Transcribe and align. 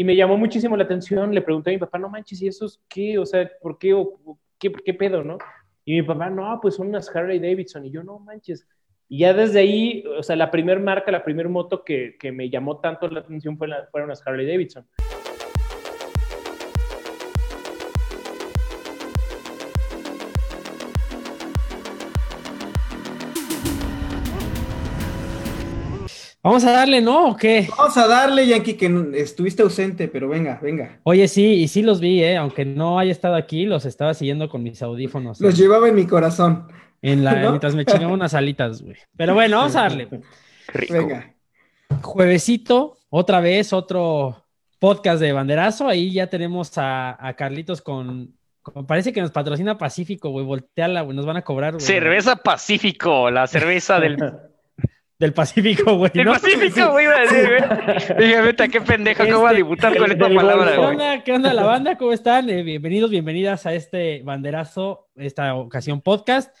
y 0.00 0.04
me 0.04 0.14
llamó 0.14 0.38
muchísimo 0.38 0.76
la 0.76 0.84
atención, 0.84 1.34
le 1.34 1.42
pregunté 1.42 1.70
a 1.70 1.72
mi 1.72 1.78
papá, 1.78 1.98
no 1.98 2.08
manches, 2.08 2.40
¿y 2.40 2.46
eso 2.46 2.66
es 2.66 2.80
qué? 2.88 3.18
O 3.18 3.26
sea, 3.26 3.50
¿por 3.60 3.78
qué? 3.78 3.94
O, 3.94 4.38
¿qué, 4.56 4.70
¿Qué 4.70 4.94
pedo, 4.94 5.24
no? 5.24 5.38
Y 5.84 5.94
mi 5.94 6.02
papá, 6.02 6.30
no, 6.30 6.56
pues 6.62 6.76
son 6.76 6.86
unas 6.86 7.14
Harley 7.14 7.40
Davidson. 7.40 7.84
Y 7.84 7.90
yo, 7.90 8.04
no 8.04 8.20
manches. 8.20 8.64
Y 9.08 9.18
ya 9.18 9.34
desde 9.34 9.58
ahí, 9.58 10.04
o 10.16 10.22
sea, 10.22 10.36
la 10.36 10.52
primer 10.52 10.78
marca, 10.78 11.10
la 11.10 11.24
primer 11.24 11.48
moto 11.48 11.82
que, 11.82 12.16
que 12.16 12.30
me 12.30 12.48
llamó 12.48 12.78
tanto 12.78 13.08
la 13.08 13.20
atención 13.20 13.58
fueron 13.58 14.08
las 14.08 14.24
Harley 14.24 14.46
Davidson. 14.46 14.86
Vamos 26.48 26.64
a 26.64 26.72
darle, 26.72 27.02
¿no? 27.02 27.32
¿O 27.32 27.36
qué? 27.36 27.68
Vamos 27.76 27.94
a 27.98 28.08
darle, 28.08 28.46
Yankee, 28.46 28.72
que 28.72 29.10
estuviste 29.16 29.62
ausente, 29.62 30.08
pero 30.08 30.30
venga, 30.30 30.58
venga. 30.62 30.98
Oye, 31.02 31.28
sí, 31.28 31.44
y 31.44 31.68
sí 31.68 31.82
los 31.82 32.00
vi, 32.00 32.24
¿eh? 32.24 32.38
Aunque 32.38 32.64
no 32.64 32.98
haya 32.98 33.12
estado 33.12 33.34
aquí, 33.34 33.66
los 33.66 33.84
estaba 33.84 34.14
siguiendo 34.14 34.48
con 34.48 34.62
mis 34.62 34.80
audífonos. 34.80 35.42
Los 35.42 35.58
llevaba 35.58 35.88
en 35.88 35.94
mi 35.94 36.06
corazón. 36.06 36.66
En 37.02 37.22
la, 37.22 37.34
Mientras 37.50 37.74
me 37.74 37.84
chingaba 37.84 38.14
unas 38.14 38.32
alitas, 38.32 38.80
güey. 38.80 38.96
Pero 39.14 39.34
bueno, 39.34 39.58
vamos 39.58 39.76
a 39.76 39.82
darle. 39.82 40.08
Venga. 40.88 41.34
Juevesito, 42.00 42.96
otra 43.10 43.40
vez, 43.40 43.74
otro 43.74 44.46
podcast 44.78 45.20
de 45.20 45.32
banderazo. 45.32 45.86
Ahí 45.86 46.14
ya 46.14 46.28
tenemos 46.28 46.72
a, 46.76 47.34
Carlitos 47.36 47.82
con, 47.82 48.34
Parece 48.86 49.12
que 49.12 49.20
nos 49.20 49.32
patrocina 49.32 49.76
Pacífico, 49.76 50.30
güey. 50.30 50.46
Volteala, 50.46 51.02
güey. 51.02 51.14
Nos 51.14 51.26
van 51.26 51.36
a 51.36 51.42
cobrar, 51.42 51.74
güey. 51.74 51.84
Cerveza 51.84 52.36
Pacífico, 52.36 53.30
la 53.30 53.46
cerveza 53.46 54.00
del 54.00 54.16
Del 55.18 55.32
Pacífico, 55.32 55.94
güey. 55.96 56.12
Del 56.14 56.26
Pacífico, 56.26 56.92
güey, 56.92 57.06
iba 57.06 57.16
a 57.16 57.20
decir, 57.20 57.48
güey. 57.48 58.18
Dije, 58.18 58.40
vete, 58.40 58.68
qué 58.68 58.80
pendejo, 58.80 59.24
¿cómo 59.24 59.40
voy 59.40 59.50
a 59.50 59.54
debutar 59.54 59.96
con 59.96 60.12
esta 60.12 60.28
palabra, 60.32 60.76
güey? 60.76 60.76
¿Qué 60.76 60.86
onda, 60.86 61.24
¿Qué 61.24 61.32
onda 61.32 61.54
la 61.54 61.64
banda? 61.64 61.98
¿Cómo 61.98 62.12
están? 62.12 62.48
Eh, 62.48 62.62
bienvenidos, 62.62 63.10
bienvenidas 63.10 63.66
a 63.66 63.74
este 63.74 64.22
banderazo, 64.22 65.08
esta 65.16 65.56
ocasión 65.56 66.02
podcast. 66.02 66.56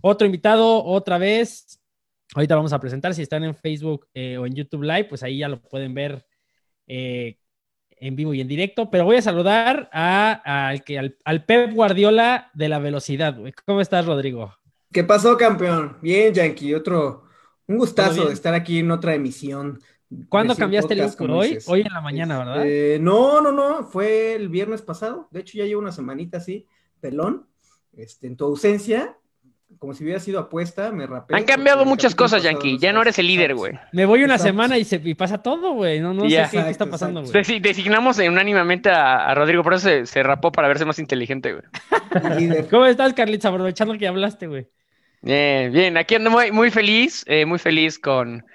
Otro 0.00 0.24
invitado, 0.24 0.82
otra 0.84 1.18
vez. 1.18 1.82
Ahorita 2.34 2.56
vamos 2.56 2.72
a 2.72 2.80
presentar, 2.80 3.12
si 3.14 3.20
están 3.20 3.44
en 3.44 3.54
Facebook 3.54 4.06
eh, 4.14 4.38
o 4.38 4.46
en 4.46 4.54
YouTube 4.54 4.84
Live, 4.84 5.04
pues 5.04 5.22
ahí 5.22 5.38
ya 5.38 5.48
lo 5.48 5.60
pueden 5.60 5.92
ver 5.92 6.24
eh, 6.86 7.36
en 7.90 8.16
vivo 8.16 8.32
y 8.32 8.40
en 8.40 8.48
directo. 8.48 8.90
Pero 8.90 9.04
voy 9.04 9.16
a 9.16 9.22
saludar 9.22 9.90
a, 9.92 10.68
al, 10.68 10.82
que, 10.82 10.98
al, 10.98 11.18
al 11.26 11.44
Pep 11.44 11.74
Guardiola 11.74 12.50
de 12.54 12.70
la 12.70 12.78
velocidad, 12.78 13.38
güey. 13.38 13.52
¿Cómo 13.66 13.82
estás, 13.82 14.06
Rodrigo? 14.06 14.54
¿Qué 14.90 15.04
pasó, 15.04 15.36
campeón? 15.36 15.98
Bien, 16.00 16.32
Yankee, 16.32 16.72
otro 16.72 17.27
un 17.68 17.78
gustazo 17.78 18.26
de 18.26 18.34
estar 18.34 18.54
aquí 18.54 18.80
en 18.80 18.90
otra 18.90 19.14
emisión. 19.14 19.78
¿Cuándo 20.28 20.56
cambiaste 20.56 20.94
el 20.94 21.00
look? 21.00 21.30
Hoy, 21.30 21.58
hoy 21.66 21.82
en 21.82 21.92
la 21.92 22.00
mañana, 22.00 22.38
¿verdad? 22.38 22.66
Este, 22.66 22.98
no, 22.98 23.42
no, 23.42 23.52
no, 23.52 23.84
fue 23.84 24.34
el 24.34 24.48
viernes 24.48 24.80
pasado. 24.80 25.28
De 25.30 25.40
hecho, 25.40 25.58
ya 25.58 25.66
llevo 25.66 25.82
una 25.82 25.92
semanita 25.92 26.38
así, 26.38 26.66
pelón. 27.00 27.46
Este, 27.94 28.26
en 28.26 28.36
tu 28.36 28.46
ausencia, 28.46 29.18
como 29.78 29.92
si 29.92 30.04
hubiera 30.04 30.18
sido 30.18 30.40
apuesta, 30.40 30.92
me 30.92 31.06
rapé. 31.06 31.36
Han 31.36 31.44
cambiado 31.44 31.84
muchas 31.84 32.14
cosas, 32.14 32.42
Yankee. 32.42 32.78
Ya 32.78 32.94
no 32.94 33.02
eres 33.02 33.18
el 33.18 33.26
líder, 33.26 33.54
güey. 33.54 33.78
Me 33.92 34.06
voy 34.06 34.24
una 34.24 34.38
semana 34.38 34.78
y, 34.78 34.84
se, 34.84 34.98
pasa 35.14 35.42
todo, 35.42 35.74
güey. 35.74 36.00
No, 36.00 36.14
no 36.14 36.22
sé 36.22 36.48
qué, 36.50 36.70
está 36.70 36.86
pasando, 36.86 37.22
güey. 37.22 37.60
Designamos 37.60 38.18
unánimamente 38.18 38.88
a, 38.88 39.34
Rodrigo, 39.34 39.62
por 39.62 39.74
eso 39.74 40.06
se, 40.06 40.22
rapó 40.22 40.50
para 40.52 40.68
verse 40.68 40.86
más 40.86 40.98
inteligente, 40.98 41.52
güey. 41.52 42.66
¿Cómo 42.70 42.86
estás, 42.86 43.12
Carlitos? 43.12 43.44
Aprovechando 43.44 43.98
que 43.98 44.08
hablaste, 44.08 44.46
güey. 44.46 44.68
Bien, 45.28 45.70
bien, 45.72 45.98
aquí 45.98 46.14
ando 46.14 46.30
muy, 46.30 46.50
muy 46.52 46.70
feliz, 46.70 47.22
eh, 47.26 47.44
muy 47.44 47.58
feliz 47.58 47.98
con, 47.98 48.46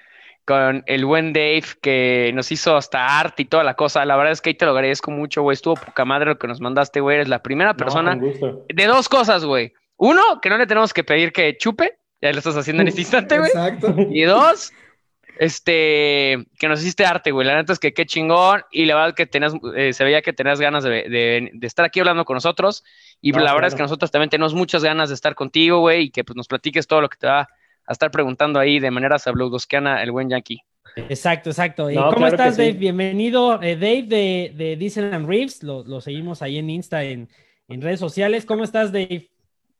con 0.44 0.82
el 0.86 1.04
buen 1.04 1.32
Dave 1.32 1.62
que 1.80 2.32
nos 2.34 2.50
hizo 2.50 2.76
hasta 2.76 3.20
arte 3.20 3.42
y 3.42 3.44
toda 3.44 3.62
la 3.62 3.74
cosa. 3.74 4.04
La 4.04 4.16
verdad 4.16 4.32
es 4.32 4.40
que 4.40 4.50
ahí 4.50 4.54
te 4.54 4.64
lo 4.64 4.72
agradezco 4.72 5.12
mucho, 5.12 5.42
güey. 5.42 5.54
Estuvo 5.54 5.76
poca 5.76 6.04
madre 6.04 6.30
lo 6.30 6.36
que 6.36 6.48
nos 6.48 6.60
mandaste, 6.60 6.98
güey. 6.98 7.14
Eres 7.14 7.28
la 7.28 7.44
primera 7.44 7.74
persona 7.74 8.16
de 8.16 8.86
dos 8.86 9.08
cosas, 9.08 9.44
güey. 9.44 9.72
Uno, 9.98 10.20
que 10.42 10.50
no 10.50 10.58
le 10.58 10.66
tenemos 10.66 10.92
que 10.92 11.04
pedir 11.04 11.32
que 11.32 11.56
chupe, 11.56 11.96
ya 12.20 12.32
lo 12.32 12.38
estás 12.38 12.56
haciendo 12.56 12.82
en 12.82 12.88
este 12.88 13.02
instante, 13.02 13.38
güey. 13.38 13.50
Exacto. 13.50 13.94
Y 14.10 14.22
dos, 14.22 14.72
este, 15.38 16.46
que 16.58 16.68
nos 16.68 16.80
hiciste 16.80 17.04
arte, 17.04 17.30
güey. 17.30 17.46
La 17.46 17.56
neta 17.56 17.72
es 17.72 17.78
que 17.78 17.92
qué 17.92 18.06
chingón. 18.06 18.62
Y 18.70 18.84
la 18.84 18.94
verdad 18.94 19.14
que 19.14 19.26
tenías, 19.26 19.54
eh, 19.76 19.92
se 19.92 20.04
veía 20.04 20.22
que 20.22 20.32
tenías 20.32 20.60
ganas 20.60 20.84
de, 20.84 20.90
de, 20.90 21.50
de, 21.52 21.66
estar 21.66 21.84
aquí 21.84 22.00
hablando 22.00 22.24
con 22.24 22.34
nosotros. 22.34 22.84
Y 23.20 23.32
la 23.32 23.54
verdad 23.54 23.68
es 23.68 23.74
que 23.74 23.82
nosotros 23.82 24.10
también 24.10 24.30
tenemos 24.30 24.54
muchas 24.54 24.84
ganas 24.84 25.08
de 25.08 25.14
estar 25.14 25.34
contigo, 25.34 25.80
güey, 25.80 26.04
y 26.04 26.10
que 26.10 26.24
pues 26.24 26.36
nos 26.36 26.48
platiques 26.48 26.86
todo 26.86 27.00
lo 27.00 27.08
que 27.08 27.16
te 27.18 27.26
va 27.26 27.48
a 27.86 27.92
estar 27.92 28.10
preguntando 28.10 28.58
ahí 28.58 28.80
de 28.80 28.90
manera 28.90 29.18
sabludosquiana 29.18 30.02
el 30.02 30.10
buen 30.10 30.28
Yankee. 30.28 30.60
Exacto, 30.96 31.50
exacto. 31.50 31.88
¿Cómo 32.12 32.26
estás, 32.26 32.56
Dave? 32.56 32.72
Bienvenido, 32.72 33.60
eh, 33.62 33.74
Dave 33.76 34.02
de, 34.02 34.52
de 34.56 34.76
Disneyland 34.76 35.26
Reeves. 35.28 35.62
Lo, 35.62 36.00
seguimos 36.00 36.42
ahí 36.42 36.58
en 36.58 36.70
Insta, 36.70 37.02
en, 37.02 37.28
redes 37.68 37.98
sociales. 37.98 38.44
¿Cómo 38.44 38.62
estás, 38.62 38.92
Dave? 38.92 39.28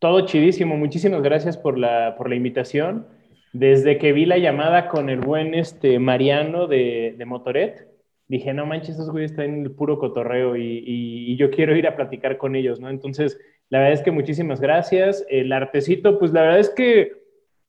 Todo 0.00 0.26
chidísimo. 0.26 0.76
Muchísimas 0.76 1.22
gracias 1.22 1.56
por 1.56 1.78
la, 1.78 2.14
por 2.16 2.28
la 2.28 2.34
invitación. 2.34 3.06
Desde 3.54 3.98
que 3.98 4.12
vi 4.12 4.26
la 4.26 4.36
llamada 4.36 4.88
con 4.88 5.08
el 5.08 5.20
buen 5.20 5.54
este, 5.54 6.00
Mariano 6.00 6.66
de, 6.66 7.14
de 7.16 7.24
Motoret, 7.24 7.88
dije, 8.26 8.52
no 8.52 8.66
manches, 8.66 8.96
esos 8.96 9.12
güeyes 9.12 9.30
están 9.30 9.46
en 9.46 9.62
el 9.62 9.70
puro 9.70 10.00
cotorreo 10.00 10.56
y, 10.56 11.36
yo 11.36 11.50
quiero 11.50 11.76
ir 11.76 11.86
a 11.86 11.94
platicar 11.94 12.36
con 12.36 12.56
ellos, 12.56 12.80
¿no? 12.80 12.90
Entonces, 12.90 13.38
la 13.68 13.78
verdad 13.78 13.94
es 13.94 14.02
que 14.02 14.10
muchísimas 14.10 14.60
gracias. 14.60 15.24
El 15.28 15.52
artecito, 15.52 16.18
pues 16.18 16.32
la 16.32 16.42
verdad 16.42 16.58
es 16.58 16.70
que 16.70 17.12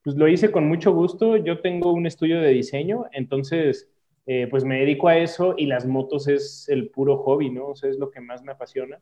pues 0.04 0.16
lo 0.16 0.28
hice 0.28 0.52
con 0.52 0.68
mucho 0.68 0.92
gusto. 0.92 1.38
Yo 1.38 1.62
tengo 1.62 1.94
un 1.94 2.08
estudio 2.08 2.42
de 2.42 2.50
diseño, 2.50 3.06
entonces, 3.12 3.88
eh, 4.26 4.48
pues 4.50 4.64
me 4.64 4.80
dedico 4.80 5.08
a 5.08 5.18
eso 5.20 5.54
y 5.56 5.68
las 5.68 5.86
motos 5.86 6.28
es 6.28 6.68
el 6.68 6.90
puro 6.90 7.18
hobby, 7.18 7.52
¿no? 7.52 7.68
O 7.68 7.76
sea, 7.76 7.92
es 7.92 8.00
lo 8.00 8.10
que 8.10 8.22
más 8.22 8.44
me 8.44 8.54
apasiona. 8.54 9.00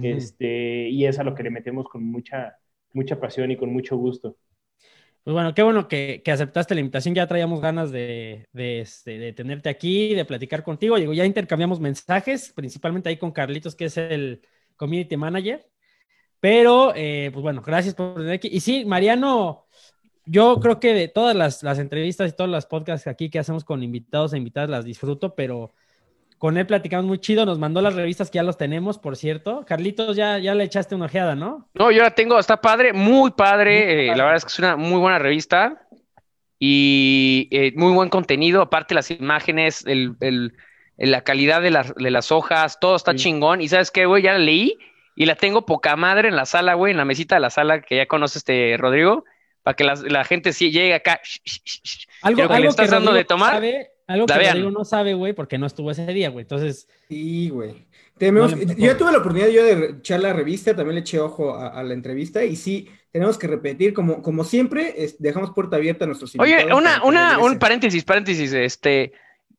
este, 0.00 0.88
y 0.88 1.06
es 1.06 1.18
a 1.18 1.24
lo 1.24 1.34
que 1.34 1.42
le 1.42 1.50
metemos 1.50 1.88
con 1.88 2.04
mucha, 2.04 2.56
mucha 2.92 3.18
pasión 3.18 3.50
y 3.50 3.56
con 3.56 3.72
mucho 3.72 3.96
gusto. 3.96 4.36
Pues 5.22 5.34
bueno, 5.34 5.54
qué 5.54 5.62
bueno 5.62 5.86
que, 5.86 6.22
aceptaste 6.26 6.74
la 6.74 6.80
invitación. 6.80 7.14
Ya 7.14 7.26
traíamos 7.26 7.60
ganas 7.60 7.90
de, 7.90 8.48
este, 8.54 9.18
de, 9.18 9.32
tenerte 9.32 9.68
aquí, 9.68 10.14
de 10.14 10.24
platicar 10.24 10.62
contigo. 10.62 10.96
ya 10.98 11.24
intercambiamos 11.24 11.78
mensajes, 11.78 12.52
principalmente 12.54 13.08
ahí 13.10 13.18
con 13.18 13.30
Carlitos, 13.30 13.74
que 13.74 13.86
es 13.86 13.96
el 13.98 14.42
community 14.76 15.16
manager. 15.16 15.68
Pero, 16.40 16.94
eh, 16.96 17.30
pues 17.32 17.42
bueno, 17.42 17.62
gracias 17.62 17.94
por 17.94 18.14
venir 18.14 18.32
aquí. 18.32 18.48
Y 18.50 18.60
sí, 18.60 18.84
Mariano, 18.86 19.66
yo 20.24 20.58
creo 20.60 20.80
que 20.80 20.94
de 20.94 21.08
todas 21.08 21.36
las, 21.36 21.62
las 21.62 21.78
entrevistas 21.78 22.30
y 22.30 22.36
todos 22.36 22.50
los 22.50 22.66
podcasts 22.66 23.06
aquí 23.06 23.28
que 23.30 23.38
hacemos 23.38 23.64
con 23.64 23.82
invitados 23.82 24.32
e 24.32 24.38
invitadas 24.38 24.70
las 24.70 24.84
disfruto, 24.86 25.34
pero 25.34 25.74
con 26.40 26.56
él 26.56 26.66
platicamos 26.66 27.04
muy 27.04 27.18
chido, 27.18 27.44
nos 27.44 27.58
mandó 27.58 27.82
las 27.82 27.94
revistas 27.94 28.30
que 28.30 28.36
ya 28.36 28.42
los 28.42 28.56
tenemos, 28.56 28.96
por 28.96 29.14
cierto. 29.18 29.62
Carlitos, 29.66 30.16
ya, 30.16 30.38
ya 30.38 30.54
le 30.54 30.64
echaste 30.64 30.94
una 30.94 31.04
ojeada, 31.04 31.34
¿no? 31.34 31.68
No, 31.74 31.90
yo 31.90 32.02
la 32.02 32.12
tengo, 32.12 32.38
está 32.38 32.62
padre, 32.62 32.94
muy 32.94 33.32
padre. 33.32 34.06
Eh, 34.06 34.16
la 34.16 34.24
verdad 34.24 34.36
es 34.38 34.46
que 34.46 34.52
es 34.52 34.58
una 34.58 34.76
muy 34.76 34.98
buena 34.98 35.18
revista 35.18 35.86
y 36.58 37.46
eh, 37.50 37.74
muy 37.76 37.92
buen 37.92 38.08
contenido. 38.08 38.62
Aparte, 38.62 38.94
las 38.94 39.10
imágenes, 39.10 39.84
el, 39.86 40.16
el, 40.20 40.54
la 40.96 41.20
calidad 41.24 41.60
de, 41.60 41.78
de, 41.96 42.10
las 42.10 42.32
hojas, 42.32 42.80
todo 42.80 42.96
está 42.96 43.14
chingón. 43.14 43.60
Y 43.60 43.68
sabes 43.68 43.90
qué, 43.90 44.06
güey, 44.06 44.22
ya 44.22 44.32
la 44.32 44.38
leí 44.38 44.78
y 45.14 45.26
la 45.26 45.34
tengo 45.34 45.66
poca 45.66 45.94
madre 45.96 46.30
en 46.30 46.36
la 46.36 46.46
sala, 46.46 46.72
güey, 46.72 46.92
en 46.92 46.96
la 46.96 47.04
mesita 47.04 47.34
de 47.34 47.42
la 47.42 47.50
sala 47.50 47.82
que 47.82 47.96
ya 47.96 48.06
conoce 48.06 48.38
este 48.38 48.78
Rodrigo, 48.78 49.26
para 49.62 49.76
que 49.76 49.84
la, 49.84 50.24
gente 50.24 50.54
sí 50.54 50.70
llegue 50.70 50.94
acá. 50.94 51.20
Algo, 52.22 52.48
que 52.48 52.60
le 52.60 52.68
estás 52.68 52.88
dando 52.88 53.12
de 53.12 53.26
tomar. 53.26 53.62
Algo 54.10 54.26
que 54.26 54.34
Rodrigo 54.34 54.72
no 54.72 54.84
sabe, 54.84 55.14
güey, 55.14 55.32
porque 55.34 55.56
no 55.56 55.66
estuvo 55.66 55.92
ese 55.92 56.04
día, 56.06 56.30
güey. 56.30 56.42
Entonces. 56.42 56.88
Sí, 57.08 57.48
güey. 57.48 57.86
yo 58.18 58.96
tuve 58.96 59.12
la 59.12 59.18
oportunidad 59.18 59.46
yo 59.46 59.64
de 59.64 59.90
echar 59.98 60.18
la 60.18 60.32
revista, 60.32 60.74
también 60.74 60.96
le 60.96 61.02
eché 61.02 61.20
ojo 61.20 61.56
a, 61.56 61.80
la 61.84 61.94
entrevista 61.94 62.44
y 62.44 62.56
sí, 62.56 62.90
tenemos 63.12 63.38
que 63.38 63.46
repetir, 63.46 63.94
como, 63.94 64.20
como 64.20 64.42
siempre, 64.42 64.96
dejamos 65.20 65.52
puerta 65.52 65.76
abierta 65.76 66.06
a 66.06 66.08
nuestros 66.08 66.34
invitados. 66.34 66.64
Oye, 66.64 66.74
una, 66.74 67.04
una, 67.04 67.38
un 67.38 67.56
paréntesis, 67.60 68.02
paréntesis, 68.04 68.52
este, 68.52 69.12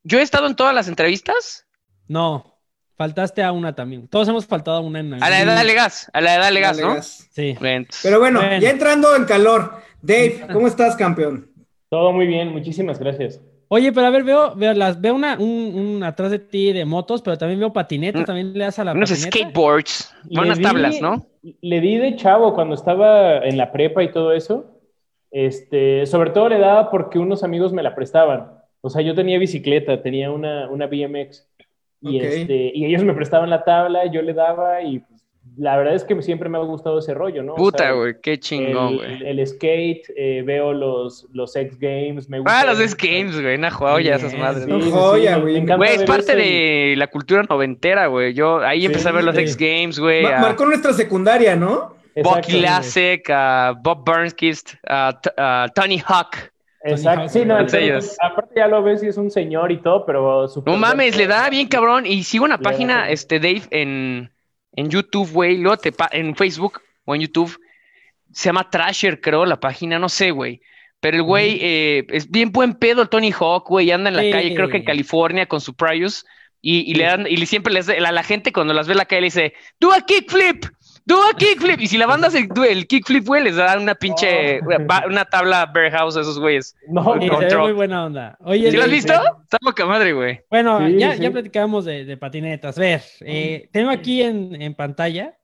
yo 0.03 0.19
he 0.19 0.21
estado 0.21 0.47
en 0.47 0.57
todas 0.57 0.75
las 0.75 0.89
entrevistas. 0.89 1.65
No, 2.09 2.59
faltaste 2.97 3.43
a 3.43 3.53
una 3.53 3.73
también. 3.73 4.09
Todos 4.09 4.27
hemos 4.27 4.45
faltado 4.45 4.75
a 4.75 4.81
una 4.81 4.99
en 4.99 5.13
A 5.13 5.29
la 5.29 5.41
edad 5.41 5.57
de 5.57 5.63
Legas, 5.63 6.11
a 6.11 6.19
la 6.19 6.35
edad 6.35 6.45
de 6.47 6.51
Legas, 6.51 6.77
¿no? 6.77 7.01
Sí. 7.01 7.57
Pero 8.03 8.19
bueno, 8.19 8.41
ya 8.59 8.69
entrando 8.69 9.15
en 9.15 9.23
calor, 9.23 9.75
Dave, 10.01 10.45
¿cómo 10.51 10.67
estás, 10.67 10.97
campeón? 10.97 11.49
Todo 11.87 12.11
muy 12.11 12.27
bien, 12.27 12.49
muchísimas 12.49 12.99
gracias. 12.99 13.39
Oye, 13.73 13.93
pero 13.93 14.07
a 14.07 14.09
ver, 14.09 14.25
veo, 14.25 14.53
veo, 14.53 14.73
las, 14.73 14.99
veo 14.99 15.15
una, 15.15 15.39
un, 15.39 16.03
atrás 16.03 16.29
de 16.29 16.39
ti 16.39 16.73
de 16.73 16.83
motos, 16.83 17.21
pero 17.21 17.37
también 17.37 17.57
veo 17.57 17.71
patinetas, 17.71 18.23
mm. 18.23 18.25
también 18.25 18.51
le 18.51 18.65
das 18.65 18.77
a 18.79 18.83
la 18.83 18.91
Unos 18.91 19.11
skateboards, 19.11 20.13
unas 20.29 20.59
tablas, 20.59 20.99
¿no? 20.99 21.25
Le 21.61 21.79
di 21.79 21.95
de 21.95 22.17
chavo 22.17 22.53
cuando 22.53 22.75
estaba 22.75 23.37
en 23.37 23.55
la 23.55 23.71
prepa 23.71 24.03
y 24.03 24.11
todo 24.11 24.33
eso. 24.33 24.65
Este, 25.31 26.05
sobre 26.05 26.31
todo 26.31 26.49
le 26.49 26.59
daba 26.59 26.91
porque 26.91 27.17
unos 27.17 27.45
amigos 27.45 27.71
me 27.71 27.81
la 27.81 27.95
prestaban. 27.95 28.51
O 28.81 28.89
sea, 28.89 29.01
yo 29.03 29.15
tenía 29.15 29.39
bicicleta, 29.39 30.01
tenía 30.01 30.31
una, 30.31 30.69
una 30.69 30.87
BMX. 30.87 31.47
Y, 32.01 32.19
este, 32.19 32.73
y 32.75 32.83
ellos 32.83 33.05
me 33.05 33.13
prestaban 33.13 33.49
la 33.49 33.63
tabla, 33.63 34.05
yo 34.07 34.21
le 34.21 34.33
daba 34.33 34.81
y 34.81 34.99
pues, 34.99 35.20
la 35.57 35.77
verdad 35.77 35.95
es 35.95 36.03
que 36.03 36.19
siempre 36.21 36.49
me 36.49 36.57
ha 36.57 36.61
gustado 36.61 36.99
ese 36.99 37.13
rollo, 37.13 37.43
¿no? 37.43 37.55
Puta, 37.55 37.91
güey, 37.91 38.15
qué 38.21 38.39
chingón, 38.39 38.97
güey. 38.97 39.27
El, 39.27 39.45
skate, 39.45 40.03
eh, 40.15 40.43
veo 40.45 40.73
los, 40.73 41.27
los 41.33 41.55
X 41.55 41.77
Games, 41.79 42.29
me 42.29 42.39
gusta. 42.39 42.59
Ah, 42.59 42.65
los 42.65 42.79
X 42.79 42.95
Games, 42.95 43.41
güey, 43.41 43.55
una 43.55 43.71
joya 43.71 44.15
esas 44.15 44.37
madres. 44.37 44.65
Una 44.65 44.85
joya, 44.85 45.37
güey. 45.37 45.65
Güey, 45.65 45.95
es 45.95 46.03
parte 46.03 46.35
de 46.35 46.95
la 46.97 47.07
cultura 47.07 47.43
noventera, 47.43 48.07
güey. 48.07 48.33
Yo 48.33 48.59
ahí 48.59 48.85
empecé 48.85 49.09
a 49.09 49.11
ver 49.11 49.23
los 49.23 49.37
X 49.37 49.57
Games, 49.57 49.99
güey. 49.99 50.23
marcó 50.23 50.65
nuestra 50.65 50.93
secundaria, 50.93 51.55
¿no? 51.55 51.95
Bob 52.15 52.41
Classic, 52.41 53.25
Bob 53.81 54.05
Burnskist, 54.05 54.75
Tony 55.75 56.01
Hawk. 56.05 56.51
Exacto, 56.83 57.29
sí, 57.29 57.45
no, 57.45 57.57
aparte 57.57 58.53
ya 58.55 58.67
lo 58.67 58.81
ves 58.81 59.03
y 59.03 59.07
es 59.07 59.17
un 59.17 59.29
señor 59.29 59.71
y 59.71 59.77
todo, 59.77 60.03
pero 60.03 60.47
No 60.65 60.77
mames, 60.77 61.15
le 61.15 61.27
da 61.27 61.47
bien 61.49 61.67
cabrón. 61.67 62.07
Y 62.07 62.23
sigo 62.23 62.43
una 62.45 62.57
página, 62.57 63.09
este, 63.09 63.39
Dave, 63.39 63.61
en, 63.69 64.31
en 64.73 64.89
YouTube, 64.89 65.29
güey, 65.31 65.57
luego 65.57 65.77
te 65.77 65.93
en 66.11 66.35
Facebook 66.35 66.81
o 67.05 67.15
en 67.15 67.21
YouTube, 67.21 67.59
se 68.31 68.49
llama 68.49 68.69
Trasher, 68.69 69.19
creo, 69.19 69.45
la 69.45 69.59
página, 69.59 69.99
no 69.99 70.09
sé, 70.09 70.31
güey. 70.31 70.61
Pero 70.99 71.17
el 71.17 71.23
güey 71.23 71.57
eh, 71.61 72.05
es 72.09 72.29
bien 72.29 72.51
buen 72.51 72.75
pedo, 72.75 73.01
el 73.01 73.09
Tony 73.09 73.31
Hawk, 73.31 73.67
güey, 73.67 73.91
anda 73.91 74.09
en 74.09 74.15
la 74.15 74.29
calle, 74.29 74.53
creo 74.53 74.69
que 74.69 74.77
en 74.77 74.85
California, 74.85 75.47
con 75.47 75.59
su 75.59 75.73
Prius, 75.73 76.25
y, 76.61 76.91
y 76.91 76.93
le 76.93 77.05
dan, 77.05 77.25
y 77.27 77.43
siempre 77.47 77.73
les, 77.73 77.89
a 77.89 78.11
la 78.11 78.23
gente 78.23 78.53
cuando 78.53 78.73
las 78.73 78.87
ve 78.87 78.93
en 78.93 78.99
la 78.99 79.05
calle 79.05 79.21
le 79.21 79.27
dice, 79.27 79.53
do 79.79 79.91
a 79.91 80.01
kickflip, 80.01 80.65
Do 81.05 81.21
a 81.23 81.33
kickflip. 81.33 81.79
Y 81.79 81.87
si 81.87 81.97
la 81.97 82.05
banda 82.05 82.27
hace 82.27 82.47
el 82.69 82.87
kickflip, 82.87 83.25
güey, 83.25 83.43
les 83.43 83.55
da 83.55 83.77
una 83.77 83.95
pinche. 83.95 84.59
Una 84.61 85.25
tabla 85.25 85.65
Bear 85.65 85.91
House 85.91 86.17
a 86.17 86.21
esos 86.21 86.39
güeyes. 86.39 86.75
No, 86.87 87.15
es 87.15 87.55
muy 87.57 87.73
buena 87.73 88.05
onda. 88.05 88.37
Oye, 88.41 88.71
¿Sí 88.71 88.77
lo 88.77 88.83
has 88.83 88.91
visto? 88.91 89.13
Está 89.13 89.57
poca 89.59 89.85
madre, 89.85 90.13
güey. 90.13 90.41
Bueno, 90.49 90.87
ya, 90.89 91.15
ya 91.15 91.31
platicábamos 91.31 91.85
de, 91.85 92.05
de 92.05 92.17
patinetas. 92.17 92.77
A 92.77 92.81
ver, 92.81 93.01
eh, 93.21 93.69
tengo 93.71 93.89
aquí 93.89 94.21
en, 94.21 94.61
en, 94.61 94.75
pantalla 94.75 95.37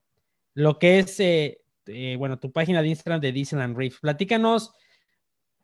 lo 0.53 0.79
que 0.79 0.99
es, 0.99 1.19
eh, 1.19 1.59
eh, 1.87 2.15
bueno, 2.17 2.39
tu 2.39 2.51
página 2.51 2.81
de 2.81 2.89
Instagram 2.89 3.21
de 3.21 3.31
Disneyland 3.31 3.77
Reef. 3.77 3.99
Platícanos. 3.99 4.73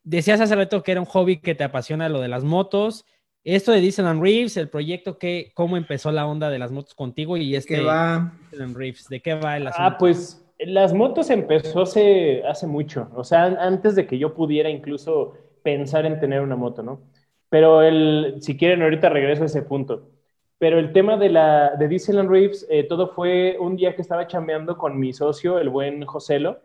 Decías 0.03 0.41
hace 0.41 0.55
rato 0.55 0.83
que 0.83 0.91
era 0.91 1.01
un 1.01 1.07
hobby 1.07 1.39
que 1.39 1.55
te 1.55 1.63
apasiona 1.63 2.09
lo 2.09 2.19
de 2.19 2.27
las 2.27 2.43
motos. 2.43 3.05
Esto 3.43 3.71
de 3.71 3.81
Disneyland 3.81 4.21
Reeves, 4.21 4.55
el 4.57 4.69
proyecto, 4.69 5.17
que, 5.17 5.51
¿cómo 5.53 5.75
empezó 5.75 6.11
la 6.11 6.25
onda 6.25 6.49
de 6.49 6.59
las 6.59 6.71
motos 6.71 6.93
contigo? 6.93 7.35
Y 7.35 7.55
este 7.55 7.81
va? 7.81 8.33
Disneyland 8.51 8.77
Reeves, 8.77 9.09
¿de 9.09 9.21
qué 9.21 9.33
va 9.33 9.57
el 9.57 9.67
asunto? 9.67 9.83
Ah, 9.85 9.97
pues 9.97 10.45
las 10.59 10.93
motos 10.93 11.29
empezó 11.29 11.81
hace, 11.81 12.43
hace 12.45 12.67
mucho, 12.67 13.09
o 13.15 13.23
sea, 13.23 13.45
antes 13.45 13.95
de 13.95 14.07
que 14.07 14.17
yo 14.17 14.33
pudiera 14.33 14.69
incluso 14.69 15.33
pensar 15.61 16.05
en 16.05 16.19
tener 16.19 16.41
una 16.41 16.55
moto, 16.55 16.83
¿no? 16.83 17.01
Pero 17.49 17.81
el, 17.81 18.37
si 18.39 18.57
quieren, 18.57 18.81
ahorita 18.81 19.09
regreso 19.09 19.43
a 19.43 19.47
ese 19.47 19.61
punto. 19.61 20.09
Pero 20.57 20.79
el 20.79 20.93
tema 20.93 21.17
de, 21.17 21.29
la, 21.29 21.75
de 21.77 21.87
Disneyland 21.87 22.29
Reeves, 22.29 22.65
eh, 22.69 22.83
todo 22.83 23.09
fue 23.09 23.57
un 23.59 23.75
día 23.75 23.95
que 23.95 24.01
estaba 24.01 24.27
chambeando 24.27 24.77
con 24.77 24.97
mi 24.97 25.13
socio, 25.13 25.59
el 25.59 25.69
buen 25.69 26.05
Joselo. 26.05 26.61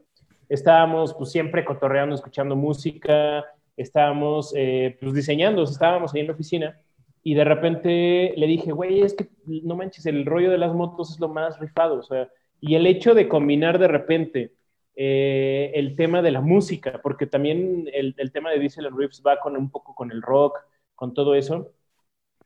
Estábamos 0.48 1.14
pues 1.14 1.30
siempre 1.30 1.64
cotorreando, 1.64 2.14
escuchando 2.14 2.56
música, 2.56 3.44
estábamos 3.78 4.52
eh, 4.56 4.96
pues 5.00 5.14
diseñando, 5.14 5.62
estábamos 5.62 6.14
ahí 6.14 6.20
en 6.20 6.26
la 6.26 6.32
oficina 6.34 6.80
y 7.22 7.34
de 7.34 7.44
repente 7.44 8.34
le 8.36 8.46
dije, 8.46 8.72
güey, 8.72 9.02
es 9.02 9.14
que 9.14 9.28
no 9.46 9.76
manches, 9.76 10.06
el 10.06 10.26
rollo 10.26 10.50
de 10.50 10.58
las 10.58 10.75
motos 10.75 11.12
es 11.12 11.20
lo 11.20 11.28
más 11.28 11.58
rifado, 11.58 11.98
o 11.98 12.02
sea, 12.02 12.28
y 12.60 12.75
el 12.75 12.86
hecho 12.86 13.14
de 13.14 13.28
combinar 13.28 13.78
de 13.78 13.88
repente 13.88 14.54
eh, 14.96 15.70
el 15.75 15.94
tema 15.94 16.22
de 16.22 16.32
la 16.32 16.40
música, 16.40 17.00
porque 17.02 17.26
también 17.26 17.88
el, 17.92 18.14
tema 18.32 18.50
de 18.50 18.58
Diesel 18.58 18.86
and 18.86 18.98
Rips 18.98 19.22
va 19.25 19.38
con 19.38 19.56
un 19.56 19.70
poco 19.70 19.94
con 19.94 20.10
el 20.10 20.22
rock, 20.22 20.58
con 20.94 21.14
todo 21.14 21.34
eso, 21.34 21.72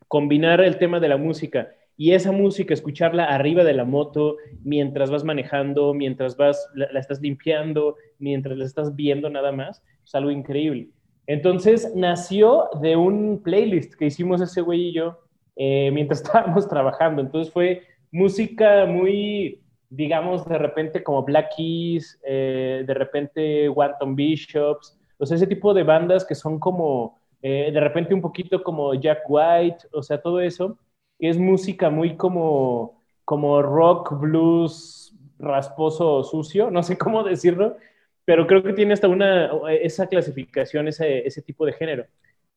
combinar 0.09 0.61
el 0.61 0.79
tema 0.79 1.01
de 1.01 1.09
la 1.09 1.17
música 1.17 1.73
y 1.97 2.13
esa 2.13 2.33
música, 2.33 2.75
escucharla 2.75 3.25
arriba 3.25 3.65
de 3.65 3.75
la 3.75 3.85
moto, 3.85 4.37
mientras 4.65 5.11
vas 5.11 5.25
manejando, 5.25 5.95
mientras 5.95 6.37
vas, 6.37 6.69
la, 6.75 6.91
la 6.93 7.01
estás 7.01 7.21
limpiando, 7.21 7.97
mientras 8.19 8.59
la 8.59 8.65
estás 8.65 8.95
viendo 8.97 9.31
nada 9.31 9.53
más, 9.53 9.83
es 10.05 10.15
algo 10.15 10.31
increíble. 10.31 10.91
Entonces 11.27 11.93
nació 11.95 12.69
de 12.81 12.97
un 12.97 13.43
playlist 13.43 13.95
que 13.95 14.07
hicimos 14.07 14.41
ese 14.41 14.61
güey 14.61 14.89
y 14.89 14.93
yo 14.93 15.19
eh, 15.57 15.91
mientras 15.95 16.23
estábamos 16.23 16.69
trabajando. 16.69 17.23
Entonces 17.23 17.53
fue 17.53 17.83
música 18.11 18.87
muy, 18.87 19.63
digamos, 19.91 20.47
de 20.49 20.59
repente 20.59 21.03
como 21.03 21.23
Black 21.23 21.55
Keys, 21.57 22.21
eh, 22.27 22.85
de 22.87 22.95
repente 22.95 23.69
Wanton 23.69 24.15
Bishops, 24.17 24.99
o 25.19 25.27
sea, 25.27 25.37
ese 25.37 25.47
tipo 25.47 25.73
de 25.73 25.85
bandas 25.85 26.25
que 26.25 26.35
son 26.35 26.59
como, 26.59 27.19
eh, 27.43 27.71
de 27.73 27.81
repente 27.81 28.15
un 28.15 28.21
poquito 28.21 28.63
como 28.63 28.95
Jack 28.95 29.21
White, 29.29 29.89
o 29.93 30.03
sea, 30.03 30.21
todo 30.21 30.41
eso, 30.41 30.79
es 31.19 31.39
música 31.39 31.91
muy 31.91 32.17
como, 32.17 33.01
como 33.25 33.63
rock, 33.63 34.19
blues, 34.19 35.15
rasposo, 35.39 36.23
sucio, 36.25 36.71
no 36.71 36.83
sé 36.83 36.99
cómo 36.99 37.23
decirlo, 37.23 37.77
pero 38.25 38.47
creo 38.47 38.63
que 38.63 38.73
tiene 38.73 38.93
hasta 38.93 39.09
una, 39.09 39.51
esa 39.71 40.07
clasificación, 40.07 40.89
ese, 40.89 41.27
ese 41.27 41.43
tipo 41.43 41.67
de 41.67 41.73
género. 41.73 42.07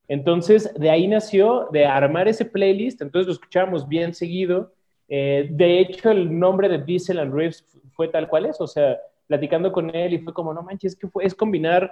Entonces, 0.07 0.71
de 0.75 0.89
ahí 0.89 1.07
nació, 1.07 1.67
de 1.71 1.85
armar 1.85 2.27
ese 2.27 2.45
playlist, 2.45 3.01
entonces 3.01 3.27
lo 3.27 3.33
escuchábamos 3.33 3.87
bien 3.87 4.13
seguido. 4.13 4.73
Eh, 5.07 5.47
de 5.49 5.79
hecho, 5.79 6.11
el 6.11 6.37
nombre 6.37 6.69
de 6.69 6.79
Diesel 6.79 7.19
and 7.19 7.33
Riffs 7.33 7.65
fue 7.93 8.07
tal 8.07 8.27
cual 8.27 8.45
es, 8.45 8.61
o 8.61 8.67
sea, 8.67 8.97
platicando 9.27 9.71
con 9.71 9.95
él 9.95 10.13
y 10.13 10.19
fue 10.19 10.33
como, 10.33 10.53
no 10.53 10.61
manches, 10.61 10.95
que 10.95 11.07
es 11.21 11.33
combinar, 11.33 11.91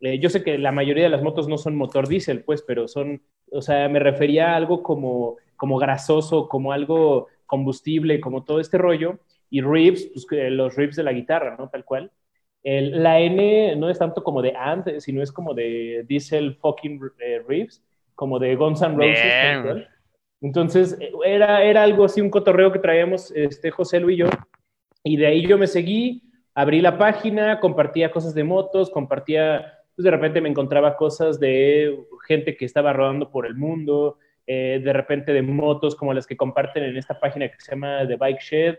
eh, 0.00 0.18
yo 0.18 0.28
sé 0.28 0.42
que 0.42 0.58
la 0.58 0.72
mayoría 0.72 1.04
de 1.04 1.10
las 1.10 1.22
motos 1.22 1.46
no 1.46 1.58
son 1.58 1.76
motor 1.76 2.08
diésel, 2.08 2.42
pues, 2.42 2.62
pero 2.62 2.88
son, 2.88 3.22
o 3.52 3.62
sea, 3.62 3.88
me 3.88 4.00
refería 4.00 4.52
a 4.52 4.56
algo 4.56 4.82
como, 4.82 5.36
como 5.56 5.78
grasoso, 5.78 6.48
como 6.48 6.72
algo 6.72 7.28
combustible, 7.46 8.20
como 8.20 8.42
todo 8.42 8.58
este 8.58 8.78
rollo, 8.78 9.20
y 9.48 9.60
riffs, 9.60 10.06
pues 10.12 10.26
los 10.50 10.74
riffs 10.74 10.96
de 10.96 11.04
la 11.04 11.12
guitarra, 11.12 11.56
¿no? 11.56 11.68
Tal 11.68 11.84
cual 11.84 12.10
la 12.64 13.20
N 13.20 13.76
no 13.76 13.90
es 13.90 13.98
tanto 13.98 14.22
como 14.22 14.40
de 14.40 14.54
Ant, 14.56 14.88
sino 14.98 15.22
es 15.22 15.32
como 15.32 15.54
de 15.54 16.04
Diesel 16.06 16.54
fucking 16.56 17.00
eh, 17.18 17.42
Reeves, 17.46 17.82
como 18.14 18.38
de 18.38 18.54
Guns 18.54 18.82
N' 18.82 18.96
Roses. 18.96 19.88
Entonces, 20.40 20.98
era, 21.24 21.62
era 21.62 21.82
algo 21.82 22.04
así, 22.04 22.20
un 22.20 22.30
cotorreo 22.30 22.72
que 22.72 22.78
traíamos 22.78 23.30
este, 23.32 23.70
José 23.70 24.00
Luis 24.00 24.16
y 24.16 24.20
yo. 24.20 24.26
Y 25.04 25.16
de 25.16 25.26
ahí 25.26 25.46
yo 25.46 25.58
me 25.58 25.66
seguí, 25.66 26.22
abrí 26.54 26.80
la 26.80 26.98
página, 26.98 27.60
compartía 27.60 28.10
cosas 28.10 28.34
de 28.34 28.44
motos, 28.44 28.90
compartía, 28.90 29.78
pues 29.94 30.04
de 30.04 30.10
repente 30.10 30.40
me 30.40 30.48
encontraba 30.48 30.96
cosas 30.96 31.40
de 31.40 31.96
gente 32.26 32.56
que 32.56 32.64
estaba 32.64 32.92
rodando 32.92 33.30
por 33.30 33.46
el 33.46 33.54
mundo, 33.54 34.18
eh, 34.46 34.80
de 34.82 34.92
repente 34.92 35.32
de 35.32 35.42
motos 35.42 35.94
como 35.94 36.12
las 36.12 36.26
que 36.26 36.36
comparten 36.36 36.84
en 36.84 36.96
esta 36.96 37.18
página 37.18 37.48
que 37.48 37.60
se 37.60 37.72
llama 37.72 38.06
The 38.06 38.16
Bike 38.16 38.40
Shed. 38.40 38.78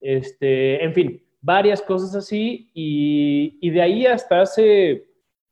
Este, 0.00 0.84
en 0.84 0.92
fin, 0.92 1.25
varias 1.46 1.80
cosas 1.80 2.12
así 2.16 2.68
y, 2.74 3.70
de 3.70 3.80
ahí 3.80 4.04
hasta 4.04 4.40
hace 4.40 5.06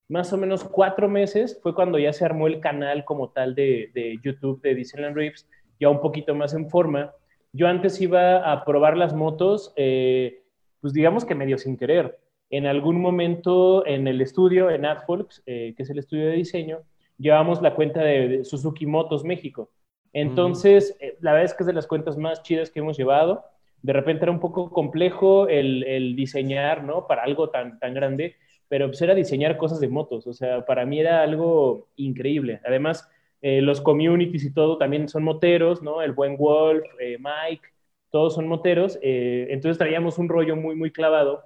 más 0.09 0.33
o 0.33 0.37
menos 0.37 0.65
cuatro 0.65 1.09
meses 1.09 1.61
fue 1.63 1.73
cuando 1.73 2.01
ya 2.01 2.13
se 2.13 2.25
armó 2.25 2.49
el 2.49 2.59
canal 2.59 3.05
como 3.05 3.31
tal 3.31 3.55
de, 3.55 4.19
YouTube 4.21 4.61
de 4.61 4.75
Disneyland 4.75 5.17
Rips, 5.17 5.49
ya 5.79 5.89
un 5.89 6.01
poquito 6.01 6.35
más 6.35 6.53
en 6.53 6.69
forma. 6.69 7.13
Yo 7.53 7.69
antes 7.69 8.01
iba 8.01 8.53
a 8.53 8.65
probar 8.65 8.97
las 8.97 9.15
motos, 9.15 9.73
eh, 9.77 10.43
pues 10.81 10.93
digamos 10.93 11.25
que 11.25 11.37
medio 11.37 11.59
sin 11.59 11.77
querer. 11.77 12.19
En 12.51 12.67
algún 12.67 13.01
momento 13.01 13.87
en 13.87 14.09
el 14.09 14.21
estudio, 14.21 14.71
en 14.71 14.85
AdFolks, 14.85 15.45
eh, 15.47 15.75
que 15.77 15.85
es 15.85 15.91
el 15.91 16.01
estudio 16.01 16.27
de 16.27 16.33
diseño, 16.33 16.81
llevamos 17.19 17.63
la 17.63 17.77
cuenta 17.77 18.01
de, 18.03 18.45
Suzuki 18.45 18.85
Motos 18.85 19.23
México. 19.23 19.71
Entonces, 20.13 20.97
eh, 21.01 21.17
la 21.21 21.35
verdad 21.35 21.45
es 21.45 21.55
que 21.55 21.63
es 21.63 21.69
de 21.69 21.73
las 21.73 21.87
cuentas 21.87 22.17
más 22.17 22.43
chidas 22.43 22.69
que 22.71 22.81
hemos 22.81 22.97
llevado 22.97 23.45
de 23.85 23.93
repente 23.93 24.25
era 24.25 24.33
un 24.33 24.41
poco 24.41 24.71
complejo 24.71 25.47
el, 25.47 26.17
diseñar, 26.17 26.83
¿no? 26.85 27.07
Para 27.07 27.23
algo 27.23 27.51
tan, 27.51 27.79
tan 27.79 27.93
grande, 27.93 28.37
pero 28.67 28.87
pues 28.87 29.03
era 29.03 29.15
diseñar 29.15 29.59
cosas 29.59 29.79
de 29.79 29.89
motos, 29.89 30.27
o 30.27 30.33
sea, 30.33 30.65
para 30.65 30.87
mí 30.87 31.01
era 31.01 31.23
algo 31.23 31.89
increíble. 31.97 32.61
Además, 32.65 33.07
eh, 33.43 33.61
los 33.61 33.83
communities 33.83 34.45
y 34.45 34.55
todo 34.55 34.79
también 34.79 35.07
son 35.07 35.23
moteros, 35.23 35.83
¿no? 35.83 36.01
El 36.01 36.13
buen 36.13 36.39
Wolf, 36.39 36.83
eh, 36.99 37.19
Mike, 37.19 37.69
todos 38.09 38.35
son 38.35 38.49
moteros, 38.49 38.99
eh, 39.03 39.49
entonces 39.51 39.77
traíamos 39.77 40.17
un 40.17 40.31
rollo 40.31 40.57
muy, 40.57 40.75
muy 40.77 40.91
clavado 40.91 41.45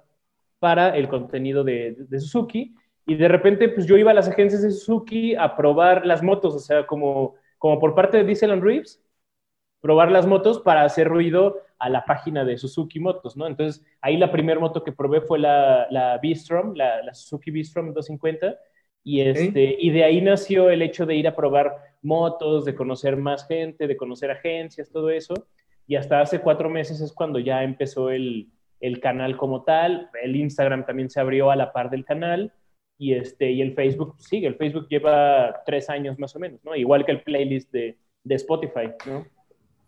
para 0.59 0.95
el 0.95 1.09
contenido 1.09 1.65
de, 1.65 1.97
Suzuki 2.19 2.73
y 3.05 3.15
de 3.15 3.27
repente 3.27 3.67
pues 3.67 3.85
yo 3.85 3.97
iba 3.97 4.11
a 4.11 4.13
las 4.13 4.29
agencias 4.29 4.61
de 4.61 4.71
Suzuki 4.71 5.35
a 5.35 5.57
probar 5.57 6.05
las 6.05 6.23
motos, 6.23 6.55
o 6.55 6.59
sea, 6.59 6.87
como, 6.87 7.35
como 7.57 7.79
por 7.79 7.95
parte 7.95 8.17
de 8.17 8.23
Diesel 8.23 8.51
and 8.51 8.63
Reeves, 8.63 9.03
probar 9.81 10.11
las 10.11 10.27
motos 10.27 10.59
para 10.59 10.83
hacer 10.83 11.07
ruido 11.07 11.61
a 11.77 11.89
la 11.89 12.03
página 12.05 12.43
de 12.43 12.57
Suzuki 12.57 12.99
Motos, 12.99 13.37
¿no? 13.37 13.47
Entonces, 13.47 13.85
ahí 14.01 14.17
la 14.17 14.31
primera 14.31 14.59
moto 14.59 14.83
que 14.83 14.91
probé 14.91 15.21
fue 15.21 15.39
la, 15.39 15.87
la 15.89 16.19
V-Strom, 16.21 16.73
la, 16.75 17.13
Suzuki 17.13 17.51
V-Strom 17.51 17.93
250, 17.93 18.57
y, 19.03 19.21
este, 19.21 19.77
y 19.79 19.89
de 19.91 20.03
ahí 20.03 20.21
nació 20.21 20.69
el 20.69 20.81
hecho 20.81 21.05
de 21.05 21.15
ir 21.15 21.27
a 21.27 21.35
probar 21.35 21.73
motos, 22.01 22.65
de 22.65 22.75
conocer 22.75 23.15
más 23.15 23.47
gente, 23.47 23.87
de 23.87 23.95
conocer 23.95 24.29
agencias, 24.29 24.91
todo 24.91 25.09
eso, 25.09 25.33
y 25.87 25.95
hasta 25.95 26.19
hace 26.19 26.41
cuatro 26.41 26.69
meses 26.69 26.99
es 26.99 27.13
cuando 27.13 27.39
ya 27.39 27.63
empezó 27.63 28.09
el, 28.09 28.49
el 28.81 28.99
canal 28.99 29.37
como 29.37 29.63
tal, 29.63 30.09
el 30.21 30.35
Instagram 30.35 30.85
también 30.85 31.09
se 31.09 31.21
abrió 31.21 31.49
a 31.49 31.55
la 31.55 31.71
par 31.71 31.89
del 31.89 32.03
canal, 32.03 32.51
y, 32.97 33.13
este, 33.13 33.49
y 33.51 33.61
el 33.61 33.73
Facebook 33.73 34.15
sigue, 34.19 34.47
el 34.47 34.55
Facebook 34.55 34.89
lleva 34.89 35.63
tres 35.65 35.89
años 35.89 36.19
más 36.19 36.35
o 36.35 36.39
menos, 36.39 36.61
¿no? 36.65 36.75
Igual 36.75 37.05
que 37.05 37.13
el 37.13 37.23
playlist 37.23 37.71
de, 37.71 37.97
de 38.25 38.35
Spotify, 38.35 38.91
¿no? 39.05 39.25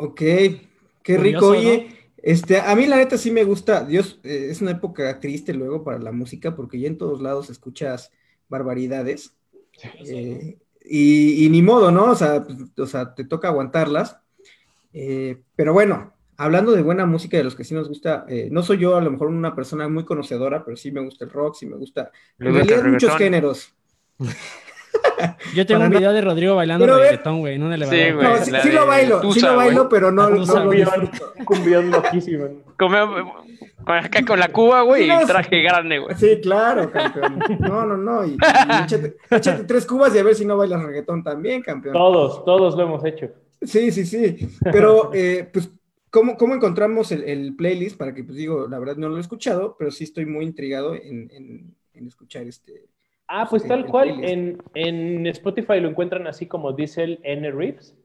Ok, 0.01 0.22
qué 1.03 1.17
rico. 1.17 1.50
Oye, 1.50 1.96
Este, 2.17 2.60
a 2.60 2.75
mí 2.75 2.88
la 2.88 2.98
neta 2.98 3.17
sí 3.17 3.29
me 3.29 3.43
gusta, 3.43 3.84
Dios, 3.84 4.20
eh, 4.24 4.48
es 4.50 4.62
una 4.62 4.72
época 4.72 5.20
triste 5.20 5.53
luego 5.53 5.84
para 5.84 6.00
la 6.00 6.12
música 6.12 6.55
porque 6.55 6.79
ya 6.79 6.88
en 6.88 6.98
todos 6.98 7.22
lados 7.22 7.50
escuchas 7.50 8.12
barbaridades. 8.50 9.36
Eh, 10.05 10.58
y, 10.84 11.48
ni 11.50 11.62
modo, 11.62 11.91
¿no? 11.91 12.12
O 12.12 12.15
sea, 12.15 12.43
pues, 12.43 12.58
o 12.77 12.86
sea 12.88 13.13
te 13.13 13.25
toca 13.25 13.48
aguantarlas. 13.48 14.17
Eh, 14.93 15.41
pero 15.55 15.74
bueno, 15.74 16.13
hablando 16.38 16.72
de 16.72 16.81
buena 16.81 17.05
música 17.05 17.38
de 17.38 17.43
los 17.43 17.55
que 17.55 17.63
sí 17.63 17.75
nos 17.75 17.88
gusta, 17.88 18.25
no 18.50 18.63
soy 18.63 18.79
yo 18.79 18.96
a 18.96 19.01
lo 19.01 19.12
mejor 19.12 19.27
una 19.27 19.55
persona 19.55 19.88
muy 19.88 20.03
conocedora, 20.03 20.65
pero 20.65 20.77
sí 20.77 20.91
me 20.91 21.01
gusta 21.01 21.25
el 21.25 21.31
rock, 21.31 21.55
sí 21.55 21.67
me 21.67 21.77
gusta, 21.77 22.12
en 22.39 22.53
realidad 22.55 22.84
muchos 22.84 23.15
géneros. 23.17 23.74
Yo 25.56 25.66
tengo 25.66 25.84
un 25.84 25.90
video 25.90 26.13
de 26.13 26.22
Rodrigo 26.22 26.56
bailando 26.56 26.86
reggaetón, 26.86 27.40
güey, 27.40 27.56
en 27.56 27.63
un 27.63 27.74
elevador. 27.74 28.00
Sí, 28.00 28.12
güey. 28.12 28.62
sí, 28.62 28.72
lo 28.72 28.86
bailo, 28.86 29.34
sí 29.34 29.40
lo 29.42 29.56
bailo, 29.56 29.90
pero 29.90 30.12
no, 30.12 30.30
no 30.30 30.46
lo 30.46 30.70
Un 30.70 31.46
cumbión 31.46 31.92
loquísimo. 31.92 32.46
acá 33.86 34.25
con 34.25 34.40
la 34.40 34.50
cuba, 34.50 34.82
güey, 34.82 35.10
y 35.10 35.25
traje 35.25 35.62
grande, 35.62 36.00
güey. 36.00 36.16
Sí, 36.16 36.40
claro, 36.42 36.92
campeón. 36.92 37.40
No, 37.60 37.86
no, 37.86 37.98
no. 37.98 38.25
Y, 38.25 38.38
échate, 38.84 39.63
tres 39.66 39.86
cubas 39.86 40.16
y 40.16 40.20
a 40.20 40.24
ver 40.24 40.36
si 40.36 40.46
no 40.46 40.58
bailas 40.58 40.84
reggaetón 40.84 41.24
también, 41.24 41.62
campeón. 41.62 41.94
Todos, 41.94 42.44
todos 42.46 42.75
lo 42.75 42.84
hemos 42.84 43.06
hecho. 43.06 43.30
Sí, 43.62 43.92
sí, 43.92 44.06
sí. 44.06 44.50
Pero, 44.63 45.12
eh, 45.13 45.48
pues, 45.51 45.70
¿cómo, 46.10 46.36
¿cómo, 46.38 46.56
encontramos 46.56 47.12
el, 47.12 47.56
playlist? 47.56 47.98
Para 47.98 48.13
que, 48.13 48.24
pues 48.24 48.38
digo, 48.38 48.68
la 48.68 48.80
verdad 48.80 48.96
no 48.98 49.10
lo 49.10 49.18
he 49.18 49.22
escuchado, 49.22 49.75
pero 49.78 49.92
sí 49.92 50.04
estoy 50.04 50.25
muy 50.25 50.46
intrigado 50.46 50.96
en, 50.96 51.30
en, 51.32 51.75
en 51.94 52.08
escuchar 52.08 52.48
este, 52.48 52.88
Ah, 53.34 53.48
pues 53.50 53.66
tal 53.66 53.86
cual, 53.86 54.26
en, 54.26 55.26
Spotify 55.28 55.80
lo 55.80 55.88
encuentran 55.88 56.28
así 56.28 56.48
como 56.48 56.74
Diesel 56.74 57.18
N. 57.24 57.50
Reeves. 57.50 57.98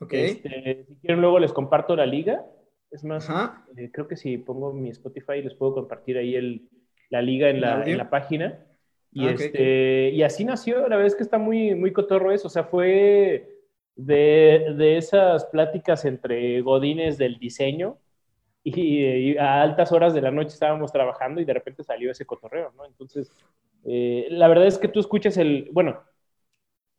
Ok. 0.00 0.12
Este, 0.12 0.84
si 0.86 0.96
quieren, 0.96 1.22
luego 1.22 1.38
les 1.38 1.54
comparto 1.54 1.96
la 1.96 2.04
liga. 2.04 2.44
Es 2.90 3.02
más, 3.02 3.30
eh, 3.78 3.90
creo 3.90 4.06
que 4.06 4.16
si 4.16 4.36
pongo 4.36 4.74
mi 4.74 4.90
Spotify 4.90 5.40
les 5.42 5.54
puedo 5.54 5.72
compartir 5.76 6.18
ahí 6.18 6.34
el, 6.34 6.68
la 7.08 7.22
liga 7.22 7.48
en 7.48 7.62
la, 7.62 8.10
página. 8.10 8.66
Y, 9.12 9.26
ah, 9.26 9.30
este, 9.30 10.10
y 10.10 10.22
así 10.22 10.44
nació, 10.44 10.82
la 10.82 10.96
verdad 10.96 11.06
es 11.06 11.16
que 11.16 11.22
está 11.22 11.38
muy, 11.38 11.74
muy 11.74 11.94
cotorro 11.94 12.30
eso. 12.30 12.48
O 12.48 12.50
sea, 12.50 12.64
fue 12.64 13.48
de, 13.94 14.74
de 14.76 14.98
esas 14.98 15.46
pláticas 15.46 16.04
entre 16.04 16.60
godines 16.60 17.16
del 17.16 17.38
diseño 17.38 17.96
y, 18.62 19.38
a 19.38 19.62
altas 19.62 19.92
horas 19.92 20.12
de 20.12 20.20
la 20.20 20.30
noche 20.30 20.48
estábamos 20.48 20.92
trabajando 20.92 21.40
y 21.40 21.44
de 21.44 21.54
repente 21.54 21.84
salió 21.84 22.10
ese 22.10 22.26
cotorreo, 22.26 22.72
¿no? 22.76 22.84
Entonces, 22.84 23.32
eh, 23.86 24.26
la 24.30 24.48
verdad 24.48 24.66
es 24.66 24.78
que 24.78 24.88
tú 24.88 25.00
escuchas 25.00 25.36
el, 25.36 25.68
bueno, 25.72 26.02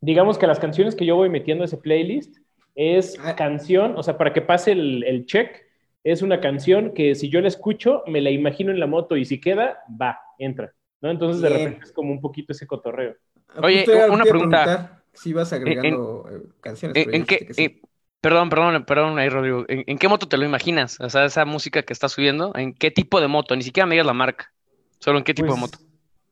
digamos 0.00 0.38
que 0.38 0.46
las 0.46 0.58
canciones 0.58 0.94
que 0.94 1.06
yo 1.06 1.16
voy 1.16 1.28
metiendo 1.28 1.64
a 1.64 1.66
ese 1.66 1.76
playlist 1.76 2.38
es 2.74 3.18
ah. 3.22 3.34
canción, 3.36 3.96
o 3.96 4.02
sea, 4.02 4.16
para 4.16 4.32
que 4.32 4.40
pase 4.40 4.72
el, 4.72 5.04
el, 5.04 5.26
check, 5.26 5.64
es 6.04 6.22
una 6.22 6.40
canción 6.40 6.94
que 6.94 7.14
si 7.14 7.28
yo 7.28 7.40
la 7.40 7.48
escucho, 7.48 8.02
me 8.06 8.20
la 8.20 8.30
imagino 8.30 8.70
en 8.70 8.80
la 8.80 8.86
moto 8.86 9.16
y 9.16 9.24
si 9.24 9.40
queda, 9.40 9.78
va, 10.00 10.18
entra, 10.38 10.72
¿no? 11.00 11.10
Entonces 11.10 11.42
de 11.42 11.48
repente 11.48 11.84
es 11.84 11.92
como 11.92 12.12
un 12.12 12.20
poquito 12.20 12.52
ese 12.52 12.66
cotorreo. 12.66 13.16
Oye, 13.62 13.84
una 14.10 14.24
pregunta. 14.24 15.02
Si 15.12 15.32
vas 15.32 15.52
agregando 15.52 16.26
eh, 16.30 16.42
canciones. 16.60 17.06
¿En, 17.10 17.24
qué, 17.24 17.48
eh, 17.56 17.80
Perdón, 18.20 18.50
perdón, 18.50 18.84
perdón, 18.84 19.18
ahí 19.18 19.28
Rodrigo. 19.28 19.64
¿En, 19.68 19.96
qué 19.96 20.08
moto 20.08 20.28
te 20.28 20.36
lo 20.36 20.44
imaginas? 20.44 21.00
O 21.00 21.08
sea, 21.08 21.24
esa 21.24 21.44
música 21.44 21.82
que 21.82 21.92
estás 21.92 22.12
subiendo, 22.12 22.52
¿en 22.56 22.74
qué 22.74 22.90
tipo 22.90 23.20
de 23.20 23.28
moto? 23.28 23.54
Ni 23.54 23.62
siquiera 23.62 23.86
me 23.86 23.94
digas 23.94 24.06
la 24.06 24.12
marca. 24.12 24.52
Solo 24.98 25.18
en 25.18 25.24
qué 25.24 25.34
tipo 25.34 25.54
de 25.54 25.60
pues, 25.60 25.60
moto. 25.60 25.87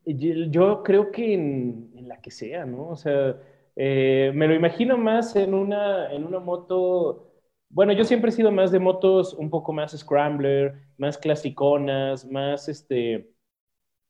Yo, 0.07 0.83
creo 0.83 1.11
que 1.11 1.33
en, 1.33 1.91
la 2.07 2.21
que 2.21 2.31
sea, 2.31 2.65
¿no? 2.65 2.89
O 2.89 2.95
sea, 2.95 3.37
eh, 3.75 4.31
me 4.33 4.47
lo 4.47 4.55
imagino 4.55 4.97
más 4.97 5.35
en 5.35 5.53
una, 5.53 6.11
en 6.13 6.23
una 6.23 6.39
moto. 6.39 7.33
Bueno, 7.69 7.91
yo 7.91 8.05
siempre 8.05 8.29
he 8.29 8.33
sido 8.33 8.51
más 8.51 8.71
de 8.71 8.79
motos 8.79 9.33
un 9.33 9.49
poco 9.49 9.73
más 9.73 9.91
scrambler, 9.97 10.75
más 10.97 11.17
clasiconas, 11.17 12.25
más 12.25 12.69
este, 12.69 13.31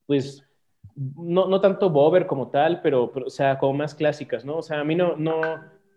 pues, 0.05 0.43
no, 0.95 1.47
no 1.47 1.61
tanto 1.61 1.89
bobber 1.89 2.27
como 2.27 2.49
tal, 2.49 2.81
pero, 2.81 3.11
pero, 3.11 3.27
o 3.27 3.29
sea, 3.29 3.57
como 3.59 3.73
más 3.73 3.95
clásicas, 3.95 4.45
¿no? 4.45 4.57
O 4.57 4.61
sea, 4.63 4.81
a 4.81 4.83
mí 4.83 4.95
no, 4.95 5.15
no, 5.17 5.41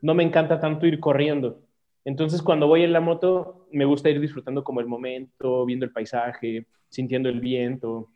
no 0.02 0.14
me 0.14 0.25
encanta 0.25 0.61
tanto 0.61 0.87
ir 0.87 1.00
corriendo. 1.00 1.61
Entonces, 2.04 2.42
cuando 2.42 2.66
voy 2.66 2.85
en 2.85 2.92
la 2.92 3.00
moto, 3.00 3.66
me 3.73 3.85
gusta 3.85 4.11
ir 4.11 4.21
disfrutando 4.21 4.64
como 4.64 4.80
el 4.80 4.87
momento, 4.87 5.66
viendo 5.66 5.85
el 5.85 5.92
paisaje, 5.92 6.66
sintiendo 6.88 7.28
el 7.28 7.40
viento, 7.40 8.09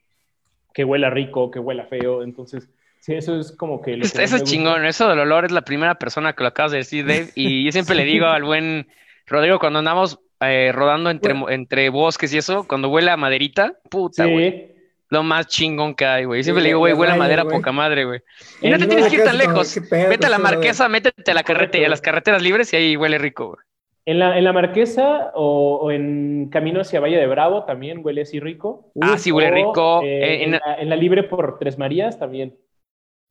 que 0.75 0.85
huela 0.85 1.09
rico, 1.09 1.50
que 1.50 1.61
huela 1.61 1.87
feo. 1.87 2.23
Entonces, 2.23 2.69
sí, 3.00 3.14
eso 3.14 3.38
es 3.38 3.52
como 3.52 3.81
que... 3.81 3.95
eso 3.95 4.21
es 4.21 4.43
chingón, 4.43 4.85
eso 4.85 5.09
del 5.09 5.21
olor 5.21 5.47
es 5.47 5.52
la 5.52 5.62
primera 5.62 5.95
persona 5.95 6.35
que 6.35 6.43
lo 6.43 6.49
acabas 6.49 6.73
de 6.73 6.78
decir, 6.78 7.07
Dave. 7.07 7.31
Y 7.35 7.64
yo 7.64 7.73
siempre 7.73 7.95
le 7.95 8.04
digo 8.04 8.26
al 8.26 8.43
buen 8.43 8.88
Rodrigo, 9.26 9.59
cuando 9.59 9.78
andamos 9.78 10.19
eh, 10.40 10.73
rodando 10.75 11.11
entre, 11.11 11.35
entre 11.49 11.88
bosques 11.88 12.35
y 12.35 12.38
eso, 12.38 12.66
cuando 12.69 12.88
huele 12.88 13.11
a 13.11 13.16
maderita, 13.16 13.75
puta, 13.88 14.26
güey. 14.26 14.75
Lo 15.11 15.23
más 15.23 15.47
chingón 15.47 15.95
que 15.95 16.07
hay, 16.07 16.25
güey. 16.25 16.43
Siempre 16.43 16.62
le 16.62 16.71
digo, 16.71 16.81
güey, 16.81 16.93
huele 16.93 17.12
a 17.12 17.16
madera 17.16 17.45
poca 17.45 17.71
madre, 17.71 18.04
güey. 18.04 18.21
Y 18.61 18.69
no 18.69 18.78
te 18.78 18.87
tienes 18.87 19.07
que 19.09 19.16
ir 19.16 19.25
tan 19.25 19.38
lejos. 19.38 19.78
Vete 19.90 20.26
a 20.26 20.31
la 20.31 20.38
marquesa, 20.38 20.88
métete 20.88 21.31
a 21.31 21.35
la 21.35 21.45
carretera 21.45 21.83
y 21.83 21.85
a 21.87 21.88
las 21.88 22.00
carreteras 22.00 22.43
libres 22.43 22.73
y 22.73 22.76
ahí 22.76 22.97
huele 22.97 23.19
rico, 23.19 23.49
güey. 23.50 23.64
En 24.06 24.18
la, 24.18 24.37
en 24.37 24.44
la 24.44 24.52
Marquesa 24.52 25.32
o, 25.34 25.90
en 25.90 26.50
camino 26.50 26.80
hacia 26.80 27.00
Valle 27.00 27.16
de 27.16 27.26
Bravo 27.26 27.64
también 27.64 28.00
huele 28.04 28.23
así 28.23 28.38
rico. 28.38 28.92
ah, 29.00 29.16
sí, 29.16 29.32
huele 29.32 29.50
rico. 29.50 30.02
Eh, 30.04 30.44
en, 30.44 30.90
la, 30.90 30.96
Libre 30.96 31.23
por 31.23 31.58
Tres 31.58 31.78
Marías 31.78 32.18
también. 32.18 32.54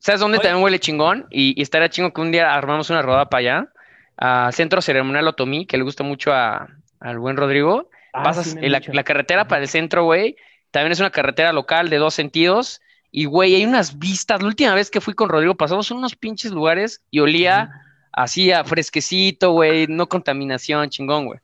¿Sabes 0.00 0.20
dónde 0.20 0.38
también 0.38 0.62
huele 0.64 0.80
chingón? 0.80 1.26
Y, 1.30 1.60
estaría 1.62 1.88
chingón 1.88 2.10
que 2.10 2.20
un 2.20 2.32
día 2.32 2.52
armamos 2.52 2.90
una 2.90 3.02
rodada 3.02 3.28
para 3.28 3.38
allá. 3.38 3.68
A 4.16 4.50
Centro 4.52 4.82
Ceremonial 4.82 5.28
Otomí, 5.28 5.66
que 5.66 5.76
le 5.76 5.84
gusta 5.84 6.02
mucho 6.02 6.32
a, 6.32 6.68
al 7.00 7.18
buen 7.18 7.36
Rodrigo. 7.36 7.88
Ah, 8.12 8.24
Pasas 8.24 8.56
en 8.56 8.72
la, 8.72 8.80
la, 8.84 9.04
carretera 9.04 9.46
para 9.46 9.62
el 9.62 9.68
centro, 9.68 10.04
güey. 10.04 10.36
También 10.72 10.92
es 10.92 11.00
una 11.00 11.10
carretera 11.10 11.52
local 11.52 11.88
de 11.88 11.98
dos 11.98 12.14
sentidos. 12.14 12.80
Y, 13.12 13.26
güey, 13.26 13.54
hay 13.54 13.64
unas 13.64 13.96
vistas. 14.00 14.42
La 14.42 14.48
última 14.48 14.74
vez 14.74 14.90
que 14.90 15.00
fui 15.00 15.14
con 15.14 15.28
Rodrigo 15.28 15.54
pasamos 15.54 15.92
unos 15.92 16.16
pinches 16.16 16.50
lugares 16.50 17.04
y 17.12 17.20
olía 17.20 17.70
así 18.14 18.52
a 18.52 18.64
fresquecito, 18.64 19.52
güey, 19.52 19.86
no 19.88 20.08
contaminación, 20.08 20.88
chingón, 20.88 21.26
güey. 21.26 21.40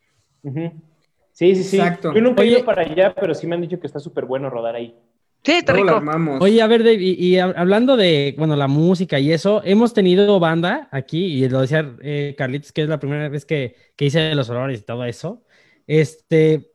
Sí, 1.32 1.54
sí, 1.56 1.64
sí. 1.64 1.76
Exacto. 1.78 2.14
Yo 2.14 2.20
nunca 2.20 2.42
he 2.42 2.46
ido 2.46 2.64
para 2.64 2.82
allá, 2.82 3.14
pero 3.14 3.34
sí 3.34 3.46
me 3.46 3.54
han 3.54 3.62
dicho 3.62 3.80
que 3.80 3.86
está 3.86 3.98
súper 3.98 4.24
bueno 4.24 4.50
rodar 4.50 4.76
ahí. 4.76 4.94
Sí, 5.42 5.52
está 5.52 5.72
rico. 5.72 6.02
Oye, 6.40 6.60
a 6.60 6.66
ver, 6.66 6.84
Dave, 6.84 6.98
y, 7.00 7.38
hablando 7.38 7.96
de, 7.96 8.34
bueno, 8.36 8.56
la 8.56 8.68
música 8.68 9.18
y 9.18 9.32
eso, 9.32 9.62
hemos 9.64 9.94
tenido 9.94 10.38
banda 10.38 10.88
aquí, 10.92 11.42
y 11.42 11.48
lo 11.48 11.62
decía 11.62 11.96
eh, 12.02 12.34
Carlitos, 12.36 12.72
que 12.72 12.82
es 12.82 12.88
la 12.88 13.00
primera 13.00 13.28
vez 13.30 13.46
que, 13.46 13.74
que 13.96 14.04
hice 14.04 14.34
los 14.34 14.50
horrores 14.50 14.80
y 14.80 14.84
todo 14.84 15.04
eso. 15.06 15.42
Este, 15.86 16.70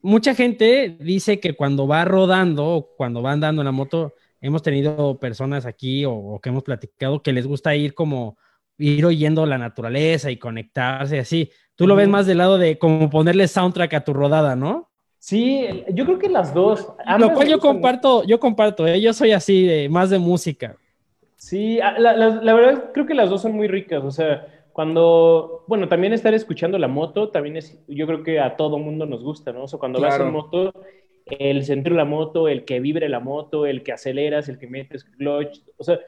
mucha 0.00 0.34
gente 0.34 0.96
dice 1.00 1.38
que 1.38 1.54
cuando 1.54 1.86
va 1.86 2.04
rodando 2.06 2.66
o 2.66 2.96
cuando 2.96 3.22
va 3.22 3.32
andando 3.32 3.60
en 3.60 3.66
la 3.66 3.72
moto, 3.72 4.14
hemos 4.40 4.62
tenido 4.62 5.18
personas 5.20 5.66
aquí 5.66 6.06
o, 6.06 6.14
o 6.14 6.40
que 6.40 6.48
hemos 6.48 6.62
platicado 6.62 7.22
que 7.22 7.34
les 7.34 7.46
gusta 7.46 7.76
ir 7.76 7.92
como 7.92 8.38
ir 8.78 9.04
oyendo 9.04 9.44
la 9.44 9.58
naturaleza 9.58 10.30
y 10.30 10.38
conectarse 10.38 11.18
así. 11.18 11.50
Tú 11.74 11.86
lo 11.86 11.96
ves 11.96 12.08
más 12.08 12.26
del 12.26 12.38
lado 12.38 12.58
de 12.58 12.78
como 12.78 13.10
ponerle 13.10 13.48
soundtrack 13.48 13.94
a 13.94 14.04
tu 14.04 14.14
rodada, 14.14 14.56
¿no? 14.56 14.88
Sí, 15.18 15.66
yo 15.92 16.04
creo 16.04 16.18
que 16.18 16.28
las 16.28 16.54
dos. 16.54 16.88
Lo 17.18 17.32
cual 17.34 17.48
yo 17.48 17.58
comparto, 17.58 18.24
yo 18.24 18.38
comparto, 18.38 18.86
¿eh? 18.86 19.00
yo 19.00 19.12
soy 19.12 19.32
así 19.32 19.66
de 19.66 19.88
más 19.88 20.10
de 20.10 20.18
música. 20.18 20.76
Sí, 21.36 21.78
la, 21.98 22.54
verdad 22.54 22.90
creo 22.92 23.06
que 23.06 23.14
las 23.14 23.30
dos 23.30 23.42
son 23.42 23.52
muy 23.52 23.68
ricas, 23.68 24.02
o 24.02 24.10
sea, 24.10 24.46
cuando, 24.72 25.64
bueno, 25.68 25.88
también 25.88 26.12
estar 26.12 26.34
escuchando 26.34 26.78
la 26.78 26.88
moto, 26.88 27.30
también 27.30 27.56
es, 27.56 27.80
yo 27.86 28.06
creo 28.06 28.22
que 28.22 28.40
a 28.40 28.56
todo 28.56 28.78
mundo 28.78 29.06
nos 29.06 29.22
gusta, 29.22 29.52
¿no? 29.52 29.64
O 29.64 29.68
sea, 29.68 29.78
cuando 29.78 30.00
vas 30.00 30.18
en 30.18 30.32
moto, 30.32 30.72
el 31.26 31.64
sentir 31.64 31.92
la 31.92 32.04
moto, 32.04 32.48
el 32.48 32.64
que 32.64 32.80
vibre 32.80 33.08
la 33.08 33.20
moto, 33.20 33.66
el 33.66 33.82
que 33.82 33.92
aceleras, 33.92 34.48
el 34.48 34.58
que 34.58 34.66
metes 34.66 35.04
clutch, 35.04 35.60
o 35.76 35.84
sea, 35.84 36.00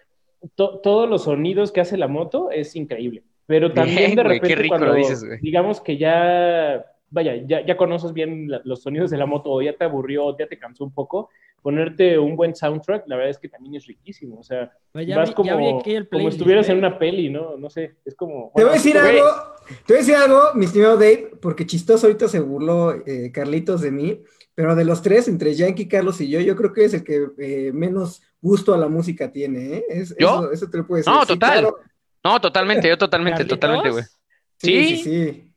todos 0.54 1.08
los 1.08 1.24
sonidos 1.24 1.72
que 1.72 1.80
hace 1.80 1.96
la 1.96 2.08
moto 2.08 2.50
es 2.50 2.74
increíble. 2.76 3.24
Pero 3.46 3.72
también 3.72 4.14
de 4.14 4.22
repente 4.22 4.68
cuando 4.68 4.94
digamos 5.40 5.80
que 5.80 5.96
ya, 5.96 6.84
vaya, 7.10 7.34
ya, 7.46 7.66
ya 7.66 7.76
conoces 7.76 8.12
bien 8.12 8.48
los 8.64 8.82
sonidos 8.82 9.10
de 9.10 9.18
la 9.18 9.26
moto 9.26 9.50
o 9.50 9.60
ya 9.60 9.72
te 9.72 9.84
aburrió, 9.84 10.36
ya 10.38 10.46
te 10.46 10.58
cansó 10.58 10.84
un 10.84 10.94
poco, 10.94 11.30
ponerte 11.62 12.18
un 12.18 12.36
buen 12.36 12.54
soundtrack, 12.54 13.04
la 13.06 13.16
verdad 13.16 13.30
es 13.30 13.38
que 13.38 13.48
también 13.48 13.74
es 13.74 13.86
riquísimo. 13.86 14.38
O 14.38 14.42
sea, 14.42 14.72
pues 14.92 15.08
vas 15.14 15.32
como, 15.32 15.82
como 16.10 16.28
estuvieras 16.28 16.68
en 16.68 16.76
¿eh? 16.76 16.78
una 16.78 16.98
peli, 16.98 17.28
¿no? 17.28 17.56
No 17.56 17.68
sé, 17.68 17.96
es 18.04 18.14
como... 18.14 18.52
te 18.54 18.62
voy 18.62 18.70
a 18.70 18.74
decir 18.74 18.96
algo, 18.96 19.26
te 19.86 19.94
voy 19.94 19.96
a 19.96 19.98
decir 19.98 20.14
algo, 20.14 20.40
mi 20.54 20.66
estimado 20.66 20.96
Dave, 20.96 21.32
porque 21.40 21.66
chistoso 21.66 22.06
ahorita 22.06 22.28
se 22.28 22.40
burló 22.40 22.94
eh, 23.06 23.30
Carlitos 23.32 23.80
de 23.80 23.90
mí, 23.90 24.20
pero 24.54 24.74
de 24.74 24.84
los 24.84 25.02
tres, 25.02 25.28
entre 25.28 25.54
Yankee, 25.54 25.88
Carlos 25.88 26.20
y 26.20 26.30
yo, 26.30 26.40
yo 26.40 26.56
creo 26.56 26.72
que 26.72 26.84
es 26.84 26.94
el 26.94 27.04
que 27.04 27.26
eh, 27.38 27.72
menos 27.72 28.22
gusto 28.40 28.74
a 28.74 28.78
la 28.78 28.88
música 28.88 29.30
tiene, 29.30 29.76
¿eh? 29.76 30.04
¿Yo? 30.18 30.50
Eso, 30.50 30.68
te 30.68 30.78
lo 30.78 30.86
puedes 30.86 31.04
decir. 31.04 31.18
No, 31.18 31.26
total. 31.26 31.74
No, 32.22 32.40
totalmente, 32.40 32.88
yo 32.88 32.98
totalmente, 32.98 33.44
totalmente, 33.44 33.90
güey. 33.90 34.04
Sí, 34.58 34.96
sí, 34.96 35.02
sí. 35.02 35.52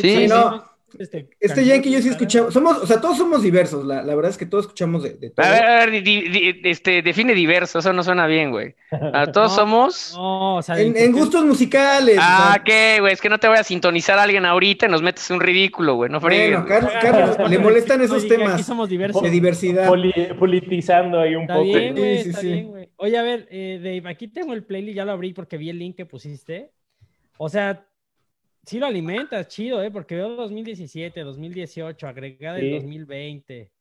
sí. 0.00 0.26
no. 0.28 0.67
Este, 0.98 1.28
Este 1.38 1.64
Yankee 1.64 1.90
yo 1.90 2.00
sí 2.00 2.08
escuchamos, 2.08 2.54
somos, 2.54 2.78
o 2.78 2.86
sea, 2.86 3.00
todos 3.00 3.18
somos 3.18 3.42
diversos, 3.42 3.84
la, 3.84 4.02
la 4.02 4.14
verdad 4.14 4.30
es 4.30 4.38
que 4.38 4.46
todos 4.46 4.64
escuchamos 4.64 5.02
de, 5.02 5.14
de 5.14 5.30
todo. 5.30 5.44
A 5.44 5.50
ver, 5.50 5.64
a 5.64 5.74
ver, 5.84 5.90
di- 5.90 6.00
di- 6.00 6.28
di- 6.28 6.60
este, 6.64 7.02
define 7.02 7.34
diverso, 7.34 7.80
eso 7.80 7.92
no 7.92 8.02
suena 8.02 8.26
bien, 8.26 8.50
güey. 8.50 8.74
Ah, 8.90 9.26
Todos 9.32 9.50
No, 9.52 9.56
somos. 9.56 10.12
No, 10.16 10.56
o 10.56 10.62
sea, 10.62 10.80
En, 10.80 11.12
gustos 11.12 11.44
musicales. 11.44 12.16
Ah, 12.20 12.52
sea, 12.54 12.64
¿qué, 12.64 13.00
güey? 13.00 13.12
Es 13.12 13.20
que 13.20 13.28
no 13.28 13.38
te 13.38 13.48
voy 13.48 13.58
a 13.58 13.64
sintonizar 13.64 14.18
a 14.18 14.22
alguien 14.22 14.46
ahorita 14.46 14.86
y 14.86 14.88
nos 14.88 15.02
metes 15.02 15.30
un 15.30 15.40
ridículo, 15.40 15.94
güey. 15.96 16.10
No 16.10 16.20
bueno. 16.20 16.64
Carlos, 16.66 16.92
Carlos, 17.00 17.50
le 17.50 17.58
molestan 17.58 18.00
esos 18.00 18.24
Oye, 18.24 18.26
Aquí 18.34 18.36
temas 18.44 18.64
somos 18.66 18.88
diversos. 18.88 19.22
de 19.22 19.30
diversidad. 19.30 19.86
Poli- 19.88 20.12
politizando 20.38 21.20
ahí 21.20 21.34
un 21.34 21.42
Está 21.42 21.54
poco. 21.54 21.64
bien, 21.66 21.94
Sí, 21.94 22.00
güey, 22.00 22.22
sí, 22.22 22.28
está 22.30 22.40
sí. 22.40 22.46
bien, 22.52 22.68
güey. 22.68 22.88
Oye, 22.96 23.18
a 23.18 23.22
ver, 23.22 23.46
eh, 23.50 23.78
Dave, 23.82 24.10
aquí 24.10 24.28
tengo 24.28 24.54
el 24.54 24.64
playlist, 24.64 24.96
ya 24.96 25.04
lo 25.04 25.12
abrí 25.12 25.32
porque 25.34 25.56
vi 25.58 25.68
el 25.70 25.78
link 25.78 25.96
que 25.96 26.06
pusiste. 26.06 26.70
O 27.36 27.48
sea, 27.48 27.84
sí 28.68 28.78
lo 28.78 28.86
alimentas, 28.86 29.48
chido, 29.48 29.82
¿eh? 29.82 29.90
Porque 29.90 30.14
veo 30.14 30.30
2017, 30.36 31.20
2018, 31.20 32.06
agregada 32.06 32.58
Sí. 32.58 32.66
el 32.66 32.72
2020. 32.72 33.72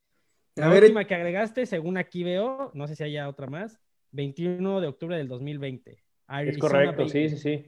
La 0.55 0.65
A 0.67 0.69
ver, 0.69 0.83
última 0.83 1.05
que 1.05 1.13
agregaste, 1.15 1.65
según 1.65 1.97
aquí 1.97 2.23
veo, 2.23 2.71
no 2.73 2.87
sé 2.87 2.95
si 2.95 3.03
haya 3.03 3.29
otra 3.29 3.47
más, 3.47 3.79
21 4.11 4.81
de 4.81 4.87
octubre 4.87 5.15
del 5.17 5.27
2020. 5.27 5.91
Es 5.91 6.03
Arizona 6.27 6.59
correcto, 6.59 6.97
Baby. 7.03 7.09
sí, 7.09 7.29
sí, 7.29 7.37
sí. 7.37 7.65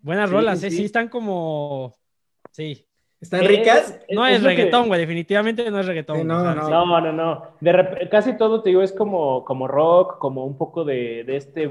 Buenas 0.00 0.30
Sí, 0.30 0.34
rolas, 0.36 0.60
sí, 0.60 0.66
¿eh? 0.66 0.70
sí. 0.70 0.76
Sí, 0.78 0.84
están 0.84 1.08
como... 1.08 1.94
Sí. 2.52 2.87
¿Están 3.20 3.44
ricas? 3.44 3.98
Eh, 4.08 4.14
No 4.14 4.26
es, 4.26 4.40
que- 4.40 4.46
reggaetón, 4.46 4.88
güey, 4.88 5.00
definitivamente 5.00 5.70
no 5.70 5.80
es 5.80 5.86
reggaetón. 5.86 6.18
Sí, 6.18 6.24
no, 6.24 6.54
no. 6.54 6.68
No, 6.68 7.00
no, 7.00 7.12
no. 7.12 7.42
De 7.60 7.72
rep- 7.72 8.08
casi 8.08 8.36
todo, 8.36 8.62
te 8.62 8.70
digo, 8.70 8.82
es 8.82 8.92
como, 8.92 9.44
como 9.44 9.66
rock, 9.68 10.18
como 10.18 10.44
un 10.44 10.56
poco 10.56 10.84
de, 10.84 11.24
de 11.24 11.36
este 11.36 11.66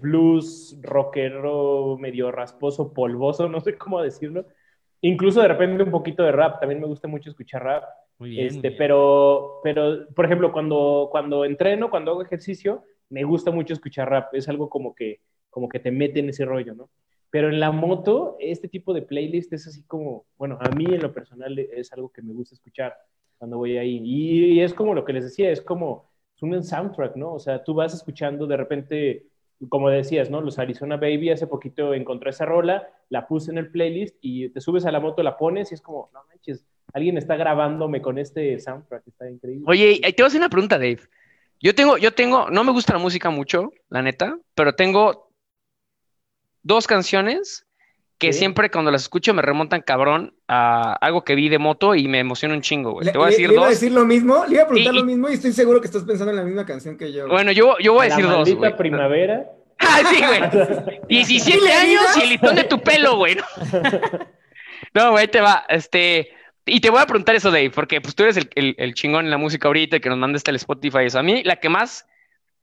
blues 0.00 0.76
rockero 0.82 1.96
medio 1.98 2.30
rasposo, 2.30 2.92
polvoso, 2.92 3.48
no 3.48 3.60
sé 3.60 3.76
cómo 3.76 4.02
decirlo. 4.02 4.46
Incluso 5.02 5.40
de 5.40 5.48
repente 5.48 5.82
un 5.82 5.90
poquito 5.90 6.22
de 6.22 6.32
rap. 6.32 6.60
También 6.60 6.80
me 6.80 6.86
gusta 6.86 7.08
mucho 7.08 7.30
escuchar 7.30 7.62
rap. 7.64 7.84
Muy 8.18 8.30
bien. 8.30 8.46
muy 8.48 8.56
Este, 8.56 8.68
bien. 8.68 8.78
pero, 8.78 9.60
pero, 9.62 10.06
por 10.14 10.26
ejemplo, 10.26 10.52
cuando, 10.52 11.08
cuando 11.10 11.44
entreno, 11.46 11.88
cuando 11.88 12.10
hago 12.10 12.22
ejercicio, 12.22 12.84
me 13.08 13.24
gusta 13.24 13.50
mucho 13.50 13.72
escuchar 13.72 14.10
rap. 14.10 14.34
Es 14.34 14.46
algo 14.50 14.68
como 14.68 14.94
que, 14.94 15.20
como 15.48 15.68
que 15.70 15.78
te 15.80 15.90
mete 15.90 16.20
en 16.20 16.28
ese 16.28 16.44
rollo, 16.44 16.74
¿no? 16.74 16.90
Pero 17.30 17.48
en 17.48 17.60
la 17.60 17.70
moto, 17.70 18.36
este 18.40 18.68
tipo 18.68 18.92
de 18.92 19.02
playlist 19.02 19.52
es 19.52 19.66
así 19.66 19.82
como, 19.84 20.26
bueno, 20.36 20.58
a 20.60 20.70
mí 20.70 20.84
en 20.86 21.00
lo 21.00 21.12
personal 21.12 21.58
es 21.58 21.92
algo 21.92 22.10
que 22.10 22.22
me 22.22 22.32
gusta 22.32 22.54
escuchar 22.54 22.96
cuando 23.38 23.58
voy 23.58 23.78
ahí. 23.78 24.00
Y, 24.04 24.60
es 24.60 24.74
como 24.74 24.94
lo 24.94 25.04
que 25.04 25.12
les 25.12 25.24
decía, 25.24 25.50
es 25.50 25.62
como 25.62 26.10
es 26.36 26.42
un 26.42 26.62
soundtrack, 26.62 27.16
¿no? 27.16 27.34
O 27.34 27.38
sea, 27.38 27.62
tú 27.62 27.74
vas 27.74 27.94
escuchando 27.94 28.46
de 28.46 28.56
repente, 28.56 29.26
como 29.68 29.88
decías, 29.90 30.28
¿no? 30.28 30.40
Los 30.40 30.58
Arizona 30.58 30.96
Baby, 30.96 31.30
hace 31.30 31.46
poquito 31.46 31.94
encontré 31.94 32.30
esa 32.30 32.46
rola, 32.46 32.88
la 33.08 33.28
puse 33.28 33.52
en 33.52 33.58
el 33.58 33.70
playlist 33.70 34.16
y 34.20 34.48
te 34.48 34.60
subes 34.60 34.84
a 34.84 34.92
la 34.92 35.00
moto, 35.00 35.22
la 35.22 35.38
pones 35.38 35.70
y 35.70 35.74
es 35.74 35.80
como, 35.80 36.10
no 36.12 36.20
manches, 36.28 36.66
alguien 36.92 37.16
está 37.16 37.36
grabándome 37.36 38.02
con 38.02 38.18
este 38.18 38.58
soundtrack, 38.58 39.06
está 39.06 39.30
increíble. 39.30 39.64
Oye, 39.68 40.00
te 40.00 40.22
voy 40.22 40.24
a 40.24 40.26
hacer 40.26 40.40
una 40.40 40.48
pregunta, 40.48 40.78
Dave. 40.78 41.00
Yo 41.60 41.74
tengo, 41.74 41.98
yo 41.98 42.12
tengo, 42.12 42.50
no 42.50 42.64
me 42.64 42.72
gusta 42.72 42.94
la 42.94 42.98
música 42.98 43.30
mucho, 43.30 43.70
la 43.90 44.02
neta, 44.02 44.38
pero 44.54 44.74
tengo 44.74 45.29
dos 46.62 46.86
canciones 46.86 47.66
que 48.18 48.32
Sí. 48.34 48.40
siempre 48.40 48.70
cuando 48.70 48.90
las 48.90 49.02
escucho 49.02 49.32
me 49.32 49.40
remontan 49.40 49.80
cabrón 49.80 50.34
a 50.46 50.92
algo 51.00 51.24
que 51.24 51.34
vi 51.34 51.48
de 51.48 51.58
moto 51.58 51.94
y 51.94 52.06
me 52.06 52.18
emociona 52.18 52.54
un 52.54 52.60
chingo, 52.60 52.92
güey. 52.92 53.06
Le, 53.06 53.12
Te 53.12 53.18
voy 53.18 53.26
a 53.26 53.30
le- 53.30 53.32
decir 53.36 53.48
le 53.48 53.54
iba 53.54 53.62
a 53.62 53.66
dos. 53.68 53.80
decir 53.80 53.92
lo 53.92 54.04
mismo, 54.04 54.44
le 54.46 54.54
iba 54.54 54.62
a 54.64 54.66
preguntar 54.66 54.94
Y- 54.94 54.98
lo 54.98 55.04
mismo 55.04 55.30
y 55.30 55.32
estoy 55.34 55.52
seguro 55.52 55.80
que 55.80 55.86
estás 55.86 56.02
pensando 56.04 56.30
en 56.32 56.36
la 56.36 56.42
misma 56.44 56.66
canción 56.66 56.98
que 56.98 57.12
yo. 57.12 57.28
Bueno, 57.28 57.50
yo, 57.52 57.76
yo 57.78 57.94
voy 57.94 58.06
a 58.06 58.08
la 58.10 58.16
decir 58.16 58.30
dos, 58.30 58.54
güey. 58.54 58.76
primavera. 58.76 59.46
Ah, 59.82 60.02
sí, 60.10 60.18
güey. 60.22 61.00
17 61.08 61.58
¿Sí 61.58 61.64
le 61.64 61.72
años 61.72 62.02
y 62.18 62.20
el 62.20 62.28
listón 62.28 62.54
de 62.54 62.64
tu 62.64 62.78
pelo, 62.82 63.16
güey. 63.16 63.36
¿no? 63.36 63.42
Güey, 65.12 65.28
te 65.28 65.40
va. 65.40 65.64
Este. 65.68 66.28
Y 66.66 66.80
te 66.80 66.90
voy 66.90 67.00
a 67.00 67.06
preguntar 67.06 67.34
eso, 67.34 67.50
Dave, 67.50 67.70
porque 67.70 68.00
pues 68.02 68.14
tú 68.14 68.22
eres 68.24 68.36
el, 68.36 68.50
el- 68.54 68.74
el 68.78 68.94
chingón 68.94 69.24
en 69.24 69.30
la 69.30 69.38
música 69.38 69.68
ahorita 69.68 69.96
y 69.96 70.00
que 70.00 70.08
nos 70.10 70.18
mandaste 70.18 70.50
el 70.50 70.56
Spotify. 70.56 71.04
Eso. 71.04 71.18
A 71.18 71.22
mí, 71.22 71.42
la 71.44 71.56
que 71.56 71.68
más 71.70 72.06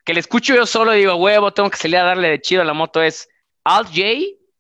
que 0.06 0.14
le 0.14 0.20
escucho 0.20 0.54
yo 0.56 0.66
solo 0.68 0.96
y 0.96 1.00
digo, 1.00 1.16
huevo, 1.16 1.52
tengo 1.54 1.70
que 1.70 1.78
salir 1.78 1.98
a 1.98 2.04
darle 2.04 2.30
de 2.30 2.40
chido 2.40 2.62
a 2.62 2.66
la 2.66 2.74
moto 2.74 3.02
es 3.02 3.28
Alt 3.68 3.90
J, 3.90 4.02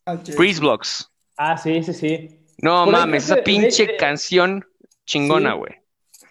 Al 0.05 0.23
che. 0.23 0.35
Breeze 0.35 0.59
Blocks. 0.59 1.11
Ah, 1.37 1.57
sí, 1.57 1.81
sí, 1.83 1.93
sí. 1.93 2.39
No 2.59 2.85
Por 2.85 2.93
mames, 2.93 3.25
creo 3.25 3.35
esa 3.35 3.43
que- 3.43 3.51
pinche 3.51 3.85
de- 3.85 3.91
de- 3.93 3.97
canción 3.97 4.65
chingona, 5.05 5.51
Sí. 5.53 5.57
güey. 5.57 5.73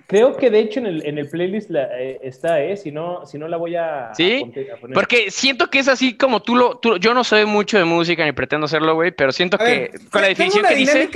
Creo 0.08 0.36
que 0.36 0.50
de 0.50 0.60
hecho 0.60 0.78
en 0.80 0.86
el, 0.86 1.04
en 1.06 1.18
el 1.18 1.28
playlist 1.28 1.68
la- 1.70 1.88
eh, 2.00 2.20
está, 2.22 2.62
¿eh? 2.62 2.76
Si 2.76 2.92
no, 2.92 3.26
si 3.26 3.38
no 3.38 3.48
la 3.48 3.56
voy 3.56 3.74
a, 3.74 4.12
¿Sí? 4.14 4.40
a 4.72 4.76
poner. 4.80 4.94
Porque 4.94 5.30
siento 5.32 5.68
que 5.68 5.80
es 5.80 5.88
así 5.88 6.16
como 6.16 6.42
tú 6.42 6.54
lo. 6.54 6.78
tú- 6.78 6.96
yo 6.98 7.12
no 7.12 7.24
soy 7.24 7.44
mucho 7.44 7.76
de 7.76 7.84
música 7.84 8.24
ni 8.24 8.30
pretendo 8.32 8.66
hacerlo, 8.66 8.94
güey, 8.94 9.10
pero 9.10 9.32
siento 9.32 9.56
A 9.60 9.64
ver, 9.64 9.90
que 9.90 9.98
con 10.10 10.22
la 10.22 10.28
tengo 10.28 10.50
definición 10.52 10.60
una 10.60 10.68
que 10.68 10.74
dice 10.76 11.02
es 11.02 11.10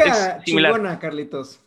similar. 0.45 0.73
chingona, 0.73 0.99
Carlitos. 0.99 1.61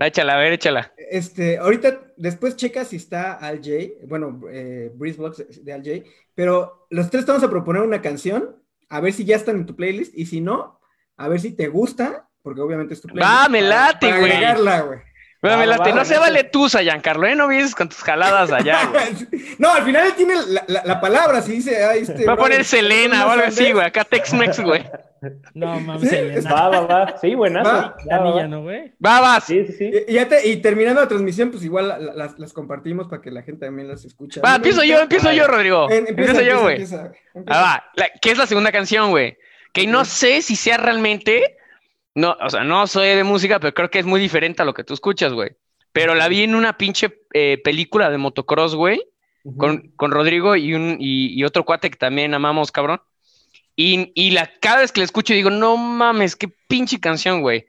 Échala, 0.00 0.34
a 0.34 0.38
ver, 0.38 0.52
échala. 0.52 0.92
Este, 1.10 1.58
ahorita 1.58 2.00
después 2.16 2.54
checa 2.56 2.84
si 2.84 2.96
está 2.96 3.32
Al 3.32 3.58
J, 3.58 4.04
bueno, 4.06 4.40
eh, 4.52 4.92
Breeze 4.94 5.18
Blocks 5.18 5.38
de- 5.38 5.62
de 5.62 5.72
Al 5.72 5.82
J, 5.82 6.08
pero 6.34 6.86
los 6.90 7.10
tres 7.10 7.24
te 7.24 7.32
vamos 7.32 7.44
a 7.44 7.50
proponer 7.50 7.82
una 7.82 8.00
canción, 8.02 8.56
a 8.88 9.00
ver 9.00 9.12
si 9.12 9.24
ya 9.24 9.36
están 9.36 9.56
en 9.56 9.66
tu 9.66 9.74
playlist, 9.76 10.12
y 10.16 10.26
si 10.26 10.40
no, 10.40 10.80
a 11.16 11.28
ver 11.28 11.40
si 11.40 11.52
te 11.52 11.68
gusta, 11.68 12.28
porque 12.42 12.60
obviamente 12.60 12.94
es 12.94 13.00
tu 13.00 13.08
playlist. 13.08 13.30
Va, 13.30 13.48
me 13.48 13.60
late, 13.62 14.06
güey. 14.18 14.32
agregarla, 14.32 14.80
güey. 14.82 14.98
Va, 15.44 15.56
me 15.56 15.66
late. 15.66 15.82
va, 15.82 15.88
no 15.90 15.96
va, 15.96 16.04
se 16.04 16.14
va. 16.14 16.20
vale 16.20 16.44
tú, 16.44 16.68
Giancarlo, 16.68 17.26
¿eh? 17.26 17.34
No 17.36 17.46
vienes 17.48 17.74
con 17.74 17.88
tus 17.88 17.98
jaladas 18.02 18.50
allá, 18.50 18.86
güey. 18.92 19.28
no, 19.58 19.72
al 19.72 19.84
final 19.84 20.06
él 20.06 20.14
tiene 20.14 20.34
la, 20.46 20.64
la- 20.66 20.82
la 20.84 21.00
palabra, 21.00 21.42
si 21.42 21.52
dice, 21.52 21.84
ah, 21.84 21.94
este. 21.94 22.24
Va 22.24 22.32
a 22.32 22.36
poner 22.36 22.64
Selena 22.64 23.26
o 23.26 23.30
algo 23.30 23.46
así, 23.46 23.70
güey. 23.72 23.86
Acá 23.86 24.04
Tex-Mex, 24.04 24.60
güey. 24.60 24.84
No, 25.54 25.80
mames, 25.80 26.08
Sí. 26.10 26.16
Va, 26.50 26.68
va, 26.68 26.80
va. 26.86 27.16
Sí, 27.18 27.34
buenazo. 27.34 27.68
Va. 27.68 27.74
Va, 27.76 27.88
va, 27.88 27.96
La 28.06 28.18
va. 28.18 28.30
niña, 28.30 28.48
¿no, 28.48 28.62
güey? 28.62 28.92
Va, 29.04 29.20
vas. 29.20 29.44
Sí, 29.44 29.64
sí, 29.66 29.72
sí. 29.72 29.90
Y, 30.08 30.12
ya 30.14 30.28
te- 30.28 30.48
y 30.48 30.56
terminando 30.58 31.00
la 31.00 31.08
transmisión, 31.08 31.50
pues 31.50 31.64
igual 31.64 31.88
la- 31.88 31.98
la- 31.98 32.14
las, 32.14 32.38
las 32.38 32.52
compartimos 32.52 33.08
para 33.08 33.20
que 33.22 33.30
la 33.30 33.42
gente 33.42 33.66
también 33.66 33.88
las 33.88 34.04
escuche. 34.04 34.40
Va, 34.40 34.56
empiezo 34.56 34.82
yo, 34.84 35.00
empiezo 35.00 35.32
yo, 35.32 35.46
Rodrigo. 35.46 35.90
En- 35.90 36.06
empieza, 36.08 36.32
Empiezo 36.32 36.42
yo, 36.42 36.62
güey. 36.62 36.84
Ah, 37.46 37.60
va. 37.62 37.84
La- 37.96 38.10
¿Qué 38.20 38.30
es 38.30 38.38
la 38.38 38.46
segunda 38.46 38.72
canción, 38.72 39.10
güey? 39.10 39.36
Que 39.72 39.86
no 39.86 40.04
sé 40.04 40.42
si 40.42 40.56
sea 40.56 40.76
realmente. 40.76 41.56
No, 42.14 42.36
o 42.40 42.50
sea, 42.50 42.64
no 42.64 42.86
soy 42.86 43.08
de 43.08 43.24
música, 43.24 43.60
pero 43.60 43.74
creo 43.74 43.90
que 43.90 43.98
es 44.00 44.06
muy 44.06 44.20
diferente 44.20 44.62
a 44.62 44.64
lo 44.64 44.74
que 44.74 44.82
tú 44.84 44.94
escuchas, 44.94 45.32
güey. 45.32 45.50
Pero 45.92 46.14
la 46.14 46.28
vi 46.28 46.42
en 46.42 46.54
una 46.54 46.76
pinche 46.76 47.22
eh, 47.32 47.60
película 47.62 48.10
de 48.10 48.18
motocross, 48.18 48.74
güey. 48.74 49.02
Con, 49.56 49.92
con 49.96 50.10
Rodrigo 50.10 50.56
y, 50.56 50.74
un, 50.74 50.96
y, 51.00 51.32
y 51.32 51.44
otro 51.44 51.64
cuate 51.64 51.90
que 51.90 51.96
también 51.96 52.34
amamos, 52.34 52.70
cabrón. 52.70 53.00
Y, 53.80 54.10
y 54.16 54.32
la, 54.32 54.50
cada 54.60 54.80
vez 54.80 54.90
que 54.90 55.00
la 55.00 55.04
escucho 55.04 55.32
digo, 55.34 55.50
no 55.50 55.76
mames, 55.76 56.34
qué 56.34 56.48
pinche 56.66 56.98
canción, 56.98 57.42
güey. 57.42 57.64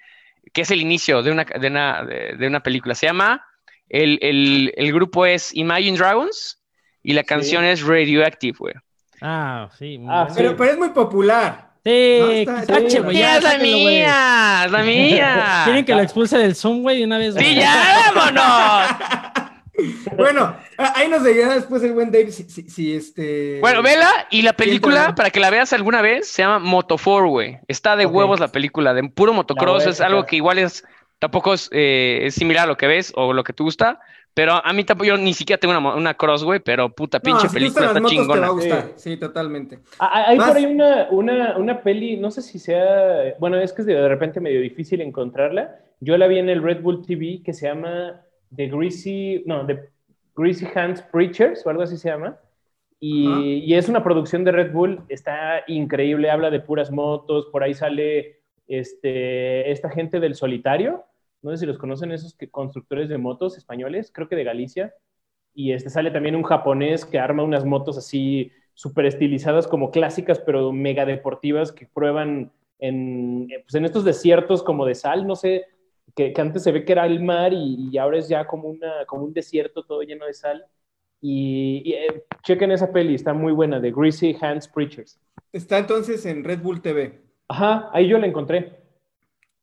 Que 0.53 0.61
es 0.61 0.71
el 0.71 0.81
inicio 0.81 1.21
de 1.21 1.29
una, 1.31 1.43
de 1.43 1.67
una, 1.67 2.03
de, 2.03 2.35
de 2.35 2.47
una 2.47 2.63
película. 2.63 2.95
Se 2.95 3.05
llama, 3.05 3.45
el, 3.89 4.17
el, 4.23 4.73
el 4.75 4.91
grupo 4.91 5.27
es 5.27 5.55
Imagine 5.55 5.95
Dragons 5.95 6.59
y 7.03 7.13
la 7.13 7.23
canción 7.23 7.63
es 7.63 7.83
Radioactive, 7.83 8.57
güey. 8.57 8.73
Ah, 9.21 9.69
sí. 9.77 9.99
muy 9.99 10.07
Ah. 10.11 10.27
Pero, 10.35 10.57
pero 10.57 10.71
es 10.71 10.77
muy 10.79 10.89
popular. 10.89 11.69
Sí, 11.85 12.19
No, 12.19 12.31
está- 12.31 13.01
güey, 13.03 13.17
¡Ya 13.17 13.37
es 13.37 13.43
la 13.43 13.57
mía! 13.59 14.63
¡Es 14.65 14.71
la 14.71 14.81
mía! 14.83 15.61
Quieren 15.65 15.85
que 15.85 15.93
lo 15.93 16.01
expulse 16.01 16.39
del 16.39 16.55
Zoom, 16.55 16.81
güey, 16.81 16.97
de 16.97 17.05
una 17.05 17.19
vez. 17.19 17.35
¡Sí, 17.35 17.53
ya, 17.53 18.11
vámonos! 18.15 19.45
Bueno, 20.17 20.55
ahí 20.77 21.07
nos 21.07 21.23
dirá 21.23 21.55
después 21.55 21.83
el 21.83 21.93
buen 21.93 22.11
Dave 22.11 22.31
si, 22.31 22.43
si, 22.43 22.69
si, 22.69 22.95
este. 22.95 23.59
Bueno, 23.61 23.81
vela 23.81 24.09
y 24.29 24.41
la 24.41 24.53
película, 24.53 25.15
para 25.15 25.29
que 25.29 25.39
la 25.39 25.49
veas 25.49 25.73
alguna 25.73 26.01
vez, 26.01 26.27
se 26.27 26.41
llama 26.41 26.59
Moto 26.59 26.95
4, 27.03 27.27
güey. 27.27 27.59
Está 27.67 27.95
de 27.95 28.05
huevos 28.05 28.39
la 28.39 28.49
película, 28.49 28.93
de 28.93 29.07
puro 29.09 29.33
motocross, 29.33 29.85
es 29.85 30.01
algo 30.01 30.25
que 30.25 30.35
igual 30.37 30.59
es, 30.59 30.83
tampoco 31.19 31.53
es, 31.53 31.69
eh, 31.71 32.21
es 32.23 32.35
similar 32.35 32.65
a 32.65 32.67
lo 32.67 32.77
que 32.77 32.87
ves 32.87 33.11
o 33.15 33.33
lo 33.33 33.43
que 33.43 33.53
te 33.53 33.63
gusta, 33.63 33.99
pero 34.33 34.53
a 34.63 34.71
mí 34.73 34.83
tampoco, 34.83 35.05
yo 35.07 35.17
ni 35.17 35.33
siquiera 35.33 35.59
tengo 35.59 35.77
una, 35.77 35.95
una 35.95 36.13
cross, 36.13 36.43
güey, 36.43 36.59
pero 36.59 36.89
puta 36.93 37.17
No, 37.17 37.23
pinche 37.23 37.47
si 37.49 37.53
película 37.53 37.87
está 37.87 37.99
motos, 37.99 38.11
te 38.11 38.17
va 38.17 38.23
a 38.23 38.27
chingona. 38.27 38.47
gustar. 38.49 38.91
Sí, 38.95 39.17
totalmente. 39.17 39.79
Ah, 39.99 40.09
ah, 40.13 40.23
Hay 40.27 40.37
Más- 40.37 40.47
por 40.49 40.57
ahí 40.57 40.65
una, 40.65 41.07
una, 41.11 41.57
una 41.57 41.81
peli, 41.81 42.15
no 42.17 42.31
sé 42.31 42.41
si 42.41 42.59
sea, 42.59 43.35
bueno, 43.39 43.57
es 43.59 43.73
que 43.73 43.81
es 43.81 43.87
de, 43.87 43.95
de 43.95 44.07
repente 44.07 44.39
medio 44.39 44.61
difícil 44.61 45.01
encontrarla. 45.01 45.75
Yo 45.99 46.15
la 46.17 46.27
vi 46.27 46.39
en 46.39 46.47
el 46.47 46.63
Red 46.63 46.81
Bull 46.81 47.05
TV 47.05 47.41
que 47.43 47.53
se 47.53 47.67
llama 47.67 48.21
The 48.55 48.67
Greasy, 48.67 49.43
no, 49.45 49.65
The 49.65 49.89
Greasy 50.35 50.67
Hands 50.73 51.01
Preachers 51.01 51.65
o 51.65 51.69
algo 51.69 51.83
así 51.83 51.97
se 51.97 52.09
llama. 52.09 52.37
Y, 52.99 53.63
y 53.65 53.75
es 53.75 53.87
una 53.87 54.03
producción 54.03 54.43
de 54.43 54.51
Red 54.51 54.73
Bull, 54.73 55.01
está 55.07 55.63
increíble, 55.67 56.29
habla 56.29 56.49
de 56.49 56.59
puras 56.59 56.91
motos, 56.91 57.45
por 57.45 57.63
ahí 57.63 57.73
sale 57.73 58.39
este, 58.67 59.71
esta 59.71 59.89
gente 59.89 60.19
del 60.19 60.35
solitario, 60.35 61.05
no 61.41 61.51
sé 61.51 61.57
si 61.57 61.65
los 61.65 61.77
conocen 61.77 62.11
esos 62.11 62.35
que, 62.35 62.49
constructores 62.49 63.09
de 63.09 63.17
motos 63.17 63.57
españoles, 63.57 64.11
creo 64.13 64.27
que 64.27 64.35
de 64.35 64.43
Galicia, 64.43 64.93
y 65.53 65.71
este 65.71 65.89
sale 65.89 66.11
también 66.11 66.35
un 66.35 66.43
japonés 66.43 67.05
que 67.05 67.19
arma 67.19 67.43
unas 67.43 67.65
motos 67.65 67.97
así 67.97 68.51
súper 68.73 69.05
estilizadas 69.05 69.67
como 69.67 69.91
clásicas, 69.91 70.39
pero 70.39 70.71
mega 70.71 71.05
deportivas 71.05 71.71
que 71.71 71.87
prueban 71.87 72.51
en, 72.79 73.47
pues 73.63 73.75
en 73.75 73.85
estos 73.85 74.05
desiertos 74.05 74.61
como 74.61 74.85
de 74.85 74.95
sal, 74.95 75.25
no 75.25 75.35
sé, 75.35 75.65
que, 76.15 76.33
que 76.33 76.41
antes 76.41 76.63
se 76.63 76.71
ve 76.71 76.85
que 76.85 76.91
era 76.93 77.05
el 77.05 77.21
mar 77.21 77.53
y, 77.53 77.89
y 77.91 77.97
ahora 77.97 78.17
es 78.17 78.27
ya 78.29 78.45
como, 78.45 78.69
una, 78.69 79.05
como 79.07 79.23
un 79.23 79.33
desierto 79.33 79.83
todo 79.83 80.01
lleno 80.01 80.25
de 80.25 80.33
sal. 80.33 80.65
Y, 81.21 81.81
y, 81.85 81.93
eh, 81.93 82.23
chequen 82.43 82.71
esa 82.71 82.91
peli, 82.93 83.15
está 83.15 83.33
muy 83.33 83.51
buena, 83.51 83.79
de 83.79 83.91
Greasy 83.91 84.35
Hands 84.39 84.67
Preachers. 84.69 85.19
Está 85.51 85.77
entonces 85.79 86.25
en 86.25 86.43
Red 86.43 86.59
Bull 86.61 86.81
TV. 86.81 87.21
Ajá, 87.47 87.89
ahí 87.93 88.07
yo 88.07 88.17
la 88.17 88.27
encontré. 88.27 88.77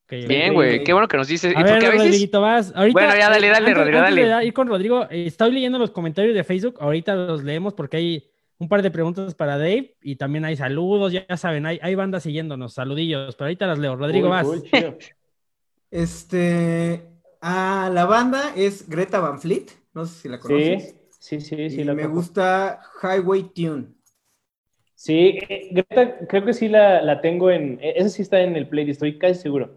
Bien, 0.09 0.55
güey, 0.55 0.85
qué 0.85 0.93
bueno 0.93 1.09
que 1.09 1.17
nos 1.17 1.27
dices. 1.27 1.53
A 1.57 1.63
ver, 1.63 1.73
Porque 1.73 1.87
a 1.87 1.91
veces... 1.91 2.07
Rodriguito, 2.07 2.41
vas. 2.41 2.73
Ahorita, 2.77 2.93
Bueno, 3.01 3.17
ya 3.19 3.29
dale, 3.29 3.49
dale, 3.49 3.57
antes- 3.71 3.77
Rodrigo, 3.77 3.99
antes 3.99 4.15
de 4.15 4.27
dale. 4.27 4.47
ir 4.47 4.53
con 4.53 4.69
Rodrigo, 4.69 5.03
eh, 5.11 5.27
estoy 5.27 5.51
leyendo 5.51 5.79
los 5.79 5.91
comentarios 5.91 6.35
de 6.35 6.45
Facebook. 6.45 6.77
Ahorita 6.79 7.15
los 7.17 7.43
leemos 7.43 7.75
porque 7.75 7.97
hay 7.97 8.31
un 8.59 8.69
par 8.69 8.83
de 8.83 8.91
preguntas 8.93 9.35
para 9.35 9.59
Dave 9.59 9.97
y 10.03 10.15
también 10.17 10.45
hay 10.45 10.57
saludos. 10.57 11.13
Ya, 11.13 11.37
saben, 11.37 11.67
hay, 11.67 11.81
hay 11.83 11.95
bandas 11.97 12.23
siguiéndonos. 12.23 12.75
Saludillos, 12.75 13.35
pero 13.35 13.47
ahorita 13.47 13.67
las 13.67 13.79
leo. 13.81 13.97
Rodrigo, 13.97 14.29
vas. 14.29 14.47
Este, 15.97 17.03
ah, 17.41 17.91
la 17.91 18.05
banda 18.05 18.53
es 18.55 18.87
Greta 18.87 19.19
Van 19.19 19.41
Fleet, 19.41 19.65
no 19.95 20.05
sé 20.05 20.21
si 20.21 20.29
la 20.29 20.39
conoces. 20.39 20.95
Sí, 21.19 21.41
sí, 21.41 21.57
sí, 21.57 21.71
sí. 21.71 21.81
y 21.81 21.85
la 21.85 21.95
me 21.95 22.07
gusta 22.07 22.81
Highway 23.03 23.45
Tune. 23.55 23.87
Sí, 24.95 25.39
eh, 25.49 25.71
Greta, 25.73 26.27
creo 26.27 26.45
que 26.45 26.53
sí 26.53 26.69
la, 26.69 27.01
la 27.01 27.23
tengo 27.23 27.51
en. 27.51 27.79
eh, 27.81 27.95
Esa 27.97 28.11
sí 28.11 28.21
está 28.23 28.41
en 28.43 28.57
el 28.57 28.69
playlist, 28.69 28.97
estoy 29.03 29.19
casi 29.19 29.41
seguro. 29.41 29.71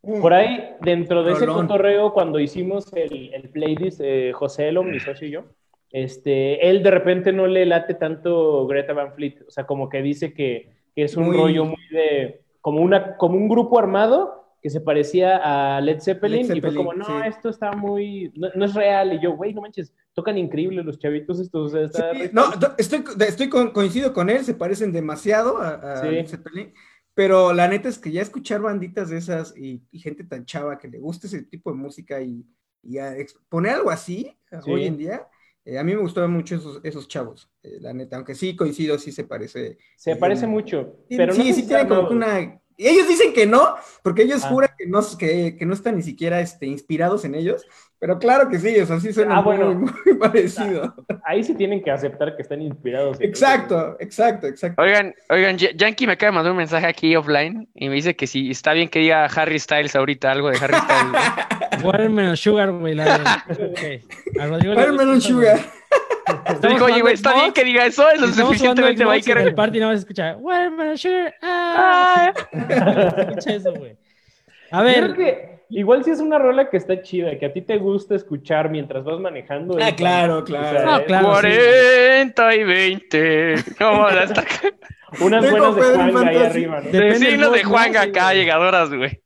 Por 0.00 0.32
ahí, 0.32 0.70
dentro 0.80 1.22
de 1.22 1.32
ese 1.32 1.46
cotorreo, 1.46 2.12
cuando 2.14 2.40
hicimos 2.40 2.90
el, 2.94 3.32
el 3.34 3.50
playlist, 3.50 4.00
eh, 4.02 4.32
José 4.32 4.68
Elo, 4.68 4.82
mi 4.82 4.98
socio 4.98 5.28
y 5.28 5.30
yo, 5.32 5.44
este, 5.92 6.68
él 6.68 6.82
de 6.82 6.90
repente 6.90 7.30
no 7.32 7.46
le 7.46 7.66
late 7.66 7.94
tanto 7.94 8.66
Greta 8.66 8.94
Van 8.94 9.12
Fleet. 9.14 9.42
O 9.46 9.50
sea, 9.50 9.64
como 9.64 9.88
que 9.90 10.00
dice 10.02 10.32
que, 10.32 10.70
que 10.96 11.04
es 11.04 11.16
un 11.16 11.26
Muy- 11.26 11.36
rollo 11.36 11.66
muy 11.66 11.86
de. 11.90 12.40
Como, 12.62 12.80
una, 12.80 13.16
como 13.16 13.36
un 13.36 13.48
grupo 13.48 13.78
armado 13.78 14.41
que 14.62 14.70
se 14.70 14.80
parecía 14.80 15.40
a 15.76 15.80
Led 15.80 16.00
Zeppelin, 16.00 16.46
Led 16.46 16.54
y 16.56 16.60
fue 16.60 16.74
como, 16.74 16.94
no, 16.94 17.04
sí. 17.04 17.12
esto 17.26 17.48
está 17.48 17.72
muy. 17.72 18.32
No, 18.36 18.48
no 18.54 18.64
es 18.64 18.74
real. 18.74 19.12
Y 19.14 19.20
yo, 19.20 19.32
güey, 19.36 19.52
no 19.52 19.60
manches, 19.60 19.92
tocan 20.14 20.38
increíble 20.38 20.82
los 20.84 20.98
chavitos 21.00 21.40
estos. 21.40 21.74
o 21.74 21.88
sea, 21.90 22.12
Sí, 22.14 22.30
no, 22.32 22.44
padre". 22.44 22.58
do- 22.60 22.74
estoy, 22.78 23.04
estoy 23.26 23.48
con- 23.48 23.70
coincido 23.72 24.12
con 24.12 24.30
él, 24.30 24.44
se 24.44 24.54
parecen 24.54 24.92
demasiado 24.92 25.58
a, 25.58 25.70
a 25.74 25.96
Sí. 26.02 26.08
Led 26.08 26.26
Zeppelin, 26.28 26.72
pero 27.14 27.52
la 27.52 27.66
neta 27.68 27.88
es 27.88 27.98
que 27.98 28.12
ya 28.12 28.22
escuchar 28.22 28.60
banditas 28.62 29.10
de 29.10 29.18
esas 29.18 29.52
y, 29.56 29.82
y 29.90 29.98
gente 29.98 30.24
tan 30.24 30.44
chava 30.46 30.78
que 30.78 30.88
le 30.88 30.98
guste 30.98 31.26
ese 31.26 31.42
tipo 31.42 31.70
de 31.70 31.76
música 31.76 32.22
y, 32.22 32.44
y 32.84 32.96
poner 33.48 33.72
algo 33.74 33.90
así 33.90 34.38
Sí. 34.64 34.70
hoy 34.70 34.86
en 34.86 34.96
día, 34.96 35.26
eh, 35.64 35.78
a 35.78 35.84
mí 35.84 35.92
me 35.94 36.00
gustaban 36.02 36.30
mucho 36.32 36.54
esos, 36.56 36.80
esos 36.84 37.08
chavos, 37.08 37.50
eh, 37.62 37.78
la 37.80 37.92
neta, 37.92 38.16
aunque 38.16 38.34
sí 38.34 38.54
coincido, 38.56 38.98
sí 38.98 39.12
se 39.12 39.24
parece. 39.24 39.78
Se 39.96 40.12
eh, 40.12 40.16
parece 40.16 40.46
mucho. 40.46 40.96
Sí, 41.08 41.16
Pero 41.16 41.32
sí, 41.34 41.52
sí 41.52 41.66
tiene 41.66 41.86
como 41.88 42.08
que 42.08 42.14
nuevo. 42.14 42.32
una... 42.32 42.61
y 42.76 42.86
Ellos 42.88 43.08
dicen 43.08 43.32
que 43.32 43.46
no, 43.46 43.74
porque 44.02 44.22
ellos 44.22 44.42
Ah. 44.44 44.48
juran 44.48 44.70
que 44.76 44.86
no, 44.86 45.00
que, 45.18 45.56
que 45.58 45.66
no 45.66 45.74
están 45.74 45.96
ni 45.96 46.02
siquiera 46.02 46.40
este, 46.40 46.66
inspirados 46.66 47.24
en 47.24 47.34
ellos, 47.34 47.64
pero 47.98 48.18
claro 48.18 48.48
que 48.48 48.58
sí, 48.58 48.76
o 48.80 48.86
sea, 48.86 48.98
sí 48.98 49.12
suena 49.12 49.36
Ah, 49.38 49.42
bueno. 49.42 49.74
muy, 49.74 49.92
muy 50.04 50.14
parecido. 50.18 50.92
Ahí 51.24 51.44
sí 51.44 51.54
tienen 51.54 51.82
que 51.84 51.90
aceptar 51.92 52.34
que 52.34 52.42
están 52.42 52.60
inspirados. 52.60 53.20
en 53.20 53.28
Exacto, 53.28 53.96
exacto, 54.00 54.46
exacto. 54.48 54.82
Oigan, 54.82 55.14
oigan, 55.30 55.56
Ya- 55.56 55.70
Yankee 55.72 56.06
me 56.08 56.14
acaba 56.14 56.30
de 56.32 56.34
mandar 56.34 56.50
un 56.50 56.58
mensaje 56.58 56.86
aquí 56.86 57.14
offline 57.14 57.68
y 57.74 57.88
me 57.88 57.94
dice 57.94 58.16
que 58.16 58.26
si 58.26 58.50
está 58.50 58.72
bien 58.72 58.88
que 58.88 58.98
diga 58.98 59.24
Harry 59.26 59.58
Styles 59.60 59.94
ahorita, 59.94 60.32
algo 60.32 60.50
de 60.50 60.58
Harry 60.58 60.74
Styles. 60.74 61.84
Watermelon 61.84 62.36
Sugar, 62.36 62.72
güey. 62.72 62.96
Watermelon 64.36 65.20
Sugar. 65.20 65.58
Estamos 66.46 66.62
Dijo, 66.62 66.84
oye, 66.86 67.00
güey, 67.02 67.14
está 67.14 67.34
bien 67.34 67.52
que 67.52 67.64
diga 67.64 67.86
eso, 67.86 68.08
es 68.10 68.20
lo 68.20 68.26
estamos 68.26 68.56
jugando 68.58 68.82
suficientemente 68.82 69.02
y 69.02 69.30
en 69.32 69.38
el 69.38 69.44
biker. 69.44 69.54
party 69.54 69.80
no 69.80 69.86
vas 69.88 69.96
a 69.96 69.98
escuchar 69.98 70.36
Watermelon 70.38 70.98
Sugar. 70.98 71.34
Ah. 71.42 72.32
Escucha 73.28 73.54
eso, 73.54 73.72
güey. 73.74 73.96
A 74.70 74.82
ver, 74.82 75.12
creo 75.12 75.14
que 75.14 75.58
igual 75.70 76.04
si 76.04 76.10
es 76.10 76.20
una 76.20 76.38
rola 76.38 76.70
que 76.70 76.76
está 76.78 77.02
chida, 77.02 77.38
que 77.38 77.46
a 77.46 77.52
ti 77.52 77.60
te 77.62 77.76
gusta 77.78 78.14
escuchar 78.14 78.70
mientras 78.70 79.04
vas 79.04 79.20
manejando. 79.20 79.76
Ah, 79.80 79.88
es- 79.90 79.94
claro, 79.94 80.38
o 80.38 80.44
claro. 80.44 80.78
sea, 80.78 80.84
No, 80.86 80.98
es- 80.98 81.04
claro. 81.04 81.28
40 81.28 82.54
y 82.56 82.64
20. 82.64 83.54
¿Cómo 83.78 84.08
la 84.08 84.24
está? 84.24 84.44
Unas 85.20 85.44
Tengo 85.44 85.72
buenas 85.72 85.76
de 85.76 86.10
Juanga 86.12 86.28
ahí 86.30 86.36
arriba, 86.36 86.80
¿no? 86.80 86.84
Mood, 87.48 87.54
de. 87.56 87.64
Juanga 87.64 88.02
acá, 88.02 88.32
llegadoras, 88.32 88.90
güey. 88.92 89.20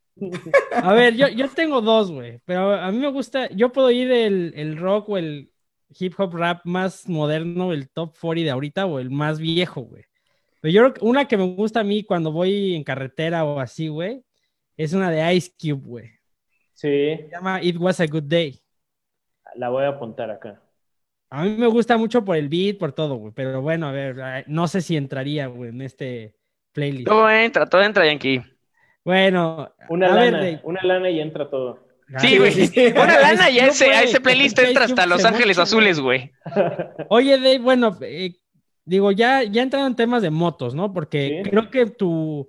A 0.72 0.92
ver, 0.94 1.14
yo, 1.14 1.28
yo 1.28 1.46
tengo 1.48 1.80
dos, 1.80 2.10
güey, 2.10 2.40
pero 2.46 2.72
a 2.74 2.90
mí 2.90 2.98
me 2.98 3.08
gusta, 3.08 3.48
yo 3.50 3.70
puedo 3.70 3.90
ir 3.90 4.10
el, 4.10 4.52
el 4.56 4.78
rock 4.78 5.10
o 5.10 5.18
el 5.18 5.50
hip 5.98 6.14
hop 6.18 6.34
rap 6.34 6.60
más 6.64 7.08
moderno, 7.08 7.72
el 7.72 7.88
top 7.90 8.14
40 8.20 8.44
de 8.44 8.50
ahorita 8.50 8.86
o 8.86 8.98
el 8.98 9.10
más 9.10 9.38
viejo, 9.38 9.82
güey. 9.82 10.04
Pero 10.60 10.72
yo 10.72 10.80
creo 10.82 10.94
que 10.94 11.04
una 11.04 11.26
que 11.28 11.36
me 11.36 11.44
gusta 11.54 11.80
a 11.80 11.84
mí 11.84 12.02
cuando 12.04 12.32
voy 12.32 12.74
en 12.74 12.84
carretera 12.84 13.44
o 13.44 13.60
así, 13.60 13.88
güey, 13.88 14.24
es 14.76 14.92
una 14.92 15.10
de 15.10 15.34
Ice 15.34 15.52
Cube, 15.58 15.82
güey. 15.86 16.10
Sí, 16.74 16.88
Se 17.16 17.28
llama 17.32 17.62
It 17.62 17.76
Was 17.78 18.00
a 18.00 18.06
Good 18.06 18.24
Day. 18.24 18.60
la 19.54 19.68
voy 19.70 19.84
a 19.84 19.88
apuntar 19.88 20.30
acá. 20.30 20.60
A 21.30 21.42
mí 21.42 21.50
me 21.50 21.66
gusta 21.66 21.96
mucho 21.96 22.24
por 22.24 22.36
el 22.36 22.48
beat, 22.48 22.78
por 22.78 22.92
todo, 22.92 23.16
güey, 23.16 23.32
pero 23.34 23.60
bueno, 23.60 23.88
a 23.88 23.92
ver, 23.92 24.44
no 24.46 24.68
sé 24.68 24.80
si 24.80 24.96
entraría, 24.96 25.46
güey, 25.48 25.70
en 25.70 25.82
este 25.82 26.36
playlist. 26.72 27.06
Todo 27.06 27.28
entra, 27.30 27.66
todo 27.66 27.82
entra, 27.82 28.06
Yankee. 28.06 28.42
Bueno, 29.04 29.72
Una 29.88 30.12
a 30.12 30.16
ver, 30.16 30.32
lana, 30.32 30.60
una 30.64 30.82
lana 30.82 31.10
y 31.10 31.20
entra 31.20 31.48
todo. 31.48 31.85
Sí, 32.20 32.38
güey. 32.38 32.92
Una 32.92 33.20
lana 33.20 33.50
y 33.50 33.58
a 33.58 33.66
ese, 33.66 33.86
a 33.92 34.02
ese 34.04 34.20
playlist 34.20 34.58
entra 34.60 34.84
hasta 34.84 35.06
Los 35.06 35.24
Ángeles 35.24 35.58
Azules, 35.58 35.98
güey. 36.00 36.30
Oye, 37.08 37.36
Dave, 37.38 37.58
bueno, 37.58 37.96
eh, 38.00 38.36
digo, 38.84 39.10
ya, 39.12 39.42
ya 39.42 39.62
entraron 39.62 39.88
en 39.88 39.96
temas 39.96 40.22
de 40.22 40.30
motos, 40.30 40.74
¿no? 40.74 40.92
Porque 40.92 41.42
Sí. 41.44 41.50
creo 41.50 41.68
que 41.70 41.86
tu, 41.86 42.48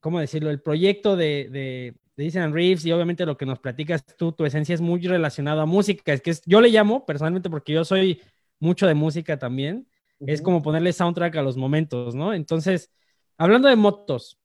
¿cómo 0.00 0.20
decirlo? 0.20 0.48
El 0.50 0.62
proyecto 0.62 1.16
de, 1.16 1.48
de, 1.50 1.94
de 2.16 2.26
Ethan 2.26 2.54
Reeves 2.54 2.86
y 2.86 2.92
obviamente 2.92 3.26
lo 3.26 3.36
que 3.36 3.44
nos 3.44 3.58
platicas 3.58 4.04
tú, 4.16 4.32
tu 4.32 4.46
esencia 4.46 4.74
es 4.74 4.80
muy 4.80 5.00
relacionada 5.06 5.62
a 5.62 5.66
música. 5.66 6.12
Es 6.14 6.22
que 6.22 6.30
es- 6.30 6.42
yo 6.46 6.60
le 6.62 6.70
llamo 6.70 7.04
personalmente 7.04 7.50
porque 7.50 7.74
yo 7.74 7.84
soy 7.84 8.22
mucho 8.58 8.86
de 8.86 8.94
música 8.94 9.38
también. 9.38 9.86
Es 10.20 10.40
como 10.40 10.62
ponerle 10.62 10.94
soundtrack 10.94 11.36
a 11.36 11.42
los 11.42 11.58
momentos, 11.58 12.14
¿no? 12.14 12.32
Entonces, 12.32 12.90
hablando 13.36 13.68
de 13.68 13.76
motos, 13.76 14.38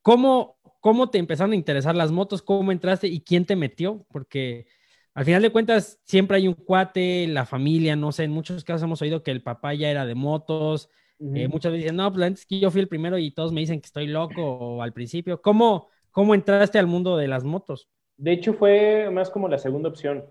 ¿cómo, 0.00 0.59
¿cómo 0.80 1.10
te 1.10 1.18
empezaron 1.18 1.52
a 1.52 1.56
interesar 1.56 1.94
las 1.94 2.12
motos? 2.12 2.42
¿Cómo 2.42 2.72
entraste 2.72 3.08
y 3.08 3.20
quién 3.20 3.44
te 3.46 3.56
metió? 3.56 4.06
Porque 4.10 4.66
al 5.14 5.24
final 5.24 5.42
de 5.42 5.50
cuentas 5.50 6.00
siempre 6.04 6.36
hay 6.38 6.48
un 6.48 6.54
cuate, 6.54 7.26
la 7.28 7.46
familia, 7.46 7.96
no 7.96 8.12
sé, 8.12 8.24
en 8.24 8.32
muchos 8.32 8.64
casos 8.64 8.82
hemos 8.82 9.02
oído 9.02 9.22
que 9.22 9.30
el 9.30 9.42
papá 9.42 9.74
ya 9.74 9.90
era 9.90 10.06
de 10.06 10.14
motos, 10.14 10.88
Ujú. 11.18 11.36
eh, 11.36 11.48
muchas 11.48 11.72
veces 11.72 11.84
dicen, 11.84 11.96
no, 11.96 12.12
pues 12.12 12.24
antes 12.26 12.46
que 12.46 12.60
yo 12.60 12.70
fui 12.70 12.80
el 12.80 12.88
primero 12.88 13.18
y 13.18 13.30
todos 13.32 13.52
me 13.52 13.60
dicen 13.60 13.80
que 13.80 13.86
estoy 13.86 14.06
loco 14.06 14.42
o 14.42 14.82
al 14.82 14.92
principio. 14.92 15.40
¿Cómo, 15.42 15.88
cómo 16.10 16.34
entraste 16.34 16.78
al 16.78 16.86
mundo 16.86 17.16
de 17.16 17.28
las 17.28 17.44
motos? 17.44 17.88
De 18.16 18.32
hecho, 18.32 18.54
fue 18.54 19.10
más 19.10 19.30
como 19.30 19.48
la 19.48 19.58
segunda 19.58 19.88
opción. 19.88 20.24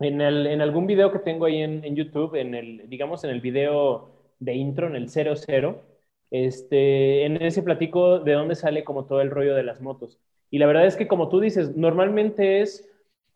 En, 0.00 0.20
el, 0.20 0.46
en 0.46 0.60
algún 0.60 0.86
video 0.86 1.12
que 1.12 1.20
tengo 1.20 1.44
ahí 1.46 1.62
en, 1.62 1.84
en 1.84 1.94
YouTube, 1.94 2.34
en 2.34 2.54
el, 2.54 2.88
digamos, 2.88 3.22
en 3.24 3.30
el 3.30 3.40
video 3.40 4.10
de 4.40 4.54
intro, 4.54 4.88
en 4.88 4.96
el 4.96 5.08
00, 5.08 5.80
este, 6.32 7.26
en 7.26 7.42
ese 7.42 7.62
platico 7.62 8.20
de 8.20 8.34
dónde 8.34 8.56
sale 8.56 8.84
como 8.84 9.06
todo 9.06 9.22
el 9.22 9.30
rollo 9.32 9.54
de 9.56 9.64
las 9.64 9.82
motos. 9.82 10.20
Y 10.50 10.58
la 10.58 10.66
verdad 10.66 10.86
es 10.86 10.96
que, 10.96 11.08
como 11.08 11.30
tú 11.30 11.40
dices, 11.40 11.76
normalmente 11.76 12.62
es 12.62 12.88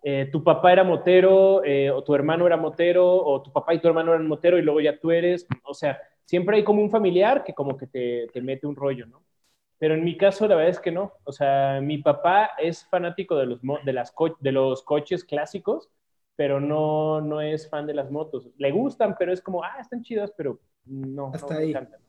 eh, 0.04 0.28
tu 0.32 0.44
papá 0.44 0.72
era 0.72 0.84
motero, 0.84 1.64
eh, 1.64 1.90
o 1.92 2.02
tu 2.04 2.14
hermano 2.16 2.46
era 2.46 2.56
motero, 2.58 3.06
o 3.16 3.42
tu 3.42 3.52
papá 3.52 3.74
y 3.74 3.80
tu 3.80 3.88
hermano 3.88 4.14
eran 4.14 4.28
motero, 4.28 4.58
y 4.58 4.62
luego 4.62 4.80
ya 4.82 4.98
tú 5.00 5.12
eres. 5.12 5.46
O 5.64 5.74
sea, 5.74 6.00
siempre 6.26 6.56
hay 6.58 6.64
como 6.64 6.82
un 6.82 6.90
familiar 6.90 7.44
que 7.44 7.54
como 7.54 7.76
que 7.78 7.86
te, 7.88 8.28
te 8.32 8.42
mete 8.42 8.66
un 8.66 8.76
rollo, 8.76 9.06
¿no? 9.06 9.22
Pero 9.78 9.94
en 9.94 10.04
mi 10.04 10.16
caso, 10.16 10.48
la 10.48 10.54
verdad 10.56 10.70
es 10.70 10.80
que 10.80 10.90
no. 10.92 11.12
O 11.24 11.32
sea, 11.32 11.80
mi 11.82 11.98
papá 11.98 12.50
es 12.58 12.86
fanático 12.88 13.36
de 13.36 13.46
los, 13.46 13.60
de 13.84 13.92
las 13.92 14.10
co- 14.12 14.36
de 14.40 14.52
los 14.52 14.82
coches 14.82 15.24
clásicos, 15.24 15.90
pero 16.36 16.60
no, 16.60 17.20
no 17.20 17.40
es 17.42 17.68
fan 17.68 17.86
de 17.86 17.94
las 17.94 18.10
motos. 18.10 18.48
Le 18.58 18.70
gustan, 18.72 19.16
pero 19.18 19.32
es 19.32 19.42
como, 19.42 19.62
ah, 19.64 19.76
están 19.80 20.02
chidas, 20.02 20.32
pero 20.36 20.60
no, 20.86 21.32
Hasta 21.32 21.54
no 21.54 21.56
me 21.56 21.62
ahí. 21.62 21.66
encantan. 21.66 22.00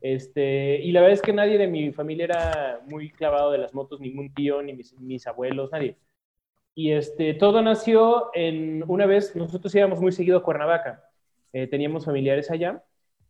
Este, 0.00 0.80
y 0.80 0.92
la 0.92 1.00
verdad 1.00 1.14
es 1.14 1.22
que 1.22 1.32
nadie 1.32 1.58
de 1.58 1.66
mi 1.66 1.92
familia 1.92 2.24
era 2.24 2.80
muy 2.86 3.10
clavado 3.10 3.52
de 3.52 3.58
las 3.58 3.74
motos, 3.74 4.00
ningún 4.00 4.32
tío, 4.32 4.62
ni 4.62 4.72
mis, 4.72 5.26
abuelos, 5.26 5.70
nadie. 5.72 5.96
Y 6.74 6.92
este, 6.92 7.34
todo 7.34 7.60
nació 7.62 8.30
en 8.34 8.84
una 8.86 9.06
vez, 9.06 9.36
nosotros 9.36 9.74
íbamos 9.74 10.00
muy 10.00 10.12
seguido 10.12 10.38
a 10.38 10.42
Cuernavaca, 10.42 11.04
eh, 11.52 11.66
teníamos 11.66 12.06
familiares 12.06 12.50
allá, 12.50 12.82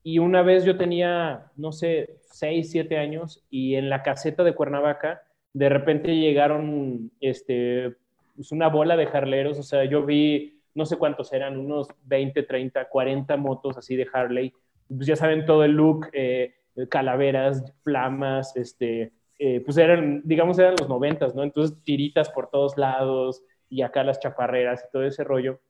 y 0.02 0.18
una 0.18 0.42
vez 0.42 0.64
yo 0.64 0.76
tenía, 0.76 1.50
no 1.56 1.72
sé, 1.72 2.16
6, 2.30 2.70
7 2.70 2.96
años, 2.98 3.44
y 3.50 3.74
en 3.74 3.90
la 3.90 4.02
caseta 4.02 4.44
de 4.44 4.54
Cuernavaca, 4.54 5.22
de 5.52 5.68
repente 5.68 6.14
llegaron 6.14 7.10
este, 7.20 7.96
pues 8.36 8.52
una 8.52 8.68
bola 8.68 8.96
de 8.96 9.06
jarleros, 9.06 9.58
o 9.58 9.62
sea, 9.64 9.84
yo 9.84 10.06
vi, 10.06 10.60
no 10.74 10.86
sé 10.86 10.96
cuántos 10.96 11.32
eran, 11.32 11.58
unos 11.58 11.88
20, 12.04 12.44
30, 12.44 12.88
40 12.88 13.36
motos 13.36 13.76
así 13.76 13.96
de 13.96 14.06
Harley, 14.12 14.52
pues 14.88 15.06
ya 15.06 15.16
saben 15.16 15.44
todo 15.44 15.64
el 15.64 15.72
look, 15.72 16.08
eh, 16.12 16.54
calaveras, 16.88 17.72
flamas, 17.82 18.56
este, 18.56 19.12
eh, 19.38 19.60
pues 19.64 19.76
eran, 19.78 20.22
digamos, 20.24 20.58
eran 20.58 20.74
los 20.78 20.88
noventas, 20.88 21.34
¿no? 21.34 21.42
Entonces 21.42 21.76
tiritas 21.84 22.28
por 22.30 22.48
todos 22.50 22.76
lados 22.76 23.42
y 23.68 23.82
acá 23.82 24.04
las 24.04 24.20
chaparreras 24.20 24.84
y 24.86 24.92
todo 24.92 25.04
ese 25.04 25.24
rollo. 25.24 25.60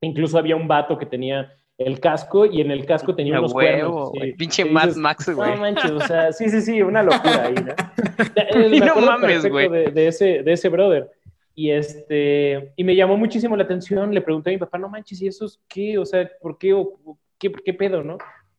Incluso 0.00 0.38
había 0.38 0.56
un 0.56 0.68
vato 0.68 0.98
que 0.98 1.06
tenía 1.06 1.52
el 1.76 2.00
casco 2.00 2.44
y 2.44 2.60
en 2.60 2.70
el 2.70 2.84
casco 2.86 3.14
tenía 3.14 3.36
A 3.36 3.40
unos 3.40 3.52
huevo, 3.54 4.10
cuernos. 4.10 4.30
sí. 4.30 4.32
Pinche 4.36 4.64
Mad 4.64 4.94
Max, 4.96 5.28
güey. 5.34 5.50
No 5.50 5.56
manches, 5.58 5.90
o 5.92 6.00
sea, 6.00 6.32
sí, 6.32 6.48
sí, 6.48 6.60
sí, 6.60 6.82
una 6.82 7.02
locura 7.02 7.44
ahí, 7.46 7.54
¿no? 7.54 7.74
Eh, 8.34 8.70
Y 8.74 8.80
no 8.80 8.96
mames, 8.96 9.48
güey. 9.48 9.68
De, 9.68 9.90
de 9.92 10.08
ese, 10.08 10.42
de 10.42 10.52
ese 10.52 10.68
brother. 10.68 11.08
Y, 11.54 11.70
este, 11.70 12.72
y 12.76 12.84
me 12.84 12.94
llamó 12.96 13.16
muchísimo 13.16 13.56
la 13.56 13.64
atención. 13.64 14.12
Le 14.12 14.20
pregunté 14.22 14.50
a 14.50 14.52
mi 14.52 14.58
papá, 14.58 14.78
no 14.78 14.88
manches, 14.88 15.20
¿y 15.22 15.28
esos 15.28 15.60
qué? 15.68 15.98
O 15.98 16.04
sea, 16.04 16.28
¿por 16.40 16.58
qué? 16.58 16.72
O 16.72 17.18
¿qué, 17.38 17.52
qué 17.64 17.74
pedo, 17.74 18.02
no? 18.02 18.18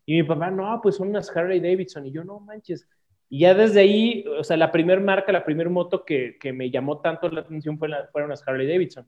Y 0.09 0.13
mi 0.15 0.23
papá, 0.23 0.49
no, 0.49 0.79
pues 0.81 0.95
son 0.95 1.09
unas 1.09 1.29
Harley 1.37 1.59
Davidson. 1.59 2.03
Y 2.07 2.11
yo, 2.11 2.23
no 2.23 2.39
manches. 2.39 2.87
Y 3.29 3.41
ya 3.41 3.53
desde 3.53 3.81
ahí, 3.81 4.25
o 4.39 4.43
sea, 4.43 4.57
la 4.57 4.71
primer 4.71 5.01
marca, 5.01 5.31
la 5.31 5.45
primer 5.45 5.69
moto 5.69 6.03
que, 6.03 6.35
que 6.39 6.51
me 6.51 6.71
llamó 6.71 6.99
tanto 6.99 7.29
la 7.29 7.41
atención 7.41 7.77
fue 7.77 7.89
la, 7.89 8.07
fueron 8.11 8.31
las 8.31 8.41
Harley 8.47 8.67
Davidson. 8.67 9.07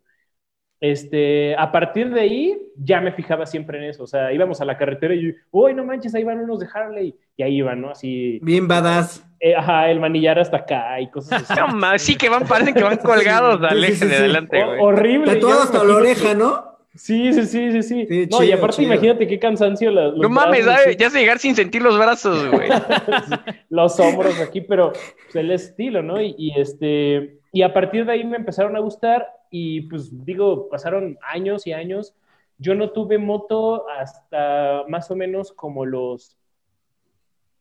Este, 0.79 1.55
a 1.57 1.71
partir 1.71 2.11
de 2.11 2.21
ahí 2.21 2.61
ya 2.75 3.01
me 3.01 3.11
fijaba 3.13 3.47
siempre 3.47 3.79
en 3.79 3.85
eso, 3.85 4.03
o 4.03 4.07
sea, 4.07 4.31
íbamos 4.31 4.61
a 4.61 4.65
la 4.65 4.77
carretera 4.77 5.15
y, 5.15 5.35
uy, 5.51 5.73
no 5.73 5.85
manches, 5.85 6.13
ahí 6.13 6.23
van 6.23 6.39
unos 6.39 6.59
de 6.59 6.67
Harley, 6.71 7.15
y 7.37 7.43
ahí 7.43 7.57
iban, 7.57 7.81
¿no? 7.81 7.91
Así. 7.91 8.39
Bien 8.43 8.67
badass. 8.67 9.23
Eh, 9.39 9.55
ajá, 9.55 9.89
el 9.89 9.99
manillar 9.99 10.37
hasta 10.37 10.57
acá 10.57 10.99
y 11.01 11.09
cosas 11.09 11.49
así. 11.49 11.61
Sí 11.97 12.15
que 12.15 12.29
van, 12.29 12.47
parecen 12.47 12.73
que 12.75 12.83
van 12.83 12.97
colgados 12.97 13.61
al 13.63 13.79
Sí, 13.79 13.91
sí, 13.93 13.95
sí, 13.95 14.05
de 14.05 14.11
sí. 14.11 14.17
adelante, 14.17 14.63
horrible. 14.79 15.33
Tatuado 15.33 15.63
hasta 15.63 15.83
la 15.83 15.95
oreja, 15.95 16.29
que- 16.29 16.35
¿no? 16.35 16.70
Sí, 16.93 17.33
sí, 17.33 17.45
sí, 17.45 17.71
sí, 17.71 17.83
sí. 17.83 18.05
Sí, 18.05 18.27
no, 18.29 18.43
y 18.43 18.51
aparte 18.51 18.77
chido. 18.77 18.93
imagínate 18.93 19.25
qué 19.25 19.39
cansancio 19.39 19.91
los 19.91 20.17
No 20.17 20.29
mames, 20.29 20.65
ya 20.97 21.09
sé 21.09 21.19
llegar 21.19 21.39
sin 21.39 21.55
sentir 21.55 21.81
los 21.81 21.97
brazos, 21.97 22.49
güey. 22.51 22.69
los 23.69 23.97
hombros 23.99 24.39
aquí, 24.41 24.59
pero 24.59 24.91
pues, 24.91 25.35
el 25.35 25.51
estilo, 25.51 26.03
¿no? 26.03 26.21
Y, 26.21 26.35
y, 26.37 26.59
este, 26.59 27.39
y 27.53 27.61
a 27.61 27.73
partir 27.73 28.05
de 28.05 28.11
ahí 28.11 28.25
me 28.25 28.35
empezaron 28.35 28.75
a 28.75 28.79
gustar 28.79 29.25
y 29.49 29.81
pues 29.81 30.25
digo, 30.25 30.69
pasaron 30.69 31.17
años 31.21 31.65
y 31.67 31.73
años. 31.73 32.13
Yo 32.57 32.75
no 32.75 32.91
tuve 32.91 33.17
moto 33.17 33.87
hasta 33.89 34.83
más 34.87 35.09
o 35.11 35.15
menos 35.15 35.51
como 35.51 35.85
los, 35.85 36.37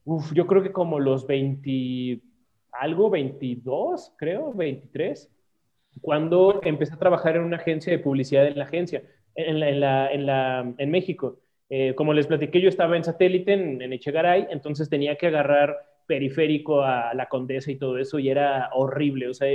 uf, 0.04 0.32
yo 0.32 0.46
creo 0.46 0.62
que 0.62 0.72
como 0.72 1.00
los 1.00 1.26
20, 1.26 2.20
algo, 2.72 3.10
22, 3.10 4.12
creo, 4.16 4.52
23, 4.52 5.30
cuando 6.00 6.60
empecé 6.62 6.94
a 6.94 6.98
trabajar 6.98 7.36
en 7.36 7.42
una 7.42 7.56
agencia 7.56 7.92
de 7.92 7.98
publicidad 7.98 8.46
en 8.46 8.58
la 8.58 8.64
agencia, 8.64 9.02
en, 9.48 10.90
México. 10.90 11.38
Eh, 11.68 11.94
como 11.94 12.12
les 12.12 12.26
platiqué, 12.26 12.60
yo 12.60 12.68
estaba 12.68 12.96
en 12.96 13.04
satélite 13.04 13.52
en, 13.52 13.80
en 13.80 13.92
Echegaray, 13.92 14.48
entonces 14.50 14.88
tenía 14.88 15.16
que 15.16 15.28
agarrar 15.28 15.76
periférico 16.06 16.82
a 16.82 17.14
la 17.14 17.26
Condesa 17.26 17.70
y 17.70 17.76
todo 17.76 17.96
eso, 17.98 18.18
y 18.18 18.28
era 18.28 18.70
horrible, 18.74 19.28
o 19.28 19.34
sea, 19.34 19.48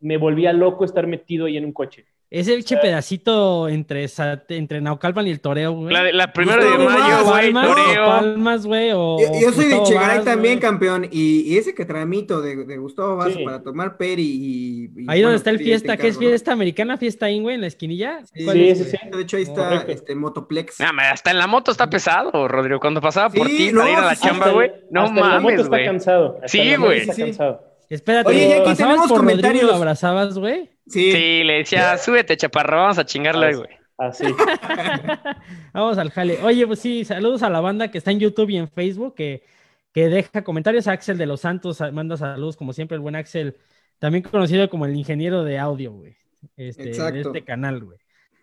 me 0.00 0.18
volvía 0.18 0.52
loco 0.52 0.84
estar 0.84 1.06
metido 1.06 1.46
ahí 1.46 1.56
en 1.56 1.64
un 1.64 1.72
coche. 1.72 2.04
Ese 2.30 2.56
biche 2.56 2.76
pedacito 2.78 3.68
entre, 3.68 4.06
entre 4.48 4.80
Naucalpan 4.80 5.24
y 5.28 5.30
el 5.30 5.40
Toreo, 5.40 5.72
güey. 5.72 5.92
La, 5.94 6.10
la 6.10 6.32
primera 6.32 6.64
de 6.64 6.78
mayo, 6.78 7.24
güey, 7.26 7.52
Palmas, 7.52 7.66
Toreo. 7.68 8.06
Palmas, 8.06 8.66
güey, 8.66 8.88
Yo, 8.88 9.18
yo 9.40 9.52
soy 9.52 9.66
de 9.66 9.82
Chegaray 9.84 10.16
Vaz, 10.16 10.24
también, 10.24 10.58
campeón. 10.58 11.06
Y, 11.12 11.42
y 11.42 11.58
ese 11.58 11.74
que 11.76 11.84
tramito 11.84 12.40
de, 12.42 12.64
de 12.64 12.76
Gustavo 12.78 13.16
Vaz 13.16 13.34
Sí. 13.34 13.44
para 13.44 13.62
tomar 13.62 13.96
peri 13.96 14.24
y. 14.24 14.84
y, 14.84 14.88
Ahí 15.02 15.20
bueno, 15.20 15.22
donde 15.28 15.36
está 15.36 15.50
el 15.50 15.58
fiesta, 15.58 15.96
te 15.96 16.02
que 16.02 16.08
es 16.08 16.18
fiesta 16.18 16.50
americana, 16.52 16.96
fiesta 16.98 17.26
ahí, 17.26 17.40
güey, 17.40 17.54
en 17.54 17.60
la 17.60 17.68
esquinilla. 17.68 18.20
Sí, 18.32 18.44
¿Cuál 18.44 18.56
sí, 18.56 18.68
es, 18.68 18.78
sí. 18.90 18.96
De 19.12 19.22
hecho, 19.22 19.36
ahí 19.36 19.42
está 19.44 19.68
Correcto. 19.68 19.92
este 19.92 20.14
Motoplex. 20.16 20.80
Mames, 20.80 21.06
hasta 21.12 21.30
en 21.30 21.38
la 21.38 21.46
moto 21.46 21.70
está 21.70 21.88
pesado, 21.88 22.48
Rodrigo. 22.48 22.80
Cuando 22.80 23.00
pasaba 23.00 23.30
por 23.30 23.46
ti 23.46 23.70
no, 23.72 23.88
ir 23.88 23.96
a 23.96 24.06
la 24.06 24.16
chamba, 24.16 24.50
güey. 24.50 24.72
No 24.90 25.02
hasta 25.04 25.14
en 25.14 25.20
la 25.20 25.40
moto 25.40 25.42
mames, 25.42 25.60
está 25.60 25.84
cansado. 25.84 26.34
hasta 26.42 26.48
Sí, 26.48 26.74
güey. 26.76 27.00
Está 27.02 27.12
Sí. 27.12 27.22
cansado. 27.22 27.62
Espérate, 27.88 28.28
Oye, 28.30 28.48
y 28.48 28.52
aquí 28.52 28.60
¿pasabas 28.64 28.76
tenemos 28.96 29.12
comentarios. 29.12 29.64
lo 29.64 29.74
abrazabas, 29.74 30.36
güey? 30.38 30.70
Sí. 30.86 31.12
Sí, 31.12 31.44
le 31.44 31.54
decía, 31.54 31.96
súbete, 31.98 32.36
chaparro, 32.36 32.76
vamos 32.76 32.98
a 32.98 33.04
chingarle, 33.04 33.56
güey. 33.56 33.84
Así. 33.96 34.24
Vamos 35.72 35.98
al 35.98 36.10
jale. 36.10 36.42
Oye, 36.42 36.66
pues 36.66 36.80
sí, 36.80 37.04
saludos 37.04 37.44
a 37.44 37.50
la 37.50 37.60
banda 37.60 37.92
que 37.92 37.98
está 37.98 38.10
en 38.10 38.18
YouTube 38.18 38.50
y 38.50 38.56
en 38.56 38.68
Facebook, 38.68 39.14
que, 39.14 39.44
que 39.92 40.08
deja 40.08 40.42
comentarios. 40.42 40.88
Axel 40.88 41.16
de 41.16 41.26
los 41.26 41.42
Santos 41.42 41.80
manda 41.92 42.16
saludos, 42.16 42.56
como 42.56 42.72
siempre, 42.72 42.96
el 42.96 43.00
buen 43.00 43.14
Axel, 43.14 43.56
también 44.00 44.24
conocido 44.24 44.68
como 44.68 44.86
el 44.86 44.96
ingeniero 44.96 45.44
de 45.44 45.58
audio, 45.58 45.92
güey. 45.92 46.16
Este, 46.56 46.90
de 46.90 47.20
este 47.20 47.44
canal, 47.44 47.84
güey. 47.84 47.98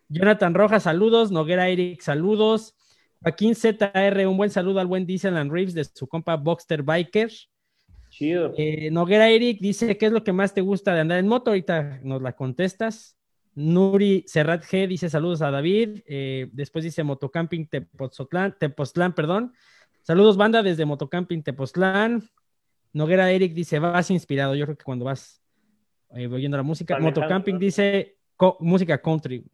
Jonathan 0.07 0.53
Rojas, 0.53 0.83
saludos. 0.83 1.31
Noguera 1.31 1.67
Eric, 1.67 2.01
saludos. 2.01 2.75
Joaquín 3.21 3.53
ZR, 3.55 4.25
un 4.27 4.37
buen 4.37 4.49
saludo 4.49 4.79
al 4.79 4.87
buen 4.87 5.05
Disneyland 5.05 5.51
Reeves 5.51 5.73
de 5.73 5.83
su 5.83 6.07
compa 6.07 6.35
Boxster 6.37 6.81
Biker. 6.81 7.31
Chido. 8.11 8.53
Eh, 8.57 8.91
Noguera 8.91 9.29
Eric 9.29 9.59
dice, 9.61 9.97
¿qué 9.97 10.05
es 10.07 10.11
lo 10.11 10.23
que 10.23 10.33
más 10.33 10.53
te 10.53 10.59
gusta 10.61 10.93
de 10.93 10.99
andar 10.99 11.17
en 11.17 11.27
moto? 11.27 11.49
Ahorita 11.51 11.99
nos 12.03 12.21
la 12.21 12.33
contestas. 12.33 13.17
Nuri 13.55 14.23
Serrat 14.27 14.63
G 14.65 14.85
dice 14.87 15.09
saludos 15.09 15.41
a 15.41 15.49
David. 15.49 16.01
Eh, 16.05 16.49
después 16.51 16.83
dice 16.83 17.03
Motocamping 17.03 17.67
Tepoztlán, 17.67 18.55
Tepoztlán, 18.59 19.13
perdón. 19.15 19.53
Saludos, 20.03 20.35
banda, 20.35 20.61
desde 20.61 20.85
Motocamping 20.85 21.41
Tepoztlán. 21.41 22.29
Noguera 22.93 23.31
Eric 23.31 23.53
dice, 23.53 23.79
vas 23.79 24.11
inspirado. 24.11 24.55
Yo 24.55 24.65
creo 24.65 24.77
que 24.77 24.83
cuando 24.83 25.05
vas 25.05 25.41
eh, 26.13 26.27
oyendo 26.27 26.57
la 26.57 26.63
música. 26.63 26.95
Manejando, 26.95 27.21
Motocamping 27.21 27.59
dice 27.59 28.17
co- 28.35 28.57
música 28.59 29.01
country. 29.01 29.45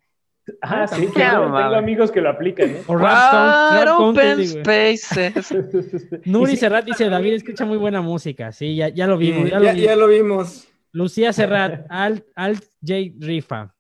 Ah, 0.62 0.88
sí, 0.88 1.06
Ya, 1.08 1.12
claro, 1.12 1.42
tengo 1.44 1.50
madre. 1.54 1.78
amigos 1.78 2.12
que 2.12 2.22
lo 2.22 2.30
aplican, 2.30 2.70
¿eh? 2.70 2.82
O 2.88 2.96
open 2.96 4.36
güey. 4.38 4.48
spaces. 4.48 5.52
Nuri 6.26 6.52
sí, 6.52 6.58
Serrat 6.58 6.86
dice, 6.86 7.10
David 7.10 7.34
escucha 7.34 7.66
muy 7.66 7.78
buena 7.78 8.02
música. 8.02 8.52
Sí, 8.52 8.76
ya, 8.76 8.90
ya 8.90 9.08
lo 9.08 9.18
vimos. 9.18 9.46
Sí, 9.46 9.52
ya 9.52 9.60
lo 9.60 9.66
ya, 9.66 9.74
vi- 9.74 9.82
ya 9.82 9.96
lo 9.96 10.08
vimos. 10.08 10.68
Lucía 10.94 11.34
Serrat, 11.34 11.86
Alt, 11.90 12.26
Alt 12.36 12.64
J 12.82 13.14
Rifa. 13.20 13.74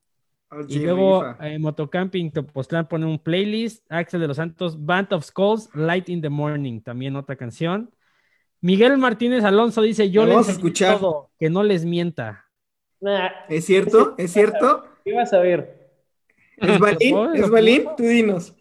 Y 0.67 0.79
luego 0.79 1.23
Rifa. 1.23 1.47
eh, 1.47 1.59
Motocamping 1.59 2.31
Tepoztlán 2.31 2.87
pone 2.87 3.05
un 3.05 3.19
playlist. 3.19 3.85
Axel 3.89 4.21
de 4.21 4.27
los 4.27 4.37
Santos, 4.37 4.83
Band 4.85 5.13
of 5.13 5.23
Skulls, 5.25 5.69
Light 5.73 6.09
in 6.09 6.21
the 6.21 6.29
Morning, 6.29 6.81
también 6.81 7.15
otra 7.15 7.35
canción. 7.35 7.91
Miguel 8.61 8.97
Martínez 8.97 9.43
Alonso 9.43 9.81
dice: 9.81 10.09
Yo 10.09 10.25
les 10.25 10.49
escuchar. 10.49 10.99
todo, 10.99 11.29
que 11.39 11.49
no 11.49 11.63
les 11.63 11.85
mienta. 11.85 12.45
Nah, 12.99 13.29
¿Es 13.49 13.65
cierto? 13.65 14.15
¿Es 14.17 14.31
cierto? 14.33 14.83
¿Qué 15.05 15.13
vas 15.13 15.31
a 15.33 15.39
ver? 15.39 15.76
¿Es 16.57 16.79
Balín? 16.79 17.17
¿Es 17.35 17.49
Balín? 17.49 17.83
lo 17.85 17.95
Tú 17.95 18.03
dinos. 18.03 18.55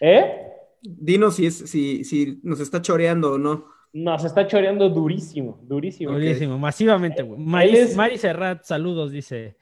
¿Eh? 0.00 0.42
Dinos 0.82 1.36
si, 1.36 1.46
es, 1.46 1.56
si, 1.58 2.04
si 2.04 2.38
nos 2.42 2.60
está 2.60 2.80
choreando 2.80 3.32
o 3.32 3.38
no. 3.38 3.64
Nos 3.92 4.24
está 4.24 4.46
choreando 4.46 4.88
durísimo, 4.90 5.58
durísimo. 5.62 6.12
Durísimo, 6.12 6.58
masivamente, 6.58 7.22
güey. 7.22 7.40
Él 7.40 7.46
Mari, 7.46 7.76
es- 7.76 7.96
Mari 7.96 8.18
Serrat, 8.18 8.62
saludos, 8.64 9.10
dice. 9.10 9.56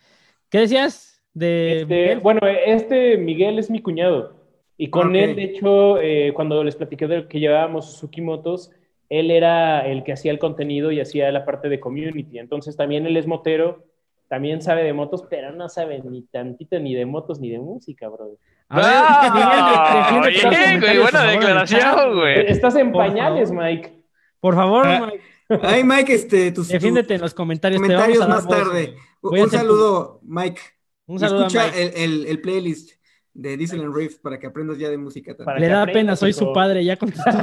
¿Qué 0.51 0.59
decías? 0.59 1.22
De 1.33 1.83
Este, 1.83 2.16
bueno, 2.16 2.40
este 2.46 3.16
Miguel 3.18 3.59
es 3.59 3.70
mi 3.70 3.81
cuñado. 3.81 4.37
Y 4.79 4.88
con 4.90 5.09
Ok. 5.11 5.14
él, 5.16 5.37
de 5.37 5.44
hecho, 5.44 6.01
eh, 6.01 6.33
cuando 6.35 6.62
les 6.64 6.77
platiqué 6.77 7.07
de 7.07 7.29
que 7.29 7.40
llevábamos 7.40 7.92
Suzuki 7.92 8.20
Motos, 8.20 8.70
él 9.09 9.31
era 9.31 9.87
el 9.88 10.03
que 10.03 10.12
hacía 10.12 10.33
el 10.33 10.38
contenido 10.38 10.90
y 10.92 11.01
hacía 11.01 11.31
la 11.33 11.44
parte 11.44 11.68
de 11.68 11.81
community. 11.81 12.38
Entonces 12.38 12.77
también 12.77 13.07
él 13.07 13.16
es 13.16 13.27
motero, 13.27 13.85
también 14.28 14.60
sabe 14.62 14.82
de 14.84 14.92
motos, 14.92 15.24
pero 15.30 15.52
no 15.52 15.68
sabe 15.68 16.00
ni 16.02 16.22
tantito 16.22 16.78
ni 16.78 16.94
de 16.94 17.06
motos 17.06 17.38
ni 17.40 17.50
de 17.50 17.58
música, 17.58 18.08
bro. 18.08 18.36
A 18.68 18.76
ver, 18.76 18.84
Ah, 18.88 20.10
Miguel, 20.20 20.80
güey, 20.80 20.98
buena 20.98 21.18
favor, 21.20 21.32
declaración, 21.32 22.14
güey. 22.16 22.46
Estás 22.50 22.74
en 22.76 22.90
Por 22.92 23.06
pañales, 23.06 23.48
favor. 23.50 23.64
Mike. 23.64 24.02
Por 24.40 24.54
favor, 24.54 24.86
Ah, 24.86 25.06
Mike, 25.06 25.22
Ay, 25.62 25.84
Mike, 25.84 26.12
este, 26.14 26.50
tus, 26.52 26.66
defiéndete 26.68 27.14
en 27.14 27.20
los 27.20 27.32
comentarios. 27.34 27.80
te 27.80 27.86
comentarios 27.86 28.18
vamos 28.18 28.34
a 28.34 28.36
dar 28.36 28.44
más 28.44 28.46
voz, 28.46 28.72
tarde. 28.74 28.96
Un 29.22 29.30
Voy 29.30 29.40
a 29.40 29.42
un 29.44 29.48
hacer 29.48 29.60
tu- 29.60 29.66
saludo, 29.66 30.20
Mike. 30.24 30.60
Un 31.06 31.18
saludo 31.20 31.44
a 31.44 31.46
Escucha 31.46 31.66
Mike. 31.66 31.82
el, 31.82 32.02
el, 32.22 32.26
el 32.26 32.40
playlist 32.40 32.90
de 33.32 33.56
Diesel 33.56 33.80
and 33.82 33.94
Riff 33.94 34.18
para 34.18 34.40
que 34.40 34.46
aprendas 34.48 34.78
ya 34.78 34.88
de 34.88 34.98
música 34.98 35.36
también. 35.36 35.60
Le 35.60 35.68
da 35.68 35.86
pena, 35.86 36.16
soy 36.16 36.32
su 36.32 36.52
padre, 36.52 36.84
ya 36.84 36.96
contestó. 36.96 37.30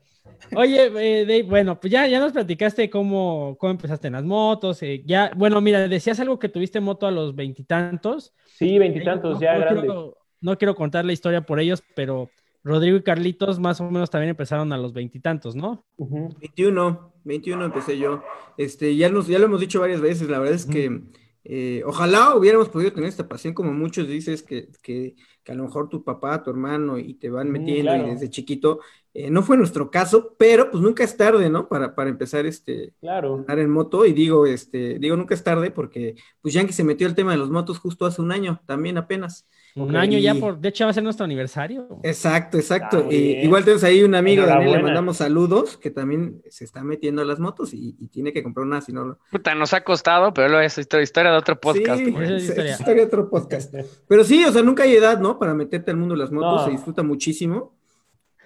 Oye, 0.57 0.87
eh, 0.87 1.27
Dave, 1.27 1.43
bueno, 1.43 1.79
pues 1.81 1.93
ya, 1.93 2.07
ya 2.07 2.21
nos 2.21 2.33
platicaste 2.33 2.89
cómo, 2.91 3.57
cómo 3.59 3.71
empezaste 3.73 4.07
en 4.09 4.15
las 4.15 4.25
motos. 4.25 4.83
eh, 4.83 5.03
ya, 5.07 5.31
bueno, 5.37 5.61
mira, 5.61 5.87
decías 5.89 6.19
algo 6.21 6.39
que 6.39 6.49
tuviste 6.49 6.81
moto 6.81 7.07
a 7.07 7.11
los 7.11 7.35
veintitantos. 7.35 8.35
Sí, 8.47 8.79
veintitantos, 8.79 9.35
No- 9.35 9.41
ya 9.41 9.55
no 9.55 9.61
grande. 9.61 9.81
Quiero, 9.83 10.17
no 10.41 10.59
quiero 10.59 10.75
contar 10.75 11.05
la 11.05 11.13
historia 11.13 11.43
por 11.43 11.61
ellos, 11.61 11.83
pero 11.95 12.31
Rodrigo 12.65 12.97
y 12.97 13.03
Carlitos 13.03 13.59
más 13.59 13.81
o 13.81 13.91
menos 13.91 14.11
también 14.11 14.31
empezaron 14.31 14.73
a 14.73 14.79
los 14.79 14.93
veintitantos, 14.93 15.55
¿no? 15.57 15.85
21, 15.97 17.13
21 17.25 17.65
empecé 17.65 17.99
yo. 17.99 18.23
Este, 18.57 18.97
ya, 18.97 19.09
nos, 19.11 19.27
ya 19.29 19.39
lo 19.39 19.47
hemos 19.47 19.61
dicho 19.61 19.81
varias 19.81 20.01
veces, 20.01 20.29
la 20.29 20.39
verdad 20.39 20.55
es 20.57 20.67
que 20.67 21.03
eh, 21.49 21.83
ojalá 21.87 22.37
hubiéramos 22.37 22.69
podido 22.69 22.93
tener 22.93 23.09
esta 23.09 23.29
pasión 23.29 23.55
como 23.55 23.73
muchos 23.73 24.07
dices 24.09 24.43
que, 24.43 24.69
que, 24.83 25.17
que 25.43 25.53
a 25.53 25.55
lo 25.55 25.65
mejor 25.65 25.89
tu 25.89 26.05
papá, 26.05 26.43
tu 26.43 26.51
hermano 26.51 26.99
y 26.99 27.15
te 27.15 27.31
van 27.31 27.51
Mm, 27.51 27.51
metiendo 27.51 27.81
claro. 27.81 28.05
y 28.07 28.11
desde 28.11 28.31
chiquito. 28.31 28.81
eh, 29.15 29.31
no 29.31 29.43
fue 29.43 29.57
nuestro 29.57 29.91
caso, 29.91 30.37
pero 30.39 30.71
pues 30.71 30.83
nunca 30.83 31.05
es 31.05 31.17
tarde, 31.17 31.51
¿no? 31.51 31.69
Para, 31.69 31.95
para 31.95 32.11
empezar 32.11 32.47
este, 32.47 32.95
Claro. 33.01 33.47
andar 33.47 33.59
en 33.61 33.71
moto 33.71 34.05
y 34.07 34.13
digo, 34.13 34.47
este, 34.47 34.99
digo 34.99 35.17
nunca 35.17 35.35
es 35.35 35.43
tarde 35.45 35.71
porque 35.71 36.17
pues 36.43 36.55
Yankee 36.55 36.73
se 36.75 36.85
metió 36.85 37.07
el 37.07 37.15
tema 37.15 37.33
de 37.33 37.39
los 37.39 37.51
motos 37.51 37.79
justo 37.79 38.07
hace 38.07 38.21
un 38.23 38.33
año, 38.33 38.63
también 38.67 38.99
apenas. 38.99 39.47
Un 39.85 39.97
año 39.97 40.19
ya 40.19 40.35
por, 40.35 40.59
de 40.59 40.69
hecho 40.69 40.85
va 40.85 40.91
a 40.91 40.95
ser 40.95 41.03
nuestro 41.03 41.25
aniversario. 41.25 42.01
Exacto, 42.03 42.57
exacto. 42.59 43.05
Bien. 43.05 43.45
igual 43.45 43.65
tenemos 43.65 43.85
ahí 43.85 44.03
un 44.03 44.15
amigo, 44.15 44.45
Daniel, 44.47 44.73
le 44.73 44.83
mandamos 44.83 45.17
saludos, 45.19 45.77
que 45.77 45.91
también 45.91 46.43
se 46.51 46.65
está 46.65 46.83
metiendo 46.85 47.23
a 47.23 47.25
las 47.25 47.39
motos 47.41 47.73
y, 47.75 47.97
y 47.99 48.09
tiene 48.09 48.33
que 48.33 48.43
comprar 48.43 48.67
una, 48.67 48.81
si 48.81 48.93
no 48.93 49.05
lo... 49.05 49.19
Puta, 49.31 49.55
nos 49.55 49.73
ha 49.75 49.83
costado, 49.85 50.33
pero 50.35 50.49
lo 50.49 50.61
es 50.61 50.77
historia, 50.79 51.05
historia 51.05 51.31
de 51.33 51.39
otro 51.39 51.61
podcast, 51.61 51.99
sí, 51.99 52.15
es 52.19 52.43
historia. 52.43 52.73
es 52.75 52.81
historia 52.81 53.03
de 53.03 53.07
otro 53.07 53.31
podcast. 53.31 53.75
Pero 54.07 54.25
sí, 54.25 54.45
o 54.45 54.53
sea, 54.53 54.63
nunca 54.63 54.83
hay 54.85 54.95
edad, 54.95 55.19
¿no? 55.21 55.39
Para 55.39 55.55
meterte 55.55 55.91
al 55.91 55.97
mundo 55.97 56.15
de 56.15 56.21
las 56.21 56.33
motos, 56.33 56.61
No. 56.61 56.65
se 56.67 56.71
disfruta 56.73 57.03
muchísimo. 57.03 57.75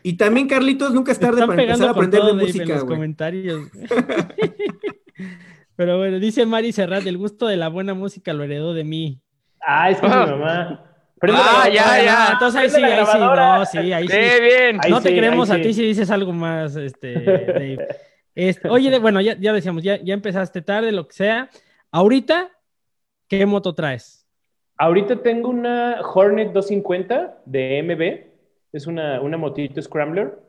Y 0.04 0.14
también, 0.16 0.48
Carlitos, 0.48 0.92
nunca 0.92 1.12
es 1.12 1.18
tarde 1.20 1.46
para 1.46 1.62
empezar 1.62 1.86
a 1.88 1.90
aprender 1.92 2.22
de 2.22 2.30
en 2.30 2.36
música, 2.36 2.64
los 2.64 2.84
güey. 2.84 2.96
comentarios. 2.96 3.68
Pero 5.76 5.98
bueno, 5.98 6.18
dice 6.18 6.44
Mari 6.46 6.72
Serrat, 6.72 7.06
el 7.06 7.16
gusto 7.18 7.46
de 7.46 7.56
la 7.56 7.68
buena 7.68 7.94
música 7.94 8.32
lo 8.32 8.44
heredó 8.44 8.74
de 8.74 8.84
mí. 8.84 9.20
Ah, 9.66 9.90
es 9.90 9.98
que 10.00 10.06
mi 10.08 10.12
mamá. 10.14 10.84
Prende 11.22 11.40
la 11.40 11.62
Ah, 11.62 11.68
ya, 11.68 12.02
ya. 12.04 12.28
Entonces 12.32 12.60
ahí 12.60 12.68
sí, 12.68 12.82
ahí 12.82 13.06
sí, 13.06 13.18
no, 13.18 13.64
sí, 13.66 13.92
ahí 13.92 14.08
sí. 14.08 14.12
¡Qué 14.12 14.40
bien! 14.40 14.80
Ahí 14.82 14.90
no 14.90 15.00
te 15.00 15.10
sí, 15.10 15.14
queremos 15.14 15.50
ahí 15.50 15.60
a 15.60 15.62
sí. 15.62 15.68
ti 15.68 15.74
si 15.74 15.82
dices 15.84 16.10
algo 16.10 16.32
más, 16.32 16.74
este, 16.74 17.12
Dave. 17.46 17.86
Este, 18.34 18.68
oye, 18.68 18.90
de- 18.90 18.98
bueno, 18.98 19.20
ya, 19.20 19.36
ya 19.38 19.52
decíamos, 19.52 19.84
ya, 19.84 20.02
ya 20.02 20.14
empezaste 20.14 20.62
tarde, 20.62 20.90
lo 20.90 21.06
que 21.06 21.14
sea. 21.14 21.48
Ahorita, 21.92 22.50
¿qué 23.28 23.46
moto 23.46 23.72
traes? 23.72 24.26
Ahorita 24.78 25.22
tengo 25.22 25.50
una 25.50 26.00
Hornet 26.12 26.48
250 26.52 27.38
de 27.44 27.82
MB. 27.84 28.32
Es 28.72 28.88
una, 28.88 29.20
una 29.20 29.36
motito 29.36 29.80
Scrambler. 29.80 30.40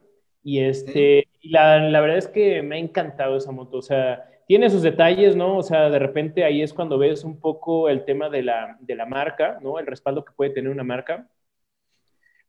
Y 0.44 0.60
este, 0.62 1.28
y 1.40 1.50
la, 1.50 1.78
la 1.78 2.02
verdad 2.02 2.18
es 2.18 2.28
que 2.28 2.64
me 2.64 2.78
ha 2.78 2.80
encantado 2.80 3.38
esa 3.38 3.52
moto. 3.52 3.78
O 3.78 3.82
sea, 3.84 4.26
tiene 4.48 4.70
sus 4.70 4.82
detalles, 4.84 5.36
¿no? 5.36 5.58
O 5.58 5.64
sea, 5.64 5.90
de 5.90 6.00
repente 6.00 6.44
ahí 6.44 6.62
es 6.62 6.74
cuando 6.74 6.98
ves 6.98 7.24
un 7.24 7.40
poco 7.40 7.90
el 7.90 8.06
tema 8.06 8.30
de 8.30 8.44
la, 8.44 8.78
de 8.82 8.96
la 8.96 9.06
marca, 9.06 9.60
¿no? 9.62 9.80
El 9.80 9.88
respaldo 9.88 10.24
que 10.26 10.34
puede 10.34 10.52
tener 10.52 10.72
una 10.72 10.84
marca. 10.84 11.28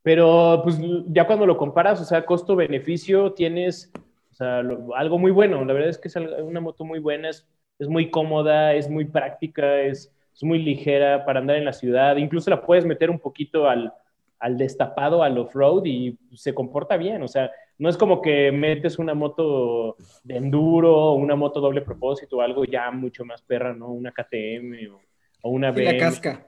Pero 0.03 0.61
pues 0.65 0.79
ya 1.09 1.27
cuando 1.27 1.47
lo 1.47 1.57
comparas, 1.57 2.01
o 2.01 2.05
sea, 2.05 2.27
costo-beneficio, 2.27 3.33
tienes 3.33 3.91
o 4.31 4.35
sea, 4.35 4.63
lo- 4.63 4.95
algo 4.95 5.19
muy 5.19 5.31
bueno. 5.31 5.65
La 5.65 5.73
verdad 5.73 5.89
es 5.91 5.99
que 5.99 6.09
es 6.09 6.17
una 6.17 6.61
moto 6.61 6.85
muy 6.85 6.99
buena, 6.99 7.31
es, 7.31 7.47
es 7.79 7.89
muy 7.89 8.11
cómoda, 8.11 8.75
es 8.75 8.91
muy 8.91 9.05
práctica, 9.07 9.81
es, 9.81 10.13
es 10.35 10.43
muy 10.45 10.59
ligera 10.59 11.25
para 11.25 11.41
andar 11.41 11.57
en 11.57 11.65
la 11.65 11.73
ciudad. 11.73 12.17
Incluso 12.17 12.51
la 12.51 12.61
puedes 12.63 12.85
meter 12.85 13.11
un 13.11 13.19
poquito 13.21 13.69
al, 13.69 13.93
al 14.41 14.59
destapado, 14.59 15.23
al 15.23 15.39
off-road 15.39 15.85
y 15.87 16.19
se 16.35 16.55
comporta 16.55 16.97
bien. 16.97 17.23
O 17.23 17.29
sea, 17.29 17.51
no 17.79 17.89
es 17.89 17.97
como 17.97 18.23
que 18.23 18.53
metes 18.53 18.99
una 18.99 19.15
moto 19.15 19.97
de 20.23 20.37
enduro, 20.37 20.95
o 20.97 21.15
una 21.15 21.37
moto 21.37 21.61
doble 21.61 21.83
propósito 21.83 22.39
o 22.39 22.41
algo 22.43 22.65
ya 22.65 22.91
mucho 22.91 23.25
más 23.25 23.43
perra, 23.43 23.75
¿no? 23.75 23.89
Una 23.91 24.13
KTM 24.13 24.89
o, 24.91 25.01
o 25.43 25.51
una 25.51 25.73
Sí, 25.75 25.83
la 25.83 25.97
casca. 25.97 26.47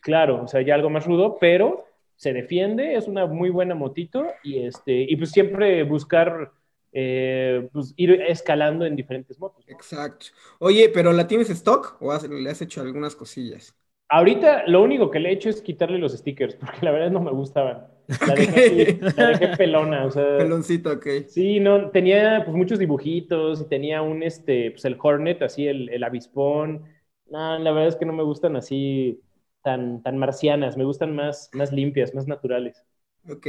Claro, 0.00 0.42
o 0.44 0.48
sea, 0.48 0.62
ya 0.62 0.74
algo 0.74 0.90
más 0.90 1.06
rudo, 1.06 1.38
pero 1.40 1.84
se 2.16 2.32
defiende, 2.32 2.96
es 2.96 3.06
una 3.08 3.26
muy 3.26 3.50
buena 3.50 3.74
motito 3.74 4.26
y, 4.42 4.64
este, 4.66 4.92
y 5.08 5.16
pues 5.16 5.30
siempre 5.30 5.82
buscar 5.84 6.50
eh, 6.92 7.68
pues 7.72 7.94
ir 7.96 8.20
escalando 8.22 8.84
en 8.84 8.96
diferentes 8.96 9.38
motos. 9.38 9.64
¿no? 9.68 9.74
Exacto. 9.76 10.26
Oye, 10.60 10.88
¿pero 10.90 11.12
la 11.12 11.26
tienes 11.26 11.50
stock 11.50 11.96
o 12.00 12.12
has- 12.12 12.28
le 12.28 12.50
has 12.50 12.60
hecho 12.62 12.80
algunas 12.80 13.16
cosillas? 13.16 13.74
Ahorita 14.08 14.64
lo 14.68 14.82
único 14.82 15.10
que 15.10 15.18
le 15.18 15.30
he 15.30 15.32
hecho 15.32 15.48
es 15.48 15.62
quitarle 15.62 15.98
los 15.98 16.12
stickers, 16.12 16.54
porque 16.56 16.84
la 16.86 16.92
verdad 16.92 17.10
no 17.10 17.20
me 17.20 17.32
gustaban. 17.32 17.88
La 18.24 18.36
dejé, 18.36 18.58
así, 18.58 18.98
la 19.16 19.28
dejé 19.28 19.48
pelona, 19.56 20.06
o 20.06 20.10
sea, 20.10 20.24
Peloncito, 20.36 20.90
ok. 20.92 21.06
sí, 21.24 21.60
no, 21.60 21.90
tenía 21.90 22.42
pues 22.44 22.56
muchos 22.56 22.78
dibujitos 22.78 23.60
y 23.62 23.68
tenía 23.68 24.02
un, 24.02 24.22
este, 24.22 24.72
pues 24.72 24.84
el 24.84 24.98
Hornet, 25.02 25.42
así, 25.42 25.66
el, 25.66 25.88
el 25.90 26.04
avispón. 26.04 26.84
No, 27.26 27.58
la 27.58 27.72
verdad 27.72 27.88
es 27.88 27.96
que 27.96 28.06
no 28.06 28.12
me 28.12 28.22
gustan 28.24 28.56
así 28.56 29.20
tan, 29.62 30.02
tan 30.02 30.18
marcianas, 30.18 30.76
me 30.76 30.84
gustan 30.84 31.14
más, 31.14 31.50
más 31.54 31.72
limpias, 31.72 32.14
más 32.14 32.26
naturales. 32.28 32.84
Ok. 33.28 33.46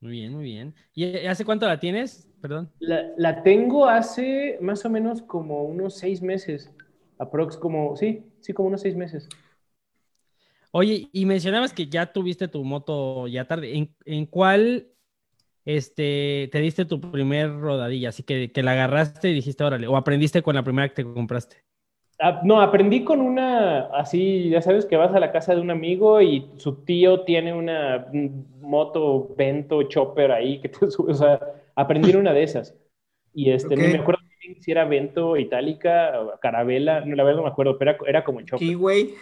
Muy 0.00 0.12
bien, 0.12 0.32
muy 0.32 0.44
bien. 0.44 0.74
¿Y 0.94 1.26
hace 1.26 1.44
cuánto 1.44 1.66
la 1.66 1.78
tienes? 1.80 2.28
Perdón. 2.40 2.72
La, 2.80 3.12
la 3.16 3.42
tengo 3.42 3.86
hace 3.86 4.58
más 4.60 4.84
o 4.84 4.90
menos 4.90 5.22
como 5.22 5.62
unos 5.64 5.96
seis 5.96 6.20
meses. 6.20 6.70
Aprox 7.18 7.56
como, 7.56 7.96
sí, 7.96 8.24
sí, 8.40 8.52
como 8.52 8.68
unos 8.68 8.82
seis 8.82 8.96
meses. 8.96 9.28
Oye, 10.72 11.08
y 11.12 11.26
mencionabas 11.26 11.72
que 11.72 11.86
ya 11.86 12.12
tuviste 12.12 12.48
tu 12.48 12.64
moto 12.64 13.28
ya 13.28 13.46
tarde. 13.46 13.76
¿En, 13.76 13.94
en 14.06 14.26
cuál 14.26 14.88
este, 15.64 16.48
te 16.52 16.60
diste 16.60 16.84
tu 16.86 17.00
primer 17.00 17.52
rodadilla? 17.58 18.10
Así 18.10 18.22
que, 18.22 18.52
que 18.52 18.62
la 18.62 18.72
agarraste 18.72 19.30
y 19.30 19.34
dijiste, 19.34 19.64
órale, 19.64 19.86
o 19.86 19.96
aprendiste 19.96 20.42
con 20.42 20.54
la 20.54 20.64
primera 20.64 20.88
que 20.88 20.96
te 20.96 21.04
compraste. 21.04 21.64
Ah, 22.18 22.40
no, 22.44 22.60
aprendí 22.60 23.02
con 23.04 23.20
una, 23.20 23.86
así, 23.86 24.48
ya 24.48 24.62
sabes 24.62 24.86
que 24.86 24.96
vas 24.96 25.12
a 25.12 25.18
la 25.18 25.32
casa 25.32 25.54
de 25.56 25.60
un 25.60 25.72
amigo 25.72 26.20
y 26.20 26.48
su 26.56 26.84
tío 26.84 27.22
tiene 27.22 27.52
una 27.52 28.06
moto 28.60 29.34
Vento 29.36 29.82
Chopper 29.84 30.30
ahí 30.30 30.60
que 30.60 30.68
te 30.68 30.86
sube, 30.90 31.10
o 31.10 31.14
sea, 31.14 31.40
aprendí 31.74 32.10
en 32.10 32.18
una 32.18 32.32
de 32.32 32.44
esas. 32.44 32.76
Y 33.34 33.50
este, 33.50 33.76
no 33.76 33.88
me 33.88 33.98
acuerdo 33.98 34.20
bien 34.40 34.62
si 34.62 34.70
era 34.70 34.84
Vento 34.84 35.36
Itálica 35.36 36.20
o 36.20 36.38
Carabela, 36.38 37.00
no, 37.00 37.16
la 37.16 37.24
verdad 37.24 37.38
no 37.38 37.44
me 37.44 37.50
acuerdo, 37.50 37.76
pero 37.78 37.90
era, 37.92 38.00
era 38.06 38.24
como 38.24 38.40
Chopper. 38.42 38.68
Kiwi. 38.68 39.14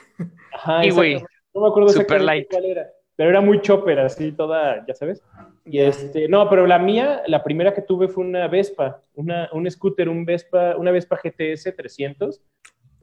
Ajá, 0.50 0.82
Kiwi. 0.82 1.24
No 1.54 1.62
me 1.62 1.68
acuerdo 1.68 1.90
exactamente 1.90 2.46
cuál 2.50 2.64
era, 2.64 2.90
pero 3.16 3.30
era 3.30 3.40
muy 3.40 3.60
chopper, 3.60 4.00
así 4.00 4.32
toda, 4.32 4.84
ya 4.86 4.94
sabes. 4.94 5.22
Y 5.64 5.78
este, 5.78 6.28
no, 6.28 6.48
pero 6.48 6.66
la 6.66 6.78
mía, 6.78 7.22
la 7.26 7.42
primera 7.42 7.74
que 7.74 7.82
tuve 7.82 8.08
fue 8.08 8.24
una 8.24 8.48
Vespa, 8.48 9.02
una, 9.14 9.48
un 9.52 9.70
scooter, 9.70 10.08
un 10.08 10.24
Vespa, 10.24 10.76
una 10.76 10.90
Vespa 10.90 11.20
GTS 11.22 11.74
300. 11.76 12.40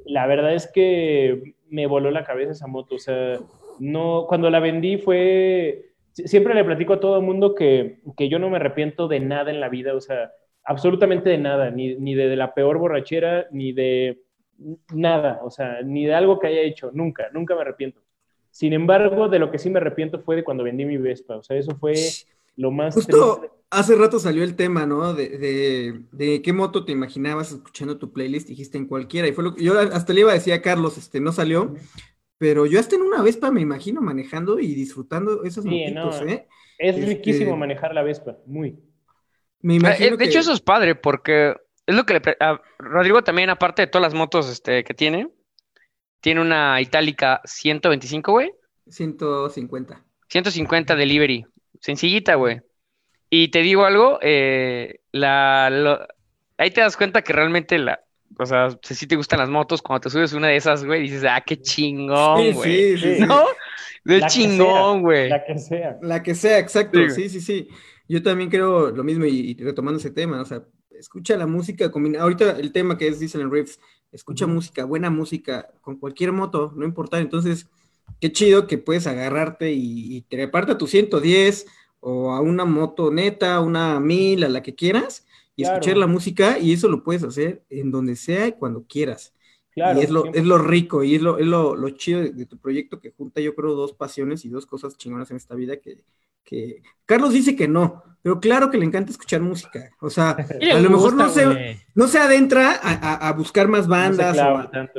La 0.05 0.25
verdad 0.25 0.53
es 0.53 0.71
que 0.71 1.55
me 1.69 1.85
voló 1.85 2.11
la 2.11 2.23
cabeza 2.23 2.53
esa 2.53 2.67
moto, 2.67 2.95
o 2.95 2.99
sea, 2.99 3.37
no, 3.79 4.25
cuando 4.27 4.49
la 4.49 4.59
vendí 4.59 4.97
fue, 4.97 5.91
siempre 6.11 6.53
le 6.53 6.63
platico 6.63 6.93
a 6.93 6.99
todo 6.99 7.17
el 7.17 7.23
mundo 7.23 7.53
que, 7.53 7.99
que 8.15 8.29
yo 8.29 8.39
no 8.39 8.49
me 8.49 8.57
arrepiento 8.57 9.07
de 9.07 9.19
nada 9.19 9.51
en 9.51 9.59
la 9.59 9.69
vida, 9.69 9.93
o 9.93 10.01
sea, 10.01 10.31
absolutamente 10.63 11.29
de 11.29 11.37
nada, 11.37 11.71
ni, 11.71 11.95
ni 11.95 12.13
de, 12.13 12.35
la 12.35 12.53
peor 12.53 12.77
borrachera, 12.77 13.47
ni 13.51 13.71
de 13.71 14.23
nada, 14.93 15.39
o 15.43 15.49
sea, 15.49 15.81
ni 15.81 16.05
de 16.05 16.13
algo 16.13 16.39
que 16.39 16.47
haya 16.47 16.61
hecho, 16.61 16.91
nunca, 16.93 17.29
nunca 17.31 17.55
me 17.55 17.61
arrepiento. 17.61 18.01
Sin 18.57 18.73
embargo, 18.73 19.29
de 19.29 19.37
lo 19.37 19.51
que 19.51 19.59
sí 19.59 19.69
me 19.69 19.77
arrepiento 19.77 20.19
fue 20.19 20.35
de 20.35 20.43
cuando 20.43 20.63
vendí 20.63 20.83
mi 20.83 20.97
Vespa, 20.97 21.35
o 21.37 21.43
sea, 21.43 21.55
eso 21.57 21.75
fue 21.77 21.93
lo 22.55 22.71
más 22.71 22.95
Justo 22.95 23.35
triste. 23.41 23.55
hace 23.69 23.95
rato 23.95 24.17
salió 24.17 24.43
el 24.43 24.55
tema, 24.55 24.87
¿no? 24.87 25.13
De, 25.13 25.29
de, 25.37 26.01
de 26.11 26.41
qué 26.41 26.53
moto 26.53 26.83
te 26.83 26.91
imaginabas 26.91 27.51
escuchando 27.51 27.99
tu 27.99 28.11
playlist, 28.11 28.47
dijiste 28.47 28.79
en 28.79 28.87
cualquiera, 28.87 29.27
y 29.27 29.33
fue 29.33 29.43
lo 29.43 29.53
que 29.53 29.63
yo 29.63 29.77
hasta 29.79 30.11
le 30.11 30.21
iba 30.21 30.31
a 30.31 30.33
decir 30.33 30.53
a 30.53 30.61
Carlos, 30.63 30.97
este, 30.97 31.19
no 31.19 31.31
salió, 31.31 31.75
pero 32.39 32.65
yo 32.65 32.79
hasta 32.79 32.95
en 32.95 33.03
una 33.03 33.21
Vespa 33.21 33.51
me 33.51 33.61
imagino 33.61 34.01
manejando 34.01 34.57
y 34.57 34.73
disfrutando 34.73 35.43
esos 35.43 35.63
Sí, 35.63 35.69
motitos, 35.69 36.21
no. 36.23 36.27
¿eh? 36.27 36.47
Es 36.79 36.95
Este- 36.97 37.05
riquísimo 37.13 37.55
manejar 37.57 37.93
la 37.93 38.01
Vespa, 38.01 38.37
muy. 38.47 38.79
Me 39.61 39.73
Ah, 39.73 39.77
imagino 39.77 40.07
eh, 40.15 40.17
de 40.17 40.17
que- 40.17 40.29
hecho, 40.31 40.39
eso 40.39 40.53
es 40.53 40.61
padre 40.61 40.95
porque 40.95 41.55
es 41.85 41.95
lo 41.95 42.05
que 42.05 42.13
le... 42.15 42.21
a 42.39 42.59
Rodrigo 42.79 43.21
también, 43.23 43.51
aparte 43.51 43.83
de 43.83 43.87
todas 43.87 44.01
las 44.11 44.15
motos 44.19 44.49
este, 44.49 44.83
que 44.83 44.95
tiene, 44.95 45.29
tiene 46.21 46.41
una 46.41 46.79
Itálica 46.81 47.41
125, 47.45 48.31
güey. 48.31 48.51
150. 48.87 50.03
150 50.29 50.95
delivery. 50.95 51.45
Sencillita, 51.79 52.35
güey. 52.35 52.61
Y 53.29 53.49
te 53.49 53.59
digo 53.61 53.85
algo, 53.85 54.19
eh, 54.21 55.01
la, 55.11 55.69
lo- 55.69 55.99
ahí 56.57 56.71
te 56.71 56.81
das 56.81 56.97
cuenta 56.97 57.21
que 57.21 57.33
realmente 57.33 57.77
la... 57.77 57.99
O 58.39 58.45
sea, 58.45 58.69
si 58.83 58.93
sí 58.93 59.07
te 59.07 59.15
gustan 59.15 59.39
las 59.39 59.49
motos, 59.49 59.81
cuando 59.81 60.01
te 60.01 60.09
subes 60.09 60.33
una 60.33 60.47
de 60.49 60.57
esas, 60.57 60.83
güey, 60.85 61.01
dices, 61.01 61.23
ah, 61.27 61.41
qué 61.45 61.59
chingón, 61.61 62.37
Sí, 62.43 62.51
güey. 62.53 62.97
sí, 62.97 62.97
sí, 62.97 63.15
sí. 63.15 63.21
¿No? 63.25 63.43
De 64.03 64.19
La 64.19 64.27
chingón, 64.27 64.93
sea, 64.93 65.01
güey. 65.01 65.29
La 65.29 65.43
que 65.45 65.57
sea. 65.57 65.97
La 66.01 66.23
que 66.23 66.35
sea, 66.35 66.59
exacto, 66.59 66.99
Sí, 67.09 67.29
sí, 67.29 67.29
sí, 67.29 67.41
sí. 67.41 67.67
Yo 68.07 68.21
también 68.23 68.49
creo 68.49 68.91
lo 68.91 69.03
mismo 69.03 69.25
y, 69.25 69.51
y 69.51 69.63
retomando 69.63 69.99
ese 69.99 70.11
tema, 70.11 70.41
o 70.41 70.45
sea, 70.45 70.61
escucha 70.91 71.35
la 71.37 71.47
música, 71.47 71.89
combina- 71.91 72.19
ahorita 72.21 72.51
el 72.51 72.71
tema 72.71 72.97
que 72.97 73.07
es 73.07 73.19
Diesel 73.19 73.49
Riffs, 73.51 73.79
escucha 74.11 74.47
música, 74.47 74.85
buena 74.85 75.09
música, 75.09 75.69
con 75.81 75.97
cualquier 75.97 76.31
moto, 76.31 76.73
no 76.75 76.85
importa, 76.85 77.19
entonces, 77.19 77.67
qué 78.19 78.31
chido 78.31 78.67
que 78.67 78.77
puedes 78.77 79.07
agarrarte 79.07 79.71
y, 79.73 80.15
y 80.17 80.21
treparte 80.21 80.73
a 80.73 80.77
tu 80.77 80.87
110 80.87 81.65
o 81.99 82.31
a 82.31 82.41
una 82.41 82.65
moto 82.65 83.11
neta, 83.11 83.59
una 83.59 83.99
1000, 83.99 84.43
a 84.43 84.49
la 84.49 84.61
que 84.63 84.75
quieras, 84.75 85.25
y 85.55 85.63
Claro. 85.63 85.75
escuchar 85.79 85.97
la 85.97 86.07
música, 86.07 86.59
y 86.59 86.73
eso 86.73 86.87
lo 86.87 87.03
puedes 87.03 87.23
hacer 87.23 87.63
en 87.69 87.91
donde 87.91 88.15
sea 88.15 88.47
y 88.47 88.51
cuando 88.53 88.85
quieras. 88.87 89.33
Claro. 89.77 89.99
y 89.99 90.03
es 90.03 90.09
lo, 90.09 90.21
siempre. 90.23 90.41
es 90.41 90.47
lo 90.47 90.57
rico 90.57 91.03
y 91.03 91.15
es 91.15 91.21
lo, 91.21 91.37
es 91.37 91.45
lo, 91.45 91.75
lo 91.75 91.89
chido 91.91 92.21
de, 92.21 92.31
de 92.31 92.45
tu 92.45 92.57
proyecto 92.57 92.99
que 92.99 93.11
junta, 93.11 93.39
yo 93.41 93.53
creo, 93.55 93.73
dos 93.75 93.93
pasiones 93.93 94.43
y 94.43 94.49
dos 94.49 94.65
cosas 94.65 94.97
chingonas 94.97 95.29
en 95.31 95.37
esta 95.37 95.53
vida 95.55 95.77
que, 95.77 96.03
que... 96.43 96.81
Carlos 97.05 97.31
dice 97.33 97.55
que 97.55 97.67
no, 97.67 98.03
pero 98.23 98.39
claro 98.39 98.69
que 98.71 98.77
le 98.77 98.85
encanta 98.85 99.11
escuchar 99.11 99.41
música. 99.41 99.91
O 100.01 100.09
sea, 100.09 100.31
a 100.73 100.79
lo 100.79 100.89
mejor 100.89 101.13
gusta, 101.15 101.23
no 101.27 101.29
se, 101.29 101.77
no 101.93 102.07
se 102.07 102.17
adentra 102.19 102.71
a, 102.71 102.91
a- 102.91 103.27
a 103.29 103.33
buscar 103.33 103.67
más 103.67 103.87
No 103.87 103.95
se 103.95 104.01
bandas 104.01 104.37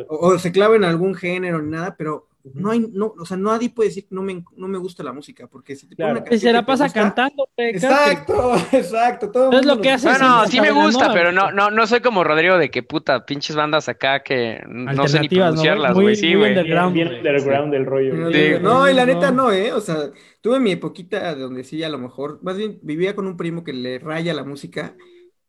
o- 0.08 0.28
o 0.28 0.38
se 0.38 0.52
clava 0.52 0.76
en 0.76 0.84
algún 0.84 1.14
género 1.14 1.60
ni 1.60 1.70
nada, 1.70 1.96
pero 1.98 2.28
no 2.54 2.70
hay, 2.70 2.80
no, 2.92 3.14
o 3.18 3.24
sea, 3.26 3.36
nadie 3.36 3.70
puede 3.70 3.88
decir 3.90 4.06
que 4.08 4.14
no 4.14 4.22
me, 4.22 4.42
no 4.56 4.68
me 4.68 4.78
gusta 4.78 5.02
la 5.02 5.12
música, 5.12 5.46
porque 5.48 5.76
si 5.76 5.88
te 5.88 5.96
Claro. 5.96 6.12
una 6.12 6.20
Y 6.20 6.24
canción 6.24 6.40
se 6.40 6.52
la 6.52 6.58
que 6.60 6.62
te 6.64 6.66
pasa 6.66 6.84
gusta- 6.84 7.00
cantando, 7.00 7.48
Exacto, 7.56 8.54
exacto. 8.72 9.30
Todo 9.30 9.52
Es 9.58 9.66
lo 9.66 9.80
que 9.80 9.92
nos 9.92 10.04
hace 10.04 10.08
gusta. 10.10 10.26
Bueno, 10.26 10.44
sí, 10.46 10.52
sí 10.52 10.60
me 10.60 10.70
gusta, 10.70 11.08
¿no? 11.08 11.14
pero 11.14 11.32
no, 11.32 11.50
no, 11.52 11.70
no 11.70 11.86
soy 11.86 12.00
como 12.00 12.24
Rodrigo 12.24 12.58
de 12.58 12.70
que 12.70 12.82
puta, 12.82 13.24
pinches 13.26 13.56
bandas 13.56 13.88
acá 13.88 14.22
que 14.22 14.60
no 14.68 15.06
sé 15.08 15.20
ni 15.20 15.28
¿no, 15.28 15.30
güey? 15.30 15.40
pronunciarlas, 15.40 15.94
güey. 15.94 16.16
Sí, 16.16 16.26
muy 16.28 16.36
güey. 16.36 16.50
Bien, 16.50 16.58
underground, 16.58 16.94
bien 16.94 17.08
underground 17.08 17.74
el 17.74 17.86
rollo. 17.86 18.32
Sí, 18.32 18.38
Sí, 18.38 18.50
no, 18.62 18.88
y 18.90 18.94
la 18.94 19.06
no. 19.06 19.14
neta 19.14 19.30
no, 19.30 19.52
¿eh? 19.52 19.72
O 19.72 19.80
sea, 19.80 19.96
tuve 20.40 20.60
mi 20.60 20.72
epoquita 20.72 21.34
donde 21.34 21.64
sí, 21.64 21.82
a 21.82 21.88
lo 21.88 21.98
mejor, 21.98 22.40
más 22.42 22.56
bien 22.56 22.78
vivía 22.82 23.14
con 23.14 23.26
un 23.26 23.36
primo 23.36 23.64
que 23.64 23.72
le 23.72 23.98
raya 23.98 24.34
la 24.34 24.44
música 24.44 24.96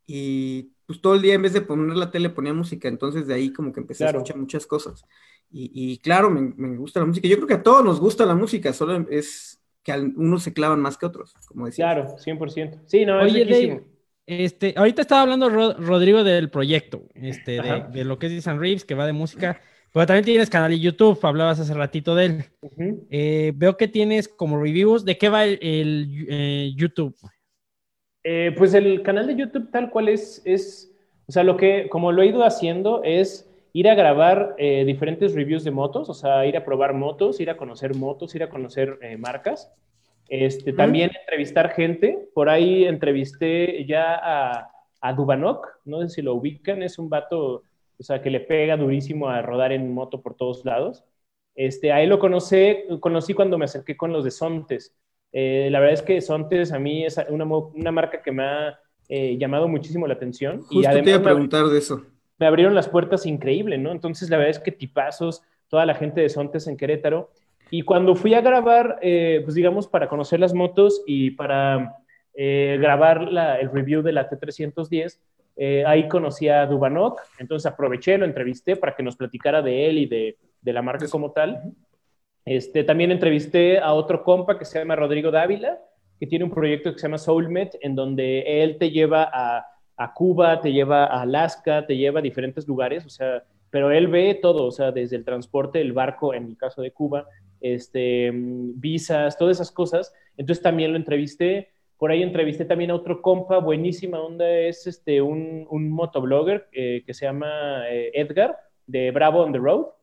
y 0.08 0.72
pues 0.90 1.02
todo 1.02 1.14
el 1.14 1.22
día 1.22 1.36
en 1.36 1.44
vez 1.44 1.54
de 1.54 1.62
poner 1.62 1.96
la 1.96 2.10
tele 2.10 2.32
ponía 2.32 2.52
música, 2.52 2.88
entonces 2.88 3.28
de 3.28 3.36
ahí 3.36 3.54
como 3.54 3.72
que 3.72 3.80
empecé 3.80 4.06
Claro. 4.06 4.18
a 4.18 4.22
escuchar 4.24 4.38
muchas 4.42 4.66
cosas. 4.66 5.06
Y, 5.52 5.70
y 5.94 5.98
claro, 6.00 6.32
me, 6.32 6.42
me 6.58 6.78
gusta 6.78 7.00
la 7.00 7.06
música. 7.06 7.28
Yo 7.28 7.36
creo 7.36 7.48
que 7.48 7.54
a 7.54 7.62
todos 7.64 7.86
nos 7.86 8.00
gusta 8.00 8.26
la 8.26 8.34
música, 8.34 8.74
solo 8.74 9.08
es 9.12 9.62
que 9.84 9.92
unos 9.94 10.42
se 10.42 10.52
clavan 10.52 10.80
más 10.80 10.98
que 10.98 11.06
otros, 11.06 11.36
como 11.48 11.68
decía. 11.68 11.86
Claro, 11.94 12.18
100%. 12.18 12.80
Sí, 12.88 13.06
no, 13.06 13.22
es 13.24 13.32
Oye. 13.32 13.46
Dave, 13.46 13.84
este, 14.26 14.74
ahorita 14.76 15.04
estaba 15.04 15.22
hablando 15.22 15.48
Ro- 15.50 15.76
Rodrigo 15.80 16.24
del 16.24 16.50
proyecto, 16.50 17.04
este, 17.14 17.62
de, 17.92 18.04
lo 18.04 18.18
que 18.18 18.36
es 18.36 18.44
San 18.44 18.60
Reeves, 18.60 18.84
que 18.84 18.96
va 18.96 19.06
de 19.06 19.14
música. 19.14 19.62
Pero 19.94 20.06
también 20.08 20.26
tienes 20.26 20.50
canal 20.50 20.72
de 20.72 20.80
YouTube, 20.80 21.20
hablabas 21.24 21.60
hace 21.60 21.74
ratito 21.74 22.16
de 22.16 22.26
él. 22.26 22.46
Eh, 23.10 23.54
veo 23.56 23.76
que 23.78 23.88
tienes 23.88 24.28
como 24.28 24.62
reviews. 24.62 25.04
¿De 25.06 25.18
qué 25.18 25.30
va 25.30 25.46
el, 25.46 25.58
el, 25.62 26.28
eh, 26.30 26.72
YouTube? 26.76 27.16
Eh, 28.32 28.54
pues 28.56 28.76
el 28.76 29.02
canal 29.02 29.26
de 29.26 29.36
YouTube 29.36 29.72
tal 29.72 29.90
cual 29.90 30.08
es, 30.08 30.44
es, 30.46 30.96
o 31.26 31.32
sea, 31.32 31.44
lo 31.44 31.58
que, 31.58 31.90
como 31.90 32.12
lo 32.12 32.22
he 32.22 32.28
ido 32.28 32.44
haciendo 32.44 33.02
es 33.04 33.50
ir 33.74 33.90
a 33.90 33.96
grabar 33.96 34.54
eh, 34.60 34.86
diferentes 34.86 35.34
reviews 35.34 35.64
de 35.64 35.72
motos, 35.72 36.12
o 36.12 36.14
sea, 36.14 36.46
ir 36.46 36.56
a 36.56 36.64
probar 36.64 36.94
motos, 36.94 37.40
ir 37.40 37.50
a 37.50 37.58
conocer 37.58 37.96
motos, 37.96 38.36
ir 38.36 38.44
a 38.44 38.50
conocer 38.50 39.00
eh, 39.02 39.18
marcas. 39.18 39.74
Este, 40.28 40.74
También 40.74 41.10
entrevistar 41.20 41.72
gente. 41.72 42.30
Por 42.36 42.50
ahí 42.50 42.84
entrevisté 42.84 43.84
ya 43.86 44.20
a, 44.22 44.70
a 45.02 45.14
Dubanok, 45.14 45.68
no 45.86 46.00
sé 46.02 46.10
si 46.10 46.22
lo 46.22 46.36
ubican, 46.36 46.84
es 46.84 47.00
un 47.00 47.10
vato, 47.10 47.64
o 47.98 48.04
sea, 48.04 48.22
que 48.22 48.30
le 48.30 48.42
pega 48.42 48.78
durísimo 48.78 49.28
a 49.28 49.42
rodar 49.42 49.72
en 49.72 49.92
moto 49.92 50.22
por 50.22 50.36
todos 50.36 50.64
lados. 50.66 51.04
Este, 51.56 51.92
a 51.92 52.04
él 52.04 52.10
lo 52.10 52.20
conocí, 52.20 52.76
conocí 53.00 53.34
cuando 53.34 53.58
me 53.58 53.66
acerqué 53.66 53.98
con 53.98 54.14
los 54.14 54.24
de 54.24 54.30
Sontes. 54.30 54.96
Eh, 55.32 55.70
la 55.72 55.80
verdad 55.80 55.94
es 55.94 56.02
que 56.02 56.22
Sontes 56.22 56.72
a 56.72 56.80
mí 56.80 57.06
es 57.06 57.20
una, 57.30 57.46
una 57.46 57.92
marca 57.92 58.22
que 58.22 58.32
me 58.32 58.44
ha 58.44 58.80
eh, 59.08 59.38
llamado 59.38 59.68
muchísimo 59.68 60.08
la 60.08 60.14
atención. 60.16 60.62
Justo 60.62 60.82
te 60.92 61.10
iba 61.10 61.18
a 61.18 61.24
preguntar 61.24 61.66
de 61.68 61.78
eso. 61.78 62.04
me 62.38 62.46
abrieron 62.48 62.74
las 62.76 62.88
puertas 62.88 63.26
increíble, 63.26 63.78
¿no? 63.78 63.92
Entonces, 63.92 64.30
la 64.30 64.38
verdad 64.38 64.52
es 64.52 64.60
que 64.60 64.72
tipazos, 64.72 65.44
toda 65.68 65.86
la 65.86 65.94
gente 65.94 66.22
de 66.22 66.30
Sontes 66.30 66.68
en 66.68 66.78
Querétaro. 66.78 67.30
Y 67.72 67.84
cuando 67.84 68.16
fui 68.16 68.34
a 68.34 68.42
grabar, 68.42 68.98
eh, 69.02 69.42
pues 69.44 69.54
digamos, 69.56 69.88
para 69.88 70.08
conocer 70.08 70.40
las 70.40 70.54
motos 70.54 71.04
y 71.06 71.32
para 71.32 71.96
eh, 72.34 72.78
grabar 72.80 73.24
la- 73.32 73.60
el 73.60 73.70
review 73.72 74.02
de 74.02 74.14
la 74.14 74.30
T310, 74.30 75.20
eh, 75.58 75.84
ahí 75.86 76.08
conocí 76.08 76.48
a 76.48 76.66
Dubanok, 76.66 77.20
entonces 77.38 77.70
aproveché, 77.72 78.18
lo 78.18 78.24
entrevisté 78.26 78.78
para 78.78 78.96
que 78.96 79.04
nos 79.04 79.18
platicara 79.18 79.62
de 79.62 79.90
él 79.90 79.98
y 79.98 80.06
de, 80.06 80.38
de 80.62 80.74
la 80.74 80.82
marca 80.82 81.06
como 81.10 81.32
tal. 81.32 81.62
Este, 82.50 82.84
también 82.84 83.12
entrevisté 83.12 83.78
a 83.78 83.94
otro 83.94 84.24
compa 84.24 84.58
que 84.58 84.66
se 84.66 84.80
llama 84.80 84.96
Rodrigo 84.96 85.30
Dávila, 85.30 85.78
que 86.20 86.26
tiene 86.26 86.46
un 86.46 86.50
proyecto 86.50 86.92
que 86.92 86.98
se 86.98 87.06
llama 87.06 87.20
Soulmet, 87.20 87.78
en 87.82 87.94
donde 87.94 88.64
él 88.64 88.80
te 88.80 88.90
lleva 88.90 89.30
a, 89.32 89.68
a 89.96 90.14
Cuba, 90.16 90.60
te 90.60 90.72
lleva 90.72 91.06
a 91.06 91.22
Alaska, 91.22 91.86
te 91.86 91.96
lleva 91.96 92.22
a 92.22 92.24
diferentes 92.24 92.68
lugares, 92.68 93.06
o 93.06 93.10
sea, 93.10 93.44
pero 93.70 93.92
él 93.92 94.08
ve 94.08 94.34
todo, 94.42 94.66
o 94.66 94.72
sea, 94.72 94.92
desde 94.92 95.16
el 95.16 95.26
transporte, 95.26 95.80
el 95.80 95.94
barco, 95.94 96.34
en 96.34 96.48
el 96.48 96.58
caso 96.58 96.82
de 96.82 96.90
Cuba, 96.90 97.28
este, 97.62 98.32
visas, 98.34 99.38
todas 99.38 99.58
esas 99.58 99.72
cosas. 99.72 100.12
Entonces 100.36 100.64
también 100.64 100.92
lo 100.92 100.98
entrevisté. 100.98 101.70
Por 102.00 102.10
ahí 102.10 102.24
entrevisté 102.24 102.66
también 102.66 102.90
a 102.90 102.96
otro 102.96 103.22
compa, 103.22 103.60
buenísima 103.60 104.20
onda, 104.20 104.50
es 104.50 104.88
este, 104.88 105.22
un, 105.22 105.68
un 105.70 105.92
motoblogger 105.92 106.68
eh, 106.72 107.04
que 107.06 107.14
se 107.14 107.26
llama 107.26 107.84
eh, 107.92 108.10
Edgar, 108.16 108.58
de 108.88 109.12
Bravo 109.12 109.44
on 109.44 109.52
the 109.52 109.60
Road. 109.60 109.99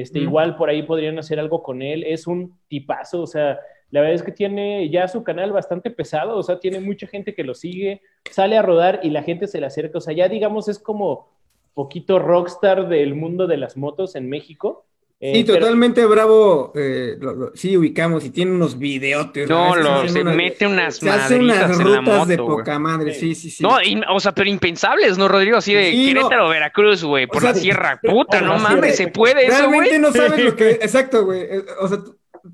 Este, 0.00 0.20
Mm. 0.20 0.22
Igual 0.22 0.56
por 0.56 0.68
ahí 0.68 0.82
podrían 0.82 1.18
hacer 1.18 1.38
algo 1.38 1.62
con 1.62 1.82
él. 1.82 2.04
Es 2.04 2.26
un 2.26 2.58
tipazo, 2.68 3.22
o 3.22 3.26
sea, 3.26 3.60
la 3.90 4.00
verdad 4.00 4.16
es 4.16 4.22
que 4.22 4.32
tiene 4.32 4.88
ya 4.90 5.06
su 5.06 5.22
canal 5.22 5.52
bastante 5.52 5.90
pesado, 5.90 6.36
o 6.36 6.42
sea, 6.42 6.58
tiene 6.58 6.80
mucha 6.80 7.06
gente 7.06 7.34
que 7.34 7.44
lo 7.44 7.54
sigue, 7.54 8.02
sale 8.28 8.58
a 8.58 8.62
rodar 8.62 9.00
y 9.02 9.10
la 9.10 9.22
gente 9.22 9.46
se 9.46 9.60
le 9.60 9.66
acerca, 9.66 9.98
o 9.98 10.00
sea, 10.00 10.14
ya 10.14 10.28
digamos 10.28 10.68
es 10.68 10.80
como 10.80 11.28
poquito 11.74 12.18
rockstar 12.18 12.88
del 12.88 13.14
mundo 13.14 13.46
de 13.46 13.56
las 13.56 13.76
motos 13.76 14.16
en 14.16 14.28
México. 14.28 14.84
Eh, 15.26 15.32
Sí, 15.36 15.44
pero- 15.44 15.60
totalmente 15.60 16.04
bravo. 16.04 16.70
eh, 16.74 17.16
lo- 17.18 17.32
lo- 17.34 17.52
sí, 17.56 17.74
ubicamos 17.78 18.26
y 18.26 18.30
tiene 18.30 18.50
unos 18.52 18.78
videotes. 18.78 19.48
No, 19.48 19.74
lo- 19.74 20.06
se 20.06 20.22
mete 20.22 20.66
unas 20.66 20.96
se 20.96 21.08
hace 21.08 21.36
unas 21.36 21.56
madrizas 21.60 21.80
en 21.80 21.90
la 21.92 21.98
rutas 22.00 22.28
de 22.28 22.36
poca 22.36 22.78
madre. 22.78 23.14
Sí, 23.14 23.34
sí, 23.34 23.48
sí. 23.50 23.62
No, 23.62 23.80
y- 23.82 24.02
o 24.06 24.20
sea, 24.20 24.32
pero 24.32 24.50
impensables, 24.50 25.16
¿no, 25.16 25.26
Rodrigo? 25.28 25.56
Así 25.56 25.72
de 25.72 25.92
Sí, 25.92 26.08
no. 26.12 26.20
Querétaro, 26.28 26.48
Veracruz, 26.50 27.02
güey, 27.04 27.26
por 27.26 27.40
sea, 27.40 27.52
la 27.52 27.56
sierra. 27.56 28.00
Puta, 28.02 28.42
no 28.42 28.58
mames, 28.58 28.96
sierra. 28.96 28.96
¿se 28.96 29.06
puede 29.08 29.46
eso, 29.46 29.56
Realmente 29.56 29.98
no 29.98 30.12
sabes 30.12 30.44
lo 30.44 30.54
que. 30.56 30.70
Exacto, 30.82 31.24
güey. 31.24 31.40
eh, 31.40 31.64
O 31.80 31.88
sea, 31.88 32.00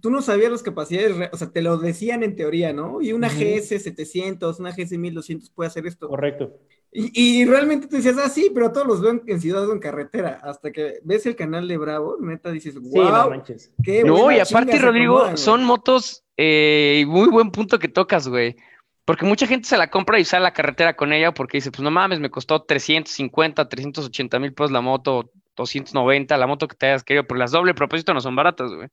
tú, 0.01 0.09
no 0.11 0.23
sabías 0.23 0.53
las 0.53 0.63
capacidades. 0.63 1.29
O 1.33 1.37
sea, 1.37 1.51
te 1.51 1.63
lo 1.63 1.77
decían 1.77 2.23
en 2.23 2.37
teoría, 2.37 2.73
¿no? 2.73 3.03
Y 3.03 3.13
una. 3.13 3.29
GS 3.29 3.81
700, 3.81 4.61
una 4.61 4.71
GS 4.71 4.97
1200 4.97 5.51
puede 5.51 5.67
hacer 5.67 5.89
esto. 5.89 6.07
Correcto. 6.09 6.53
Y, 6.93 7.41
y 7.41 7.45
realmente 7.45 7.87
tú 7.87 7.97
decías, 7.97 8.17
ah, 8.19 8.29
sí, 8.29 8.51
pero 8.53 8.73
todos 8.73 8.87
los 8.87 9.01
veo 9.01 9.13
en, 9.13 9.23
en 9.27 9.41
ciudad 9.41 9.69
o 9.69 9.73
en 9.73 9.79
carretera. 9.79 10.41
Hasta 10.43 10.73
que 10.73 10.95
ves 11.05 11.25
el 11.27 11.37
canal 11.37 11.69
de 11.69 11.77
Bravo, 11.77 12.17
neta 12.21 12.51
dices, 12.51 12.75
Sí, 12.75 12.81
wow. 12.83 13.05
no 13.11 13.31
manches. 13.31 13.73
qué 13.83 14.03
No, 14.03 14.15
buena 14.17 14.39
y 14.39 14.41
aparte, 14.41 14.79
Rodrigo, 14.79 15.15
acomodan, 15.19 15.35
güey". 15.35 15.45
son 15.45 15.65
motos, 15.65 16.25
eh, 16.37 17.05
muy 17.07 17.29
buen 17.29 17.51
punto 17.53 17.79
que 17.79 17.89
tocas, 17.89 18.27
güey. 18.29 18.57
Porque 19.05 19.25
mucha 19.25 19.47
gente 19.47 19.69
se 19.69 19.77
la 19.77 19.91
compra 19.91 20.19
y 20.21 20.25
sale 20.25 20.41
a 20.41 20.49
la 20.51 20.53
carretera 20.53 20.95
con 20.97 21.13
ella 21.13 21.33
porque 21.33 21.59
dice, 21.59 21.71
pues 21.71 21.81
no 21.83 21.91
mames, 21.91 22.21
me 22.21 22.31
costó 22.31 22.63
350, 22.63 23.69
380 23.69 24.39
mil 24.39 24.53
pesos 24.53 24.71
la 24.71 24.81
moto, 24.81 25.31
290, 25.57 26.37
la 26.37 26.47
moto 26.47 26.69
que 26.69 26.77
te 26.77 26.87
hayas 26.87 27.03
querido, 27.05 27.25
pero 27.27 27.39
las 27.39 27.51
doble 27.51 27.75
propósito 27.75 28.15
no 28.15 28.21
son 28.21 28.37
baratas, 28.37 28.73
güey. 28.73 28.89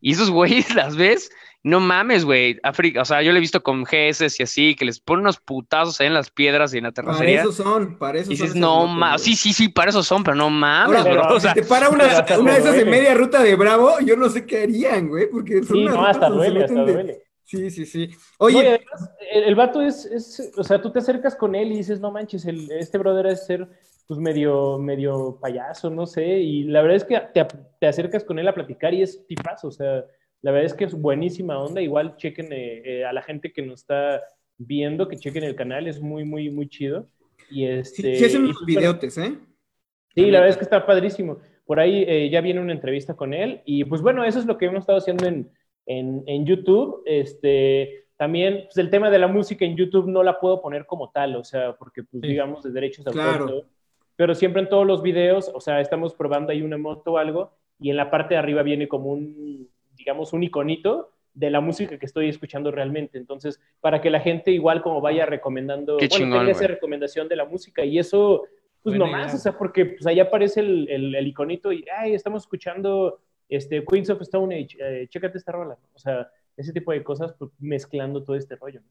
Y 0.00 0.12
esos 0.12 0.30
güeyes 0.30 0.72
las 0.74 0.96
ves, 0.96 1.30
no 1.64 1.80
mames, 1.80 2.24
güey. 2.24 2.58
África, 2.62 3.02
o 3.02 3.04
sea, 3.04 3.20
yo 3.22 3.32
lo 3.32 3.38
he 3.38 3.40
visto 3.40 3.62
con 3.62 3.84
GS 3.84 4.26
y 4.38 4.42
así, 4.42 4.74
que 4.74 4.84
les 4.84 5.00
ponen 5.00 5.22
unos 5.22 5.38
putazos 5.38 6.00
ahí 6.00 6.06
en 6.06 6.14
las 6.14 6.30
piedras 6.30 6.72
y 6.72 6.78
en 6.78 6.84
la 6.84 6.92
Para 6.92 7.06
terracería. 7.08 7.40
eso 7.42 7.52
son, 7.52 7.98
para 7.98 8.18
eso 8.18 8.32
Y 8.32 8.36
son. 8.36 8.46
dices, 8.46 8.50
esas 8.50 8.60
no 8.60 8.86
mames, 8.86 9.22
sí, 9.22 9.34
sí, 9.34 9.52
sí, 9.52 9.68
para 9.68 9.90
eso 9.90 10.02
son, 10.02 10.22
pero 10.24 10.36
no 10.36 10.50
mames, 10.50 10.98
Ahora, 10.98 11.12
bro. 11.12 11.22
pero 11.26 11.36
O 11.36 11.40
sea, 11.40 11.54
Si 11.54 11.60
te 11.60 11.66
para 11.66 11.88
una, 11.90 12.04
de 12.06 12.12
esas 12.12 12.38
duele. 12.38 12.84
media 12.84 13.14
ruta 13.14 13.42
de 13.42 13.56
Bravo, 13.56 14.00
yo 14.04 14.16
no 14.16 14.28
sé 14.28 14.46
qué 14.46 14.62
harían, 14.62 15.08
güey, 15.08 15.28
porque 15.30 15.62
son 15.62 15.76
Sí, 15.76 15.82
unas 15.84 15.94
no, 15.96 16.06
hasta 16.06 16.28
duele, 16.30 16.64
hasta 16.64 16.84
de- 16.84 16.92
duele. 16.92 17.22
Sí, 17.44 17.70
sí, 17.70 17.86
sí. 17.86 18.10
Oye, 18.38 18.58
además, 18.60 19.10
el, 19.32 19.44
el 19.44 19.54
vato 19.54 19.80
es, 19.80 20.04
es, 20.04 20.52
o 20.54 20.62
sea, 20.62 20.82
tú 20.82 20.92
te 20.92 20.98
acercas 20.98 21.34
con 21.34 21.54
él 21.54 21.72
y 21.72 21.78
dices, 21.78 21.98
no 21.98 22.10
manches, 22.10 22.44
el- 22.44 22.70
este 22.72 22.98
brother 22.98 23.26
es 23.26 23.46
ser, 23.46 23.66
pues, 24.06 24.20
medio, 24.20 24.78
medio 24.78 25.38
payaso, 25.40 25.88
no 25.88 26.04
sé, 26.06 26.24
y 26.40 26.64
la 26.64 26.82
verdad 26.82 26.96
es 26.98 27.04
que 27.04 27.18
te, 27.32 27.46
te 27.80 27.86
acercas 27.86 28.22
con 28.22 28.38
él 28.38 28.46
a 28.48 28.54
platicar 28.54 28.92
y 28.92 29.00
es 29.02 29.26
tipazo, 29.26 29.68
o 29.68 29.72
sea, 29.72 30.04
la 30.42 30.52
verdad 30.52 30.66
es 30.66 30.74
que 30.74 30.84
es 30.84 30.94
buenísima 30.94 31.58
onda, 31.58 31.80
igual 31.80 32.16
chequen 32.16 32.52
eh, 32.52 32.82
eh, 32.84 33.04
a 33.04 33.12
la 33.12 33.22
gente 33.22 33.52
que 33.52 33.62
nos 33.62 33.80
está 33.80 34.22
viendo, 34.56 35.08
que 35.08 35.16
chequen 35.16 35.44
el 35.44 35.54
canal, 35.54 35.86
es 35.86 36.00
muy, 36.00 36.24
muy, 36.24 36.50
muy 36.50 36.68
chido. 36.68 37.08
Y 37.50 37.60
sí, 37.60 37.64
este, 37.66 38.16
sí 38.16 38.24
hacen 38.24 38.42
y 38.42 38.44
unos 38.44 38.58
pues, 38.58 38.66
videotes, 38.66 39.18
¿eh? 39.18 39.38
Sí, 40.14 40.22
la 40.30 40.40
verdad 40.40 40.48
es 40.50 40.56
que 40.56 40.64
está 40.64 40.84
padrísimo. 40.84 41.38
Por 41.64 41.78
ahí 41.80 42.04
eh, 42.08 42.28
ya 42.30 42.40
viene 42.40 42.60
una 42.60 42.72
entrevista 42.72 43.14
con 43.14 43.34
él 43.34 43.60
y 43.64 43.84
pues 43.84 44.00
bueno, 44.00 44.24
eso 44.24 44.38
es 44.38 44.46
lo 44.46 44.58
que 44.58 44.66
hemos 44.66 44.80
estado 44.80 44.98
haciendo 44.98 45.26
en, 45.26 45.50
en, 45.86 46.22
en 46.26 46.46
YouTube. 46.46 47.02
Este, 47.06 48.06
también 48.16 48.64
pues, 48.64 48.76
el 48.78 48.90
tema 48.90 49.10
de 49.10 49.18
la 49.18 49.28
música 49.28 49.64
en 49.64 49.76
YouTube 49.76 50.08
no 50.08 50.22
la 50.22 50.40
puedo 50.40 50.60
poner 50.60 50.86
como 50.86 51.10
tal, 51.10 51.36
o 51.36 51.44
sea, 51.44 51.76
porque 51.76 52.02
pues 52.02 52.20
Sí. 52.22 52.28
digamos 52.28 52.64
de 52.64 52.70
derechos 52.72 53.04
de 53.04 53.12
Claro. 53.12 53.44
autor, 53.44 53.66
pero 54.16 54.34
siempre 54.34 54.62
en 54.62 54.68
todos 54.68 54.86
los 54.86 55.02
videos, 55.02 55.50
o 55.54 55.60
sea, 55.60 55.80
estamos 55.80 56.14
probando 56.14 56.52
ahí 56.52 56.62
una 56.62 56.78
moto 56.78 57.12
o 57.12 57.18
algo 57.18 57.52
y 57.78 57.90
en 57.90 57.96
la 57.96 58.10
parte 58.10 58.34
de 58.34 58.38
arriba 58.38 58.62
viene 58.62 58.88
como 58.88 59.12
un, 59.12 59.68
digamos, 59.98 60.32
un 60.32 60.42
iconito 60.44 61.10
de 61.34 61.50
la 61.50 61.60
música 61.60 61.98
que 61.98 62.06
estoy 62.06 62.28
escuchando 62.28 62.70
realmente. 62.70 63.18
Entonces, 63.18 63.60
para 63.80 64.00
que 64.00 64.10
la 64.10 64.20
gente 64.20 64.50
igual 64.52 64.82
como 64.82 65.00
vaya 65.00 65.26
recomendando, 65.26 65.96
Qué 65.98 66.08
bueno, 66.08 66.24
chingón, 66.24 66.40
tenga 66.40 66.52
esa 66.52 66.66
recomendación 66.66 67.28
de 67.28 67.36
la 67.36 67.44
música 67.44 67.84
y 67.84 67.98
eso, 67.98 68.44
pues 68.82 68.96
Buena 68.96 69.04
nomás, 69.06 69.26
idea. 69.26 69.34
o 69.34 69.38
sea, 69.38 69.58
porque 69.58 69.86
pues 69.86 70.06
ahí 70.06 70.20
aparece 70.20 70.60
el, 70.60 70.88
el, 70.88 71.14
el 71.14 71.26
iconito 71.26 71.72
y, 71.72 71.84
ay, 71.96 72.14
estamos 72.14 72.42
escuchando 72.42 73.20
este, 73.48 73.84
Queens 73.84 74.10
of 74.10 74.20
Stone 74.22 74.54
Age, 74.54 74.76
eh, 74.80 75.08
chécate 75.08 75.38
esta 75.38 75.52
rola, 75.52 75.76
¿no? 75.80 75.88
o 75.94 75.98
sea, 75.98 76.30
ese 76.56 76.72
tipo 76.72 76.92
de 76.92 77.02
cosas, 77.04 77.34
pues, 77.38 77.50
mezclando 77.58 78.22
todo 78.24 78.36
este 78.36 78.56
rollo. 78.56 78.80
¿no? 78.80 78.86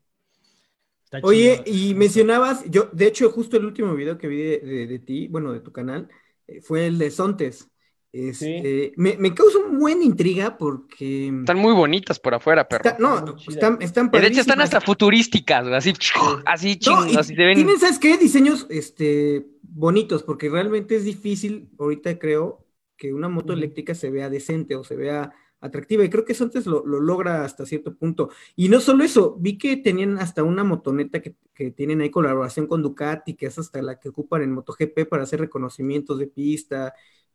Está 1.04 1.20
Oye, 1.24 1.64
y 1.66 1.94
mencionabas, 1.96 2.64
yo, 2.70 2.90
de 2.92 3.08
hecho, 3.08 3.32
justo 3.32 3.58
el 3.58 3.66
último 3.66 3.96
video 3.96 4.18
que 4.18 4.28
vi 4.28 4.42
de, 4.42 4.60
de- 4.60 4.88
de 4.88 5.00
ti, 5.00 5.28
bueno, 5.28 5.54
de 5.54 5.62
tu 5.62 5.72
canal, 5.72 6.10
eh, 6.48 6.62
fue 6.62 6.88
el 6.88 6.98
de 6.98 7.12
Sontes. 7.12 7.70
Este, 8.12 8.94
me, 8.98 9.18
me 9.18 9.34
causa 9.34 9.60
un 9.60 9.80
buen 9.80 10.02
intriga 10.02 10.58
porque 10.58 11.28
están 11.28 11.58
muy 11.58 11.74
bonitas 11.74 12.20
por 12.20 12.34
afuera, 12.34 12.68
perro. 12.68 12.84
está- 12.86 12.98
no, 13.00 13.36
están, 13.48 13.78
están 13.82 14.12
de 14.12 14.28
hecho, 14.28 14.42
están 14.42 14.62
hasta 14.62 14.82
futurísticas, 14.82 15.68
así, 15.68 15.94
así 16.46 16.76
No, 16.76 16.80
chingos, 16.80 17.12
y 17.14 17.16
así 17.18 17.36
te 17.36 17.46
ven. 17.46 17.56
tienen, 17.56 17.80
¿sabes 17.80 18.00
qué? 18.00 18.18
Diseños 18.18 18.66
este, 18.70 19.46
bonitos, 19.62 20.24
porque 20.24 20.50
realmente 20.50 20.96
es 20.96 21.04
difícil, 21.04 21.70
ahorita 21.78 22.18
creo, 22.18 22.66
que 22.98 23.14
una 23.14 23.30
moto 23.30 23.54
eléctrica 23.54 23.94
se 23.94 24.10
vea 24.10 24.30
decente 24.30 24.76
o 24.76 24.84
se 24.84 24.96
vea 24.96 25.32
atractiva, 25.60 26.04
y 26.04 26.10
creo 26.10 26.24
que 26.26 26.34
Sontes 26.36 26.66
lo, 26.68 26.86
lo 26.86 27.00
logra 27.00 27.44
hasta 27.44 27.66
cierto 27.66 27.96
punto. 27.96 28.30
Y 28.56 28.70
no 28.70 28.80
solo 28.80 29.04
eso, 29.04 29.38
vi 29.40 29.58
que 29.58 29.78
tenían 29.78 30.18
hasta 30.20 30.44
una 30.44 30.64
motoneta 30.64 31.20
que, 31.22 31.36
que 31.54 31.72
tienen 31.72 32.02
ahí 32.02 32.12
colaboración 32.12 32.68
con 32.68 32.82
Ducati, 32.84 33.36
que 33.36 33.48
es 33.48 33.58
hasta 33.60 33.82
la 33.82 34.00
que 34.00 34.10
ocupan 34.10 34.44
en 34.44 34.52
MotoGP 34.54 35.08
para 35.10 35.24
hacer 35.24 35.40
reconocimientos 35.40 36.20
de 36.20 36.28
pista. 36.28 36.94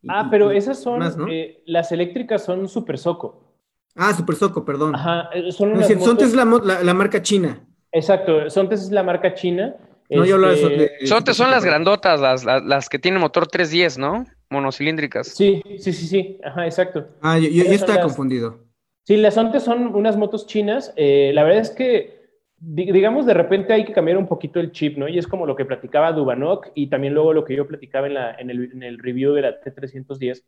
Ah, 0.08 0.24
y- 0.26 0.30
pero 0.30 0.50
esas 0.50 0.80
son, 0.80 0.98
más, 0.98 1.16
¿no? 1.16 1.28
eh, 1.28 1.62
las 1.66 1.92
eléctricas 1.92 2.44
son 2.44 2.68
Super 2.68 2.98
Soco. 2.98 3.54
Ah, 3.94 4.12
Super 4.14 4.36
Soco, 4.36 4.64
perdón. 4.64 4.94
Ajá, 4.94 5.28
eh, 5.34 5.52
son 5.52 5.72
No, 5.74 5.82
cierto, 5.82 6.04
Sontes 6.04 6.28
es 6.28 6.34
motos- 6.44 6.66
la, 6.66 6.74
la- 6.78 6.82
la 6.84 6.94
marca 6.94 7.20
china. 7.22 7.64
Exacto, 7.92 8.48
Sontes 8.50 8.82
es 8.82 8.90
la 8.90 9.02
marca 9.02 9.34
china. 9.34 9.76
No, 10.10 10.24
yo 10.26 10.34
hablaba 10.34 10.52
de, 10.54 10.60
Este, 10.62 10.76
de- 10.76 10.90
de 11.00 11.06
Son, 11.06 11.18
Super 11.18 11.34
son 11.34 11.50
las 11.50 11.64
grandotas, 11.64 12.20
las, 12.20 12.44
las, 12.44 12.62
las 12.64 12.88
que 12.88 12.98
tienen 12.98 13.20
motor 13.20 13.46
310, 13.46 13.96
¿no? 13.98 14.26
Monocilíndricas. 14.50 15.28
Sí, 15.28 15.62
sí, 15.78 15.92
sí, 15.92 16.06
sí, 16.06 16.40
ajá, 16.44 16.66
exacto. 16.66 17.06
Ah, 17.22 17.38
yo, 17.38 17.48
yo- 17.48 17.64
estaba 17.70 17.94
las- 17.96 18.04
confundido. 18.04 18.58
Sí, 19.04 19.16
las 19.16 19.34
Sontes 19.34 19.62
son 19.62 19.94
unas 19.94 20.16
motos 20.16 20.46
chinas. 20.46 20.92
eh, 20.96 21.32
la 21.34 21.42
verdad 21.44 21.60
es 21.62 21.70
que, 21.70 22.21
digamos, 22.64 23.26
de 23.26 23.34
repente 23.34 23.72
hay 23.72 23.84
que 23.84 23.92
cambiar 23.92 24.16
un 24.16 24.28
poquito 24.28 24.60
el 24.60 24.70
chip, 24.70 24.96
¿no? 24.96 25.08
Y 25.08 25.18
es 25.18 25.26
como 25.26 25.46
lo 25.46 25.56
que 25.56 25.64
platicaba 25.64 26.12
Dubanok 26.12 26.68
y 26.74 26.86
también 26.86 27.12
luego 27.12 27.32
lo 27.32 27.44
que 27.44 27.56
yo 27.56 27.66
platicaba 27.66 28.06
en, 28.06 28.14
la, 28.14 28.34
en, 28.34 28.50
el, 28.50 28.70
en 28.72 28.82
el 28.84 28.98
review 28.98 29.32
de 29.32 29.42
la 29.42 29.60
T310. 29.60 30.44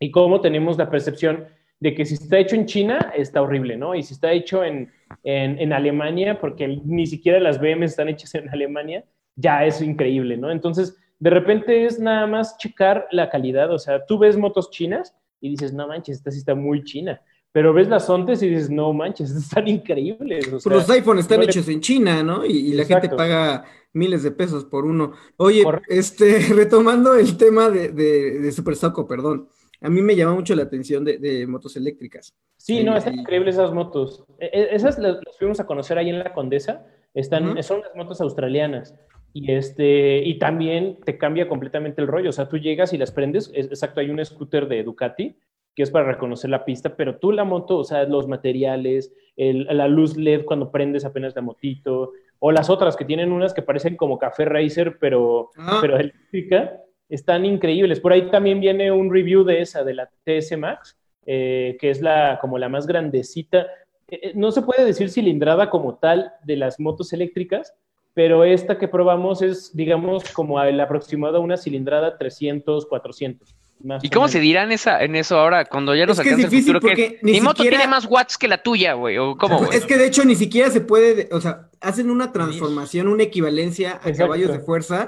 y 0.00 0.10
cómo 0.10 0.40
tenemos 0.40 0.78
la 0.78 0.88
percepción 0.88 1.46
de 1.80 1.94
que 1.94 2.06
si 2.06 2.14
está 2.14 2.38
hecho 2.38 2.56
en 2.56 2.64
China 2.66 3.12
está 3.14 3.42
horrible, 3.42 3.76
¿no? 3.76 3.94
Y 3.94 4.02
si 4.02 4.14
está 4.14 4.32
hecho 4.32 4.64
en, 4.64 4.90
en, 5.22 5.58
en 5.58 5.72
Alemania, 5.72 6.40
porque 6.40 6.66
ni 6.66 7.06
siquiera 7.06 7.38
las 7.40 7.60
BM 7.60 7.84
están 7.84 8.08
hechas 8.08 8.34
en 8.34 8.48
Alemania, 8.48 9.04
ya 9.36 9.66
es 9.66 9.82
increíble, 9.82 10.38
¿no? 10.38 10.50
Entonces, 10.50 10.96
de 11.18 11.30
repente 11.30 11.84
es 11.84 12.00
nada 12.00 12.26
más 12.26 12.56
checar 12.56 13.06
la 13.10 13.28
calidad, 13.28 13.70
o 13.70 13.78
sea, 13.78 14.06
tú 14.06 14.18
ves 14.18 14.36
motos 14.36 14.70
chinas 14.70 15.14
y 15.40 15.50
dices, 15.50 15.74
no 15.74 15.86
manches, 15.86 16.16
esta 16.16 16.30
sí 16.30 16.38
está 16.38 16.54
muy 16.54 16.82
china. 16.84 17.20
Pero 17.52 17.72
ves 17.72 17.88
las 17.88 18.08
Ontes 18.10 18.42
y 18.42 18.48
dices, 18.48 18.70
no 18.70 18.92
manches, 18.92 19.30
están 19.36 19.66
increíbles. 19.68 20.46
O 20.48 20.50
Pues 20.52 20.62
sea, 20.64 20.72
los 20.74 20.90
iPhones 20.90 21.22
están 21.24 21.38
no 21.40 21.44
le- 21.44 21.50
hechos 21.50 21.68
en 21.68 21.80
China, 21.80 22.22
¿no? 22.22 22.44
Y, 22.44 22.50
y 22.52 22.72
la 22.74 22.84
gente 22.84 23.08
paga 23.08 23.64
miles 23.94 24.22
de 24.22 24.30
pesos 24.30 24.64
por 24.64 24.84
uno. 24.84 25.12
Oye, 25.38 25.62
Correcto. 25.64 25.86
este, 25.88 26.38
retomando 26.54 27.14
el 27.14 27.36
tema 27.36 27.70
de, 27.70 27.88
de, 27.88 28.38
de 28.40 28.52
Super 28.52 28.76
Soco, 28.76 29.06
perdón. 29.06 29.48
A 29.80 29.88
mí 29.88 30.02
me 30.02 30.16
llama 30.16 30.34
mucho 30.34 30.54
la 30.56 30.64
atención 30.64 31.04
de, 31.04 31.18
de 31.18 31.46
motos 31.46 31.76
eléctricas. 31.76 32.34
Sí, 32.56 32.82
no, 32.82 32.92
Sí, 32.92 32.98
están 32.98 33.14
sí. 33.14 33.20
increíbles 33.20 33.54
esas 33.54 33.72
motos. 33.72 34.24
E- 34.40 34.50
e- 34.52 34.74
Esas 34.74 34.98
las, 34.98 35.18
las 35.24 35.38
fuimos 35.38 35.60
a 35.60 35.66
conocer 35.66 35.96
ahí 35.98 36.10
en 36.10 36.18
la 36.18 36.34
Condesa. 36.34 36.84
Están, 37.14 37.50
Ujú. 37.50 37.62
Son 37.62 37.78
unas 37.78 37.94
motos 37.94 38.20
australianas. 38.20 38.94
Y, 39.32 39.52
este, 39.52 40.18
y 40.24 40.38
también 40.38 40.98
te 41.04 41.16
cambia 41.16 41.48
completamente 41.48 42.00
el 42.02 42.08
rollo. 42.08 42.30
O 42.30 42.32
sea, 42.32 42.48
tú 42.48 42.58
llegas 42.58 42.92
y 42.92 42.98
las 42.98 43.12
prendes. 43.12 43.50
es- 43.54 43.66
exacto, 43.66 44.00
hay 44.00 44.10
un 44.10 44.22
scooter 44.24 44.66
de 44.68 44.82
Ducati 44.82 45.36
que 45.78 45.84
es 45.84 45.92
para 45.92 46.06
reconocer 46.06 46.50
la 46.50 46.64
pista, 46.64 46.96
pero 46.96 47.18
tú 47.18 47.30
la 47.30 47.44
moto, 47.44 47.76
o 47.78 47.84
sea, 47.84 48.02
los 48.02 48.26
materiales, 48.26 49.12
el- 49.36 49.64
la 49.70 49.86
luz 49.86 50.16
LED 50.16 50.44
cuando 50.44 50.72
prendes 50.72 51.04
apenas 51.04 51.36
la 51.36 51.40
motito, 51.42 52.10
o 52.40 52.50
las 52.50 52.68
otras 52.68 52.96
que 52.96 53.04
tienen 53.04 53.30
unas 53.30 53.54
que 53.54 53.62
parecen 53.62 53.94
como 53.94 54.18
café 54.18 54.44
racer, 54.44 54.96
pero, 54.98 55.50
Ah, 55.56 55.78
pero 55.80 55.96
eléctrica, 55.96 56.80
están 57.08 57.44
increíbles. 57.44 58.00
Por 58.00 58.12
ahí 58.12 58.22
también 58.28 58.58
viene 58.58 58.90
un 58.90 59.08
review 59.12 59.44
de 59.44 59.60
esa, 59.60 59.84
de 59.84 59.94
la 59.94 60.10
TS 60.24 60.56
Max, 60.56 60.98
eh, 61.24 61.76
que 61.80 61.90
es 61.90 62.02
la, 62.02 62.38
como 62.40 62.58
la 62.58 62.68
más 62.68 62.84
grandecita. 62.88 63.68
Eh, 64.08 64.18
eh, 64.22 64.32
no 64.34 64.50
se 64.50 64.62
puede 64.62 64.84
decir 64.84 65.10
cilindrada 65.10 65.70
como 65.70 65.94
tal 65.98 66.32
de 66.44 66.56
las 66.56 66.80
motos 66.80 67.12
eléctricas, 67.12 67.72
pero 68.14 68.42
esta 68.42 68.78
que 68.78 68.88
probamos 68.88 69.42
es, 69.42 69.76
digamos, 69.76 70.24
como 70.32 70.60
el 70.60 70.80
aproximado 70.80 71.36
a 71.36 71.40
una 71.40 71.56
cilindrada 71.56 72.18
300, 72.18 72.84
400. 72.86 73.54
Más 73.84 74.02
¿Y 74.04 74.08
cómo 74.10 74.22
menos. 74.22 74.32
se 74.32 74.40
dirán 74.40 74.72
esa, 74.72 75.02
en 75.02 75.14
eso 75.16 75.38
ahora 75.38 75.64
cuando 75.64 75.94
ya 75.94 76.06
nos 76.06 76.18
Es 76.18 76.22
que 76.24 76.28
es 76.30 76.34
alcanza 76.34 76.46
el 76.46 76.50
difícil 76.50 76.74
futuro? 76.74 76.94
que 76.94 77.02
porque 77.10 77.18
ni 77.22 77.32
mi 77.32 77.40
moto 77.40 77.56
siquiera- 77.62 77.76
tiene 77.78 77.90
más 77.90 78.06
watts 78.06 78.36
que 78.38 78.48
la 78.48 78.62
tuya, 78.62 78.94
güey. 78.94 79.18
¿O 79.18 79.36
cómo, 79.36 79.58
güey? 79.58 79.76
es 79.78 79.84
que 79.86 79.96
de 79.98 80.06
hecho 80.06 80.24
ni 80.24 80.34
siquiera 80.34 80.70
se 80.70 80.80
puede, 80.80 81.28
o 81.32 81.40
sea, 81.40 81.68
hacen 81.80 82.10
una 82.10 82.32
transformación, 82.32 83.08
una 83.08 83.22
equivalencia 83.22 83.92
a 83.92 83.94
Exacto. 83.96 84.18
caballos 84.18 84.50
de 84.52 84.60
fuerza, 84.60 85.06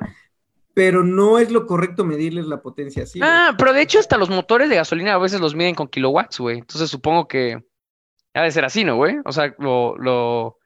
pero 0.75 1.03
no 1.03 1.39
es 1.39 1.51
lo 1.51 1.67
correcto 1.67 2.05
medirles 2.05 2.47
la 2.47 2.63
potencia 2.63 3.03
así. 3.03 3.19
güey. 3.19 3.31
Ah, 3.31 3.55
pero 3.59 3.73
de 3.73 3.83
hecho 3.83 3.99
hasta 3.99 4.17
los 4.17 4.31
motores 4.31 4.69
de 4.71 4.77
gasolina 4.77 5.15
a 5.15 5.19
veces 5.19 5.41
los 5.41 5.55
miden 5.55 5.75
con 5.75 5.89
kilowatts, 5.89 6.39
güey. 6.39 6.59
Entonces 6.59 6.89
supongo 6.91 7.27
que 7.29 7.63
ha 8.35 8.43
de 8.43 8.51
ser 8.53 8.65
así, 8.65 8.85
¿no, 8.85 8.95
güey? 8.97 9.17
O 9.25 9.33
sea, 9.33 9.53
lo, 9.59 9.97
lo, 9.99 10.59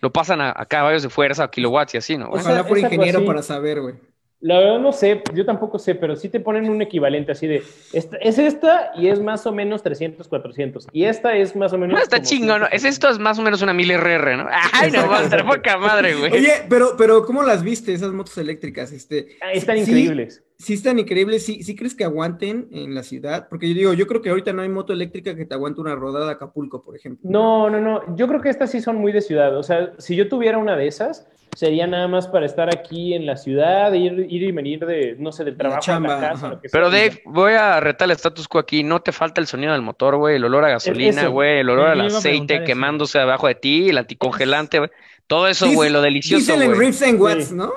lo 0.00 0.12
pasan 0.12 0.40
a, 0.40 0.54
a 0.56 0.64
caballos 0.64 1.02
de 1.02 1.10
fuerza, 1.10 1.44
a 1.44 1.50
kilowatts 1.50 1.94
y 1.94 1.98
así, 1.98 2.16
¿no, 2.16 2.28
güey? 2.28 2.40
Ojalá 2.40 2.64
fuera 2.64 2.80
ingeniero 2.86 3.22
para 3.26 3.42
saber, 3.42 3.82
güey. 3.82 3.94
La 4.42 4.58
verdad 4.58 4.78
no 4.80 4.92
sé, 4.92 5.22
yo 5.34 5.44
tampoco 5.44 5.78
sé, 5.78 5.94
pero 5.94 6.16
sí 6.16 6.30
te 6.30 6.40
ponen 6.40 6.70
un 6.70 6.80
equivalente 6.80 7.32
así 7.32 7.46
de, 7.46 7.62
esta, 7.92 8.16
es 8.16 8.38
esta 8.38 8.90
y 8.96 9.08
es 9.08 9.20
más 9.20 9.44
o 9.46 9.52
menos 9.52 9.82
300, 9.82 10.26
400. 10.28 10.86
Y 10.92 11.04
esta 11.04 11.36
es 11.36 11.54
más 11.54 11.74
o 11.74 11.78
menos... 11.78 11.98
No, 11.98 12.02
está 12.02 12.22
chingo, 12.22 12.58
¿no? 12.58 12.66
100, 12.66 12.76
Es 12.76 12.84
esto 12.84 13.10
es 13.10 13.18
más 13.18 13.38
o 13.38 13.42
menos 13.42 13.60
una 13.60 13.74
1000 13.74 13.90
RR, 13.90 14.36
¿no? 14.38 14.48
Ay, 14.72 14.90
no, 14.90 15.06
va 15.08 15.18
a 15.20 15.46
poca 15.46 15.76
madre, 15.76 16.14
güey. 16.14 16.32
Oye, 16.32 16.52
pero, 16.70 16.94
pero 16.96 17.26
¿cómo 17.26 17.42
las 17.42 17.62
viste 17.62 17.92
esas 17.92 18.12
motos 18.12 18.38
eléctricas? 18.38 18.92
Este, 18.92 19.36
Están 19.52 19.76
sí- 19.84 19.90
increíbles. 19.90 20.42
Sí, 20.60 20.74
están 20.74 20.98
increíbles. 20.98 21.44
¿Sí, 21.46 21.62
sí 21.62 21.74
crees 21.74 21.94
que 21.94 22.04
aguanten 22.04 22.68
en 22.70 22.94
la 22.94 23.02
ciudad? 23.02 23.48
Porque 23.48 23.66
yo 23.68 23.74
digo, 23.74 23.92
yo 23.94 24.06
creo 24.06 24.20
que 24.20 24.28
ahorita 24.28 24.52
no 24.52 24.60
hay 24.60 24.68
moto 24.68 24.92
eléctrica 24.92 25.34
que 25.34 25.46
te 25.46 25.54
aguante 25.54 25.80
una 25.80 25.94
rodada 25.94 26.28
a 26.28 26.32
Acapulco, 26.32 26.82
por 26.84 26.94
ejemplo. 26.96 27.28
No, 27.30 27.70
no, 27.70 27.80
no. 27.80 28.14
Yo 28.14 28.28
creo 28.28 28.42
que 28.42 28.50
estas 28.50 28.70
sí 28.70 28.80
son 28.82 28.96
muy 28.96 29.10
de 29.12 29.22
ciudad. 29.22 29.56
O 29.56 29.62
sea, 29.62 29.92
si 29.98 30.16
yo 30.16 30.28
tuviera 30.28 30.58
una 30.58 30.76
de 30.76 30.86
esas, 30.86 31.26
sería 31.56 31.86
nada 31.86 32.08
más 32.08 32.28
para 32.28 32.44
estar 32.44 32.68
aquí 32.68 33.14
en 33.14 33.24
la 33.24 33.36
ciudad, 33.36 33.90
ir, 33.94 34.26
ir 34.28 34.42
y 34.42 34.52
venir 34.52 34.84
de, 34.84 35.16
no 35.18 35.32
sé, 35.32 35.44
del 35.44 35.54
La 35.54 35.58
trabajo 35.80 35.92
a 35.92 36.00
la 36.00 36.08
casa, 36.20 36.32
ajá. 36.32 36.48
lo 36.50 36.60
que 36.60 36.68
sea. 36.68 36.78
Pero 36.78 36.90
Dave, 36.90 37.22
voy 37.24 37.54
a 37.54 37.80
retar 37.80 38.06
el 38.08 38.12
status 38.12 38.46
quo 38.46 38.60
aquí. 38.60 38.82
No 38.82 39.00
te 39.00 39.12
falta 39.12 39.40
el 39.40 39.46
sonido 39.46 39.72
del 39.72 39.80
motor, 39.80 40.16
güey. 40.16 40.36
El 40.36 40.44
olor 40.44 40.66
a 40.66 40.68
gasolina, 40.68 41.26
güey. 41.28 41.60
El 41.60 41.70
olor 41.70 41.86
al 41.88 42.02
aceite 42.02 42.28
preguntar 42.28 42.56
eso. 42.58 42.64
quemándose 42.66 43.18
abajo 43.18 43.46
de 43.46 43.54
ti, 43.54 43.88
el 43.88 43.96
anticongelante, 43.96 44.78
güey. 44.78 44.90
Todo 45.26 45.48
eso, 45.48 45.70
güey, 45.72 45.90
lo 45.90 46.02
delicioso, 46.02 46.40
Dicen 46.52 46.60
en 46.60 46.74
güey. 46.74 46.86
riffs 46.88 47.02
and 47.02 47.18
watts, 47.18 47.44
Sí. 47.46 47.54
¿no? 47.54 47.72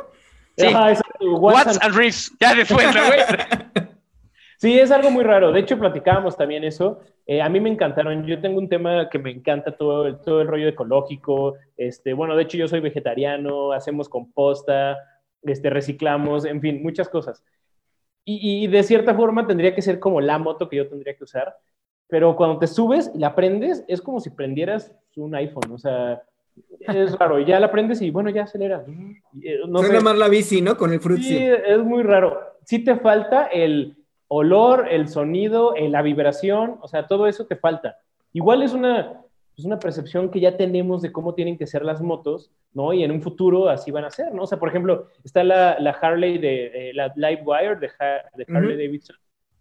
Sí. 0.57 0.65
Ajá, 0.67 0.89
exacto. 0.89 1.02
Watts 1.23 1.79
and 1.81 1.95
Reefs. 1.95 2.31
Ya 2.39 2.55
después, 2.55 2.93
¿no, 2.93 3.05
güey? 3.07 3.19
Sí, 4.63 4.79
es 4.79 4.91
algo 4.91 5.11
muy 5.11 5.25
raro. 5.25 5.51
De 5.51 5.59
hecho, 5.59 5.77
platicábamos 5.77 6.37
también 6.37 6.63
eso. 6.63 7.01
Eh, 7.25 7.41
a 7.41 7.49
mí 7.49 7.59
me 7.59 7.69
encantaron. 7.69 8.25
Yo 8.25 8.39
tengo 8.39 8.59
un 8.59 8.69
tema 8.69 9.09
que 9.09 9.19
me 9.19 9.29
encanta 9.29 9.75
todo 9.75 10.07
el, 10.07 10.21
todo 10.21 10.39
el 10.39 10.47
rollo 10.47 10.69
ecológico. 10.69 11.55
Este, 11.75 12.13
bueno, 12.13 12.33
de 12.37 12.43
hecho, 12.43 12.55
yo 12.57 12.69
soy 12.69 12.79
vegetariano, 12.79 13.73
hacemos 13.73 14.07
composta, 14.07 14.97
este, 15.41 15.69
reciclamos, 15.69 16.45
en 16.45 16.61
fin, 16.61 16.81
muchas 16.81 17.09
cosas. 17.09 17.43
Y, 18.23 18.63
y 18.63 18.67
de 18.67 18.83
cierta 18.83 19.13
forma 19.13 19.45
tendría 19.45 19.75
que 19.75 19.81
ser 19.81 19.99
como 19.99 20.21
la 20.21 20.39
moto 20.39 20.69
que 20.69 20.77
yo 20.77 20.87
tendría 20.87 21.17
que 21.17 21.25
usar. 21.25 21.57
Pero 22.07 22.37
cuando 22.37 22.57
te 22.57 22.67
subes 22.67 23.11
y 23.13 23.19
la 23.19 23.35
prendes, 23.35 23.83
es 23.89 24.01
como 24.01 24.21
si 24.21 24.29
prendieras 24.29 24.95
un 25.17 25.35
iPhone. 25.35 25.73
O 25.73 25.77
sea, 25.77 26.23
es 26.79 27.17
raro. 27.17 27.39
Y 27.39 27.45
ya 27.45 27.59
la 27.59 27.71
prendes 27.71 28.01
y 28.01 28.09
bueno, 28.11 28.29
ya 28.29 28.43
acelera. 28.43 28.83
Eh, 29.41 29.59
No 29.67 29.79
Suena 29.79 30.01
más 30.01 30.17
la 30.17 30.27
bici, 30.29 30.61
¿no? 30.61 30.77
Con 30.77 30.91
el 30.91 30.99
Sí, 30.99 31.03
frutzi. 31.03 31.37
es 31.37 31.79
muy 31.83 32.03
raro. 32.03 32.39
Sí 32.65 32.79
te 32.83 32.95
falta 32.97 33.45
el 33.47 33.95
olor, 34.27 34.87
el 34.89 35.07
sonido, 35.07 35.75
eh, 35.75 35.89
la 35.89 36.01
vibración, 36.01 36.77
o 36.81 36.87
sea, 36.87 37.07
todo 37.07 37.27
eso 37.27 37.45
te 37.45 37.55
falta. 37.55 37.97
Igual 38.31 38.63
es 38.63 38.73
una, 38.73 39.21
es 39.55 39.65
una 39.65 39.77
percepción 39.79 40.31
que 40.31 40.39
ya 40.39 40.57
tenemos 40.57 41.01
de 41.01 41.11
cómo 41.11 41.35
tienen 41.35 41.57
que 41.57 41.67
ser 41.67 41.85
las 41.85 42.01
motos, 42.01 42.49
¿no? 42.73 42.93
Y 42.93 43.03
en 43.03 43.11
un 43.11 43.21
futuro 43.21 43.69
así 43.69 43.91
van 43.91 44.05
a 44.05 44.09
ser, 44.09 44.33
¿no? 44.33 44.43
O 44.43 44.47
sea, 44.47 44.57
por 44.59 44.69
ejemplo, 44.69 45.07
está 45.23 45.43
la, 45.43 45.77
la 45.79 45.91
Harley 45.91 46.37
de, 46.39 46.89
eh, 46.89 46.93
la 46.93 47.13
Livewire 47.15 47.75
de, 47.75 47.87
Ha- 47.99 48.23
de 48.35 48.45
Harley. 48.47 48.75
Davidson. 48.77 49.15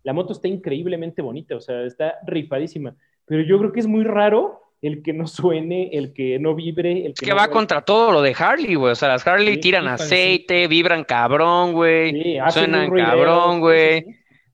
La 0.05 0.13
moto 0.13 0.33
está 0.33 0.49
increíblemente 0.49 1.23
bonita, 1.23 1.55
o 1.57 1.61
sea, 1.61 1.83
está 1.83 2.15
rifadísima. 2.27 2.97
Pero 3.27 3.43
yo 3.43 3.59
creo 3.59 3.73
que 3.73 3.81
es 3.81 3.87
muy 3.87 4.05
raro 4.05 4.63
el 4.83 5.03
que 5.03 5.13
no 5.13 5.29
suene, 5.29 5.91
el 5.93 6.13
que 6.13 6.39
no 6.41 6.55
vibre, 6.57 7.07
el 7.07 7.15
que, 7.15 7.27
Que 7.27 7.31
no 7.31 7.37
va 7.37 7.49
contra 7.49 7.83
todo 7.83 8.11
lo 8.11 8.21
de 8.21 8.35
Harley, 8.37 8.75
güey. 8.75 8.93
O 8.93 8.95
sea, 8.97 9.09
las 9.09 9.27
Harley 9.27 9.55
Sí, 9.55 9.61
tiran 9.61 9.85
sí, 9.85 9.91
aceite, 9.91 10.67
vibran 10.67 11.05
cabrón, 11.05 11.73
güey. 11.73 12.13
Sí, 12.13 12.39
suenan 12.51 12.91
cabrón, 12.91 13.61
güey. 13.61 14.05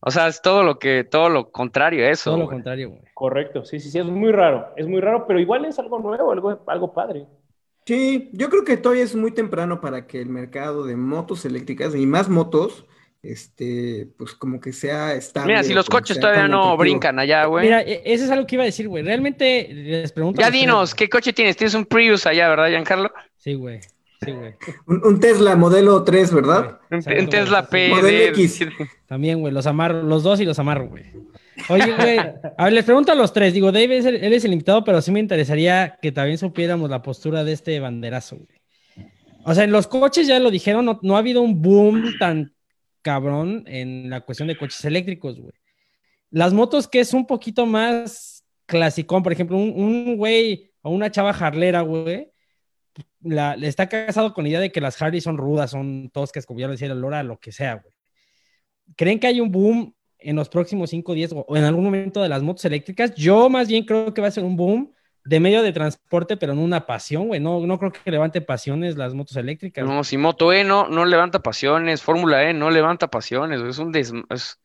O 0.01 0.11
sea, 0.11 0.29
es 0.29 0.41
todo 0.43 0.63
lo 0.63 0.79
que, 0.79 1.03
todo 1.05 1.31
lo 1.31 1.51
contrario 1.51 2.07
a 2.07 2.11
eso. 2.11 2.31
Todo 2.31 2.41
lo 2.41 2.49
contrario, 2.49 2.91
güey. 2.91 3.03
Correcto, 3.15 3.65
sí, 3.65 3.81
sí, 3.81 3.91
sí, 3.91 3.99
es 3.99 4.05
muy 4.05 4.31
raro, 4.31 4.69
es 4.77 4.87
muy 4.87 5.01
raro, 5.01 5.27
pero 5.27 5.41
igual 5.41 5.65
es 5.65 5.79
algo 5.79 5.99
nuevo, 5.99 6.31
algo, 6.31 6.63
algo 6.67 6.93
padre. 6.93 7.27
Sí, 7.87 8.29
yo 8.35 8.51
creo 8.51 8.65
que 8.65 8.77
todavía 8.77 9.03
es 9.05 9.17
muy 9.17 9.33
temprano 9.33 9.81
para 9.81 10.07
que 10.07 10.21
el 10.21 10.29
mercado 10.29 10.85
de 10.85 10.95
motos 10.95 11.45
eléctricas 11.47 11.95
y 11.95 12.07
más 12.07 12.29
motos, 12.29 12.87
este, 13.23 14.09
pues 14.17 14.35
como 14.35 14.61
que 14.61 14.73
sea 14.73 15.15
estable. 15.15 15.49
Mira, 15.53 15.63
si 15.65 15.75
los 15.75 15.89
coches 15.89 16.17
sea 16.17 16.21
todavía 16.23 16.49
no 16.49 16.59
atractivo. 16.59 16.77
brincan 16.79 17.19
allá, 17.19 17.45
güey. 17.47 17.65
Mira, 17.65 17.83
e- 17.83 18.03
eso 18.05 18.25
es 18.25 18.31
algo 18.31 18.47
que 18.47 18.57
iba 18.57 18.63
a 18.63 18.67
decir, 18.67 18.89
güey. 18.89 19.03
Realmente 19.03 19.69
les 19.73 20.13
pregunto. 20.13 20.41
Ya 20.41 20.51
dinos, 20.51 20.95
¿qué 20.95 21.09
coche 21.09 21.33
tienes? 21.33 21.57
Tienes 21.57 21.75
un 21.75 21.85
Prius 21.87 22.27
allá, 22.27 22.49
¿verdad, 22.49 22.69
Giancarlo? 22.69 23.13
Sí, 23.37 23.55
güey. 23.55 23.81
Sí, 24.25 24.33
güey. 24.33 24.55
Un, 24.87 25.01
un 25.07 25.21
Tesla 25.21 25.55
modelo 25.57 26.03
3, 26.03 26.35
¿verdad? 26.35 26.81
Un, 26.91 26.99
Exacto, 26.99 27.21
un 27.23 27.29
Tesla. 27.29 27.67
P. 27.69 27.89
Modelo 27.91 28.07
de- 28.09 28.29
X. 28.29 28.61
También, 29.07 29.41
güey, 29.41 29.53
los 29.53 29.67
amarro, 29.67 30.03
los 30.03 30.23
dos 30.23 30.41
y 30.41 30.45
los 30.45 30.59
amarro, 30.59 30.89
güey. 30.89 31.05
Oye, 31.69 31.93
güey, 31.97 32.19
a 32.19 32.65
ver, 32.65 32.73
les 32.73 32.85
pregunto 32.85 33.11
a 33.13 33.15
los 33.17 33.33
tres. 33.33 33.53
Digo, 33.53 33.73
Dave, 33.73 33.99
es 33.99 34.05
el- 34.07 34.17
él 34.17 34.33
es 34.33 34.45
el 34.45 34.53
invitado, 34.53 34.85
pero 34.85 35.01
sí 35.03 35.11
me 35.13 35.21
interesaría 35.21 35.99
que 36.01 36.13
también 36.13 36.39
supiéramos 36.39 36.89
la 36.91 37.03
postura 37.03 37.43
de 37.45 37.53
este 37.53 37.79
banderazo, 37.81 38.37
güey. 38.37 38.59
O 39.45 39.55
sea, 39.55 39.65
en 39.65 39.73
los 39.73 39.87
coches 39.87 40.27
ya 40.27 40.39
lo 40.41 40.51
dijeron, 40.51 40.85
no, 40.85 40.99
no 41.03 41.17
ha 41.17 41.21
habido 41.21 41.41
un 41.43 41.63
boom 41.63 42.15
tan 42.19 42.53
cabrón 43.09 43.65
en 43.67 44.11
la 44.11 44.21
cuestión 44.21 44.49
de 44.49 44.59
coches 44.59 44.85
eléctricos, 44.85 45.41
güey. 45.41 45.55
Las 46.29 46.53
motos 46.53 46.87
que 46.87 47.01
es 47.01 47.15
un 47.15 47.27
poquito 47.27 47.65
más 47.65 48.45
clasicón, 48.67 49.23
por 49.23 49.33
ejemplo, 49.33 49.57
un, 49.57 50.19
güey 50.19 50.71
o 50.83 50.91
una 50.91 51.11
chava 51.11 51.33
jarlera, 51.33 51.81
güey, 51.81 52.31
la, 53.23 53.55
está 53.55 53.89
casado 53.89 54.35
con 54.35 54.45
la 54.45 54.51
idea 54.51 54.61
de 54.61 54.71
que 54.71 54.83
las 54.83 55.01
Harley 55.01 55.23
son 55.23 55.39
rudas, 55.39 55.71
son 55.71 56.11
toscas, 56.11 56.45
como 56.45 56.61
ya 56.61 56.67
lo 56.67 56.73
decía, 56.73 56.89
el 56.89 56.99
olor 56.99 57.15
a 57.15 57.23
lo 57.23 57.41
que 57.41 57.51
sea, 57.51 57.77
güey. 57.77 57.95
¿Creen 58.95 59.19
que 59.19 59.29
hay 59.29 59.41
un 59.41 59.51
boom 59.51 59.95
en 60.19 60.37
los 60.37 60.51
próximos 60.51 60.91
5 60.91 61.15
10 61.15 61.33
o 61.33 61.57
en 61.57 61.65
algún 61.65 61.85
momento 61.85 62.23
de 62.23 62.29
las 62.29 62.43
motos 62.43 62.67
eléctricas? 62.67 63.15
Yo 63.15 63.49
más 63.49 63.69
bien 63.69 63.87
creo 63.87 64.13
que 64.13 64.21
va 64.21 64.29
a 64.29 64.33
ser 64.33 64.45
un 64.45 64.55
boom 64.55 64.93
de 65.29 65.41
medio 65.41 65.63
de 65.63 65.73
transporte, 65.73 66.37
pero 66.37 66.55
no 66.55 66.63
una 66.63 66.87
pasión, 66.87 67.27
güey. 67.29 67.41
No, 67.41 67.61
no 67.67 67.79
creo 67.79 67.93
que 67.93 68.11
levante 68.11 68.41
pasiones 68.41 68.97
las 68.97 69.15
motos 69.15 69.37
eléctricas. 69.37 69.85
No, 69.87 70.03
si 70.05 70.17
Moto 70.17 70.53
E 70.53 70.65
no, 70.65 70.89
no 70.89 71.05
levanta 71.05 71.41
pasiones, 71.43 72.03
Fórmula 72.03 72.49
E 72.49 72.55
no 72.55 72.71
levanta 72.71 73.09
pasiones, 73.09 73.61
güey, 73.61 73.71
es 73.71 73.79
un 73.79 73.93
des... 73.93 74.13
es- 74.31 74.59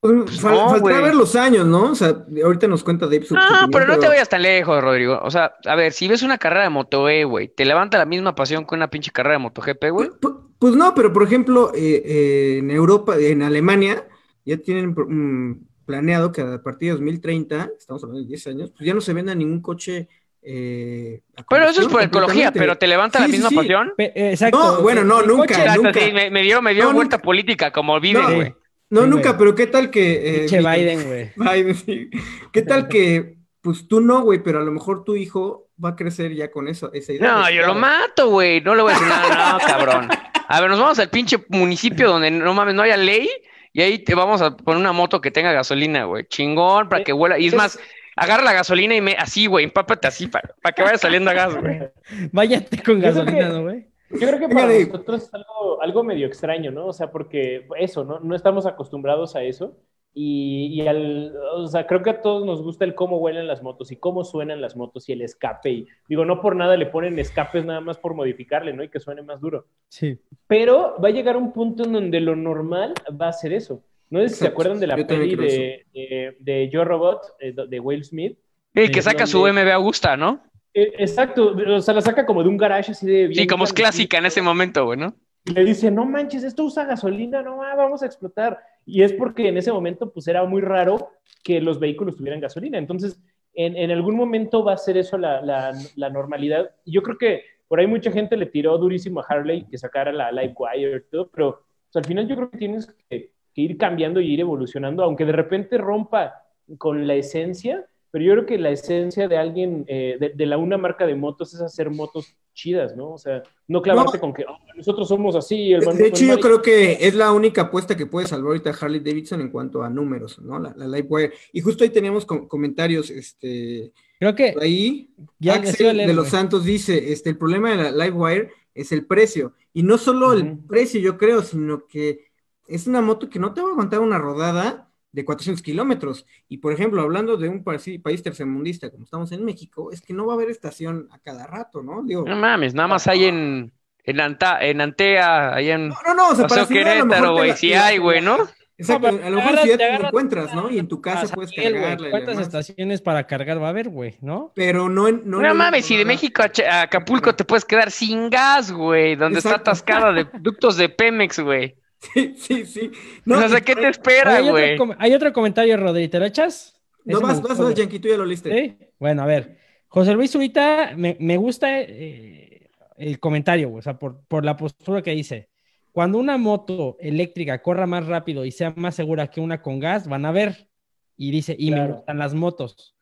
Pues, 0.00 0.42
fal- 0.42 0.54
no, 0.54 0.82
ver 0.82 1.14
los 1.14 1.36
años, 1.36 1.64
¿no? 1.64 1.92
O 1.92 1.94
sea, 1.94 2.24
ahorita 2.44 2.66
nos 2.66 2.82
cuenta 2.82 3.06
Dave 3.06 3.24
su, 3.24 3.34
No, 3.34 3.40
opinión, 3.40 3.70
pero 3.70 3.86
no 3.86 3.98
te 4.00 4.08
vayas 4.08 4.28
tan 4.28 4.42
lejos, 4.42 4.82
Rodrigo. 4.82 5.20
O 5.22 5.30
sea, 5.30 5.54
a 5.64 5.76
ver, 5.76 5.92
si 5.92 6.08
ves 6.08 6.22
una 6.24 6.38
carrera 6.38 6.64
de 6.64 6.70
Moto 6.70 7.08
E, 7.08 7.22
güey, 7.22 7.46
¿te 7.48 7.64
levanta 7.64 7.98
la 7.98 8.06
misma 8.06 8.34
pasión 8.34 8.66
que 8.66 8.74
una 8.74 8.90
pinche 8.90 9.12
carrera 9.12 9.34
de 9.34 9.38
MotoGP, 9.44 9.90
güey? 9.90 10.08
Pu- 10.10 10.18
pu- 10.20 10.48
Pues, 10.58 10.74
no, 10.74 10.92
pero 10.94 11.12
por 11.12 11.22
ejemplo, 11.22 11.70
eh, 11.74 12.02
eh, 12.04 12.58
en 12.58 12.70
Europa, 12.72 13.16
en 13.16 13.42
Alemania, 13.42 14.08
ya 14.44 14.56
tienen 14.58 14.90
mm, 14.90 15.66
planeado 15.84 16.32
que 16.32 16.40
a 16.42 16.62
partir 16.62 16.88
de 16.88 16.92
2030, 16.94 17.70
estamos 17.78 18.02
hablando 18.02 18.22
de 18.22 18.28
10 18.28 18.46
años, 18.48 18.70
pues 18.70 18.86
ya 18.86 18.94
no 18.94 19.00
se 19.00 19.12
venda 19.12 19.34
ningún 19.34 19.60
coche. 19.60 20.08
Eh, 20.44 21.22
Pero 21.48 21.64
eso 21.68 21.82
es 21.82 21.88
por 21.88 22.02
ecología, 22.02 22.50
pero 22.52 22.76
¿te 22.76 22.86
levanta 22.88 23.20
la 23.20 23.26
Sí, 23.26 23.32
misma 23.32 23.48
sí. 23.50 23.54
pasión? 23.56 23.92
Pe- 23.96 24.12
eh, 24.14 24.30
Exacto. 24.32 24.58
No, 24.58 24.82
bueno, 24.82 25.04
no, 25.04 25.22
nunca, 25.22 25.54
Exacto, 25.54 25.82
nunca. 25.82 26.00
sí, 26.00 26.12
me, 26.12 26.30
me 26.30 26.42
dio, 26.42 26.60
me 26.60 26.74
dio 26.74 26.84
No, 26.84 26.92
vuelta 26.92 27.16
nunca. 27.16 27.24
política, 27.24 27.70
como 27.70 27.98
Biden, 28.00 28.22
No. 28.22 28.34
güey. 28.34 28.54
No, 28.90 29.04
Sí, 29.04 29.08
nunca, 29.08 29.38
pero 29.38 29.54
¿qué 29.54 29.66
tal 29.68 29.90
que... 29.90 30.12
eh, 30.12 30.38
Pinche 30.40 30.60
Biden- 30.60 31.06
güey. 31.06 31.30
Biden, 31.36 31.74
sí. 31.76 32.10
¿Qué 32.52 32.62
tal 32.62 32.88
que, 32.88 33.36
pues 33.60 33.86
tú 33.88 34.00
no, 34.00 34.22
güey, 34.22 34.42
pero 34.42 34.58
a 34.58 34.64
lo 34.64 34.72
mejor 34.72 35.04
tu 35.04 35.14
hijo 35.16 35.68
va 35.82 35.90
a 35.90 35.96
crecer 35.96 36.34
ya 36.34 36.50
con 36.50 36.66
eso, 36.68 36.92
esa 36.92 37.12
idea? 37.12 37.32
No, 37.32 37.46
de- 37.46 37.54
yo 37.54 37.66
lo 37.66 37.74
mato, 37.74 38.28
güey. 38.28 38.60
No 38.60 38.74
le 38.74 38.82
voy 38.82 38.90
a 38.90 38.94
decir 38.94 39.08
nada, 39.08 39.52
no, 39.52 39.58
cabrón. 39.60 40.08
A 40.48 40.60
ver, 40.60 40.68
nos 40.70 40.78
vamos 40.80 40.98
al 40.98 41.08
pinche 41.08 41.38
municipio 41.48 42.08
donde 42.08 42.30
no 42.30 42.52
mames, 42.52 42.74
no 42.74 42.82
haya 42.82 42.96
ley 42.96 43.30
y 43.72 43.80
ahí 43.80 43.98
te 43.98 44.14
vamos 44.14 44.42
a 44.42 44.56
poner 44.56 44.80
una 44.80 44.92
moto 44.92 45.20
que 45.20 45.30
tenga 45.30 45.52
gasolina, 45.52 46.04
güey. 46.04 46.24
Chingón, 46.24 46.88
para 46.88 47.04
que 47.04 47.12
huela. 47.12 47.38
Y 47.38 47.46
es 47.46 47.54
más, 47.54 47.78
agarra 48.16 48.42
la 48.42 48.52
gasolina 48.52 48.94
y 48.94 49.00
me 49.00 49.12
así, 49.12 49.46
güey, 49.46 49.64
empápate 49.64 50.08
así 50.08 50.26
para, 50.26 50.54
para 50.62 50.74
que 50.74 50.82
vaya 50.82 50.98
saliendo 50.98 51.30
a 51.30 51.34
gas, 51.34 51.56
güey. 51.56 51.80
Váyate 52.32 52.82
con 52.82 53.00
gasolina, 53.00 53.48
¿no, 53.48 53.62
güey? 53.62 53.86
Yo 54.10 54.28
creo 54.28 54.38
que 54.38 54.48
para 54.48 54.68
nosotros 54.68 55.22
es 55.22 55.34
algo, 55.34 55.80
algo 55.80 56.04
medio 56.04 56.26
extraño, 56.26 56.70
¿no? 56.70 56.86
O 56.86 56.92
sea, 56.92 57.10
porque 57.10 57.66
eso, 57.78 58.04
¿no? 58.04 58.20
No 58.20 58.36
estamos 58.36 58.66
acostumbrados 58.66 59.36
a 59.36 59.42
eso. 59.42 59.78
Y, 60.14 60.66
y 60.74 60.86
al, 60.86 61.34
o 61.54 61.66
sea, 61.66 61.86
creo 61.86 62.02
que 62.02 62.10
a 62.10 62.20
todos 62.20 62.44
nos 62.44 62.62
gusta 62.62 62.84
el 62.84 62.94
cómo 62.94 63.16
huelen 63.18 63.46
las 63.46 63.62
motos 63.62 63.90
y 63.92 63.96
cómo 63.96 64.24
suenan 64.24 64.60
las 64.60 64.76
motos 64.76 65.08
y 65.08 65.12
el 65.12 65.22
escape. 65.22 65.70
Y 65.70 65.88
digo, 66.08 66.24
no 66.24 66.42
por 66.42 66.54
nada 66.54 66.76
le 66.76 66.86
ponen 66.86 67.18
escapes 67.18 67.64
nada 67.64 67.80
más 67.80 67.96
por 67.96 68.14
modificarle, 68.14 68.72
¿no? 68.74 68.82
Y 68.84 68.88
que 68.88 69.00
suene 69.00 69.22
más 69.22 69.40
duro. 69.40 69.66
Sí. 69.88 70.18
Pero 70.46 70.96
va 71.02 71.08
a 71.08 71.12
llegar 71.12 71.36
un 71.36 71.52
punto 71.52 71.84
en 71.84 71.92
donde 71.92 72.20
lo 72.20 72.36
normal 72.36 72.92
va 73.20 73.28
a 73.28 73.32
ser 73.32 73.54
eso. 73.54 73.82
No 74.10 74.20
sé 74.20 74.28
si 74.28 74.34
se 74.36 74.48
acuerdan 74.48 74.78
de 74.78 74.86
la 74.86 74.98
Yo 74.98 75.06
peli 75.06 75.34
de, 75.34 75.86
de, 75.94 76.36
de 76.38 76.68
Yo 76.68 76.84
Robot, 76.84 77.22
eh, 77.40 77.54
de 77.66 77.80
Will 77.80 78.04
Smith. 78.04 78.36
Y 78.74 78.90
que 78.90 78.98
Eh, 78.98 79.02
saca 79.02 79.26
su 79.26 79.46
MB 79.46 79.70
Augusta, 79.72 80.18
¿no? 80.18 80.42
Eh, 80.74 80.92
exacto, 80.98 81.54
o 81.54 81.80
sea, 81.80 81.94
la 81.94 82.02
saca 82.02 82.26
como 82.26 82.42
de 82.42 82.50
un 82.50 82.58
garage 82.58 82.92
así 82.92 83.06
de... 83.06 83.28
Sí, 83.28 83.34
bien 83.34 83.46
como 83.48 83.64
es 83.64 83.72
clásica 83.72 84.18
en 84.18 84.26
ese 84.26 84.42
momento, 84.42 84.84
güey, 84.84 84.98
¿no? 84.98 85.14
Y 85.44 85.52
le 85.52 85.64
dice, 85.64 85.90
no 85.90 86.04
manches, 86.04 86.44
esto 86.44 86.64
usa 86.64 86.84
gasolina, 86.84 87.42
no, 87.42 87.62
ah, 87.62 87.74
vamos 87.74 88.02
a 88.02 88.06
explotar. 88.06 88.58
Y 88.86 89.02
es 89.02 89.12
porque 89.12 89.48
en 89.48 89.56
ese 89.56 89.72
momento, 89.72 90.12
pues 90.12 90.28
era 90.28 90.44
muy 90.44 90.62
raro 90.62 91.10
que 91.42 91.60
los 91.60 91.80
vehículos 91.80 92.16
tuvieran 92.16 92.40
gasolina. 92.40 92.78
Entonces, 92.78 93.20
en, 93.54 93.90
algún 93.90 94.16
momento 94.16 94.64
va 94.64 94.74
a 94.74 94.78
ser 94.78 94.96
eso 94.96 95.18
la, 95.18 95.42
la, 95.42 96.10
normalidad. 96.10 96.70
Yo 96.86 97.02
creo 97.02 97.18
que 97.18 97.42
por 97.68 97.80
ahí 97.80 97.86
mucha 97.86 98.10
gente 98.10 98.36
le 98.36 98.46
tiró 98.46 98.78
durísimo 98.78 99.20
a 99.20 99.26
Harley 99.28 99.66
que 99.66 99.78
sacara 99.78 100.12
la 100.12 100.32
Livewire 100.32 101.00
todo, 101.10 101.28
pero 101.28 101.64
pues, 101.92 101.96
al 101.96 102.04
final 102.04 102.26
yo 102.28 102.36
creo 102.36 102.50
que 102.50 102.58
tienes 102.58 102.94
que 103.08 103.32
ir 103.54 103.76
cambiando 103.76 104.20
y 104.20 104.32
ir 104.32 104.40
evolucionando, 104.40 105.02
aunque 105.02 105.24
de 105.24 105.32
repente 105.32 105.76
rompa 105.76 106.42
con 106.78 107.06
la 107.06 107.14
esencia, 107.14 107.86
pero 108.12 108.24
yo 108.24 108.32
creo 108.34 108.46
que 108.46 108.58
la 108.58 108.70
esencia 108.70 109.26
de 109.26 109.36
alguien, 109.36 109.84
eh, 109.88 110.16
de, 110.20 110.28
de 110.28 110.46
la 110.46 110.58
una 110.58 110.78
marca 110.78 111.04
de 111.06 111.16
motos 111.16 111.52
es 111.54 111.60
hacer 111.60 111.90
motos 111.90 112.36
chidas, 112.54 112.94
¿no? 112.94 113.12
O 113.12 113.18
sea, 113.18 113.42
no 113.66 113.80
clavarte 113.82 114.18
No. 114.18 114.20
con 114.20 114.34
que 114.34 114.44
"Oh, 114.46 114.58
nosotros 114.76 115.08
somos 115.08 115.34
así. 115.34 115.72
El 115.72 115.80
De, 115.80 116.06
hecho, 116.08 116.26
yo 116.26 116.38
creo 116.38 116.60
que 116.62 116.98
es 117.00 117.14
la 117.14 117.32
única 117.32 117.62
apuesta 117.62 117.96
que 117.96 118.04
puede 118.06 118.26
salvar 118.28 118.48
ahorita 118.48 118.76
Harley 118.78 119.00
Davidson 119.00 119.40
en 119.40 119.50
cuanto 119.50 119.82
a 119.82 119.88
números, 119.88 120.38
¿no? 120.40 120.58
La, 120.60 120.74
la 120.76 120.86
Livewire. 120.86 121.32
Y 121.54 121.62
justo 121.62 121.82
ahí 121.82 121.90
teníamos 121.90 122.26
com- 122.26 122.46
comentarios, 122.46 123.08
este, 123.10 123.92
Creo 124.20 124.34
que 124.34 124.54
ahí, 124.60 125.10
ya 125.38 125.54
Axel 125.54 125.96
leer, 125.96 126.08
de 126.08 126.14
los. 126.14 126.28
Santos 126.28 126.64
dice, 126.64 127.12
este, 127.12 127.30
el 127.30 127.38
problema 127.38 127.70
de 127.70 127.90
la 127.90 128.04
Livewire 128.04 128.50
es 128.74 128.92
el 128.92 129.06
precio. 129.06 129.54
Y 129.72 129.82
no 129.82 129.96
solo 129.96 130.34
el 130.34 130.58
precio, 130.58 131.00
yo 131.00 131.16
creo, 131.16 131.40
sino 131.42 131.86
que 131.86 132.26
es 132.68 132.86
una 132.86 133.00
moto 133.00 133.28
que 133.30 133.38
no 133.38 133.54
te 133.54 133.62
va 133.62 133.68
a 133.68 133.72
aguantar 133.72 134.00
una 134.00 134.18
rodada 134.18 134.91
de 135.12 135.24
400 135.24 135.62
kilómetros. 135.62 136.26
Y, 136.48 136.58
por 136.58 136.72
ejemplo, 136.72 137.02
hablando 137.02 137.36
de 137.36 137.48
un 137.48 137.62
país, 137.62 138.22
tercermundista 138.22 138.90
como 138.90 139.04
estamos 139.04 139.30
en 139.32 139.44
México, 139.44 139.90
es 139.92 140.00
que 140.00 140.14
no 140.14 140.26
va 140.26 140.32
a 140.32 140.36
haber 140.36 140.50
estación 140.50 141.08
a 141.12 141.18
cada 141.18 141.46
rato, 141.46 141.82
¿no? 141.82 142.02
Digo, 142.02 142.24
No 142.26 142.36
mames, 142.36 142.74
nada 142.74 142.88
más 142.88 143.06
hay 143.06 143.24
en, 143.26 143.72
en, 144.04 144.16
Anta- 144.16 144.58
en 144.62 144.80
Antea, 144.80 145.54
ahí 145.54 145.70
en 145.70 145.88
no, 145.88 145.96
no, 146.06 146.14
no, 146.14 146.28
o 146.30 146.34
sea, 146.34 146.46
para 146.46 146.66
Querétaro, 146.66 147.26
te 147.26 147.30
güey. 147.32 147.54
te 147.54 147.68
la- 147.70 147.86
hay, 147.86 147.98
güey, 147.98 148.20
¿no? 148.20 148.38
Exacto, 148.78 149.12
No, 149.12 149.24
a 149.26 149.30
lo 149.30 149.36
mejor 149.36 149.58
ciudad 149.58 149.62
te 149.64 149.76
te 149.76 149.76
lo 149.76 149.84
agarras- 149.90 150.08
encuentras, 150.08 150.54
¿no? 150.54 150.70
Y 150.70 150.78
en 150.78 150.88
tu 150.88 151.00
casa 151.00 151.28
puedes 151.32 151.52
güey, 151.54 151.72
cargarla 151.72 152.10
¿Cuántas 152.10 152.38
estaciones 152.38 153.00
para 153.02 153.26
cargar 153.28 153.62
va 153.62 153.66
a 153.66 153.70
haber, 153.70 153.90
güey? 153.90 154.16
¿No? 154.22 154.50
Pero 154.56 154.88
no 154.88 155.06
en... 155.06 155.22
No 155.26 155.40
No, 155.40 155.50
en- 155.50 155.56
mames, 155.56 155.84
si 155.84 155.96
de 155.96 156.04
México 156.04 156.42
a, 156.42 156.80
Acapulco 156.82 157.34
te 157.34 157.44
puedes 157.44 157.64
quedar 157.66 157.90
sin 157.92 158.28
gas, 158.30 158.72
güey, 158.72 159.14
donde 159.14 159.38
está 159.38 159.50
Exacto. 159.50 159.70
atascada 159.70 160.12
de 160.12 160.26
ductos 160.40 160.76
de 160.78 160.88
Pemex, 160.88 161.38
güey. 161.40 161.76
Sí, 162.02 162.34
sí, 162.36 162.66
sí. 162.66 162.90
o 163.26 163.48
sea, 163.48 163.60
¿qué 163.60 163.76
te 163.76 163.88
espera, 163.88 164.36
hay, 164.36 164.48
güey? 164.48 164.76
hay 164.98 165.14
otro 165.14 165.32
comentario, 165.32 165.76
Rodri, 165.76 166.08
¿te 166.08 166.18
lo 166.18 166.24
echas? 166.26 166.74
No, 167.04 167.18
Ese 167.18 167.26
vas, 167.26 167.42
vas, 167.42 167.58
güey. 167.58 167.74
Yankee, 167.74 167.98
tú 168.00 168.08
ya 168.08 168.16
lo 168.16 168.24
liste. 168.26 168.50
¿Sí? 168.50 168.76
Bueno, 168.98 169.22
a 169.22 169.26
ver. 169.26 169.58
José 169.88 170.12
Luis 170.14 170.30
Zurita, 170.32 170.92
me, 170.96 171.16
me 171.20 171.36
gusta 171.36 171.80
eh, 171.80 172.70
el 172.96 173.20
comentario, 173.20 173.68
güey, 173.68 173.78
o 173.80 173.82
sea, 173.82 173.98
por, 173.98 174.24
por 174.26 174.44
la 174.44 174.56
postura 174.56 175.02
que 175.02 175.12
dice. 175.12 175.48
Cuando 175.92 176.18
una 176.18 176.38
moto 176.38 176.96
eléctrica 177.00 177.60
corra 177.60 177.86
más 177.86 178.06
rápido 178.06 178.44
y 178.46 178.50
sea 178.50 178.72
más 178.76 178.94
segura 178.94 179.28
que 179.28 179.40
una 179.40 179.60
con 179.60 179.78
gas, 179.78 180.08
van 180.08 180.24
a 180.24 180.32
ver. 180.32 180.68
Y 181.16 181.30
dice, 181.30 181.54
y 181.58 181.70
me 181.70 181.86
gustan 181.86 182.18
las 182.18 182.34
motos. 182.34 182.96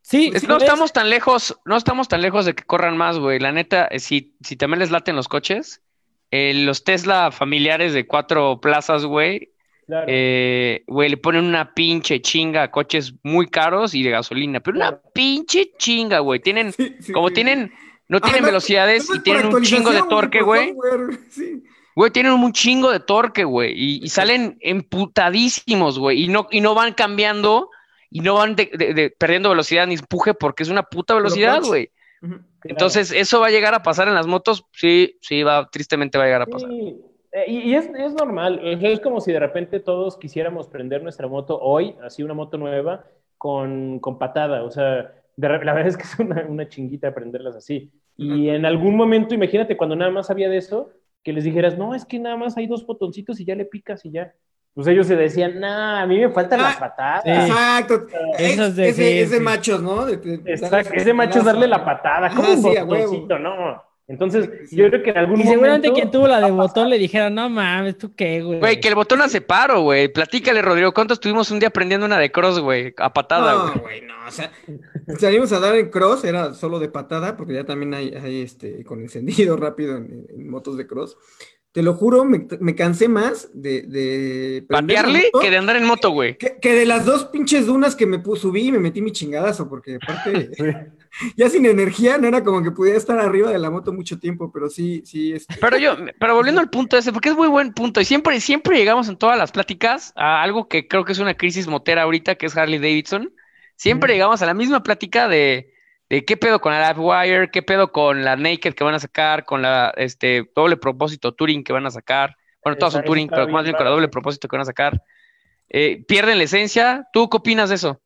Sí, 0.00 0.30
Es- 0.34 0.42
si 0.42 0.46
no 0.46 0.54
ves- 0.54 0.62
estamos 0.64 0.92
tan 0.92 1.10
lejos, 1.10 1.58
no 1.64 1.76
estamos 1.76 2.08
tan 2.08 2.22
lejos 2.22 2.46
de 2.46 2.54
que 2.54 2.64
corran 2.64 2.96
más, 2.96 3.18
güey. 3.18 3.38
La 3.38 3.52
neta, 3.52 3.86
eh, 3.86 3.98
si, 3.98 4.36
si 4.40 4.56
también 4.56 4.78
les 4.78 4.90
laten 4.90 5.16
los 5.16 5.28
coches, 5.28 5.82
eh, 6.30 6.52
los 6.54 6.84
Tesla 6.84 7.30
familiares 7.30 7.92
de 7.92 8.06
cuatro 8.06 8.60
plazas, 8.60 9.04
güey, 9.04 9.50
Claro. 9.86 10.06
eh, 10.08 10.82
güey, 10.88 11.08
le 11.10 11.16
ponen 11.16 11.44
una 11.44 11.72
pinche 11.72 12.20
chinga 12.20 12.64
a 12.64 12.70
coches 12.72 13.14
muy 13.22 13.46
caros 13.46 13.94
y 13.94 14.02
de 14.02 14.10
gasolina, 14.10 14.58
pero 14.60 14.76
una 14.76 15.00
pinche 15.14 15.70
chinga, 15.78 16.18
güey. 16.18 16.40
Tienen, 16.40 16.72
Sí, 16.72 16.96
sí, 17.00 17.12
como 17.12 17.28
sí, 17.28 17.34
tienen, 17.34 17.72
no 18.08 18.18
Ah, 18.18 18.20
tienen 18.20 18.44
velocidades 18.44 19.08
no 19.08 19.14
y 19.16 19.20
tienen 19.20 19.46
un 19.46 19.62
chingo 19.62 19.90
de 19.92 20.02
torque, 20.08 20.42
güey. 20.42 20.74
Güey, 21.94 22.10
tienen 22.10 22.32
un 22.32 22.52
chingo 22.52 22.90
de 22.90 23.00
torque, 23.00 23.44
güey, 23.44 23.72
y, 23.74 24.04
y 24.04 24.08
salen 24.08 24.58
emputadísimos, 24.60 25.98
güey, 25.98 26.24
y 26.24 26.28
no, 26.28 26.46
y 26.50 26.60
no 26.60 26.74
van 26.74 26.92
cambiando 26.92 27.70
y 28.10 28.20
no 28.20 28.34
van 28.34 28.54
de- 28.56 28.70
de- 28.72 28.92
de- 28.94 29.10
perdiendo 29.10 29.48
velocidad 29.50 29.86
ni 29.86 29.94
empuje 29.94 30.34
porque 30.34 30.62
es 30.62 30.68
una 30.68 30.82
puta 30.82 31.14
velocidad, 31.14 31.62
güey. 31.62 31.90
Entonces, 32.64 33.12
¿eso 33.12 33.40
va 33.40 33.46
a 33.48 33.50
llegar 33.50 33.74
a 33.74 33.82
pasar 33.82 34.08
en 34.08 34.14
las 34.14 34.26
motos? 34.26 34.64
Sí, 34.72 35.16
sí, 35.20 35.42
va, 35.42 35.68
tristemente 35.70 36.18
va 36.18 36.24
a 36.24 36.26
llegar 36.26 36.42
a 36.42 36.46
pasar. 36.46 36.68
Sí, 36.68 36.96
eh, 37.32 37.44
y, 37.46 37.58
y 37.70 37.74
es, 37.74 37.90
es 37.96 38.14
normal, 38.14 38.60
es 38.62 39.00
como 39.00 39.20
si 39.20 39.32
de 39.32 39.40
repente 39.40 39.80
todos 39.80 40.16
quisiéramos 40.16 40.68
prender 40.68 41.02
nuestra 41.02 41.28
moto 41.28 41.58
hoy, 41.60 41.94
así 42.02 42.22
una 42.22 42.34
moto 42.34 42.58
nueva, 42.58 43.04
con, 43.38 44.00
con 44.00 44.18
patada, 44.18 44.62
o 44.64 44.70
sea, 44.70 45.12
de 45.36 45.48
la 45.48 45.58
verdad 45.58 45.86
es 45.86 45.96
que 45.96 46.04
es 46.04 46.18
una, 46.18 46.44
una 46.48 46.68
chinguita 46.68 47.14
prenderlas 47.14 47.56
así. 47.56 47.92
Y 48.16 48.48
en 48.48 48.64
algún 48.64 48.96
momento, 48.96 49.34
imagínate 49.34 49.76
cuando 49.76 49.94
nada 49.94 50.10
más 50.10 50.30
había 50.30 50.48
de 50.48 50.56
eso, 50.56 50.90
que 51.22 51.32
les 51.32 51.44
dijeras, 51.44 51.76
no, 51.76 51.94
es 51.94 52.04
que 52.06 52.18
nada 52.18 52.36
más 52.36 52.56
hay 52.56 52.66
dos 52.66 52.86
botoncitos 52.86 53.38
y 53.40 53.44
ya 53.44 53.54
le 53.54 53.66
picas 53.66 54.04
y 54.04 54.12
ya. 54.12 54.32
Pues 54.76 54.86
ellos 54.88 55.06
se 55.06 55.16
decían, 55.16 55.58
nah, 55.58 56.02
a 56.02 56.06
mí 56.06 56.20
me 56.20 56.28
faltan 56.28 56.60
Ah, 56.60 56.64
las 56.64 56.76
patadas. 56.76 57.22
sí. 57.24 57.30
Exacto. 57.30 58.06
Es, 58.38 58.52
Esos 58.52 58.76
de- 58.76 58.88
es 58.90 58.96
de, 59.30 59.38
sí, 59.38 59.42
machos, 59.42 59.82
¿no? 59.82 60.04
De- 60.04 60.18
de- 60.18 60.52
Exacto, 60.52 60.92
ese 60.92 61.14
macho 61.14 61.38
es 61.38 61.46
darle 61.46 61.66
la 61.66 61.82
patada, 61.82 62.28
como 62.28 62.42
Ajá, 62.42 62.52
un 62.52 62.62
sí, 62.62 62.68
botoncito, 62.84 63.38
no. 63.38 63.82
Entonces, 64.08 64.48
Sí. 64.68 64.76
yo 64.76 64.88
creo 64.88 65.02
que 65.02 65.10
en 65.10 65.16
algún 65.18 65.40
Y 65.40 65.44
seguramente 65.44 65.88
momento... 65.88 65.94
quien 65.94 66.10
tuvo 66.12 66.28
la 66.28 66.40
de 66.40 66.50
botón 66.52 66.90
le 66.90 66.98
dijera, 66.98 67.28
no 67.30 67.48
mames, 67.48 67.96
¿tú 67.98 68.14
qué, 68.14 68.40
güey? 68.42 68.60
Güey, 68.60 68.78
que 68.80 68.88
el 68.88 68.94
botón 68.94 69.20
hace 69.22 69.40
paro, 69.40 69.80
güey. 69.80 70.08
Platícale, 70.08 70.60
Rodrigo, 70.62 70.92
¿cuánto 70.92 71.14
estuvimos 71.14 71.50
un 71.50 71.58
día 71.58 71.68
aprendiendo 71.70 72.04
una 72.06 72.18
de 72.18 72.30
cross, 72.30 72.60
güey? 72.60 72.94
A 72.98 73.12
patada, 73.14 73.54
güey. 73.54 73.74
No, 73.74 73.80
güey, 73.82 74.00
no, 74.02 74.14
o 74.28 74.30
sea, 74.30 74.52
salimos 75.18 75.50
a 75.52 75.58
dar 75.58 75.74
en 75.74 75.88
cross, 75.88 76.22
era 76.24 76.52
solo 76.54 76.78
de 76.78 76.88
patada, 76.90 77.34
porque 77.36 77.54
ya 77.54 77.64
también 77.64 77.94
hay, 77.94 78.10
hay 78.14 78.42
este, 78.42 78.84
con 78.84 79.00
encendido 79.00 79.56
rápido 79.56 79.96
en, 79.96 80.26
en 80.28 80.50
motos 80.50 80.76
de 80.76 80.86
cross. 80.86 81.16
Te 81.76 81.82
lo 81.82 81.92
juro, 81.92 82.24
me, 82.24 82.46
me 82.58 82.74
cansé 82.74 83.06
más 83.06 83.50
de, 83.52 83.82
de 83.82 84.64
Patearle 84.66 85.24
que 85.38 85.50
de 85.50 85.58
andar 85.58 85.76
en 85.76 85.84
moto, 85.84 86.08
güey. 86.08 86.38
que, 86.38 86.56
que 86.58 86.72
de 86.72 86.86
las 86.86 87.04
dos 87.04 87.26
pinches 87.26 87.66
dunas 87.66 87.94
que 87.94 88.06
me 88.06 88.22
subí 88.36 88.68
y 88.68 88.72
me 88.72 88.78
metí 88.78 89.02
mi 89.02 89.12
chingadazo, 89.12 89.68
porque 89.68 89.98
aparte, 90.02 90.48
ya 91.36 91.50
sin 91.50 91.66
energía, 91.66 92.16
no 92.16 92.28
era 92.28 92.42
como 92.42 92.62
que 92.62 92.70
pudiera 92.70 92.96
estar 92.96 93.18
arriba 93.18 93.50
de 93.50 93.58
la 93.58 93.68
moto 93.68 93.92
mucho 93.92 94.18
tiempo, 94.18 94.50
pero 94.50 94.70
sí, 94.70 95.02
sí, 95.04 95.34
este, 95.34 95.54
Pero 95.60 95.76
yo, 95.76 95.96
pero 96.18 96.34
volviendo 96.34 96.62
al 96.62 96.70
punto 96.70 96.96
ese, 96.96 97.12
porque 97.12 97.28
es 97.28 97.36
muy 97.36 97.48
buen 97.48 97.74
punto, 97.74 98.00
y 98.00 98.06
siempre, 98.06 98.40
siempre 98.40 98.78
llegamos 98.78 99.10
en 99.10 99.18
todas 99.18 99.36
las 99.36 99.52
pláticas 99.52 100.14
a 100.16 100.42
algo 100.42 100.68
que 100.68 100.88
creo 100.88 101.04
que 101.04 101.12
es 101.12 101.18
una 101.18 101.34
crisis 101.34 101.66
motera 101.66 102.04
ahorita, 102.04 102.36
que 102.36 102.46
es 102.46 102.56
Harley 102.56 102.78
Davidson. 102.78 103.34
Siempre 103.76 104.14
llegamos 104.14 104.40
a 104.40 104.46
la 104.46 104.54
misma 104.54 104.82
plática 104.82 105.28
de, 105.28 105.74
de 106.08 106.24
qué 106.24 106.36
pedo 106.36 106.60
con 106.60 106.72
la 106.72 106.92
Livewire, 106.92 107.50
qué 107.50 107.62
pedo 107.62 107.90
con 107.90 108.24
la 108.24 108.36
Naked 108.36 108.74
que 108.74 108.84
van 108.84 108.94
a 108.94 109.00
sacar, 109.00 109.44
con 109.44 109.62
la 109.62 109.92
este 109.96 110.50
doble 110.54 110.76
propósito 110.76 111.34
Touring 111.34 111.64
que 111.64 111.72
van 111.72 111.86
a 111.86 111.90
sacar. 111.90 112.36
Bueno, 112.62 112.78
todas 112.78 112.94
son 112.94 113.04
Touring, 113.04 113.26
esa 113.26 113.36
pero 113.36 113.48
más 113.48 113.64
bien 113.64 113.76
con 113.76 113.84
la 113.84 113.90
doble 113.90 114.06
sí. 114.06 114.10
propósito 114.10 114.48
que 114.48 114.56
van 114.56 114.62
a 114.62 114.66
sacar. 114.66 115.02
Eh, 115.68 116.04
pierden 116.06 116.38
la 116.38 116.44
esencia. 116.44 117.08
¿Tú 117.12 117.28
qué 117.28 117.36
opinas 117.38 117.68
de 117.68 117.76
eso? 117.76 118.00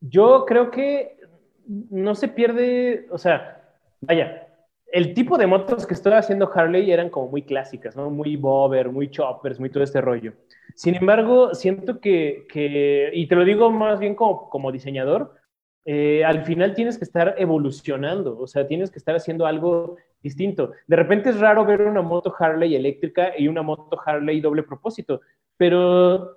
Yo 0.00 0.44
creo 0.46 0.70
que 0.70 1.16
no 1.66 2.14
se 2.14 2.28
pierde, 2.28 3.06
o 3.10 3.18
sea, 3.18 3.62
vaya, 4.00 4.46
el 4.92 5.14
tipo 5.14 5.36
de 5.36 5.46
motos 5.46 5.86
que 5.86 5.94
estaba 5.94 6.18
haciendo 6.18 6.50
Harley 6.54 6.90
eran 6.90 7.10
como 7.10 7.28
muy 7.28 7.42
clásicas, 7.42 7.96
¿no? 7.96 8.10
Muy 8.10 8.36
bobber, 8.36 8.90
muy 8.90 9.10
choppers, 9.10 9.58
muy 9.58 9.70
todo 9.70 9.82
este 9.82 10.00
rollo. 10.00 10.34
Sin 10.74 10.94
embargo, 10.94 11.54
siento 11.54 12.00
que, 12.00 12.46
que 12.50 13.10
y 13.12 13.26
te 13.26 13.34
lo 13.34 13.44
digo 13.44 13.70
más 13.70 13.98
bien 13.98 14.14
como, 14.14 14.48
como 14.48 14.70
diseñador, 14.70 15.34
eh, 15.88 16.24
al 16.24 16.44
final 16.44 16.74
tienes 16.74 16.98
que 16.98 17.04
estar 17.04 17.36
evolucionando, 17.38 18.36
o 18.40 18.48
sea, 18.48 18.66
tienes 18.66 18.90
que 18.90 18.98
estar 18.98 19.14
haciendo 19.14 19.46
algo 19.46 19.96
distinto. 20.20 20.72
De 20.88 20.96
repente 20.96 21.30
es 21.30 21.38
raro 21.38 21.64
ver 21.64 21.82
una 21.82 22.02
moto 22.02 22.34
Harley 22.36 22.74
eléctrica 22.74 23.38
y 23.38 23.46
una 23.46 23.62
moto 23.62 23.96
Harley 24.04 24.40
doble 24.40 24.64
propósito, 24.64 25.20
pero 25.56 26.32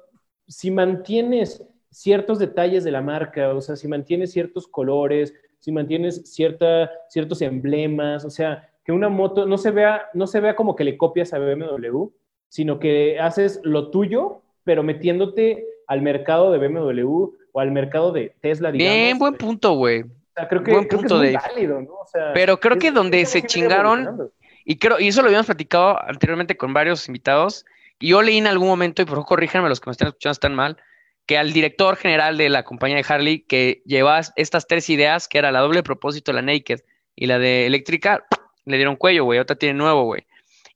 si 0.48 0.70
mantienes 0.70 1.68
ciertos 1.90 2.38
detalles 2.38 2.84
de 2.84 2.92
la 2.92 3.02
marca, 3.02 3.52
o 3.56 3.60
sea, 3.60 3.76
si 3.76 3.88
mantienes 3.88 4.32
ciertos 4.32 4.68
colores, 4.68 5.34
si 5.58 5.72
mantienes 5.72 6.32
cierta, 6.32 6.92
ciertos 7.08 7.42
emblemas, 7.42 8.26
o 8.26 8.30
sea, 8.30 8.70
que 8.86 8.92
una 8.92 9.10
moto 9.10 9.48
no 9.48 9.58
se 9.58 9.72
vea, 9.72 10.10
no 10.14 10.28
se 10.28 10.42
vea 10.42 10.56
como 10.56 10.76
que 10.76 10.84
le 10.84 10.96
copias 10.96 11.34
a 11.34 11.40
BMW, 11.40 12.06
sino 12.50 12.78
que 12.78 13.20
haces 13.20 13.62
lo 13.64 13.90
tuyo, 13.90 14.44
pero 14.64 14.84
metiéndote 14.84 15.66
al 15.88 16.04
mercado 16.04 16.52
de 16.52 16.68
BMW 16.68 17.30
o 17.52 17.60
al 17.60 17.72
mercado 17.72 18.12
de 18.12 18.34
Tesla, 18.42 18.72
digamos. 18.72 18.96
Bien, 18.96 19.18
buen 19.18 19.36
punto, 19.36 19.74
güey. 19.74 20.02
O 20.04 20.08
sea, 20.36 20.48
creo 20.48 20.64
que, 20.64 20.72
buen 20.72 20.86
creo 20.86 21.02
que 21.02 21.08
punto, 21.08 21.16
es 21.16 21.22
muy 21.22 21.34
Dave. 21.34 21.48
válido, 21.54 21.82
¿no? 21.82 21.94
O 21.94 22.08
sea, 22.12 22.34
Pero 22.34 22.60
creo 22.60 22.76
es- 22.76 22.82
que 22.82 22.92
donde 22.92 23.22
es 23.22 23.30
se 23.30 23.44
chingaron, 23.44 24.32
y 24.66 24.78
creo, 24.78 25.00
y 25.00 25.08
eso 25.10 25.22
lo 25.22 25.28
habíamos 25.28 25.48
platicado 25.48 26.02
anteriormente 26.02 26.56
con 26.58 26.74
varios 26.74 27.08
invitados, 27.08 27.66
y 28.00 28.10
yo 28.10 28.22
leí 28.22 28.38
en 28.38 28.48
algún 28.48 28.68
momento, 28.68 29.02
y 29.02 29.06
por 29.06 29.16
favor 29.16 29.28
corríjanme 29.28 29.68
los 29.70 29.80
que 29.80 29.90
me 29.90 29.92
están 29.92 30.08
escuchando 30.10 30.32
están 30.34 30.56
mal, 30.56 30.78
que 31.26 31.38
al 31.38 31.54
director 31.54 31.96
general 31.96 32.38
de 32.38 32.50
la 32.50 32.64
compañía 32.64 32.98
de 32.98 33.06
Harley, 33.08 33.42
que 33.42 33.84
llevaba 33.86 34.22
estas 34.36 34.66
tres 34.66 34.90
ideas, 34.90 35.28
que 35.28 35.38
era 35.38 35.52
la 35.52 35.60
doble 35.60 35.84
propósito, 35.84 36.34
la 36.34 36.42
Naked 36.42 36.80
y 37.16 37.28
la 37.28 37.38
de 37.38 37.68
eléctrica, 37.68 38.26
le 38.66 38.78
dieron 38.78 38.96
cuello, 38.96 39.26
güey, 39.26 39.38
ahorita 39.38 39.56
tiene 39.56 39.78
nuevo, 39.78 40.06
güey. 40.06 40.26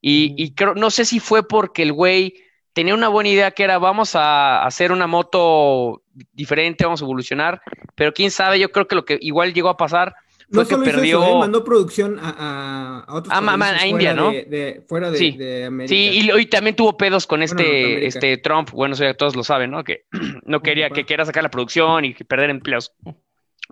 Y, 0.01 0.35
y 0.37 0.53
creo, 0.53 0.75
no 0.75 0.91
sé 0.91 1.05
si 1.05 1.19
fue 1.19 1.47
porque 1.47 1.81
el 1.81 1.93
güey 1.93 2.35
tenía 2.73 2.93
una 2.93 3.07
buena 3.07 3.29
idea 3.29 3.51
que 3.51 3.63
era 3.63 3.79
vamos 3.79 4.15
a 4.15 4.63
hacer 4.65 4.91
una 4.91 5.07
moto 5.07 6.02
diferente, 6.31 6.83
vamos 6.85 7.01
a 7.01 7.05
evolucionar, 7.05 7.61
pero 7.95 8.13
quién 8.13 8.31
sabe, 8.31 8.59
yo 8.59 8.71
creo 8.71 8.87
que 8.87 8.95
lo 8.95 9.05
que 9.05 9.17
igual 9.21 9.53
llegó 9.53 9.69
a 9.69 9.77
pasar 9.77 10.15
fue 10.51 10.63
No 10.63 10.67
que 10.67 10.75
solo 10.75 10.83
hizo 10.83 10.91
perdió... 10.95 11.23
eso, 11.23 11.35
¿eh? 11.35 11.39
mandó 11.39 11.63
producción 11.63 12.19
a, 12.21 12.29
a, 12.37 12.99
a 13.07 13.15
otros 13.15 13.33
Ah, 13.35 13.41
ma- 13.41 13.57
ma- 13.57 13.65
países 13.69 13.75
a 13.75 13.79
fuera 13.79 13.87
India, 13.89 14.13
¿no? 14.13 14.31
de, 14.31 14.43
de- 14.45 14.83
fuera 14.87 15.09
de, 15.09 15.17
Sí. 15.17 15.31
de 15.31 15.65
América. 15.65 15.89
Sí, 15.95 16.09
y, 16.21 16.31
y 16.39 16.45
también 16.47 16.75
tuvo 16.75 16.95
pedos 16.97 17.25
con 17.25 17.41
este, 17.41 17.63
Norteamérica. 17.63 18.07
este 18.07 18.37
Trump, 18.37 18.69
bueno, 18.71 18.93
eso 18.93 19.03
ya 19.03 19.13
todos 19.15 19.35
lo 19.35 19.43
saben, 19.43 19.71
¿no? 19.71 19.83
Que 19.83 20.05
no 20.45 20.61
quería, 20.61 20.89
que 20.91 21.05
quiera 21.05 21.25
sacar 21.25 21.43
la 21.43 21.49
producción 21.49 22.05
y 22.05 22.13
perder 22.13 22.49
empleos. 22.51 22.93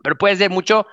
Pero 0.02 0.18
puede 0.18 0.36
ser 0.38 0.50
mucho 0.50 0.88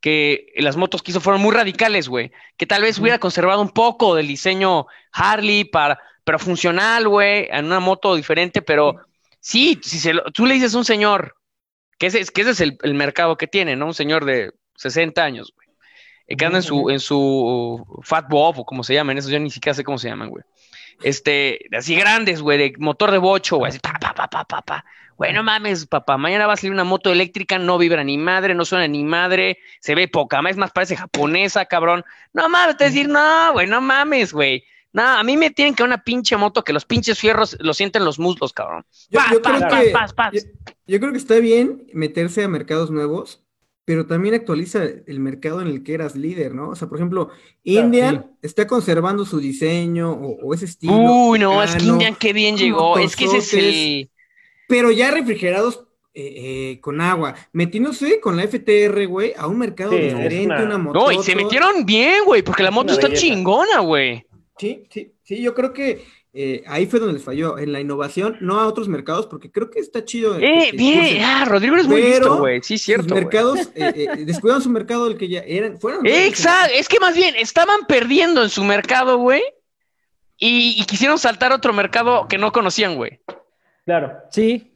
que 0.00 0.46
las 0.56 0.76
motos 0.76 1.02
que 1.02 1.10
hizo 1.10 1.20
fueron 1.20 1.42
muy 1.42 1.52
radicales, 1.54 2.08
güey. 2.08 2.30
Que 2.56 2.66
tal 2.66 2.82
vez 2.82 2.98
hubiera 2.98 3.18
conservado 3.18 3.60
un 3.60 3.70
poco 3.70 4.14
del 4.14 4.28
diseño 4.28 4.86
Harley 5.12 5.64
para, 5.64 5.98
pero 6.24 6.38
funcional, 6.38 7.08
güey, 7.08 7.48
en 7.50 7.66
una 7.66 7.80
moto 7.80 8.14
diferente, 8.14 8.62
pero 8.62 8.96
sí, 9.44 9.78
si 9.82 9.98
se 9.98 10.14
lo- 10.14 10.24
tú 10.32 10.46
le 10.46 10.54
dices 10.54 10.74
a 10.74 10.78
un 10.78 10.84
señor, 10.86 11.36
que 11.98 12.06
ese, 12.06 12.20
es- 12.20 12.30
que 12.30 12.40
ese 12.40 12.50
es 12.52 12.60
el, 12.60 12.78
el 12.82 12.94
mercado 12.94 13.36
que 13.36 13.46
tiene, 13.46 13.76
¿no? 13.76 13.86
Un 13.86 13.94
señor 13.94 14.24
de 14.24 14.52
60 14.76 15.22
años, 15.22 15.52
güey. 15.54 15.68
eh, 16.26 16.36
Que 16.36 16.46
anda 16.46 16.58
en 16.58 16.62
su, 16.62 16.88
en 16.90 17.00
su 17.00 17.84
Fat 18.02 18.26
Bob 18.30 18.58
o 18.60 18.64
como 18.64 18.82
se 18.82 18.94
llaman, 18.94 19.18
esos 19.18 19.30
yo 19.30 19.38
ni 19.38 19.50
siquiera 19.50 19.74
sé 19.74 19.84
cómo 19.84 19.98
se 19.98 20.08
llaman, 20.08 20.30
güey. 20.30 20.42
Este, 21.02 21.66
así 21.76 21.94
grandes, 21.94 22.40
güey, 22.40 22.56
de 22.56 22.72
motor 22.78 23.10
de 23.10 23.18
bocho, 23.18 23.56
güey, 23.58 23.68
así, 23.68 23.78
pa, 23.80 23.92
pa, 24.00 24.14
pa, 24.14 24.28
pa, 24.28 24.44
pa, 24.44 24.62
pa. 24.62 24.84
Güey, 25.16 25.32
no 25.32 25.42
mames, 25.44 25.86
papá, 25.86 26.16
mañana 26.16 26.46
va 26.46 26.54
a 26.54 26.56
salir 26.56 26.72
una 26.72 26.82
moto 26.84 27.12
eléctrica, 27.12 27.58
no 27.58 27.78
vibra 27.78 28.02
ni 28.02 28.16
madre, 28.18 28.54
no 28.54 28.64
suena 28.64 28.88
ni 28.88 29.04
madre, 29.04 29.58
se 29.80 29.94
ve 29.94 30.08
poca, 30.08 30.40
más, 30.42 30.56
más 30.56 30.72
parece 30.72 30.96
japonesa, 30.96 31.66
cabrón. 31.66 32.04
No 32.32 32.48
mames, 32.48 32.76
te 32.78 32.84
decir, 32.84 33.08
no, 33.08 33.52
güey, 33.52 33.66
no 33.68 33.80
mames, 33.80 34.32
güey. 34.32 34.64
No, 34.94 35.02
a 35.02 35.22
mí 35.24 35.36
me 35.36 35.50
tienen 35.50 35.74
que 35.74 35.82
una 35.82 36.02
pinche 36.02 36.36
moto 36.38 36.64
que 36.64 36.72
los 36.72 36.84
pinches 36.86 37.18
fierros 37.18 37.56
lo 37.60 37.74
sienten 37.74 38.04
los 38.04 38.18
muslos, 38.18 38.52
cabrón. 38.54 38.86
Yo, 39.10 39.18
Paz, 39.20 39.32
yo 39.32 39.42
paz, 39.42 39.56
creo 39.58 39.68
paz, 39.68 39.82
que, 39.84 39.90
paz, 39.90 40.12
paz. 40.14 40.32
Yo, 40.32 40.40
yo 40.86 41.00
creo 41.00 41.10
que 41.12 41.18
está 41.18 41.38
bien 41.40 41.86
meterse 41.92 42.42
a 42.44 42.48
mercados 42.48 42.90
nuevos, 42.90 43.42
pero 43.84 44.06
también 44.06 44.34
actualiza 44.34 44.82
el 44.84 45.20
mercado 45.20 45.60
en 45.60 45.66
el 45.68 45.82
que 45.82 45.92
eras 45.94 46.14
líder, 46.16 46.54
¿no? 46.54 46.70
O 46.70 46.76
sea, 46.76 46.88
por 46.88 46.96
ejemplo, 46.98 47.28
Indian 47.64 48.30
está 48.40 48.66
conservando 48.66 49.26
su 49.26 49.40
diseño 49.40 50.12
o, 50.12 50.38
o 50.42 50.54
ese 50.54 50.64
estilo. 50.66 50.94
Uy, 50.94 51.38
no, 51.38 51.62
es 51.62 51.74
que 51.76 51.82
Indian 51.84 52.14
qué 52.14 52.32
bien 52.32 52.56
llegó. 52.56 52.96
Es 52.98 53.14
que 53.16 53.24
ese 53.26 53.38
es 53.38 53.52
el. 53.54 54.10
pero 54.68 54.90
ya 54.92 55.10
refrigerados 55.10 55.84
eh, 56.14 56.72
eh, 56.76 56.80
con 56.80 57.00
agua, 57.00 57.34
metiéndose 57.52 58.20
con 58.20 58.36
la 58.36 58.44
FTR, 58.46 59.06
güey, 59.08 59.32
a 59.36 59.48
un 59.48 59.58
mercado 59.58 59.90
Sí, 59.90 59.98
diferente, 59.98 60.44
una- 60.54 60.64
una 60.64 60.78
moto. 60.78 60.98
No, 61.00 61.10
y 61.12 61.20
se 61.24 61.34
metieron 61.34 61.84
bien, 61.84 62.24
güey, 62.24 62.42
porque 62.42 62.62
la 62.62 62.70
moto 62.70 62.92
está 62.92 63.08
belleza. 63.08 63.26
chingona, 63.26 63.80
güey. 63.80 64.24
Sí, 64.56 64.86
sí, 64.90 65.12
sí, 65.22 65.42
yo 65.42 65.54
creo 65.54 65.72
que 65.72 66.04
eh, 66.32 66.62
ahí 66.66 66.86
fue 66.86 67.00
donde 67.00 67.14
les 67.14 67.24
falló, 67.24 67.58
en 67.58 67.72
la 67.72 67.80
innovación, 67.80 68.36
no 68.40 68.60
a 68.60 68.66
otros 68.66 68.88
mercados, 68.88 69.26
porque 69.26 69.50
creo 69.50 69.70
que 69.70 69.80
está 69.80 70.04
chido. 70.04 70.38
Eh, 70.38 70.70
bien, 70.72 71.22
ah, 71.22 71.44
Rodrigo 71.44 71.76
es 71.76 71.86
muy 71.86 72.02
listo, 72.02 72.38
güey. 72.38 72.60
Sí, 72.62 72.78
cierto. 72.78 73.14
güey. 73.14 73.24
mercados, 73.24 73.60
eh, 73.74 73.92
eh, 73.94 74.24
descuidaron 74.24 74.62
su 74.62 74.70
mercado 74.70 75.08
del 75.08 75.18
que 75.18 75.28
ya 75.28 75.40
eran, 75.40 75.78
fueron. 75.80 76.06
Exacto, 76.06 76.72
es 76.76 76.88
que 76.88 77.00
más 77.00 77.16
bien 77.16 77.34
estaban 77.36 77.80
perdiendo 77.86 78.42
en 78.42 78.50
su 78.50 78.64
mercado, 78.64 79.18
güey, 79.18 79.42
y, 80.36 80.76
y 80.78 80.84
quisieron 80.84 81.18
saltar 81.18 81.52
a 81.52 81.56
otro 81.56 81.72
mercado 81.72 82.26
que 82.28 82.38
no 82.38 82.52
conocían, 82.52 82.96
güey. 82.96 83.20
Claro. 83.84 84.12
Sí, 84.30 84.74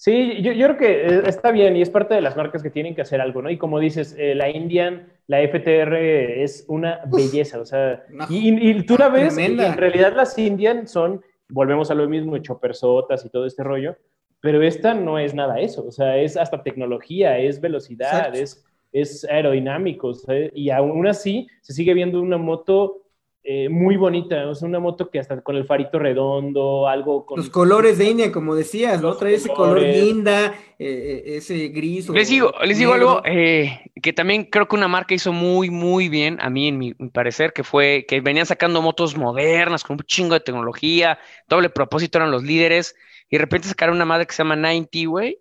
Sí, 0.00 0.40
yo, 0.40 0.52
yo 0.52 0.66
creo 0.68 0.76
que 0.78 1.06
eh, 1.06 1.22
está 1.26 1.52
bien 1.52 1.76
y 1.76 1.82
es 1.82 1.90
parte 1.90 2.14
de 2.14 2.22
las 2.22 2.34
marcas 2.34 2.62
que 2.62 2.70
tienen 2.70 2.94
que 2.94 3.02
hacer 3.02 3.20
algo, 3.20 3.42
¿no? 3.42 3.50
Y 3.50 3.58
como 3.58 3.78
dices, 3.78 4.16
eh, 4.18 4.34
la 4.34 4.48
Indian, 4.48 5.12
la 5.30 5.46
FTR 5.46 5.94
es 6.42 6.64
una 6.66 7.02
belleza, 7.06 7.60
o 7.60 7.64
sea, 7.64 8.02
y, 8.28 8.68
y 8.68 8.82
tú 8.82 8.96
la 8.98 9.08
ves, 9.08 9.38
y 9.38 9.42
en 9.44 9.76
realidad 9.76 10.12
las 10.16 10.36
Indian 10.36 10.88
son, 10.88 11.22
volvemos 11.48 11.88
a 11.92 11.94
lo 11.94 12.08
mismo, 12.08 12.36
chopersotas 12.38 13.24
y 13.24 13.30
todo 13.30 13.46
este 13.46 13.62
rollo, 13.62 13.96
pero 14.40 14.60
esta 14.60 14.92
no 14.92 15.20
es 15.20 15.32
nada 15.32 15.60
eso, 15.60 15.86
o 15.86 15.92
sea, 15.92 16.18
es 16.18 16.36
hasta 16.36 16.64
tecnología, 16.64 17.38
es 17.38 17.60
velocidad, 17.60 18.34
Exacto. 18.34 18.38
es, 18.40 18.64
es 18.90 19.24
aerodinámico, 19.24 20.08
o 20.08 20.14
sea, 20.14 20.50
y 20.52 20.70
aún 20.70 21.06
así 21.06 21.46
se 21.60 21.74
sigue 21.74 21.94
viendo 21.94 22.20
una 22.20 22.36
moto 22.36 22.99
eh, 23.42 23.70
muy 23.70 23.96
bonita, 23.96 24.46
o 24.48 24.54
sea, 24.54 24.68
una 24.68 24.80
moto 24.80 25.08
que 25.10 25.18
hasta 25.18 25.40
con 25.40 25.56
el 25.56 25.64
farito 25.64 25.98
redondo, 25.98 26.86
algo 26.86 27.24
con... 27.24 27.38
Los 27.38 27.48
colores 27.48 27.96
de 27.96 28.10
India, 28.10 28.30
como 28.30 28.54
decías, 28.54 29.00
¿no? 29.00 29.14
Trae 29.14 29.34
ese 29.34 29.48
color 29.48 29.80
linda, 29.80 30.54
eh, 30.78 31.22
eh, 31.26 31.36
ese 31.36 31.68
gris. 31.68 32.10
o 32.10 32.12
Les 32.12 32.28
digo, 32.28 32.52
les 32.64 32.76
digo 32.78 32.92
algo 32.92 33.22
eh, 33.24 33.90
que 34.02 34.12
también 34.12 34.44
creo 34.44 34.68
que 34.68 34.76
una 34.76 34.88
marca 34.88 35.14
hizo 35.14 35.32
muy, 35.32 35.70
muy 35.70 36.10
bien, 36.10 36.38
a 36.42 36.50
mí 36.50 36.68
en 36.68 36.76
mi, 36.76 36.94
mi 36.98 37.08
parecer, 37.08 37.54
que 37.54 37.64
fue 37.64 38.04
que 38.06 38.20
venían 38.20 38.44
sacando 38.44 38.82
motos 38.82 39.16
modernas 39.16 39.84
con 39.84 39.94
un 39.94 40.04
chingo 40.04 40.34
de 40.34 40.40
tecnología, 40.40 41.18
doble 41.48 41.70
propósito 41.70 42.18
eran 42.18 42.30
los 42.30 42.42
líderes, 42.42 42.94
y 43.30 43.36
de 43.36 43.40
repente 43.40 43.68
sacaron 43.68 43.96
una 43.96 44.04
madre 44.04 44.26
que 44.26 44.34
se 44.34 44.42
llama 44.42 44.56
90, 44.56 44.90
güey, 45.06 45.40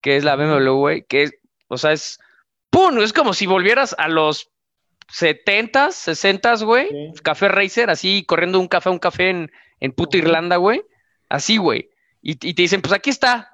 que 0.00 0.16
es 0.16 0.22
la 0.22 0.36
BMW, 0.36 0.70
güey, 0.70 1.04
que 1.04 1.24
es, 1.24 1.34
o 1.66 1.78
sea, 1.78 1.92
es, 1.92 2.20
¡pum! 2.70 2.98
Es 3.00 3.12
como 3.12 3.34
si 3.34 3.46
volvieras 3.46 3.96
a 3.98 4.06
los 4.06 4.53
70s, 5.18 5.94
60s, 6.08 6.64
güey, 6.64 6.88
Sí. 6.88 7.22
café 7.22 7.48
racer, 7.48 7.90
así 7.90 8.24
corriendo 8.24 8.58
un 8.60 8.68
café 8.68 8.88
a 8.88 8.92
un 8.92 8.98
café 8.98 9.30
en, 9.30 9.52
en 9.80 9.92
puta. 9.92 10.16
Irlanda, 10.16 10.56
güey, 10.56 10.82
así, 11.28 11.56
güey, 11.56 11.90
y, 12.22 12.32
y 12.32 12.54
te 12.54 12.62
dicen, 12.62 12.80
pues 12.82 12.92
aquí 12.92 13.10
está, 13.10 13.50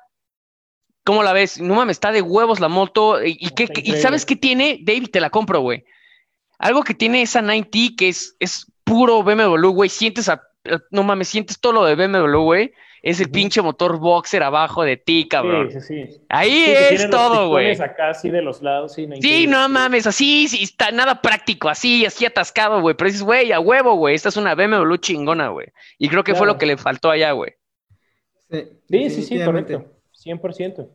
¿Cómo 1.02 1.22
la 1.22 1.32
ves? 1.32 1.58
No 1.60 1.74
mames, 1.76 1.96
está 1.96 2.12
de 2.12 2.20
huevos 2.20 2.60
la 2.60 2.68
moto. 2.68 3.24
¿Y, 3.24 3.38
y 3.40 3.48
qué- 3.50 3.68
y 3.82 3.92
sabes 3.96 4.26
qué 4.26 4.36
tiene? 4.36 4.78
David, 4.82 5.08
te 5.10 5.18
la 5.20 5.30
compro, 5.30 5.60
güey. 5.60 5.82
Algo 6.58 6.82
que 6.84 6.92
tiene 6.92 7.22
esa 7.22 7.40
90 7.40 7.96
que 7.96 8.10
es, 8.10 8.36
es 8.38 8.66
puro 8.84 9.22
BMW, 9.22 9.66
güey. 9.68 9.88
Sientes 9.88 10.28
a, 10.28 10.42
no 10.90 11.02
mames, 11.02 11.28
sientes 11.28 11.58
todo 11.58 11.72
lo 11.72 11.84
de 11.86 11.94
BMW, 11.94 12.36
güey. 12.42 12.72
Es 13.02 13.18
el 13.20 13.30
pinche 13.30 13.62
motor 13.62 13.98
boxer 13.98 14.42
abajo 14.42 14.82
de 14.82 14.96
ti, 14.96 15.26
cabrón. 15.28 15.70
Sí, 15.70 15.80
sí, 15.80 16.06
sí. 16.12 16.20
Ahí 16.28 16.50
Sí, 16.66 16.94
es 16.96 17.10
todo, 17.10 17.48
güey. 17.48 17.72
acá 17.80 18.10
así 18.10 18.28
de 18.30 18.42
los 18.42 18.60
lados, 18.62 18.94
sí, 18.94 19.06
no, 19.06 19.16
Sí, 19.16 19.46
no 19.46 19.68
mames, 19.68 20.06
así, 20.06 20.48
sí, 20.48 20.62
está 20.62 20.90
nada 20.90 21.22
práctico, 21.22 21.68
así, 21.68 22.04
así 22.04 22.26
atascado, 22.26 22.80
güey. 22.80 22.94
Pero 22.96 23.08
dices, 23.08 23.22
güey, 23.22 23.52
a 23.52 23.60
huevo, 23.60 23.94
güey. 23.94 24.14
Esta 24.14 24.28
es 24.28 24.36
una 24.36 24.54
BMW 24.54 24.96
chingona, 24.96 25.48
güey. 25.48 25.68
Y 25.98 26.08
creo 26.08 26.24
que 26.24 26.34
fue 26.34 26.46
lo 26.46 26.58
que 26.58 26.66
le 26.66 26.76
faltó 26.76 27.10
allá, 27.10 27.32
güey. 27.32 27.52
Sí, 28.50 29.10
Sí, 29.10 29.22
sí, 29.22 29.40
correcto. 29.44 29.84
100%. 30.24 30.88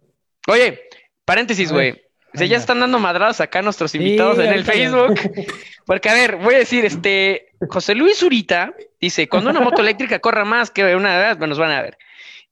Oye, 0.47 0.81
paréntesis, 1.23 1.71
güey. 1.71 2.01
O 2.33 2.37
sea, 2.37 2.47
ya 2.47 2.57
están 2.57 2.81
dando 2.81 2.99
madradas 2.99 3.39
acá 3.39 3.61
nuestros 3.61 3.91
Sí, 3.91 3.97
invitados 3.97 4.37
en 4.39 4.51
el. 4.51 4.65
Facebook. 4.65 5.15
Porque, 5.85 6.09
a 6.09 6.13
ver, 6.13 6.35
voy 6.35 6.55
a 6.55 6.57
decir, 6.59 6.83
este, 6.83 7.53
José 7.69 7.95
Luis 7.95 8.17
Zurita 8.17 8.73
dice, 9.05 9.27
cuando 9.27 9.49
una 9.49 9.61
moto 9.61 9.81
eléctrica 9.81 10.19
corra 10.19 10.45
más 10.45 10.71
que 10.71 10.95
una 10.95 11.15
edad, 11.15 11.37
nos 11.37 11.57
van 11.57 11.71
a 11.71 11.81
ver. 11.81 11.97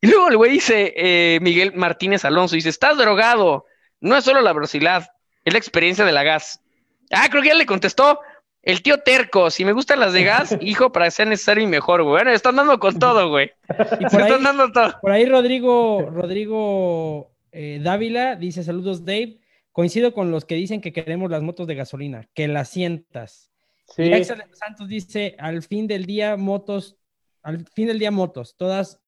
Y 0.01 0.07
luego 0.07 0.27
el 0.27 0.37
güey 0.37 0.51
dice, 0.51 0.93
eh, 0.97 1.39
Miguel 1.41 1.73
Martínez 1.73 2.25
Alonso, 2.25 2.55
dice, 2.55 2.69
estás 2.69 2.97
drogado. 2.97 3.65
No 4.01 4.17
es 4.17 4.25
solo 4.25 4.41
la 4.41 4.51
velocidad, 4.51 5.07
es 5.45 5.53
la 5.53 5.59
experiencia 5.59 6.03
de 6.03 6.11
la 6.11 6.23
gas. 6.23 6.61
Ah, 7.09 7.27
creo 7.29 7.41
que 7.41 7.49
ya 7.49 7.55
le 7.55 7.65
contestó. 7.65 8.19
El 8.61 8.81
tío 8.81 8.99
terco, 8.99 9.49
si 9.49 9.63
me 9.63 9.71
gustan 9.71 10.01
las 10.01 10.11
de 10.11 10.23
gas, 10.23 10.57
hijo, 10.61 10.91
para 10.91 11.05
que 11.05 11.11
sea 11.11 11.25
necesario 11.25 11.63
y 11.63 11.67
mejor, 11.67 12.03
güey. 12.03 12.15
Bueno, 12.15 12.31
están 12.31 12.57
dando 12.57 12.79
con 12.79 12.99
todo, 12.99 13.29
güey. 13.29 13.51
Y 13.99 14.05
por 14.05 14.21
ahí, 14.21 14.27
están 14.27 14.43
dando 14.43 14.71
todo. 14.71 14.93
por 15.01 15.11
ahí 15.11 15.25
Rodrigo, 15.25 16.09
Rodrigo 16.11 17.31
eh, 17.53 17.79
Dávila 17.81 18.35
dice: 18.35 18.63
Saludos, 18.63 19.05
Dave. 19.05 19.39
Coincido 19.71 20.13
con 20.13 20.31
los 20.31 20.43
que 20.43 20.55
dicen 20.55 20.81
que 20.81 20.91
queremos 20.91 21.31
las 21.31 21.41
motos 21.43 21.65
de 21.65 21.75
gasolina, 21.75 22.27
que 22.33 22.49
las 22.49 22.69
sientas. 22.69 23.52
Sí. 23.95 24.03
Y 24.03 24.13
Axel 24.13 24.43
Santos 24.53 24.87
dice, 24.87 25.35
al 25.37 25.61
fin 25.61 25.87
del 25.87 26.05
día, 26.05 26.35
motos, 26.35 26.97
al 27.43 27.65
fin 27.75 27.87
del 27.87 27.99
día, 27.99 28.09
motos, 28.11 28.55
todas, 28.57 28.99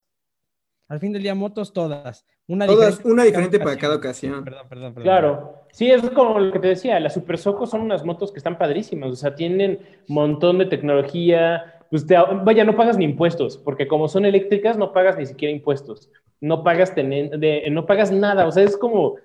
al 0.87 0.99
fin 0.99 1.11
del 1.13 1.23
día, 1.23 1.33
motos, 1.35 1.73
todas. 1.73 2.25
Una 2.47 2.67
Todas, 2.67 2.97
diferente 2.99 3.07
una 3.09 3.15
para 3.23 3.25
diferente 3.25 3.59
para 3.59 3.77
cada 3.77 3.95
ocasión. 3.95 4.43
Perdón, 4.43 4.69
perdón, 4.69 4.93
perdón. 4.93 5.03
Claro, 5.03 5.61
sí, 5.71 5.89
es 5.89 6.07
como 6.11 6.39
lo 6.39 6.51
que 6.53 6.59
te 6.59 6.67
decía, 6.67 6.99
las 6.99 7.15
Super 7.15 7.39
Soco 7.39 7.65
son 7.65 7.81
unas 7.81 8.05
motos 8.05 8.31
que 8.31 8.37
están 8.37 8.59
padrísimas, 8.59 9.11
o 9.11 9.15
sea, 9.15 9.33
tienen 9.33 9.79
montón 10.07 10.59
de 10.59 10.67
tecnología, 10.67 11.79
pues 11.89 12.05
te- 12.05 12.15
vaya, 12.43 12.63
no 12.63 12.75
pagas 12.75 12.99
ni 12.99 13.05
impuestos, 13.05 13.57
porque 13.57 13.87
como 13.87 14.07
son 14.07 14.25
eléctricas 14.25 14.77
no 14.77 14.93
pagas 14.93 15.17
ni 15.17 15.25
siquiera 15.25 15.51
impuestos, 15.51 16.11
no 16.39 16.63
pagas, 16.63 16.95
tenen- 16.95 17.31
de- 17.39 17.67
no 17.71 17.87
pagas 17.87 18.11
nada, 18.11 18.45
o 18.45 18.51
sea, 18.51 18.61
es 18.63 18.77
como, 18.77 19.15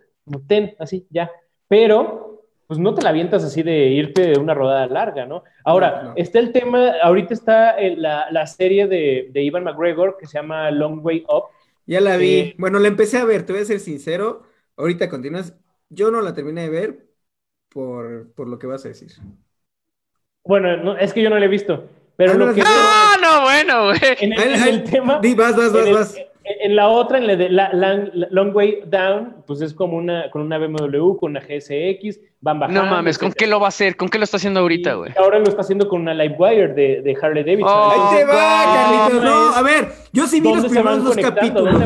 ten, 0.47 0.75
así, 0.79 1.07
ya, 1.11 1.31
pero 1.69 2.30
pues 2.71 2.79
no 2.79 2.95
te 2.95 3.03
la 3.03 3.09
avientas 3.09 3.43
así 3.43 3.65
de 3.65 3.89
irte 3.89 4.23
de 4.29 4.39
una 4.39 4.55
rodada 4.55 4.87
larga, 4.87 5.27
¿no? 5.27 5.43
Ahora, 5.65 6.03
No, 6.05 6.09
no. 6.11 6.15
está 6.17 6.39
el 6.39 6.53
tema, 6.53 6.93
ahorita 7.03 7.35
está 7.35 7.71
el- 7.73 8.01
la, 8.01 8.31
la 8.31 8.47
serie 8.47 8.87
de, 8.87 9.29
de 9.33 9.43
Ivan 9.43 9.65
McGregor 9.65 10.17
que 10.17 10.27
se 10.27 10.39
llama 10.39 10.71
Long 10.71 11.05
Way 11.05 11.25
Up, 11.29 11.47
Ya 11.85 12.01
la 12.01 12.17
vi. 12.17 12.27
Sí. 12.45 12.55
Bueno, 12.59 12.79
la 12.79 12.87
empecé 12.87 13.19
a 13.19 13.25
ver, 13.25 13.45
te 13.45 13.53
voy 13.53 13.63
a 13.63 13.65
ser 13.65 13.81
sincero. 13.81 14.45
Ahorita 14.77 15.09
continúas. 15.11 15.53
Yo 15.89 16.13
no 16.13 16.21
la 16.21 16.33
terminé 16.33 16.63
de 16.63 16.69
ver 16.71 17.07
por, 17.71 18.33
por 18.35 18.47
lo 18.47 18.57
que 18.61 18.69
vas 18.69 18.85
a 18.85 18.89
decir. 18.89 19.11
bueno, 20.45 20.77
no, 20.77 20.97
es 20.97 21.13
que 21.13 21.23
yo 21.23 21.31
no 21.31 21.39
la 21.41 21.47
he 21.47 21.49
visto, 21.49 21.89
pero 22.17 22.33
Ah, 22.33 22.37
no 22.37 22.47
lo 22.47 22.55
que... 22.55 22.63
Ah, 22.65 23.15
no, 23.21 23.43
bueno, 23.43 23.85
güey. 23.87 23.99
En 24.21 24.33
el, 24.33 24.69
en 24.69 24.85
tema. 24.85 25.19
Di, 25.21 25.35
vas, 25.35 25.57
vas, 25.57 25.73
vas, 25.73 25.83
en, 25.83 25.89
el- 25.89 25.95
vas. 25.95 26.15
En 26.63 26.77
la 26.77 26.89
otra, 26.89 27.19
en 27.19 27.27
la 27.27 27.37
de 27.37 27.49
la, 27.49 27.73
la- 27.73 28.09
la- 28.13 28.29
Long 28.31 28.55
Way 28.55 28.83
Down, 28.87 29.37
pues 29.47 29.61
es 29.61 29.75
como 29.75 29.97
una 29.97 30.31
con 30.31 30.43
una 30.43 30.59
BMW, 30.59 31.17
con 31.17 31.31
una 31.33 31.41
GSX, 31.41 32.21
van 32.41 32.59
bajando. 32.61 32.83
No 32.85 32.91
mames, 32.91 33.19
¿con 33.19 33.33
qué 33.33 33.47
lo 33.47 33.61
va 33.61 33.67
a 33.67 33.69
hacer? 33.69 33.97
¿Con 33.97 34.09
qué 34.09 34.19
lo 34.19 34.25
está 34.25 34.37
haciendo 34.39 34.61
ahorita, 34.61 34.95
güey? 34.95 35.13
Ahora 35.19 35.39
lo 35.39 35.45
está 35.49 35.61
haciendo 35.63 35.89
con 35.89 36.01
una 36.03 36.15
Livewire 36.15 36.69
de, 36.69 37.03
de 37.03 37.17
Harley 37.21 37.45
Davidson. 37.45 37.69
Oh, 37.71 37.91
Ahí 38.11 38.19
te 38.19 38.25
va, 38.25 38.65
Carlitos. 38.75 39.25
No, 39.25 39.55
a 39.55 39.63
ver, 39.63 39.89
yo 40.13 40.27
sí 40.27 40.41
vi 40.41 40.49
los 40.49 40.63
¿Dónde 40.63 40.69
se 40.71 40.83
van 40.83 40.95
primeros 41.03 41.17
dos 41.17 41.35
capítulos. 41.35 41.77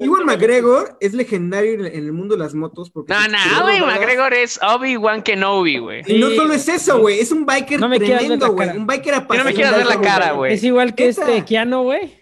Iwan 0.00 0.24
McGregor 0.24 0.96
es 1.00 1.14
legendario 1.14 1.74
en 1.74 1.86
en 1.86 2.04
el 2.04 2.12
mundo 2.12 2.34
de 2.36 2.40
las 2.42 2.54
motos 2.54 2.90
porque... 2.90 3.12
No, 3.12 3.20
no, 3.28 3.38
rodadas. 3.60 3.80
McGregor 3.98 4.32
es 4.34 4.60
Obi-Wan 4.62 5.22
Kenobi, 5.22 5.78
güey. 5.78 6.02
Y 6.06 6.18
no 6.18 6.30
solo 6.30 6.54
es 6.54 6.68
eso, 6.68 6.98
güey, 7.00 7.20
es 7.20 7.32
un 7.32 7.44
biker 7.46 7.80
No 7.80 7.88
me 7.88 7.98
tremendo, 7.98 8.52
güey. 8.52 8.76
Un 8.76 8.86
biker 8.86 9.12
no 9.14 9.18
me 9.20 9.24
apasionado. 9.24 9.54
quieras 9.54 9.76
ver 9.76 9.86
la 9.86 10.00
cara, 10.00 10.32
güey. 10.32 10.54
Es 10.54 10.64
igual 10.64 10.94
que 10.94 11.08
este 11.08 11.44
Keanu, 11.44 11.82
güey. 11.82 12.19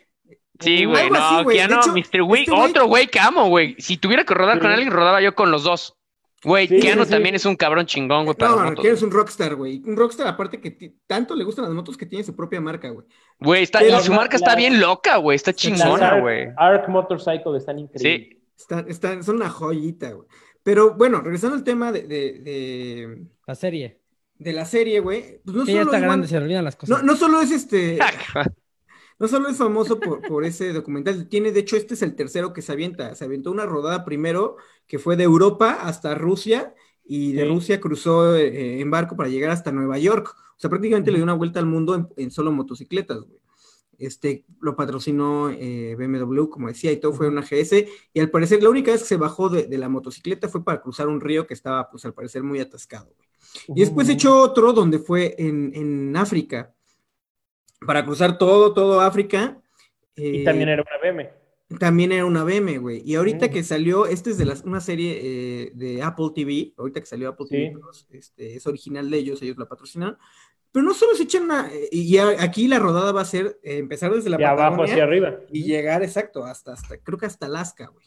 Sí, 0.61 0.84
güey, 0.84 1.04
así, 1.04 1.34
no, 1.36 1.44
güey. 1.44 1.56
Keanu, 1.56 1.76
hecho, 1.76 1.92
Mr. 1.92 2.22
Güey, 2.22 2.42
este 2.42 2.52
güey- 2.52 2.70
otro 2.70 2.86
güey 2.86 3.06
que 3.06 3.20
amo, 3.20 3.48
güey. 3.48 3.76
Si 3.78 3.96
tuviera 3.96 4.24
que 4.24 4.34
rodar 4.34 4.56
Sí. 4.56 4.61
con 4.62 4.70
alguien, 4.70 4.90
rodaba 4.90 5.20
yo 5.20 5.34
con 5.34 5.50
los 5.50 5.62
dos. 5.62 5.94
Güey, 6.44 6.68
Sí, 6.68 6.78
Keanu 6.80 7.04
sí, 7.04 7.11
también 7.11 7.34
es 7.34 7.44
un 7.46 7.56
cabrón 7.56 7.86
chingón, 7.86 8.24
güey, 8.24 8.36
No, 8.38 8.48
no, 8.56 8.64
motos. 8.64 8.80
que 8.82 8.88
eres 8.88 9.02
un 9.02 9.11
rockstar, 9.11 9.56
güey. 9.56 9.82
Un 9.84 9.96
rockstar 9.96 10.26
aparte 10.28 10.61
que 10.61 10.94
tanto 11.06 11.34
le 11.34 11.42
gustan 11.42 11.64
las 11.64 11.74
motos 11.74 11.96
que 11.96 12.06
tiene 12.06 12.24
su 12.24 12.36
propia 12.36 12.61
marca, 12.61 12.88
güey. 12.90 13.06
Güey, 13.40 13.62
está, 13.64 13.80
Pero 13.80 13.98
y 13.98 14.02
su 14.02 14.11
la- 14.12 14.16
marca 14.18 14.36
está 14.36 14.50
la- 14.50 14.56
bien 14.56 14.80
loca, 14.80 15.16
güey. 15.16 15.34
Está 15.36 15.52
chingona, 15.52 16.20
güey. 16.20 16.48
Arc 16.56 16.88
Motorcycle 16.88 17.56
están 17.59 17.78
increíbles. 17.80 18.28
Sí. 18.28 18.42
Están, 18.56 18.88
están, 18.88 19.24
son 19.24 19.36
una 19.36 19.48
joyita, 19.48 20.11
güey. 20.12 20.28
Pero 20.62 20.94
bueno, 20.94 21.20
regresando 21.20 21.56
al 21.56 21.64
tema 21.64 21.90
de, 21.92 22.02
de, 22.02 22.32
de, 22.40 23.22
La 23.46 23.54
serie. 23.56 24.00
de 24.36 24.52
la 24.52 24.64
serie, 24.64 25.00
güey. 25.00 25.40
Pues 25.44 25.56
no 25.56 25.64
Que 25.64 25.72
ya 25.72 25.78
solo 25.80 25.90
está 25.92 25.96
es 25.98 26.02
grande, 26.04 26.26
se 26.28 26.36
olvidan 26.36 26.64
las 26.64 26.76
cosas. 26.76 26.98
no, 26.98 27.02
no 27.04 27.16
solo 27.16 27.40
es 27.40 27.50
este, 27.50 27.98
no 29.18 29.28
solo 29.28 29.48
es 29.48 29.56
famoso 29.56 29.98
por, 29.98 30.22
por 30.22 30.44
ese 30.44 30.72
documental, 30.72 31.28
tiene, 31.28 31.52
de 31.52 31.60
hecho, 31.60 31.76
este 31.76 31.94
es 31.94 32.02
el 32.02 32.14
tercero 32.14 32.52
que 32.52 32.62
se 32.62 32.72
avienta. 32.72 33.14
Se 33.14 33.24
aventó 33.24 33.50
una 33.50 33.66
rodada 33.66 34.04
primero 34.04 34.56
que 34.86 34.98
fue 34.98 35.16
de 35.16 35.24
Europa 35.24 35.78
hasta 35.82 36.14
Rusia 36.14 36.74
y 37.04 37.32
de 37.32 37.42
Sí. 37.42 37.48
Rusia 37.48 37.80
cruzó 37.80 38.36
eh, 38.36 38.80
en 38.80 38.90
barco 38.90 39.16
para 39.16 39.28
llegar 39.28 39.50
hasta 39.50 39.72
Nueva 39.72 39.98
York. 39.98 40.34
O 40.36 40.60
sea, 40.60 40.70
prácticamente 40.70 41.10
le 41.10 41.18
dio 41.18 41.24
una 41.24 41.34
vuelta 41.34 41.58
al 41.58 41.66
mundo 41.66 41.94
en, 41.94 42.08
en 42.16 42.30
solo 42.30 42.52
motocicletas, 42.52 43.20
güey. 43.22 43.40
Este, 43.98 44.44
lo 44.60 44.76
patrocinó 44.76 45.50
eh, 45.50 45.96
BMW, 45.98 46.48
como 46.48 46.68
decía, 46.68 46.92
y 46.92 46.98
todo 46.98 47.12
fue 47.12 47.26
una 47.28 47.42
GS. 47.42 47.84
Y 48.12 48.20
al 48.20 48.30
parecer, 48.30 48.62
la 48.62 48.70
única 48.70 48.92
vez 48.92 49.02
que 49.02 49.08
se 49.08 49.16
bajó 49.16 49.48
de, 49.48 49.66
de 49.66 49.78
la 49.78 49.88
motocicleta 49.88 50.48
fue 50.48 50.64
para 50.64 50.80
cruzar 50.80 51.08
un 51.08 51.20
río 51.20 51.48
que 51.48 51.54
estaba, 51.54 51.90
pues 51.90 52.04
al 52.04 52.14
parecer, 52.14 52.44
muy 52.44 52.60
atascado, 52.60 53.12
güey. 53.16 53.28
Y 53.68 53.80
después 53.80 54.08
echó 54.08 54.40
otro 54.40 54.72
donde 54.72 54.98
fue 54.98 55.34
en, 55.38 55.72
en 55.74 56.16
África, 56.16 56.74
para 57.86 58.04
cruzar 58.04 58.38
todo, 58.38 58.72
todo 58.74 59.00
África. 59.00 59.60
Y 60.16 60.40
eh, 60.40 60.44
también 60.44 60.68
era 60.68 60.82
una 60.82 60.98
BM. 61.12 61.30
también 61.78 62.12
era 62.12 62.24
una 62.24 62.44
BM, 62.44 62.78
güey. 62.78 63.02
Y 63.04 63.14
ahorita 63.16 63.46
Mm. 63.46 63.50
que 63.50 63.62
salió, 63.62 64.06
este 64.06 64.30
es 64.30 64.38
de 64.38 64.44
las, 64.46 64.62
una 64.64 64.80
serie 64.80 65.18
eh, 65.22 65.70
de 65.74 66.02
Apple 66.02 66.30
TV, 66.34 66.72
ahorita 66.78 67.00
que 67.00 67.06
salió 67.06 67.28
Apple 67.28 67.46
Sí. 67.48 67.54
TV 67.56 67.70
Plus, 67.78 68.06
este, 68.10 68.56
es 68.56 68.66
original 68.66 69.10
de 69.10 69.18
ellos, 69.18 69.42
ellos 69.42 69.58
la 69.58 69.66
patrocinaron. 69.68 70.16
Pero 70.72 70.84
no 70.84 70.92
solo 70.94 71.14
se 71.14 71.22
echan 71.22 71.44
una, 71.44 71.68
eh, 71.72 71.88
y 71.90 72.10
ya 72.10 72.28
aquí 72.42 72.68
la 72.68 72.78
rodada 72.78 73.12
va 73.12 73.22
a 73.22 73.26
ser 73.26 73.58
eh, 73.62 73.78
empezar 73.78 74.12
desde 74.14 74.28
la 74.30 74.36
De 74.36 74.44
abajo 74.44 74.76
Patagonia 74.78 74.92
hacia 74.92 75.04
arriba. 75.04 75.36
y 75.50 75.64
llegar 75.64 76.02
exacto 76.02 76.44
hasta, 76.44 76.72
hasta, 76.74 76.98
creo 76.98 77.16
que 77.18 77.26
hasta 77.26 77.46
Alaska, 77.46 77.86
güey. 77.88 78.06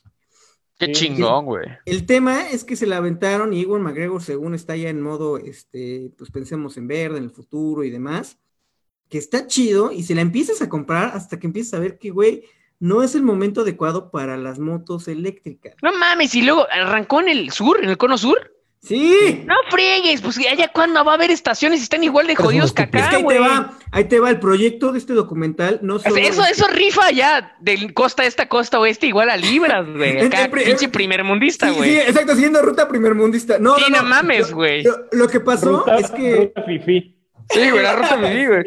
Qué 0.77 0.87
Sí. 0.87 0.91
chingón, 0.93 1.45
güey. 1.45 1.65
El 1.85 2.05
tema 2.07 2.49
es 2.49 2.63
que 2.63 2.75
se 2.75 2.87
la 2.87 2.97
aventaron 2.97 3.53
y 3.53 3.61
Ewan 3.61 3.83
McGregor, 3.83 4.21
según 4.23 4.55
está 4.55 4.75
ya 4.75 4.89
en 4.89 5.01
modo, 5.01 5.37
este, 5.37 6.11
pues 6.17 6.29
pensemos 6.31 6.75
en 6.77 6.87
verde, 6.87 7.17
en 7.19 7.23
el 7.25 7.31
futuro 7.31 7.83
y 7.83 7.89
demás, 7.91 8.39
que 9.11 9.17
está 9.19 9.45
chido 9.45 9.91
y 9.91 10.01
se 10.03 10.15
la 10.15 10.21
empiezas 10.21 10.61
a 10.63 10.69
comprar 10.69 11.11
hasta 11.15 11.37
que 11.37 11.45
empiezas 11.45 11.73
a 11.75 11.79
ver 11.79 11.99
que, 11.99 12.09
güey, 12.09 12.43
no 12.79 13.03
es 13.03 13.13
el 13.13 13.21
momento 13.21 13.61
adecuado 13.61 14.09
para 14.09 14.37
las 14.37 14.57
motos 14.57 15.07
eléctricas. 15.07 15.75
No 15.83 15.91
mames, 15.93 16.33
y 16.33 16.41
luego 16.41 16.65
arrancó 16.71 17.19
en 17.19 17.27
el 17.29 17.51
sur, 17.51 17.77
en 17.83 17.89
el 17.89 17.97
cono 17.97 18.17
sur. 18.17 18.39
Sí, 18.83 19.43
No 19.45 19.53
friegues, 19.69 20.21
pues 20.21 20.39
allá 20.39 20.71
cuando 20.73 21.05
va 21.05 21.11
a 21.11 21.15
haber 21.15 21.29
estaciones 21.29 21.81
y 21.81 21.83
están 21.83 22.03
igual 22.03 22.25
de 22.25 22.35
jodidos 22.35 22.73
que 22.73 22.81
estúpidos. 22.83 23.03
es 23.05 23.09
que 23.11 23.15
acá, 23.15 23.17
ahí 23.17 23.23
güey. 23.23 23.37
te 23.37 23.43
va, 23.43 23.77
ahí 23.91 24.03
te 24.05 24.19
va 24.19 24.29
el 24.31 24.39
proyecto 24.39 24.91
de 24.91 24.97
este 24.97 25.13
documental, 25.13 25.79
no 25.83 25.99
solo 25.99 26.15
Eso, 26.17 26.41
es- 26.45 26.51
eso 26.57 26.67
rifa 26.67 27.11
ya 27.11 27.55
de 27.59 27.93
costa 27.93 28.25
esta, 28.25 28.47
costa 28.49 28.79
oeste, 28.79 29.05
igual 29.05 29.29
a 29.29 29.37
libras, 29.37 29.85
güey. 29.87 30.25
Acá, 30.25 30.49
pinche 30.49 30.87
primer 30.89 31.23
mundista, 31.23 31.67
Sí, 31.69 31.75
güey. 31.75 31.91
sí, 31.91 31.97
exacto, 31.99 32.33
siguiendo 32.33 32.59
ruta 32.63 32.87
primermundista. 32.87 33.59
No, 33.59 33.75
Sí, 33.77 33.83
no, 33.91 34.01
no 34.01 34.07
mames, 34.07 34.51
güey. 34.51 34.81
Lo, 34.83 34.95
lo 35.11 35.27
que 35.27 35.41
pasó 35.41 35.79
Ruta, 35.81 35.97
es 35.97 36.09
que 36.09 36.35
ruta 36.37 36.63
fifí. 36.63 37.17
Sí, 37.51 37.69
güey, 37.69 37.83
la 37.83 37.95
ruta 37.97 38.17
me 38.17 38.47
güey. 38.47 38.63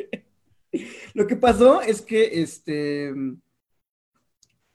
Lo 1.14 1.26
que 1.26 1.36
pasó 1.36 1.80
es 1.82 2.02
que, 2.02 2.42
este, 2.42 3.12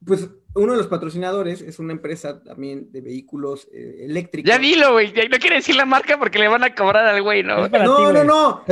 pues, 0.06 0.30
uno 0.56 0.72
de 0.72 0.78
los 0.80 0.88
patrocinadores 0.88 1.62
es 1.62 1.80
una 1.80 1.94
empresa 1.94 2.42
también 2.44 2.92
de 2.92 3.02
vehículos 3.02 3.68
eh, 3.72 4.06
eléctricos. 4.06 4.50
Ya 4.50 4.58
dilo, 4.58 4.94
güey. 4.94 5.14
No 5.30 5.38
quiere 5.38 5.58
decir 5.58 5.76
la 5.76 5.86
marca 5.86 6.18
porque 6.18 6.40
le 6.40 6.48
van 6.48 6.64
a 6.64 6.74
cobrar 6.74 7.06
al 7.06 7.22
güey, 7.22 7.44
¿no? 7.44 7.70
Ti, 7.70 7.78
No, 7.78 8.12
no, 8.12 8.24
no. 8.24 8.64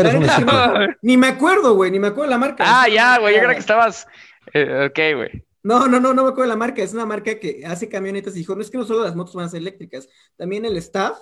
Ni 1.02 1.18
me 1.18 1.28
acuerdo, 1.28 1.76
güey, 1.76 1.92
ni 1.92 2.00
me 2.00 2.08
acuerdo 2.08 2.32
la 2.32 2.38
marca. 2.38 2.64
Ah, 2.66 2.88
ya, 2.90 3.20
güey. 3.20 3.36
Yo 3.36 3.42
creo 3.42 3.52
que 3.54 3.60
estabas. 3.60 4.08
eh, 4.54 4.88
ok, 4.90 5.16
güey. 5.18 5.44
No, 5.64 5.88
no, 5.88 6.00
no, 6.00 6.14
no 6.14 6.24
me 6.24 6.30
acuerdo 6.30 6.50
la 6.50 6.56
marca. 6.56 6.82
Es 6.82 6.94
una 6.94 7.06
marca 7.06 7.40
que 7.40 7.64
hace 7.66 7.90
camionetas 7.90 8.36
y 8.36 8.40
dijo, 8.40 8.56
no 8.56 8.62
es 8.62 8.72
que 8.72 8.78
no 8.78 8.86
solo 8.86 9.04
las 9.04 9.16
motos 9.16 9.36
van 9.36 9.46
a 9.46 9.50
ser 9.50 9.60
eléctricas, 9.60 10.08
también 10.36 10.66
el 10.66 10.78
staff 10.78 11.18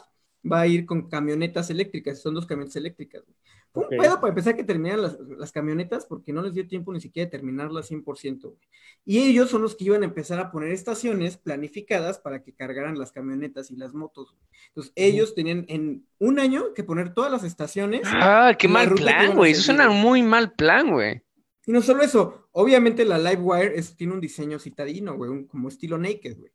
va 0.49 0.61
a 0.61 0.67
ir 0.67 0.85
con 0.85 1.09
camionetas 1.09 1.69
eléctricas. 1.69 2.21
Son 2.21 2.33
dos 2.33 2.45
camionetas 2.45 2.75
eléctricas. 2.75 3.23
güey. 3.25 3.35
Fue 3.75 3.83
Ok. 3.83 3.91
un 3.91 3.97
pedo 3.99 4.15
para 4.21 4.29
empezar 4.29 4.55
que 4.55 4.63
terminaran 4.63 5.01
las, 5.03 5.19
las 5.19 5.51
camionetas 5.51 6.05
porque 6.05 6.31
no 6.33 6.41
les 6.41 6.53
dio 6.53 6.65
tiempo 6.67 6.91
ni 6.93 6.99
siquiera 7.01 7.25
de 7.27 7.31
terminarlas 7.31 7.91
100%. 7.91 8.41
güey. 8.49 8.57
Y 9.05 9.19
ellos 9.19 9.49
son 9.51 9.61
los 9.61 9.75
que 9.75 9.83
iban 9.83 10.01
a 10.01 10.05
empezar 10.05 10.39
a 10.39 10.49
poner 10.49 10.71
estaciones 10.71 11.37
planificadas 11.37 12.17
para 12.17 12.41
que 12.41 12.53
cargaran 12.53 12.97
las 12.97 13.11
camionetas 13.11 13.69
y 13.69 13.75
las 13.75 13.93
motos. 13.93 14.31
güey. 14.31 14.41
Entonces, 14.69 14.93
ellos 14.95 15.35
tenían 15.35 15.65
en 15.67 16.07
un 16.19 16.39
año 16.39 16.73
que 16.73 16.83
poner 16.83 17.13
todas 17.13 17.31
las 17.31 17.43
estaciones. 17.43 18.01
Ah, 18.05 18.55
qué 18.57 18.67
mal 18.67 18.95
plan, 18.95 19.35
güey. 19.35 19.51
Eso 19.51 19.61
suena 19.63 19.89
muy 19.89 20.23
mal 20.23 20.53
plan, 20.53 20.91
güey. 20.91 21.21
Y 21.67 21.71
no 21.71 21.81
solo 21.81 22.01
eso, 22.03 22.47
obviamente 22.51 23.03
la 23.05 23.17
Livewire 23.17 23.77
es, 23.77 23.95
tiene 23.97 24.13
un 24.13 24.21
diseño 24.21 24.57
citadino, 24.59 25.15
güey, 25.17 25.29
un- 25.31 25.47
como 25.47 25.67
estilo 25.67 25.97
naked, 25.97 26.37
güey. 26.37 26.51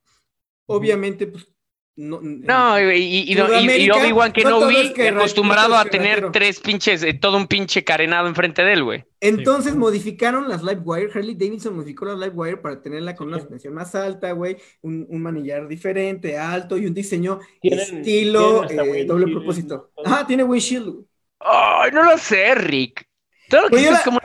Obviamente, 0.67 1.27
pues, 1.27 1.49
no. 1.97 2.21
No, 2.23 2.81
y, 2.93 2.97
y, 2.99 3.33
y, 3.33 3.91
Obi-Wan 3.91 4.29
no 4.29 4.33
Kenobi 4.33 4.77
es 4.77 4.95
guerra, 4.95 5.19
acostumbrado 5.19 5.71
no 5.71 5.77
a 5.79 5.85
tener 5.85 6.33
tres 6.33 6.61
pinches, 6.61 7.03
eh, 7.03 7.13
todo 7.15 7.37
un 7.37 7.47
pinche 7.47 7.85
carenado 7.85 8.27
enfrente 8.27 8.63
de 8.63 8.73
él, 8.73 8.85
güey. 8.85 9.05
Entonces 9.21 9.75
modificaron 9.77 10.49
las 10.49 10.63
Livewire, 10.63 11.11
Harley 11.15 11.35
Davidson 11.35 11.77
modificó 11.77 12.07
la 12.07 12.15
Livewire 12.15 12.57
para 12.57 12.81
tenerla 12.81 13.15
con 13.15 13.29
una 13.29 13.37
Sí. 13.37 13.43
suspensión 13.43 13.75
más 13.75 13.95
alta, 13.95 14.33
güey, 14.33 14.57
un, 14.81 15.07
un 15.11 15.23
manillar 15.23 15.69
diferente, 15.69 16.39
alto 16.39 16.79
y 16.79 16.87
un 16.87 16.95
diseño 16.95 17.39
Tienen- 17.61 17.81
estilo 17.81 18.69
eh, 18.71 19.05
doble 19.05 19.27
propósito. 19.33 19.91
Ajá, 20.05 20.27
tiene 20.27 20.45
windshield. 20.45 21.05
Ay, 21.41 21.91
no 21.93 22.03
lo 22.05 22.17
sé, 22.19 22.55
Rick. 22.55 23.05
Todo 23.49 23.63
lo 23.63 23.69
que 23.69 23.83
yo 23.83 23.91
es 23.91 23.93
la- 23.93 24.03
como... 24.03 24.21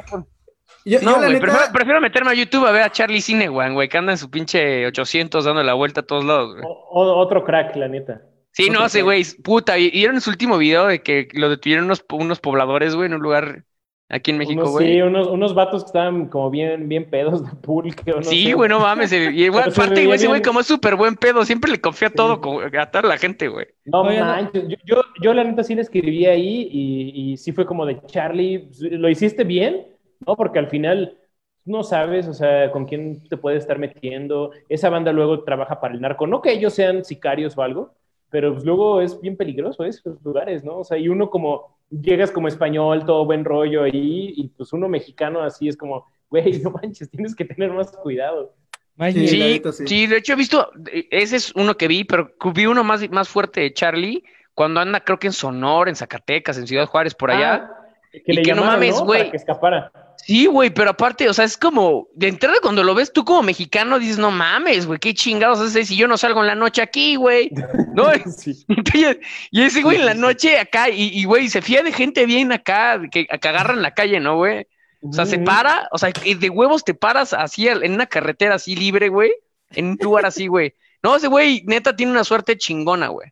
Yo, 0.86 1.00
No, 1.02 1.12
la 1.14 1.18
güey, 1.18 1.34
neta- 1.34 1.42
prefiero, 1.42 1.74
prefiero 1.74 2.02
meterme 2.02 2.32
a 2.32 2.34
YouTube 2.36 2.66
a 2.68 2.72
ver 2.72 2.84
a 2.84 2.92
Charlie 2.92 3.22
Cinewan, 3.22 3.74
güey, 3.74 3.90
que 3.90 3.98
anda 3.98 4.12
en 4.12 4.18
su 4.20 4.30
pinche 4.30 4.86
800 4.86 5.44
dando 5.44 5.64
la 5.64 5.74
vuelta 5.74 6.02
a 6.02 6.06
todos 6.06 6.24
lados, 6.24 6.52
güey. 6.54 6.64
O- 6.64 6.70
o- 6.92 7.18
otro 7.18 7.44
crack, 7.44 7.76
la 7.76 7.88
neta. 7.88 8.22
Sí, 8.52 8.70
no, 8.70 8.80
Otro 8.80 8.92
crack. 8.92 9.04
güey, 9.04 9.24
puta, 9.44 9.78
y- 9.80 9.90
vieron 9.90 10.22
su 10.22 10.30
último 10.30 10.58
video 10.58 10.88
de 10.88 11.02
que 11.02 11.28
lo 11.34 11.50
detuvieron 11.50 11.86
unos, 11.86 12.06
unos 12.12 12.40
pobladores, 12.40 12.96
güey, 12.96 13.08
en 13.08 13.16
un 13.16 13.22
lugar 13.22 13.64
Aquí 14.08 14.30
en 14.30 14.38
México, 14.38 14.62
Unos, 14.62 14.72
güey. 14.74 14.94
sí, 14.94 15.02
unos, 15.02 15.28
unos 15.28 15.56
vatos 15.56 15.82
que 15.84 15.88
estaban 15.88 16.28
como 16.28 16.52
bien, 16.52 16.88
bien 16.88 17.10
pedos 17.10 17.44
de 17.44 17.56
pulque. 17.60 18.12
o 18.12 18.18
no 18.18 18.24
Sí, 18.24 18.46
sé. 18.46 18.54
güey, 18.54 18.70
no 18.70 18.80
mames. 18.80 19.12
Y 19.12 19.48
güey, 19.48 19.64
aparte, 20.00 20.06
güey, 20.06 20.16
ese 20.16 20.28
güey 20.28 20.44
como 20.44 20.60
es 20.60 20.68
súper 20.68 20.96
buen 20.96 21.16
pedo, 21.16 21.44
siempre 21.44 21.72
le 21.72 21.82
confía 21.82 22.12
todo 22.12 22.40
como 22.40 22.60
a 22.62 22.86
toda 22.92 23.02
la 23.10 23.18
gente, 23.18 23.48
güey. 23.48 23.66
No 23.86 24.02
Oye, 24.02 24.20
no. 24.20 24.52
yo, 24.54 24.78
yo, 24.86 25.02
yo 25.24 25.34
la 25.34 25.44
neta 25.44 25.64
sí 25.64 25.74
le 25.74 25.82
escribí 25.82 26.28
ahí 26.28 26.70
y, 26.72 27.32
y 27.32 27.38
sí 27.38 27.52
fue 27.52 27.66
como 27.66 27.84
de 27.84 28.00
Charlie, 28.06 28.70
¿lo 28.92 29.10
hiciste 29.10 29.44
bien? 29.44 29.88
¿No? 30.26 30.36
Porque 30.36 30.60
al 30.60 30.68
final 30.68 31.18
no 31.66 31.84
sabes, 31.84 32.28
o 32.28 32.34
sea, 32.34 32.72
con 32.72 32.86
quién 32.86 33.28
te 33.28 33.38
puedes 33.38 33.62
estar 33.64 33.80
metiendo. 33.80 34.52
Esa 34.70 34.90
banda 34.90 35.12
luego 35.12 35.44
trabaja 35.44 35.80
para 35.80 35.94
el 35.94 36.02
narco, 36.02 36.28
no 36.28 36.42
que 36.42 36.52
ellos 36.52 36.74
sean 36.74 37.04
sicarios 37.04 37.58
o 37.58 37.64
algo, 37.64 37.94
pero 38.30 38.54
pues 38.54 38.64
luego 38.64 39.02
es 39.02 39.20
bien 39.20 39.36
peligroso 39.36 39.84
esos 39.84 40.22
lugares, 40.24 40.64
¿no? 40.64 40.80
O 40.80 40.84
sea, 40.84 40.98
y 40.98 41.10
uno 41.10 41.30
como, 41.30 41.78
llegas 41.90 42.32
como 42.32 42.48
español, 42.48 43.06
todo 43.06 43.26
buen 43.26 43.44
rollo 43.44 43.84
ahí, 43.84 44.34
y 44.36 44.48
pues 44.50 44.74
uno 44.74 44.88
mexicano 44.88 45.42
así 45.42 45.68
es 45.68 45.76
como, 45.76 46.06
güey, 46.30 46.60
no 46.62 46.70
manches, 46.70 47.10
tienes 47.10 47.36
que 47.36 47.46
tener 47.46 47.72
más 47.72 47.92
cuidado. 47.92 48.54
Más 48.96 49.14
Sí, 49.14 49.62
Sí, 49.86 50.08
de 50.08 50.18
hecho 50.18 50.34
he 50.34 50.38
visto, 50.38 50.70
eh, 50.92 51.08
ese 51.12 51.36
es 51.36 51.54
uno 51.56 51.76
que 51.76 51.88
vi, 51.88 52.04
pero 52.04 52.32
vi 52.54 52.66
uno 52.68 52.84
más, 52.84 53.10
más 53.10 53.28
fuerte 53.28 53.62
de 53.62 53.74
Charlie, 53.74 54.24
cuando 54.54 54.80
anda 54.80 55.02
creo 55.02 55.20
que 55.20 55.28
en 55.28 55.34
Sonora, 55.34 55.90
en 55.90 55.96
Zacatecas, 55.96 56.58
en 56.58 56.68
Ciudad 56.68 56.86
Juárez, 56.86 57.14
por 57.14 57.32
allá. 57.32 57.56
Ah, 57.56 57.82
que 58.12 58.24
Y 58.28 58.36
le 58.36 58.42
que 58.44 58.54
no 58.54 58.64
mames, 58.64 59.00
güey. 59.02 59.30
que 59.30 59.36
escapara. 59.36 59.92
Sí, 60.26 60.48
güey, 60.48 60.72
pero 60.72 60.90
aparte, 60.90 61.30
o 61.30 61.34
sea, 61.36 61.46
es 61.46 61.56
como, 61.56 62.08
de 62.16 62.30
entrada 62.30 62.58
cuando 62.60 62.84
lo 62.84 62.96
ves 62.96 63.14
tú 63.14 63.24
como 63.24 63.44
mexicano, 63.44 64.00
dices, 64.00 64.18
no 64.18 64.32
mames, 64.32 64.88
güey, 64.88 64.98
qué 64.98 65.14
chingados 65.14 65.60
haces 65.60 65.88
si 65.88 65.96
yo 65.96 66.08
no 66.08 66.18
salgo 66.18 66.42
en 66.42 66.48
la 66.48 66.56
noche 66.56 66.82
aquí, 66.82 67.16
güey. 67.16 67.52
No, 67.94 68.06
Sí. 68.36 68.66
Entonces, 68.68 69.20
y 69.52 69.62
ese 69.62 69.84
güey 69.84 69.98
en 69.98 70.08
la 70.08 70.16
noche 70.16 70.58
acá, 70.58 70.90
y, 70.90 71.10
y, 71.10 71.26
güey, 71.26 71.48
se 71.48 71.62
fía 71.62 71.84
de 71.84 71.92
gente 71.92 72.26
bien 72.26 72.52
acá, 72.52 73.00
que, 73.12 73.28
que 73.28 73.48
agarran 73.48 73.84
la 73.84 73.94
calle, 73.94 74.20
¿no, 74.20 74.38
güey? 74.38 74.66
O 75.04 75.14
sea, 75.14 75.28
se 75.28 75.38
para, 75.38 75.88
o 75.92 76.00
sea, 76.00 76.10
y 76.24 76.34
de 76.34 76.50
huevos 76.50 76.84
te 76.84 76.96
paras 76.96 77.32
así 77.32 77.68
en 77.68 77.94
una 77.94 78.08
carretera 78.08 78.56
así 78.56 78.76
libre, 78.76 79.10
güey, 79.10 79.32
en 79.76 79.90
un 79.90 79.98
lugar 80.02 80.26
así, 80.26 80.48
güey. 80.48 80.74
No, 81.04 81.16
ese 81.16 81.28
güey 81.28 81.62
neta 81.68 81.96
tiene 81.96 82.12
una 82.12 82.24
suerte 82.24 82.58
chingona, 82.58 83.10
güey. 83.10 83.30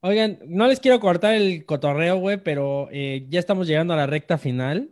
Oigan, 0.00 0.38
no 0.46 0.68
les 0.68 0.80
quiero 0.80 1.00
cortar 1.00 1.34
el 1.34 1.66
cotorreo, 1.66 2.16
güey, 2.16 2.38
pero 2.42 2.88
eh, 2.92 3.26
ya 3.28 3.38
estamos 3.38 3.66
llegando 3.66 3.92
a 3.92 3.98
la 3.98 4.06
recta 4.06 4.38
final. 4.38 4.88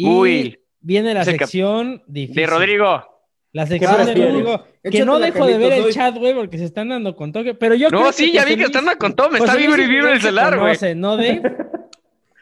Y 0.00 0.06
Uy. 0.06 0.58
viene 0.80 1.12
la 1.12 1.24
sección 1.24 2.02
difícil. 2.06 2.36
De 2.42 2.46
Rodrigo. 2.46 3.04
La 3.52 3.66
sección 3.66 4.06
de? 4.06 4.14
Rodrigo. 4.14 4.64
Que 4.84 5.04
no 5.04 5.18
dejo 5.18 5.44
de 5.44 5.58
ver 5.58 5.72
el 5.72 5.92
chat, 5.92 6.16
güey, 6.16 6.34
porque 6.34 6.56
se 6.56 6.64
están 6.66 6.90
dando 6.90 7.16
con 7.16 7.32
toque. 7.32 7.54
Pero 7.54 7.74
yo 7.74 7.90
No, 7.90 7.98
creo 7.98 8.12
sí, 8.12 8.26
que 8.26 8.32
ya 8.34 8.42
José 8.42 8.54
vi 8.54 8.60
que 8.60 8.66
están 8.66 8.86
con 8.96 9.16
todo, 9.16 9.30
me 9.30 9.38
está 9.38 9.52
José 9.52 9.64
Luis 9.66 9.76
vibre 9.76 9.82
y 9.82 9.84
y 9.84 9.88
vibre 9.88 10.02
Miguel 10.02 10.14
el 10.16 10.22
celular, 10.22 10.58
güey. 10.60 10.94
¿no, 10.94 11.16
Dave? 11.16 11.42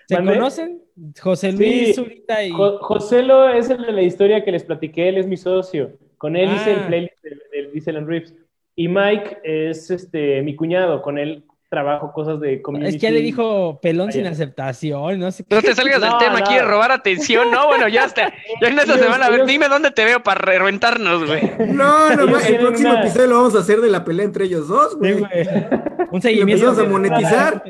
¿Se 0.07 0.17
conocen? 0.17 0.83
José 1.21 1.53
Sí. 1.53 1.57
Luis 1.59 1.97
Zurita 1.97 2.45
y... 2.45 2.51
Jo- 2.51 2.79
Joselo 2.83 3.49
es 3.49 3.71
el 3.71 3.83
de 3.83 3.93
la 3.93 4.03
historia 4.03 4.45
que 4.45 4.53
les 4.53 4.65
platiqué, 4.65 5.09
él 5.09 5.17
es 5.17 5.27
mi 5.27 5.37
socio. 5.39 5.93
Con 6.19 6.37
él 6.37 6.51
hice 6.55 6.73
el 6.73 6.81
Ah. 6.81 6.87
playlist 6.89 7.23
del, 7.23 7.43
del 7.53 7.73
Disneyland 7.73 8.09
Riffs. 8.09 8.35
Y 8.75 8.89
Mike 8.89 9.39
es 9.45 9.91
este, 9.91 10.43
mi 10.43 10.55
cuñado, 10.55 11.01
con 11.01 11.17
él 11.19 11.45
trabajo 11.69 12.13
cosas 12.13 12.41
de 12.41 12.63
community. 12.63 12.91
Es 12.95 13.01
que 13.01 13.07
ya 13.09 13.11
le 13.11 13.21
dijo 13.21 13.81
pelón 13.83 14.13
sin 14.13 14.27
aceptación, 14.27 15.19
no 15.19 15.31
sé 15.33 15.45
qué. 15.45 15.55
No 15.57 15.63
te 15.63 15.75
salgas 15.75 16.01
del 16.01 16.11
No, 16.11 16.19
tema, 16.19 16.39
no. 16.41 16.47
quieres 16.47 16.67
robar 16.69 16.93
atención, 16.93 17.51
no, 17.51 17.67
bueno, 17.67 17.89
ya 17.89 18.05
está. 18.05 18.33
Ya 18.63 18.69
en 18.69 18.79
esta 18.79 18.97
semana, 18.99 19.27
a 19.27 19.31
ver, 19.31 19.41
ellos- 19.41 19.49
dime 19.49 19.69
dónde 19.69 19.91
te 19.91 20.05
veo 20.05 20.23
para 20.23 20.41
reventarnos, 20.41 21.27
güey. 21.27 21.43
No, 21.69 22.11
no, 22.15 22.23
Ellos 22.29 22.47
el 22.47 22.59
próximo 22.59 22.91
una- 22.91 23.01
episodio 23.01 23.27
lo 23.27 23.37
vamos 23.37 23.55
a 23.57 23.59
hacer 23.59 23.81
de 23.81 23.91
la 23.91 24.05
pelea 24.05 24.25
entre 24.25 24.45
ellos 24.45 24.69
dos, 24.69 24.93
Sí, 24.93 25.13
güey. 25.13 25.15
Un 25.19 25.21
Y 25.23 26.15
lo 26.15 26.21
seguimiento. 26.21 26.65
empezamos 26.69 26.79
a 26.79 26.85
monetizar, 26.85 27.65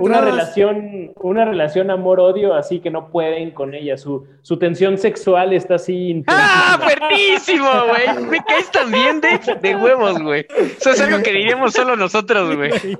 Una 0.00 0.20
relación, 0.20 1.12
una 1.16 1.44
relación 1.44 1.90
amor-odio, 1.90 2.54
así 2.54 2.80
que 2.80 2.90
no 2.90 3.10
pueden 3.10 3.50
con 3.52 3.74
ella. 3.74 3.96
Su, 3.96 4.26
su 4.42 4.58
tensión 4.58 4.98
sexual 4.98 5.52
está 5.52 5.76
así 5.76 6.24
¡Ah, 6.26 6.78
fuertísimo, 6.80 7.68
güey! 7.88 8.26
Me 8.26 8.38
caes 8.44 8.70
también 8.70 9.20
de, 9.20 9.38
de 9.60 9.76
huevos, 9.76 10.20
güey. 10.20 10.46
Eso 10.78 10.90
es 10.90 11.00
algo 11.00 11.22
que 11.22 11.32
diríamos 11.32 11.72
solo 11.72 11.96
nosotros, 11.96 12.56
güey. 12.56 12.72
Sí, 12.72 12.96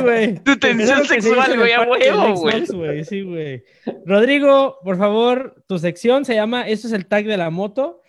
güey. 0.00 0.34
Tu 0.40 0.56
tensión 0.58 1.04
sexual, 1.04 1.56
güey, 1.58 1.72
a 1.72 1.82
huevo, 1.82 2.34
güey. 2.34 3.04
Sí, 3.04 3.22
güey. 3.22 3.64
Rodrigo, 4.04 4.78
por 4.82 4.96
favor, 4.96 5.56
tu 5.66 5.78
sección 5.78 6.24
se 6.24 6.34
llama 6.34 6.66
Esto 6.68 6.86
es 6.86 6.92
el 6.92 7.06
tag 7.06 7.24
de 7.24 7.36
la 7.36 7.50
moto. 7.50 8.02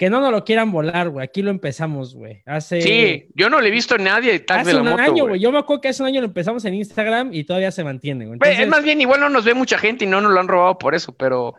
Que 0.00 0.08
no 0.08 0.18
nos 0.22 0.32
lo 0.32 0.42
quieran 0.46 0.72
volar, 0.72 1.10
güey. 1.10 1.22
Aquí 1.22 1.42
lo 1.42 1.50
empezamos, 1.50 2.14
güey. 2.14 2.42
Hace, 2.46 2.80
Sí, 2.80 3.26
yo 3.34 3.50
no 3.50 3.60
le 3.60 3.68
he 3.68 3.70
visto 3.70 3.96
a 3.96 3.98
nadie 3.98 4.32
el 4.32 4.46
tag 4.46 4.60
hace 4.60 4.70
de 4.70 4.74
la 4.76 4.80
un 4.80 4.88
moto, 4.88 5.02
año, 5.02 5.26
güey. 5.28 5.38
Yo 5.38 5.52
me 5.52 5.58
acuerdo 5.58 5.82
que 5.82 5.88
hace 5.88 6.02
un 6.02 6.06
año 6.08 6.22
lo 6.22 6.26
empezamos 6.28 6.64
en 6.64 6.72
Instagram 6.72 7.34
y 7.34 7.44
todavía 7.44 7.70
se 7.70 7.84
mantiene, 7.84 8.24
güey. 8.24 8.36
Entonces, 8.36 8.60
es 8.60 8.66
más 8.68 8.82
bien, 8.82 8.98
igual 9.02 9.20
no 9.20 9.28
nos 9.28 9.44
ve 9.44 9.52
mucha 9.52 9.76
gente 9.76 10.06
y 10.06 10.08
no 10.08 10.22
nos 10.22 10.32
lo 10.32 10.40
han 10.40 10.48
robado 10.48 10.78
por 10.78 10.94
eso, 10.94 11.14
pero, 11.14 11.54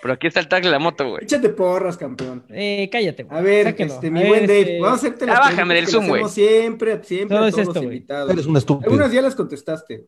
pero 0.00 0.14
aquí 0.14 0.28
está 0.28 0.40
el 0.40 0.48
tag 0.48 0.62
de 0.62 0.70
la 0.70 0.78
moto, 0.78 1.06
güey. 1.10 1.24
Échate 1.24 1.50
porras, 1.50 1.98
campeón. 1.98 2.42
eh, 2.48 2.88
cállate, 2.90 3.24
güey. 3.24 3.38
A 3.38 3.42
ver, 3.42 3.64
Sáquenlo. 3.66 3.94
este, 3.96 4.06
A 4.06 4.10
mi 4.10 4.20
ver, 4.20 4.28
buen 4.30 4.46
Dave, 4.46 4.60
este, 4.60 4.80
vamos 4.80 4.92
a 4.92 5.06
hacerte 5.06 5.26
las 5.26 5.38
bájame 5.40 5.54
preguntas 5.56 5.76
del 5.76 5.86
Zoom, 5.88 6.08
güey. 6.08 6.24
Siempre, 6.30 7.04
siempre 7.04 7.36
Todo 7.36 7.44
a 7.44 7.48
es 7.48 7.54
todos 7.54 7.68
esto, 7.68 7.74
los 7.74 7.84
invitados. 7.84 8.30
Eres 8.30 8.46
un 8.46 8.56
estúpido. 8.56 8.90
Algunas 8.90 9.12
ya 9.12 9.20
las 9.20 9.34
contestaste. 9.34 10.06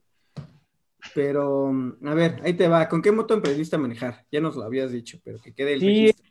Pero, 1.14 1.72
a 2.05 2.14
ver, 2.14 2.37
ahí 2.43 2.55
te 2.55 2.68
va. 2.68 2.89
¿Con 2.89 3.03
qué 3.03 3.12
moto 3.12 3.35
emprendiste 3.35 3.77
a 3.77 3.79
manejar? 3.79 4.24
Ya 4.33 4.41
nos 4.41 4.57
lo 4.57 4.64
habías 4.64 4.91
dicho, 4.93 5.18
pero 5.22 5.39
que 5.43 5.53
quede 5.53 5.74
el 5.74 5.81
Sí. 5.81 5.87
registro. 5.87 6.27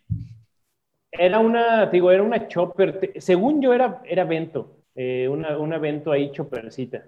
Era 1.20 1.40
una, 1.40 1.90
te 1.90 1.98
digo, 1.98 2.12
era 2.12 2.24
una 2.24 2.48
chopper. 2.48 3.00
te- 3.00 3.22
según 3.22 3.62
yo 3.62 3.74
era, 3.74 4.02
era 4.06 4.24
Vento, 4.26 4.78
eh, 4.96 5.28
una, 5.30 5.58
una 5.58 5.78
Vento 5.78 6.12
ahí 6.12 6.32
choppercita. 6.32 7.04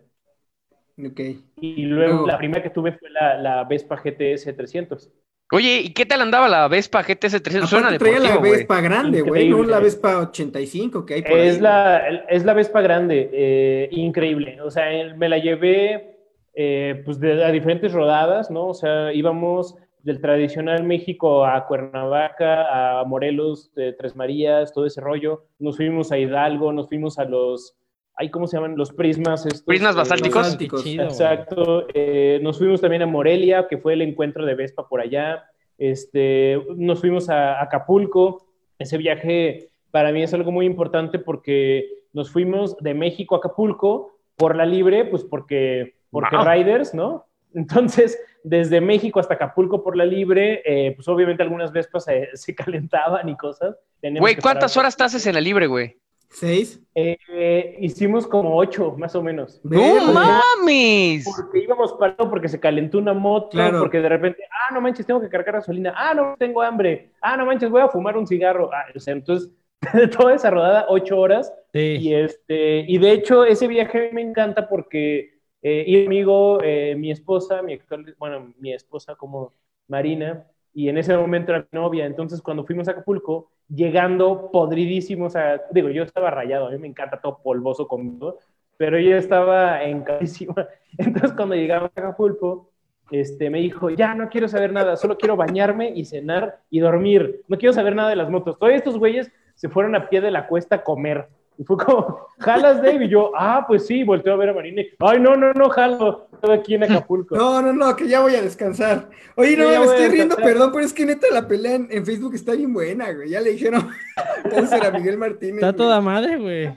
Ok. 1.05 1.19
Y 1.61 1.83
luego 1.83 2.11
Luego- 2.13 2.27
la 2.27 2.37
primera 2.37 2.63
que 2.63 2.69
tuve 2.71 2.93
fue 2.93 3.09
la, 3.11 3.37
la 3.37 3.63
Vespa 3.65 3.97
GTS 3.97 4.55
300. 4.55 5.11
Oye, 5.51 5.79
¿y 5.79 5.93
qué 5.93 6.05
tal 6.05 6.21
andaba 6.21 6.49
la 6.49 6.67
Vespa 6.67 7.03
GTS 7.03 7.41
300? 7.41 7.69
Suena 7.69 7.97
traía 7.97 8.19
la. 8.19 8.37
Vespa 8.37 8.81
grande, 8.81 9.21
güey, 9.21 9.47
no 9.47 9.63
la 9.63 9.79
Vespa 9.79 10.17
85 10.19 11.05
que 11.05 11.13
hay 11.13 11.21
por 11.21 11.39
ahí. 11.39 11.47
Es 11.47 11.61
la, 11.61 12.05
es 12.27 12.43
la 12.43 12.53
Vespa 12.53 12.81
grande, 12.81 13.29
eh, 13.31 13.87
increíble. 13.91 14.59
O 14.61 14.69
sea, 14.71 14.85
me 15.15 15.29
la 15.29 15.37
llevé 15.37 16.17
eh, 16.53 17.01
pues 17.05 17.19
de, 17.21 17.45
a 17.45 17.51
diferentes 17.51 17.93
rodadas, 17.93 18.51
¿no? 18.51 18.65
O 18.67 18.73
sea, 18.73 19.13
íbamos 19.13 19.75
del 20.07 20.21
tradicional 20.21 20.85
México 20.85 21.45
a 21.45 21.67
Cuernavaca, 21.67 22.99
a 23.01 23.03
Morelos, 23.03 23.73
de 23.75 23.91
Tres 23.91 24.15
Marías, 24.15 24.71
todo 24.71 24.85
ese 24.85 25.01
rollo. 25.01 25.43
Nos 25.59 25.75
fuimos 25.75 26.13
a 26.13 26.17
Hidalgo, 26.17 26.71
nos 26.71 26.87
fuimos 26.87 27.19
a 27.19 27.25
los, 27.25 27.75
ay, 28.15 28.29
¿cómo 28.29 28.47
se 28.47 28.55
llaman? 28.55 28.77
Los 28.77 28.93
prismas. 28.93 29.45
Estos, 29.45 29.63
Prismas 29.63 29.95
eh, 29.95 29.97
basálticos. 29.97 30.81
chido. 30.81 31.03
Exacto. 31.03 31.87
Eh, 31.93 32.39
nos 32.41 32.57
fuimos 32.57 32.79
también 32.79 33.01
a 33.01 33.05
Morelia, 33.05 33.67
que 33.67 33.77
fue 33.79 33.95
el 33.95 34.01
encuentro 34.01 34.45
de 34.45 34.55
Vespa 34.55 34.87
por 34.87 35.01
allá. 35.01 35.43
Este, 35.77 36.57
nos 36.77 37.01
fuimos 37.01 37.29
a 37.29 37.61
Acapulco. 37.61 38.47
Ese 38.79 38.97
viaje 38.97 39.71
para 39.91 40.13
mí 40.13 40.23
es 40.23 40.33
algo 40.33 40.53
muy 40.53 40.65
importante 40.65 41.19
porque 41.19 41.85
nos 42.13 42.31
fuimos 42.31 42.77
de 42.77 42.93
México 42.93 43.35
a 43.35 43.39
Acapulco 43.39 44.17
por 44.37 44.55
la 44.55 44.65
libre, 44.65 45.03
pues 45.03 45.25
porque, 45.25 45.95
porque 46.11 46.37
Wow. 46.37 46.45
riders, 46.45 46.93
¿no? 46.93 47.26
Entonces, 47.53 48.19
desde 48.43 48.81
México 48.81 49.19
hasta 49.19 49.33
Acapulco 49.35 49.83
por 49.83 49.97
la 49.97 50.05
libre, 50.05 50.61
eh, 50.65 50.93
pues 50.95 51.07
obviamente 51.07 51.43
algunas 51.43 51.71
Vespas 51.71 52.05
se, 52.05 52.29
se 52.33 52.55
calentaban 52.55 53.27
y 53.29 53.35
cosas. 53.35 53.75
Teníamos 54.01 54.21
Güey, 54.21 54.35
¿cuántas 54.37 54.73
parar. 54.73 54.85
horas 54.85 54.97
te 54.97 55.03
haces 55.03 55.25
en 55.27 55.35
la 55.35 55.41
libre, 55.41 55.67
güey? 55.67 55.97
¿Seis? 56.29 56.81
Eh, 56.93 57.77
hicimos 57.79 58.27
como 58.27 58.57
ocho, 58.57 58.93
más 58.97 59.15
o 59.15 59.23
menos. 59.23 59.61
¡No 59.63 60.11
mames! 60.11 61.23
Porque 61.25 61.59
íbamos 61.59 61.93
parando 61.93 62.29
porque 62.29 62.49
se 62.49 62.59
calentó 62.59 62.97
una 62.97 63.13
moto, 63.13 63.51
Claro. 63.51 63.79
porque 63.79 64.01
de 64.01 64.09
repente, 64.09 64.43
ah, 64.51 64.73
no 64.73 64.81
manches, 64.81 65.05
tengo 65.05 65.21
que 65.21 65.29
cargar 65.29 65.55
gasolina, 65.55 65.93
ah, 65.95 66.13
no, 66.13 66.35
tengo 66.37 66.61
hambre, 66.61 67.11
ah, 67.21 67.37
no 67.37 67.45
manches, 67.45 67.69
voy 67.69 67.81
a 67.81 67.87
fumar 67.87 68.17
un 68.17 68.27
cigarro. 68.27 68.69
Ah, 68.73 68.85
o 68.93 68.99
sea, 68.99 69.13
entonces, 69.13 69.49
de 69.93 70.07
toda 70.29 70.35
esa 70.35 70.49
rodada, 70.49 70.85
ocho 70.89 71.17
horas, 71.17 71.51
y, 71.73 71.99
Sí. 71.99 72.13
este, 72.13 72.79
y 72.87 72.97
de 72.97 73.11
hecho, 73.11 73.45
ese 73.45 73.67
viaje 73.69 74.09
me 74.11 74.21
encanta 74.21 74.67
porque 74.67 75.36
eh, 75.61 75.83
y 75.87 75.97
mi 75.97 76.05
amigo, 76.05 76.59
eh, 76.63 76.95
mi 76.95 77.11
esposa, 77.11 77.61
mi 77.61 77.73
actual, 77.73 78.15
bueno, 78.17 78.53
mi 78.59 78.73
esposa 78.73 79.15
como 79.15 79.53
Marina, 79.87 80.45
y 80.73 80.89
en 80.89 80.97
ese 80.97 81.17
momento 81.17 81.51
era 81.51 81.67
mi 81.71 81.79
novia, 81.79 82.05
entonces 82.05 82.41
cuando 82.41 82.65
fuimos 82.65 82.87
a 82.87 82.91
Acapulco, 82.91 83.49
llegando 83.67 84.51
podridísimos 84.51 85.35
a, 85.35 85.61
digo, 85.71 85.89
yo 85.89 86.03
estaba 86.03 86.29
rayado, 86.31 86.67
a 86.67 86.71
mí 86.71 86.77
me 86.77 86.87
encanta 86.87 87.19
todo 87.19 87.41
polvoso 87.43 87.87
conmigo, 87.87 88.37
pero 88.77 88.97
ella 88.97 89.17
estaba 89.17 89.83
encadísima. 89.83 90.53
Entonces, 90.97 91.33
cuando 91.33 91.55
llegamos 91.55 91.89
a 91.95 91.99
Acapulco, 91.99 92.69
este, 93.11 93.49
me 93.49 93.59
dijo, 93.59 93.89
ya 93.89 94.13
no 94.13 94.29
quiero 94.29 94.47
saber 94.47 94.71
nada, 94.71 94.97
solo 94.97 95.17
quiero 95.17 95.35
bañarme 95.35 95.91
y 95.95 96.05
cenar 96.05 96.59
y 96.69 96.79
dormir. 96.79 97.41
No 97.47 97.57
quiero 97.57 97.73
saber 97.73 97.95
nada 97.95 98.09
de 98.09 98.15
las 98.15 98.29
motos. 98.29 98.59
Todos 98.59 98.73
estos 98.73 98.97
güeyes 98.97 99.31
se 99.55 99.69
fueron 99.69 99.95
a 99.95 100.09
pie 100.09 100.21
de 100.21 100.31
la 100.31 100.47
cuesta 100.47 100.77
a 100.77 100.83
comer. 100.83 101.27
Y 101.59 101.63
fue 101.63 101.77
como, 101.77 102.27
¿jalas, 102.39 102.81
Dave? 102.81 103.05
Y 103.05 103.09
yo, 103.09 103.31
ah, 103.35 103.65
pues 103.67 103.87
sí, 103.87 104.03
volteo 104.03 104.33
a 104.33 104.37
ver 104.37 104.49
a 104.49 104.53
Marina. 104.53 104.81
y, 104.81 104.89
Ay, 104.99 105.19
no, 105.19 105.35
no, 105.35 105.53
no, 105.53 105.69
jalo. 105.69 106.27
Estoy 106.33 106.55
aquí 106.55 106.75
en 106.75 106.83
Acapulco. 106.83 107.35
No, 107.37 107.61
no, 107.61 107.73
no, 107.73 107.95
que 107.95 108.07
ya 108.07 108.19
voy 108.21 108.35
a 108.35 108.41
descansar. 108.41 109.09
Oye, 109.35 109.51
Sí, 109.51 109.55
no, 109.57 109.67
me 109.69 109.85
estoy 109.85 110.07
riendo, 110.09 110.35
perdón, 110.35 110.71
pero 110.71 110.85
es 110.85 110.93
que 110.93 111.05
neta 111.05 111.27
la 111.31 111.47
pelea 111.47 111.75
en, 111.75 111.87
en 111.89 112.05
Facebook 112.05 112.35
está 112.35 112.53
bien 112.53 112.73
buena, 112.73 113.11
güey. 113.11 113.29
Ya 113.29 113.41
le 113.41 113.51
dijeron 113.51 113.89
cáncer 114.51 114.85
a 114.85 114.91
Miguel 114.91 115.17
Martínez. 115.17 115.55
Está 115.55 115.67
güey. 115.67 115.77
toda 115.77 116.01
madre, 116.01 116.37
güey. 116.37 116.71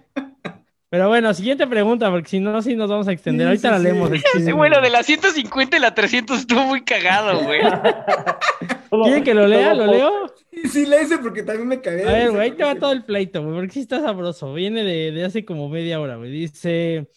Pero 0.89 1.07
bueno, 1.09 1.33
siguiente 1.35 1.67
pregunta, 1.69 2.11
porque 2.11 2.29
si 2.29 2.41
no, 2.41 2.61
sí 2.63 2.75
nos 2.75 2.91
vamos 2.91 3.07
a 3.07 3.13
extender. 3.13 3.47
Sí, 3.47 3.49
Ahorita 3.49 3.69
sí, 3.69 3.73
la 3.73 3.79
sí. 3.79 3.85
leemos. 3.85 4.13
Ese 4.13 4.25
chisme. 4.33 4.53
vuelo 4.55 4.81
de 4.81 4.91
la 4.91 5.03
150 5.05 5.77
y 5.77 5.81
la 5.81 5.95
300 5.95 6.39
estuvo 6.41 6.65
muy 6.65 6.83
cagado, 6.83 7.45
güey. 7.45 7.61
¿Quieren 8.91 9.25
que 9.25 9.35
lo 9.35 9.47
lea? 9.47 9.75
¿Lo 9.75 9.87
leo? 9.87 10.35
Sí, 10.51 10.69
sí, 10.69 10.83
hice 10.83 11.19
porque 11.19 11.43
también 11.43 11.69
me 11.69 11.81
cagué. 11.81 12.09
A 12.09 12.13
ver, 12.13 12.31
güey, 12.31 12.43
ahí 12.43 12.51
te 12.53 12.65
va 12.65 12.75
todo 12.75 12.93
el 12.93 13.05
pleito, 13.05 13.43
güey, 13.43 13.55
porque 13.55 13.73
sí 13.73 13.81
está 13.81 14.01
sabroso. 14.01 14.53
Viene 14.53 14.83
de, 14.83 15.13
de 15.13 15.25
hace 15.25 15.45
como 15.45 15.69
media 15.69 16.01
hora, 16.01 16.17
güey. 16.17 16.31
Dice, 16.31 17.09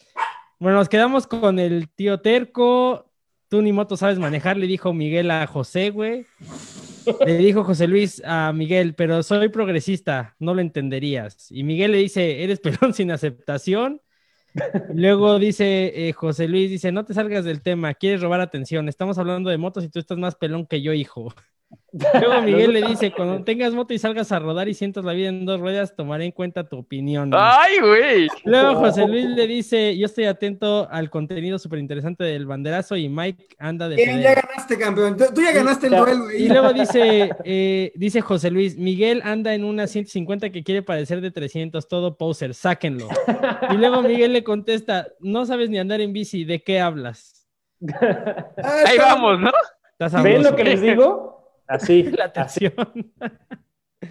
bueno, 0.59 0.78
nos 0.78 0.89
quedamos 0.89 1.28
con 1.28 1.59
el 1.59 1.89
tío 1.89 2.19
Terco. 2.21 3.09
Tú 3.49 3.61
ni 3.61 3.71
moto 3.71 3.97
sabes 3.97 4.19
manejar, 4.19 4.57
le 4.57 4.67
dijo 4.67 4.93
Miguel 4.93 5.30
a 5.32 5.45
José, 5.45 5.89
güey. 5.89 6.26
Le 7.26 7.38
dijo 7.38 7.63
José 7.63 7.88
Luis 7.88 8.21
a 8.26 8.53
Miguel, 8.53 8.95
pero 8.95 9.24
soy 9.24 9.49
progresista, 9.49 10.36
no 10.39 10.53
lo 10.53 10.61
entenderías. 10.61 11.51
Y 11.51 11.63
Miguel 11.63 11.91
le 11.91 11.97
dice, 11.97 12.43
eres 12.43 12.59
pelón 12.61 12.93
sin 12.93 13.11
aceptación. 13.11 14.01
Luego 14.93 15.39
dice 15.39 16.07
eh, 16.07 16.13
José 16.13 16.47
Luis, 16.47 16.69
dice, 16.69 16.91
no 16.91 17.05
te 17.05 17.13
salgas 17.13 17.43
del 17.43 17.61
tema, 17.61 17.93
quieres 17.93 18.21
robar 18.21 18.39
atención. 18.39 18.88
Estamos 18.88 19.17
hablando 19.17 19.49
de 19.49 19.57
motos 19.57 19.84
y 19.84 19.89
tú 19.89 19.99
estás 19.99 20.17
más 20.17 20.36
pelón 20.36 20.67
que 20.67 20.82
yo, 20.82 20.93
hijo. 20.93 21.34
Luego 22.19 22.41
Miguel 22.41 22.74
le 22.74 22.82
dice, 22.82 23.11
cuando 23.11 23.43
tengas 23.43 23.74
moto 23.74 23.93
y 23.93 23.99
salgas 23.99 24.32
a 24.32 24.39
rodar 24.39 24.67
y 24.67 24.74
sientas 24.74 25.05
la 25.05 25.13
vida 25.13 25.30
en 25.30 25.45
dos 25.45 25.59
ruedas, 25.59 25.95
tomaré 25.95 26.26
en 26.26 26.32
cuenta 26.32 26.67
tu 26.67 26.78
opinión. 26.80 27.32
Ay, 27.36 27.80
güey. 27.80 28.28
Luego 28.45 28.76
José 28.76 29.07
Luis 29.07 29.26
le 29.26 29.45
dice, 29.45 29.95
yo 29.95 30.07
estoy 30.07 30.26
atento 30.26 30.88
al 30.89 31.11
contenido 31.11 31.59
súper 31.59 31.78
interesante 31.80 32.24
del 32.24 32.47
banderazo 32.47 32.95
y 32.95 33.09
Mike 33.09 33.45
anda 33.59 33.88
de... 33.88 33.97
Bien, 33.97 34.21
ya 34.21 34.30
pedero". 34.30 34.41
ganaste, 34.49 34.78
campeón. 34.80 35.17
Tú, 35.17 35.26
tú 35.36 35.41
ya 35.41 35.51
ganaste 35.51 35.88
el 35.88 35.95
duelo. 35.95 36.28
ahí. 36.30 36.43
Y 36.43 36.49
luego 36.49 36.74
dice, 36.74 37.30
eh, 37.43 37.91
dice 37.95 38.21
José 38.21 38.49
Luis, 38.49 38.76
Miguel 38.78 39.21
anda 39.24 39.53
en 39.53 39.63
una 39.63 39.86
150 39.86 40.49
que 40.51 40.63
quiere 40.63 40.82
parecer 40.82 41.21
de 41.21 41.30
300, 41.30 41.88
todo 41.88 42.17
poser, 42.17 42.55
sáquenlo. 42.55 43.07
Y 43.69 43.78
luego 43.78 44.01
Miguel 44.01 44.34
le 44.34 44.43
contesta, 44.43 45.07
no 45.19 45.45
sabes 45.45 45.69
ni 45.69 45.78
andar 45.78 46.01
en 46.01 46.11
bici, 46.11 46.43
¿de 46.43 46.63
qué 46.63 46.80
hablas? 46.80 47.47
Ah, 48.01 48.84
Ahí 48.88 48.97
vamos, 48.97 49.39
¿no? 49.39 49.51
¿Ven 50.24 50.43
lo 50.43 50.55
que 50.55 50.63
les 50.63 50.82
digo? 50.82 51.42
Así. 51.68 52.03
La 52.18 52.26
atención. 52.26 52.74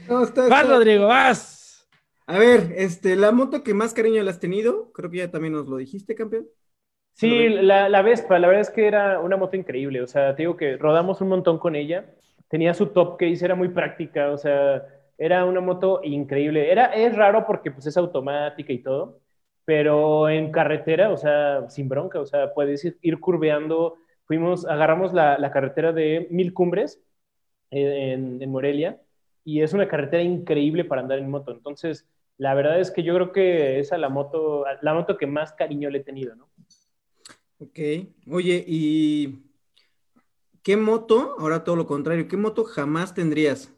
no, 0.09 0.23
está- 0.23 0.49
Vas, 0.49 0.63
está- 0.63 0.75
Rodrigo, 0.77 1.07
vas. 1.07 1.89
A 2.27 2.39
ver, 2.39 2.73
este, 2.77 3.17
la 3.17 3.33
moto 3.33 3.63
que 3.63 3.75
más 3.75 3.93
cariño 3.95 4.23
le 4.23 4.31
has 4.31 4.41
tenido, 4.41 4.93
creo 4.93 5.11
que 5.11 5.19
ya 5.19 5.31
también 5.31 5.53
nos 5.55 5.67
lo 5.69 5.77
dijiste, 5.77 6.15
campeón. 6.15 6.47
Sí, 7.15 7.49
la, 7.51 7.89
la 7.89 8.03
Vespa, 8.03 8.39
la 8.39 8.49
verdad 8.49 8.63
es 8.63 8.71
que 8.71 8.87
era 8.87 9.21
una 9.21 9.37
moto 9.37 9.57
increíble. 9.57 10.01
O 10.03 10.07
sea, 10.07 10.35
te 10.35 10.43
digo 10.43 10.57
que 10.57 10.77
rodamos 10.79 11.21
un 11.21 11.29
montón 11.29 11.59
con 11.59 11.77
ella. 11.77 12.07
Tenía 12.49 12.75
su 12.75 12.87
top 12.87 13.19
case, 13.19 13.45
era 13.45 13.55
muy 13.55 13.69
práctica. 13.69 14.31
O 14.31 14.39
sea, 14.39 14.83
era 15.19 15.45
una 15.45 15.61
moto 15.61 16.01
increíble. 16.05 16.71
Era, 16.73 16.87
es 16.87 17.15
raro 17.15 17.45
porque 17.47 17.71
pues, 17.71 17.87
es 17.87 17.97
automática 17.97 18.73
y 18.73 18.79
todo, 18.83 19.21
pero 19.65 20.29
en 20.31 20.51
carretera, 20.51 21.11
o 21.11 21.17
sea, 21.19 21.69
sin 21.69 21.89
bronca. 21.89 22.19
O 22.21 22.27
sea, 22.27 22.55
puedes 22.55 22.85
ir, 22.85 22.99
ir 23.03 23.21
curveando. 23.21 23.99
Fuimos, 24.25 24.65
agarramos 24.67 25.13
la, 25.13 25.37
la 25.39 25.51
carretera 25.51 25.93
de 25.93 26.29
Mil 26.31 26.55
Cumbres 26.55 27.03
en, 27.73 28.43
en 28.43 28.51
Morelia 28.51 29.01
y 29.45 29.62
es 29.62 29.73
una 29.73 29.89
carretera 29.89 30.23
increíble 30.23 30.85
para 30.85 31.03
andar 31.03 31.18
en 31.18 31.31
moto. 31.31 31.53
Entonces, 31.53 32.07
la 32.39 32.55
verdad 32.55 32.81
es 32.81 32.91
que 32.91 33.03
yo 33.03 33.14
creo 33.14 33.33
que 33.33 33.79
esa 33.79 33.97
es 33.97 34.01
la 34.01 34.09
moto, 34.09 34.64
la 34.81 34.95
moto 34.95 35.16
que 35.16 35.27
más 35.27 35.53
cariño 35.53 35.91
le 35.91 35.99
he 35.99 36.05
tenido, 36.05 36.35
¿no? 36.37 36.49
Ok. 37.59 37.79
Oye, 38.31 38.64
¿y 38.66 39.39
qué 40.62 40.77
moto? 40.77 41.37
Ahora 41.39 41.64
todo 41.64 41.77
lo 41.77 41.87
contrario, 41.87 42.29
¿qué 42.29 42.37
moto 42.37 42.64
jamás 42.64 43.14
tendrías? 43.14 43.73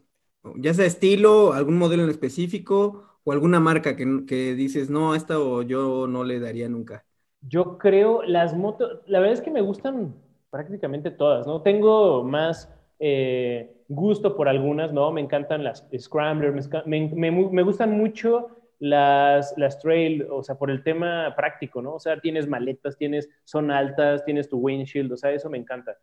Ya 0.55 0.73
sea 0.73 0.85
estilo, 0.85 1.53
algún 1.53 1.77
modelo 1.77 2.03
en 2.03 2.09
específico 2.09 3.19
o 3.23 3.31
alguna 3.31 3.59
marca 3.59 3.95
que, 3.95 4.25
que 4.27 4.53
dices, 4.53 4.89
no, 4.89 5.13
a 5.13 5.17
esta 5.17 5.39
o 5.39 5.63
yo 5.63 6.07
no 6.07 6.23
le 6.23 6.39
daría 6.39 6.69
nunca. 6.69 7.05
Yo 7.41 7.77
creo 7.77 8.23
las 8.23 8.55
motos, 8.55 9.01
la 9.07 9.19
verdad 9.19 9.33
es 9.33 9.41
que 9.41 9.51
me 9.51 9.61
gustan 9.61 10.15
prácticamente 10.49 11.11
todas, 11.11 11.45
¿no? 11.45 11.61
Tengo 11.61 12.23
más 12.23 12.71
eh, 12.99 13.74
gusto 13.87 14.35
por 14.35 14.47
algunas, 14.49 14.91
¿no? 14.93 15.11
Me 15.11 15.21
encantan 15.21 15.63
las 15.63 15.87
Scrambler, 15.97 16.51
me, 16.85 17.09
me- 17.13 17.31
me 17.31 17.63
gustan 17.63 17.91
mucho 17.97 18.49
las, 18.79 19.53
las 19.57 19.79
trail, 19.79 20.27
o 20.29 20.43
sea, 20.43 20.55
por 20.57 20.69
el 20.71 20.83
tema 20.83 21.33
práctico, 21.35 21.81
¿no? 21.81 21.95
O 21.95 21.99
sea, 21.99 22.19
tienes 22.19 22.47
maletas, 22.47 22.97
tienes, 22.97 23.29
son 23.43 23.71
altas, 23.71 24.25
tienes 24.25 24.49
tu 24.49 24.57
windshield, 24.57 25.11
o 25.13 25.17
sea, 25.17 25.31
eso 25.31 25.49
me 25.49 25.57
encanta. 25.57 25.97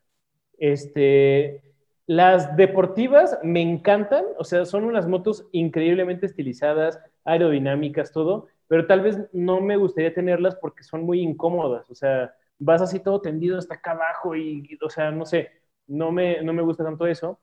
Este, 0.59 1.63
las 2.07 2.57
deportivas 2.57 3.39
me 3.43 3.61
encantan, 3.63 4.25
o 4.39 4.45
sea, 4.45 4.65
son 4.65 4.85
unas 4.85 5.07
motos 5.09 5.49
increíblemente 5.53 6.27
estilizadas, 6.27 7.01
aerodinámicas, 7.25 8.13
todo, 8.13 8.49
pero 8.69 8.87
tal 8.87 9.01
vez 9.03 9.19
no 9.33 9.61
me 9.61 9.77
gustaría 9.77 10.15
tenerlas 10.15 10.57
porque 10.57 10.83
son 10.85 11.03
muy 11.05 11.21
incómodas, 11.21 11.91
o 11.91 11.95
sea, 11.95 12.35
vas 12.59 12.83
así 12.83 13.01
todo 13.01 13.21
tendido 13.21 13.59
hasta 13.59 13.75
acá 13.75 13.93
abajo 13.93 14.37
y, 14.37 14.67
y, 14.69 14.79
o 14.85 14.91
sea, 14.91 15.11
no 15.11 15.27
sé, 15.27 15.51
no 15.87 16.13
me, 16.13 16.43
no 16.43 16.53
me 16.53 16.63
gusta 16.63 16.85
tanto 16.85 17.07
eso, 17.07 17.41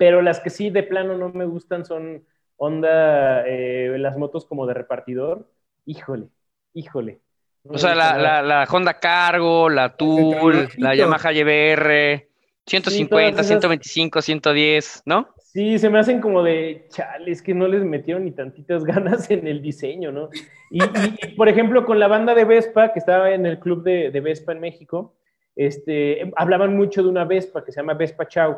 pero 0.00 0.22
las 0.22 0.40
que 0.40 0.48
sí 0.48 0.70
de 0.70 0.82
plano 0.82 1.18
no 1.18 1.28
me 1.28 1.44
gustan 1.44 1.84
son 1.84 2.24
onda, 2.56 3.46
eh, 3.46 3.94
las 3.98 4.16
motos 4.16 4.46
como 4.46 4.66
de 4.66 4.72
repartidor, 4.72 5.46
híjole, 5.84 6.28
híjole. 6.72 7.20
No 7.64 7.72
O 7.74 7.78
sea, 7.78 7.94
la, 7.94 8.16
la, 8.16 8.40
la 8.40 8.64
Honda 8.64 8.94
Cargo, 8.94 9.68
la 9.68 9.94
Tool, 9.94 10.70
la. 10.78 10.94
Yamaha 10.94 11.32
YBR, 11.32 12.26
150, 12.66 13.42
esas- 13.42 13.48
125, 13.48 14.22
110, 14.22 15.02
¿no? 15.04 15.28
Sí, 15.36 15.78
se 15.78 15.90
me 15.90 15.98
hacen 15.98 16.22
como 16.22 16.42
de, 16.42 16.86
chale, 16.88 17.30
es 17.30 17.42
que 17.42 17.52
no 17.52 17.68
les 17.68 17.84
metieron 17.84 18.24
ni 18.24 18.30
tantitas 18.30 18.84
ganas 18.84 19.30
en 19.30 19.46
el 19.46 19.60
diseño, 19.60 20.12
¿no? 20.12 20.30
Y, 20.70 20.82
y- 20.82 21.14
y, 21.22 21.26
por 21.36 21.50
ejemplo, 21.50 21.84
con 21.84 21.98
la 21.98 22.08
banda 22.08 22.34
de 22.34 22.46
Vespa, 22.46 22.94
que 22.94 23.00
estaba 23.00 23.32
en 23.32 23.44
el 23.44 23.58
club 23.58 23.82
de, 23.82 24.10
de 24.10 24.20
Vespa 24.22 24.52
en 24.52 24.60
México, 24.60 25.16
este, 25.56 26.32
hablaban 26.36 26.74
mucho 26.74 27.02
de 27.02 27.10
una 27.10 27.26
Vespa 27.26 27.62
que 27.62 27.70
se 27.72 27.80
llama 27.80 27.92
Vespa 27.92 28.26
Chau. 28.26 28.56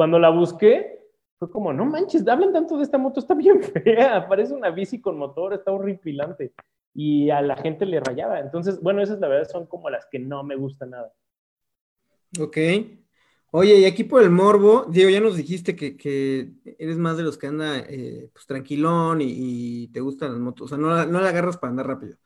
Cuando 0.00 0.18
la 0.18 0.30
busqué, 0.30 0.98
fue 1.38 1.50
como, 1.50 1.74
no 1.74 1.84
manches, 1.84 2.26
hablan 2.26 2.54
tanto 2.54 2.78
de 2.78 2.84
esta 2.84 2.96
moto, 2.96 3.20
está 3.20 3.34
bien 3.34 3.62
fea, 3.84 4.26
parece 4.26 4.54
una 4.54 4.70
bici 4.70 4.98
con 4.98 5.18
motor, 5.18 5.52
está 5.52 5.72
horripilante. 5.72 6.54
Y 6.94 7.28
a 7.28 7.42
la 7.42 7.54
gente 7.54 7.84
le 7.84 8.00
rayaba. 8.00 8.40
Entonces, 8.40 8.80
bueno, 8.80 9.02
esas 9.02 9.20
la 9.20 9.28
verdad 9.28 9.50
son 9.50 9.66
como 9.66 9.90
las 9.90 10.06
que 10.10 10.18
no 10.18 10.42
me 10.42 10.56
gustan 10.56 10.92
nada. 10.92 11.12
Ok. 12.40 12.56
Oye, 13.50 13.78
y 13.78 13.84
aquí 13.84 14.04
por 14.04 14.22
el 14.22 14.30
morbo, 14.30 14.86
Diego, 14.88 15.10
ya 15.10 15.20
nos 15.20 15.36
dijiste 15.36 15.76
que, 15.76 15.98
que 15.98 16.50
eres 16.78 16.96
más 16.96 17.18
de 17.18 17.22
los 17.22 17.36
que 17.36 17.48
anda 17.48 17.80
eh, 17.80 18.30
pues 18.32 18.46
tranquilón 18.46 19.18
y, 19.20 19.88
te 19.88 20.00
gustan 20.00 20.30
las 20.30 20.40
motos, 20.40 20.64
o 20.64 20.68
sea, 20.68 20.78
no 20.78 20.88
la, 20.94 21.04
no 21.04 21.20
la 21.20 21.28
agarras 21.28 21.58
para 21.58 21.72
andar 21.72 21.88
rápido. 21.88 22.16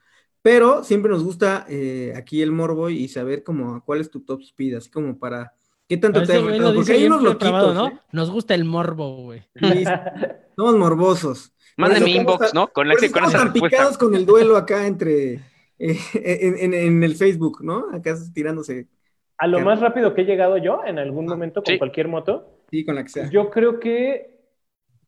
Pero 0.43 0.85
siempre 0.85 1.11
nos 1.11 1.25
gusta 1.25 1.67
eh, 1.69 2.13
aquí 2.15 2.41
el 2.41 2.53
morbo 2.53 2.89
y 2.89 3.09
saber 3.09 3.43
como 3.43 3.85
cuál 3.85 4.01
es 4.01 4.13
tu 4.13 4.21
top 4.21 4.43
speed, 4.43 4.77
así 4.77 4.93
como 4.93 5.19
para 5.19 5.57
qué 5.89 5.97
tanto 5.97 6.23
te 6.23 6.41
lo 6.41 6.75
porque 6.75 6.93
hay 6.93 7.07
unos 7.07 7.23
loquitos, 7.23 7.75
¿no? 7.75 7.89
¿eh? 7.89 7.99
Nos 8.13 8.31
gusta 8.31 8.55
el 8.55 8.65
morbo, 8.65 9.17
güey. 9.25 9.43
Sí, 9.55 9.85
somos 10.57 10.77
morbosos. 10.77 11.53
Estamos 11.77 12.09
inbox, 12.09 12.55
¿no? 12.55 12.69
Con, 12.69 12.89
con 12.89 13.05
estamos 13.05 13.29
esa 13.31 13.39
tan 13.39 13.53
respuesta. 13.53 13.77
picados 13.77 13.99
con 13.99 14.15
el 14.15 14.25
duelo 14.27 14.57
acá 14.57 14.87
entre 14.87 15.35
eh, 15.79 15.99
en, 16.15 16.57
en- 16.59 16.75
en 16.75 17.03
el 17.05 17.17
Facebook, 17.17 17.59
¿no? 17.63 17.87
Acá 17.93 18.15
tirándose, 18.33 18.87
A 19.39 19.47
lo 19.49 19.57
Claro. 19.59 19.71
más 19.71 19.81
rápido 19.81 20.15
que 20.15 20.23
he 20.23 20.25
llegado 20.25 20.57
yo 20.59 20.83
en 20.87 20.99
algún 21.01 21.27
momento 21.27 21.63
con 21.63 21.73
Sí. 21.73 21.79
cualquier 21.79 22.07
moto, 22.09 22.61
sí, 22.71 22.85
con 22.85 22.95
la 22.95 23.03
que 23.03 23.09
sea. 23.09 23.29
Yo 23.31 23.51
creo 23.51 23.81
que, 23.81 24.39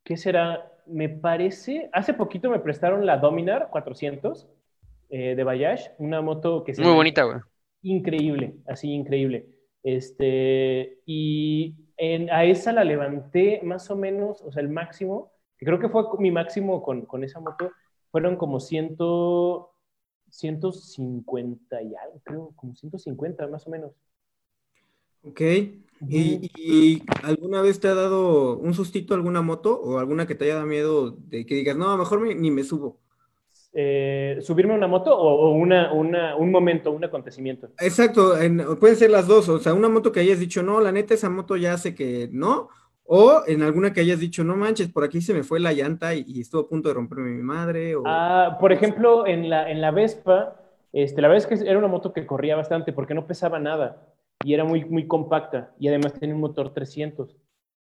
¿qué 0.03 0.17
será? 0.17 0.73
Me 0.87 1.09
parece, 1.09 1.89
hace 1.93 2.15
poquito 2.15 2.51
me 2.51 2.59
prestaron 2.61 3.07
la 3.07 3.19
Dominar 3.19 3.69
400 3.71 4.49
eh, 5.09 5.35
de 5.37 5.45
Bayash, 5.45 5.87
una 5.99 6.21
moto 6.21 6.65
que 6.65 6.75
se 6.75 6.83
Muy 6.83 6.93
bonita, 6.95 7.23
güey. 7.25 7.39
increíble, 7.83 8.55
así 8.67 8.91
increíble. 8.93 9.47
Este, 9.87 11.01
y 11.07 11.77
en- 11.99 12.31
a 12.33 12.45
esa 12.45 12.73
la 12.73 12.85
levanté 12.85 13.63
más 13.65 13.91
o 13.91 13.97
menos, 13.97 14.43
o 14.43 14.53
sea, 14.53 14.63
el 14.63 14.71
máximo, 14.71 15.33
que 15.59 15.67
creo 15.67 15.81
que 15.81 15.91
fue 15.91 16.05
mi 16.21 16.33
máximo 16.33 16.83
con, 16.83 17.07
con 17.07 17.25
esa 17.25 17.41
moto, 17.41 17.73
fueron 18.13 18.37
como 18.37 18.61
100, 18.61 18.97
150 20.31 21.83
y 21.83 21.95
algo, 21.97 22.21
creo, 22.25 22.53
como 22.57 22.75
150 22.77 23.47
más 23.49 23.67
o 23.67 23.71
menos. 23.71 23.93
Ok. 25.23 25.41
¿Y, 26.09 26.51
y 26.55 27.03
alguna 27.25 27.61
vez 27.63 27.81
te 27.81 27.89
ha 27.89 27.95
dado 27.95 28.57
un 28.59 28.75
sustito 28.75 29.15
alguna 29.15 29.43
moto 29.43 29.81
o 29.81 29.99
alguna 29.99 30.27
que 30.27 30.35
te 30.37 30.45
haya 30.45 30.55
dado 30.55 30.67
miedo 30.67 31.11
de 31.13 31.45
que 31.47 31.57
digas, 31.57 31.77
no, 31.77 31.97
mejor 31.97 32.21
me- 32.21 32.35
ni 32.37 32.51
me 32.51 32.63
subo? 32.65 33.01
Eh, 33.79 34.39
¿Subirme 34.41 34.73
a 34.73 34.77
una 34.77 34.87
moto 34.87 35.15
o, 35.15 35.49
o 35.49 35.53
una, 35.53 35.93
una- 35.93 36.35
un 36.37 36.51
momento, 36.51 36.91
un 36.93 37.05
acontecimiento? 37.05 37.69
Exacto, 37.79 38.41
en- 38.41 38.79
pueden 38.81 38.97
ser 38.97 39.11
las 39.11 39.27
dos, 39.27 39.49
o 39.51 39.59
sea, 39.59 39.75
una 39.75 39.91
moto 39.91 40.11
que 40.13 40.21
hayas 40.21 40.39
dicho, 40.41 40.63
no, 40.63 40.81
la 40.81 40.93
neta, 40.93 41.13
esa 41.13 41.29
moto 41.29 41.57
ya 41.57 41.75
hace 41.75 41.95
que 41.95 42.31
no, 42.33 42.69
o 43.05 43.43
en 43.47 43.63
alguna 43.63 43.93
que 43.93 44.01
hayas 44.01 44.19
dicho, 44.19 44.45
no 44.45 44.57
manches, 44.57 44.89
por 44.91 45.05
aquí 45.05 45.21
se 45.21 45.35
me 45.35 45.43
fue 45.43 45.61
la 45.61 45.75
llanta 45.75 46.15
y, 46.15 46.25
y 46.27 46.41
estuvo 46.41 46.63
a 46.63 46.69
punto 46.69 46.89
de 46.89 46.95
romperme 46.95 47.31
mi 47.33 47.43
madre, 47.43 47.95
o... 47.97 48.03
Ah, 48.07 48.57
por 48.59 48.73
ejemplo, 48.73 49.27
en 49.27 49.51
la, 49.51 49.71
en 49.71 49.83
la 49.83 49.91
Vespa, 49.91 50.57
este, 50.95 51.21
la 51.21 51.29
verdad 51.29 51.47
es 51.53 51.61
que 51.61 51.69
era 51.69 51.79
una 51.79 51.89
moto 51.89 52.15
que 52.15 52.25
corría 52.27 52.57
bastante 52.57 52.95
porque 52.95 53.13
no 53.15 53.27
pesaba 53.27 53.59
nada 53.59 54.07
y 54.43 54.55
era 54.55 54.65
muy, 54.65 54.87
muy 54.87 55.07
compacta 55.07 55.73
y 55.79 55.89
además 55.89 56.15
tenía 56.15 56.35
un 56.35 56.41
motor 56.41 56.73
300. 56.73 57.37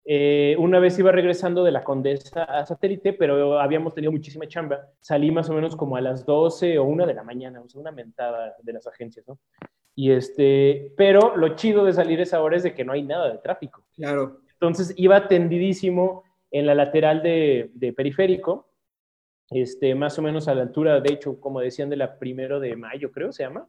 Eh, 0.04 0.56
una 0.58 0.78
vez 0.78 0.98
iba 0.98 1.12
regresando 1.12 1.62
de 1.62 1.72
la 1.72 1.84
Condesa 1.84 2.44
a 2.44 2.64
Satélite, 2.64 3.12
pero 3.12 3.60
habíamos 3.60 3.94
tenido 3.94 4.12
muchísima 4.12 4.48
chamba. 4.48 4.88
Salí 5.00 5.30
más 5.30 5.50
o 5.50 5.54
menos 5.54 5.76
como 5.76 5.96
a 5.96 6.00
las 6.00 6.24
12 6.24 6.78
o 6.78 6.84
1 6.84 7.06
de 7.06 7.14
la 7.14 7.22
mañana, 7.22 7.60
o 7.60 7.68
sea, 7.68 7.80
una 7.80 7.92
mentada 7.92 8.56
de 8.62 8.72
las 8.72 8.86
agencias, 8.86 9.26
¿no? 9.28 9.38
Y 9.94 10.12
este, 10.12 10.94
pero 10.96 11.36
lo 11.36 11.54
chido 11.56 11.84
de 11.84 11.92
salir 11.92 12.20
esa 12.20 12.42
hora 12.42 12.56
es 12.56 12.62
de 12.62 12.74
que 12.74 12.84
no 12.84 12.92
hay 12.92 13.02
nada 13.02 13.30
de 13.30 13.38
tráfico. 13.38 13.84
Claro. 13.94 14.40
Entonces 14.52 14.94
iba 14.96 15.28
tendidísimo 15.28 16.24
en 16.50 16.66
la 16.66 16.74
lateral 16.74 17.22
de, 17.22 17.70
de 17.74 17.92
periférico, 17.92 18.69
este, 19.50 19.96
más 19.96 20.16
o 20.18 20.22
menos 20.22 20.46
a 20.46 20.54
la 20.54 20.62
altura, 20.62 21.00
de 21.00 21.12
hecho, 21.12 21.40
como 21.40 21.60
decían, 21.60 21.90
de 21.90 21.96
la 21.96 22.18
primero 22.18 22.60
de 22.60 22.76
mayo, 22.76 23.10
creo 23.10 23.32
se 23.32 23.42
llama. 23.42 23.66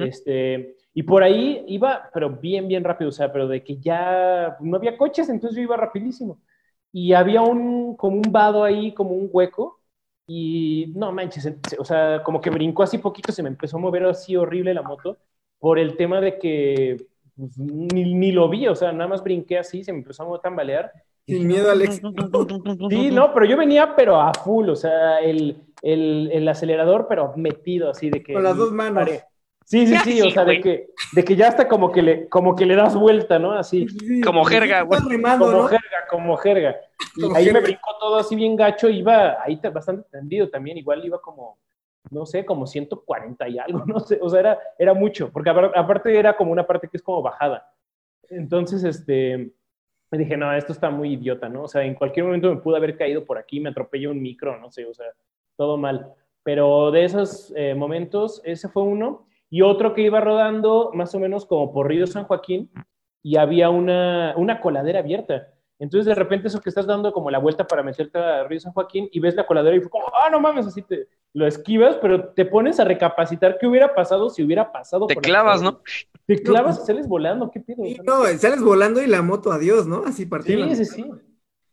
Este, 0.00 0.76
y 0.92 1.02
por 1.02 1.22
ahí 1.22 1.64
iba, 1.66 2.10
pero 2.12 2.30
bien, 2.30 2.68
bien 2.68 2.84
rápido, 2.84 3.08
o 3.08 3.12
sea, 3.12 3.32
pero 3.32 3.48
de 3.48 3.64
que 3.64 3.78
ya 3.78 4.56
no 4.60 4.76
había 4.76 4.98
coches, 4.98 5.28
entonces 5.30 5.56
yo 5.56 5.62
iba 5.62 5.76
rapidísimo. 5.76 6.38
Y 6.92 7.14
había 7.14 7.40
un, 7.40 7.96
como 7.96 8.16
un 8.16 8.30
vado 8.30 8.64
ahí, 8.64 8.92
como 8.92 9.12
un 9.12 9.30
hueco, 9.32 9.80
y 10.26 10.92
no 10.94 11.10
manches, 11.10 11.50
o 11.78 11.84
sea, 11.84 12.22
como 12.22 12.40
que 12.40 12.50
brincó 12.50 12.82
así 12.82 12.98
poquito, 12.98 13.32
se 13.32 13.42
me 13.42 13.48
empezó 13.48 13.78
a 13.78 13.80
mover 13.80 14.04
así 14.04 14.36
horrible 14.36 14.74
la 14.74 14.82
moto, 14.82 15.18
por 15.58 15.78
el 15.78 15.96
tema 15.96 16.20
de 16.20 16.38
que 16.38 17.06
pues, 17.36 17.58
ni, 17.58 18.14
ni 18.14 18.32
lo 18.32 18.48
vi, 18.48 18.68
o 18.68 18.74
sea, 18.74 18.92
nada 18.92 19.08
más 19.08 19.22
brinqué 19.22 19.58
así, 19.58 19.82
se 19.82 19.92
me 19.92 19.98
empezó 19.98 20.34
a 20.34 20.40
tambalear. 20.40 20.92
Sin 21.26 21.46
miedo 21.46 21.70
al 21.70 21.82
éxito. 21.82 22.12
Sí, 22.90 23.10
no, 23.10 23.32
pero 23.32 23.46
yo 23.46 23.56
venía, 23.56 23.94
pero 23.96 24.20
a 24.20 24.32
full, 24.34 24.68
o 24.68 24.76
sea, 24.76 25.20
el, 25.20 25.56
el, 25.82 26.30
el 26.32 26.48
acelerador, 26.48 27.06
pero 27.08 27.32
metido 27.36 27.90
así 27.90 28.10
de 28.10 28.22
que... 28.22 28.34
Con 28.34 28.42
las 28.44 28.56
dos 28.56 28.72
manos. 28.72 29.08
Sí, 29.66 29.86
sí, 29.86 29.96
sí, 30.04 30.20
o 30.20 30.30
sea, 30.30 30.44
de 30.44 30.60
que, 30.60 30.88
de 31.12 31.24
que 31.24 31.36
ya 31.36 31.48
hasta 31.48 31.66
como 31.66 31.90
que 31.90 32.02
le, 32.02 32.28
como 32.28 32.54
que 32.54 32.66
le 32.66 32.76
das 32.76 32.94
vuelta, 32.94 33.38
¿no? 33.38 33.52
Así, 33.52 33.88
Sí, 33.88 34.20
Como 34.20 34.44
jerga, 34.44 34.82
güey. 34.82 35.00
como 35.00 35.50
¿no? 35.50 35.62
jerga, 35.68 36.06
como 36.10 36.36
jerga. 36.36 36.76
Y 37.16 37.22
Como 37.22 37.34
ahí 37.36 37.50
me 37.50 37.60
brincó 37.60 37.96
todo 37.98 38.16
así 38.16 38.36
bien 38.36 38.56
gacho, 38.56 38.90
iba 38.90 39.42
ahí 39.42 39.56
ta- 39.56 39.70
bastante 39.70 40.06
tendido 40.10 40.50
también, 40.50 40.76
igual 40.76 41.02
iba 41.06 41.18
como, 41.18 41.56
no 42.10 42.26
sé, 42.26 42.44
como 42.44 42.66
140 42.66 43.48
y 43.48 43.58
algo, 43.58 43.82
no 43.86 44.00
sé, 44.00 44.18
o 44.20 44.28
sea, 44.28 44.40
era, 44.40 44.58
era 44.78 44.92
mucho, 44.92 45.30
porque 45.32 45.48
apar- 45.48 45.72
aparte 45.74 46.14
era 46.18 46.36
como 46.36 46.52
una 46.52 46.66
parte 46.66 46.86
que 46.88 46.98
es 46.98 47.02
como 47.02 47.22
bajada. 47.22 47.72
Entonces, 48.28 48.84
este, 48.84 49.50
me 50.14 50.18
dije, 50.18 50.36
no, 50.36 50.52
esto 50.52 50.72
está 50.72 50.90
muy 50.90 51.14
idiota, 51.14 51.48
¿no? 51.48 51.64
O 51.64 51.68
sea, 51.68 51.82
en 51.82 51.94
cualquier 51.94 52.24
momento 52.24 52.48
me 52.48 52.60
pudo 52.60 52.76
haber 52.76 52.96
caído 52.96 53.24
por 53.24 53.36
aquí, 53.36 53.58
me 53.58 53.70
atropelló 53.70 54.12
un 54.12 54.22
micro, 54.22 54.56
no 54.60 54.70
sé, 54.70 54.86
o 54.86 54.94
sea, 54.94 55.06
todo 55.56 55.76
mal. 55.76 56.12
Pero 56.44 56.92
de 56.92 57.04
esos 57.04 57.52
eh, 57.56 57.74
momentos, 57.74 58.40
ese 58.44 58.68
fue 58.68 58.84
uno. 58.84 59.26
Y 59.50 59.62
otro 59.62 59.92
que 59.92 60.02
iba 60.02 60.20
rodando 60.20 60.92
más 60.94 61.14
o 61.16 61.18
menos 61.18 61.46
como 61.46 61.72
por 61.72 61.88
Río 61.88 62.06
San 62.06 62.24
Joaquín 62.24 62.70
y 63.24 63.36
había 63.38 63.70
una, 63.70 64.34
una 64.36 64.60
coladera 64.60 65.00
abierta. 65.00 65.48
Entonces, 65.80 66.06
de 66.06 66.14
repente, 66.14 66.46
eso 66.46 66.60
que 66.60 66.68
estás 66.68 66.86
dando 66.86 67.12
como 67.12 67.30
la 67.30 67.38
vuelta 67.38 67.66
para 67.66 67.82
meterte 67.82 68.16
a 68.16 68.44
Río 68.44 68.60
San 68.60 68.72
Joaquín 68.72 69.08
y 69.10 69.18
ves 69.18 69.34
la 69.34 69.46
coladera 69.46 69.76
y 69.76 69.80
fue 69.80 69.90
como, 69.90 70.06
ah, 70.14 70.30
no 70.30 70.38
mames, 70.38 70.68
así 70.68 70.82
te 70.82 71.08
lo 71.34 71.46
esquivas, 71.46 71.96
pero 72.00 72.28
te 72.28 72.46
pones 72.46 72.78
a 72.80 72.84
recapacitar 72.84 73.58
qué 73.58 73.66
hubiera 73.66 73.94
pasado 73.94 74.30
si 74.30 74.42
hubiera 74.42 74.72
pasado. 74.72 75.06
Te 75.06 75.16
clavas. 75.16 75.60
¿no? 75.62 75.82
Te 76.26 76.40
clavas 76.42 76.80
y 76.82 76.86
sales 76.86 77.08
volando, 77.08 77.50
¿qué 77.50 77.60
pido? 77.60 77.84
Sí, 77.84 77.98
no, 78.04 78.24
sales 78.38 78.62
volando 78.62 79.02
y 79.02 79.06
la 79.06 79.20
moto, 79.20 79.52
adiós, 79.52 79.86
¿no? 79.86 80.04
Así 80.06 80.24
partiendo. 80.26 80.68
Sí, 80.74 80.84
sí, 80.84 80.84
sí. 80.84 81.04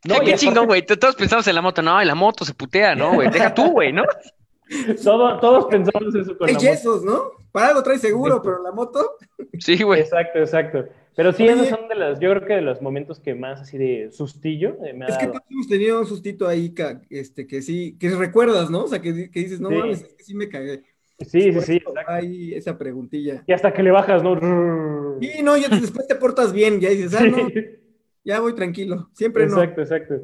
No, 0.04 0.20
qué 0.20 0.34
chingón, 0.34 0.66
güey. 0.66 0.82
Todos 0.84 1.16
pensamos 1.16 1.48
en 1.48 1.56
la 1.56 1.62
moto. 1.62 1.84
No, 1.84 2.02
en 2.02 2.08
la 2.08 2.16
moto 2.16 2.44
se 2.44 2.56
putea, 2.56 2.96
¿no, 2.96 3.14
güey? 3.14 3.30
Deja 3.30 3.54
tú, 3.54 3.70
güey, 3.70 3.94
¿no? 3.94 4.04
todo- 5.04 5.40
todos 5.40 5.66
pensamos 5.66 6.16
eso 6.16 6.38
con 6.38 6.48
Hay 6.48 6.54
la 6.56 6.60
moto. 6.60 6.72
yesos, 6.72 7.04
¿no? 7.04 7.32
Para 7.52 7.68
algo 7.70 7.84
trae 7.84 7.98
seguro, 8.00 8.36
Sí. 8.36 8.42
pero 8.44 8.64
la 8.64 8.72
moto. 8.72 9.12
Sí, 9.60 9.82
güey. 9.84 10.02
Exacto, 10.02 10.40
exacto. 10.40 10.86
Pero 11.16 11.34
sí, 11.34 11.44
Oye. 11.44 11.54
esos 11.54 11.68
son 11.68 11.88
de 11.90 11.96
los, 11.96 12.20
yo 12.20 12.30
creo 12.32 12.46
que 12.48 12.54
de 12.54 12.62
los 12.62 12.82
momentos 12.82 13.20
que 13.20 13.36
más 13.36 13.60
así 13.62 13.78
de 13.78 14.10
sustillo 14.12 14.78
eh, 14.86 14.94
me 14.94 15.06
ha 15.06 15.10
Es 15.10 15.18
que 15.18 15.28
todos 15.28 15.42
hemos 15.50 15.68
tenido 15.68 16.00
un 16.00 16.06
sustito 16.06 16.48
ahí 16.48 16.74
este, 17.10 17.46
que 17.46 17.62
sí, 17.62 17.98
que 18.00 18.10
recuerdas, 18.12 18.70
¿no? 18.70 18.86
O 18.86 18.88
sea, 18.88 19.02
que, 19.02 19.30
que 19.30 19.40
dices, 19.42 19.60
no 19.60 19.70
Sí. 19.70 19.76
mames, 19.76 20.02
es 20.04 20.14
que 20.14 20.24
sí 20.24 20.34
me 20.36 20.48
cagué. 20.48 20.84
Sí, 21.20 21.52
sí, 21.52 21.62
sí, 21.62 21.76
exacto. 21.76 21.94
Hay 22.08 22.54
esa 22.56 22.78
preguntilla. 22.78 23.44
Y 23.46 23.52
hasta 23.54 23.74
que 23.74 23.84
le 23.84 23.92
bajas, 23.92 24.24
¿no? 24.24 25.18
Y 25.22 25.44
no, 25.44 25.56
ya 25.58 25.70
te- 25.70 25.80
después 25.82 26.08
te 26.08 26.16
portas 26.16 26.52
bien, 26.54 26.80
ya 26.80 26.90
dices, 26.90 27.14
ah, 27.14 27.26
no, 27.26 27.48
Sí. 27.50 27.54
ya 28.24 28.40
voy 28.40 28.56
tranquilo. 28.56 29.10
Siempre 29.14 29.46
no. 29.48 29.62
Exacto, 29.62 29.82
exacto. 29.82 30.16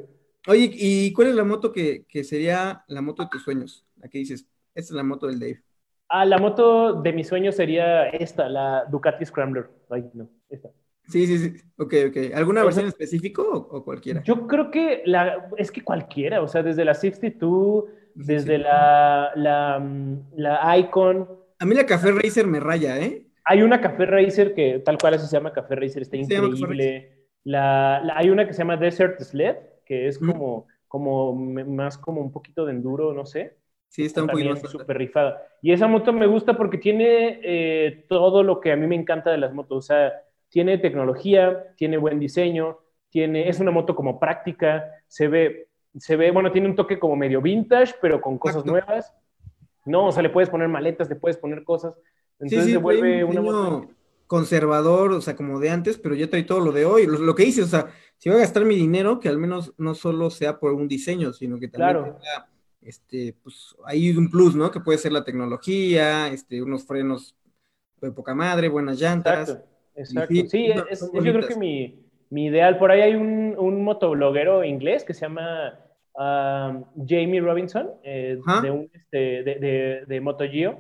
Oye, 0.48 0.72
¿y 0.74 1.12
cuál 1.14 1.28
es 1.28 1.36
la 1.36 1.44
moto 1.44 1.72
que, 1.74 2.06
que 2.08 2.24
sería 2.24 2.84
la 2.88 3.02
moto 3.02 3.22
de 3.24 3.30
tus 3.30 3.44
sueños? 3.44 3.86
La 4.00 4.10
que 4.10 4.20
dices, 4.20 4.46
esta 4.76 4.94
es 4.94 4.96
la 4.96 5.04
moto 5.04 5.28
del 5.28 5.40
Dave. 5.40 5.64
Ah, 6.10 6.26
la 6.26 6.38
moto 6.38 6.94
de 7.02 7.12
mis 7.12 7.28
sueños 7.28 7.56
sería 7.56 8.08
esta, 8.10 8.48
la 8.48 8.86
Ducati 8.86 9.26
Scrambler. 9.26 9.70
Ay, 9.90 10.10
no, 10.14 10.30
esta. 10.50 10.70
Sí, 11.10 11.26
sí, 11.26 11.38
sí. 11.38 11.54
Ok, 11.78 11.94
ok. 12.10 12.18
¿Alguna 12.36 12.64
versión 12.64 12.86
en 12.86 12.90
específico 12.90 13.42
o, 13.44 13.78
o 13.78 13.84
cualquiera? 13.84 14.22
Yo 14.24 14.48
creo 14.48 14.72
que 14.72 15.04
la, 15.06 15.50
es 15.58 15.72
que 15.72 15.84
cualquiera, 15.84 16.42
o 16.42 16.48
sea, 16.48 16.64
desde 16.64 16.84
la 16.86 16.94
62, 16.94 17.86
Sí, 18.16 18.24
desde 18.26 18.58
sí. 18.58 18.64
la, 18.64 19.32
la, 19.36 19.80
mm, 19.80 20.20
la 20.36 20.78
Icon. 20.78 21.28
A 21.60 21.66
mí 21.66 21.76
la 21.76 21.86
Café 21.86 22.12
Racer 22.12 22.48
me 22.48 22.60
raya, 22.60 23.00
¿eh? 23.00 23.28
Hay 23.46 23.62
una 23.62 23.80
Café 23.80 24.06
Racer 24.06 24.54
que 24.54 24.80
tal 24.80 24.98
cual 24.98 25.14
así 25.14 25.28
se 25.28 25.34
llama 25.38 25.54
Café 25.54 25.76
Racer, 25.76 26.02
está 26.02 26.18
increíble. 26.18 27.26
La, 27.44 28.02
la- 28.04 28.18
hay 28.18 28.30
una 28.30 28.46
que 28.46 28.54
se 28.54 28.60
llama 28.60 28.76
Desert 28.78 29.20
Sled, 29.22 29.56
que 29.86 30.08
es 30.08 30.20
como, 30.20 30.68
como 30.88 31.34
más 31.34 31.98
como 31.98 32.20
un 32.22 32.32
poquito 32.32 32.66
de 32.66 32.74
enduro, 32.74 33.14
no 33.14 33.26
sé. 33.26 33.56
Sí, 33.90 34.06
está 34.06 34.22
un 34.22 34.28
poquito 34.28 34.50
también 34.50 34.64
más 34.64 34.72
súper 34.72 34.98
rifada. 34.98 35.42
Y 35.62 35.72
esa 35.72 35.88
moto 35.88 36.14
me 36.14 36.28
gusta 36.28 36.56
porque 36.58 36.78
tiene 36.78 37.40
eh, 37.44 38.06
todo 38.10 38.44
lo 38.44 38.60
que 38.60 38.72
a 38.72 38.76
mí 38.76 38.86
me 38.86 38.96
encanta 38.96 39.32
de 39.32 39.38
las 39.38 39.54
motos. 39.54 39.78
O 39.78 39.82
sea, 39.82 40.14
tiene 40.50 40.78
tecnología, 40.78 41.74
tiene 41.78 41.98
buen 41.98 42.20
diseño, 42.20 42.80
tiene, 43.10 43.50
es 43.50 43.60
una 43.60 43.72
moto 43.72 43.96
como 43.96 44.20
práctica, 44.20 44.86
se 45.08 45.28
ve, 45.28 45.70
se 45.98 46.16
ve, 46.16 46.32
bueno, 46.32 46.52
tiene 46.52 46.68
un 46.68 46.76
toque 46.76 47.00
como 47.00 47.16
medio 47.16 47.42
vintage, 47.42 47.96
pero 48.02 48.22
con 48.22 48.38
cosas 48.38 48.58
Exacto. 48.64 48.72
nuevas. 48.72 49.14
No, 49.86 50.08
o 50.08 50.12
sea, 50.12 50.22
le 50.22 50.30
puedes 50.30 50.50
poner 50.50 50.68
maletas, 50.68 51.10
le 51.10 51.16
puedes 51.16 51.38
poner 51.38 51.64
cosas. 51.64 51.94
Sí, 51.96 52.02
Entonces 52.42 52.66
sí, 52.66 52.72
se 52.74 52.78
vuelve 52.78 53.24
un 53.24 53.32
una 53.38 53.42
moto. 53.42 53.88
conservador, 54.28 55.14
o 55.14 55.22
sea, 55.22 55.36
como 55.36 55.60
de 55.60 55.70
antes, 55.70 55.98
pero 55.98 56.14
ya 56.14 56.30
trae 56.30 56.44
todo 56.44 56.60
lo 56.60 56.72
de 56.74 56.86
hoy. 56.86 57.08
Lo, 57.08 57.18
lo 57.18 57.34
que 57.34 57.44
dices, 57.44 57.66
o 57.66 57.68
sea, 57.70 57.88
si 58.18 58.30
voy 58.30 58.38
a 58.38 58.42
gastar 58.42 58.66
mi 58.66 58.76
dinero, 58.76 59.20
que 59.20 59.30
al 59.30 59.38
menos 59.38 59.74
no 59.78 59.96
solo 59.96 60.30
sea 60.30 60.60
por 60.60 60.74
un 60.74 60.88
diseño, 60.90 61.32
sino 61.34 61.58
que 61.58 61.70
también 61.70 61.92
Claro. 62.04 62.04
tenga, 62.22 62.50
este, 62.88 63.36
pues, 63.44 63.76
ahí 63.86 64.12
un 64.16 64.30
plus, 64.30 64.56
¿no? 64.56 64.72
Que 64.72 64.80
puede 64.80 64.98
ser 64.98 65.12
la 65.12 65.24
tecnología, 65.24 66.28
este, 66.30 66.62
unos 66.62 66.86
frenos 66.86 67.36
de 68.02 68.12
poca 68.12 68.34
madre, 68.34 68.70
buenas 68.70 69.00
llantas. 69.00 69.50
Exacto, 69.50 69.70
exacto. 69.96 70.34
sí, 70.34 70.48
Sí, 70.48 70.68
no, 70.74 70.86
es, 70.88 71.02
yo 71.02 71.22
creo 71.22 71.48
que 71.48 71.56
mi, 71.56 72.06
mi 72.30 72.46
ideal, 72.46 72.78
por 72.78 72.92
ahí 72.92 73.02
hay 73.02 73.16
un, 73.16 73.56
un 73.58 73.84
motobloguero 73.84 74.64
inglés 74.64 75.04
que 75.04 75.14
se 75.14 75.22
llama 75.22 75.80
um, 76.14 76.86
Jamie 77.08 77.42
Robinson, 77.42 77.90
eh, 78.04 78.40
de, 78.62 78.72
un, 78.72 78.90
este, 78.94 79.18
de, 79.44 79.56
de, 79.56 80.06
de 80.08 80.22
MotoGeo, 80.22 80.80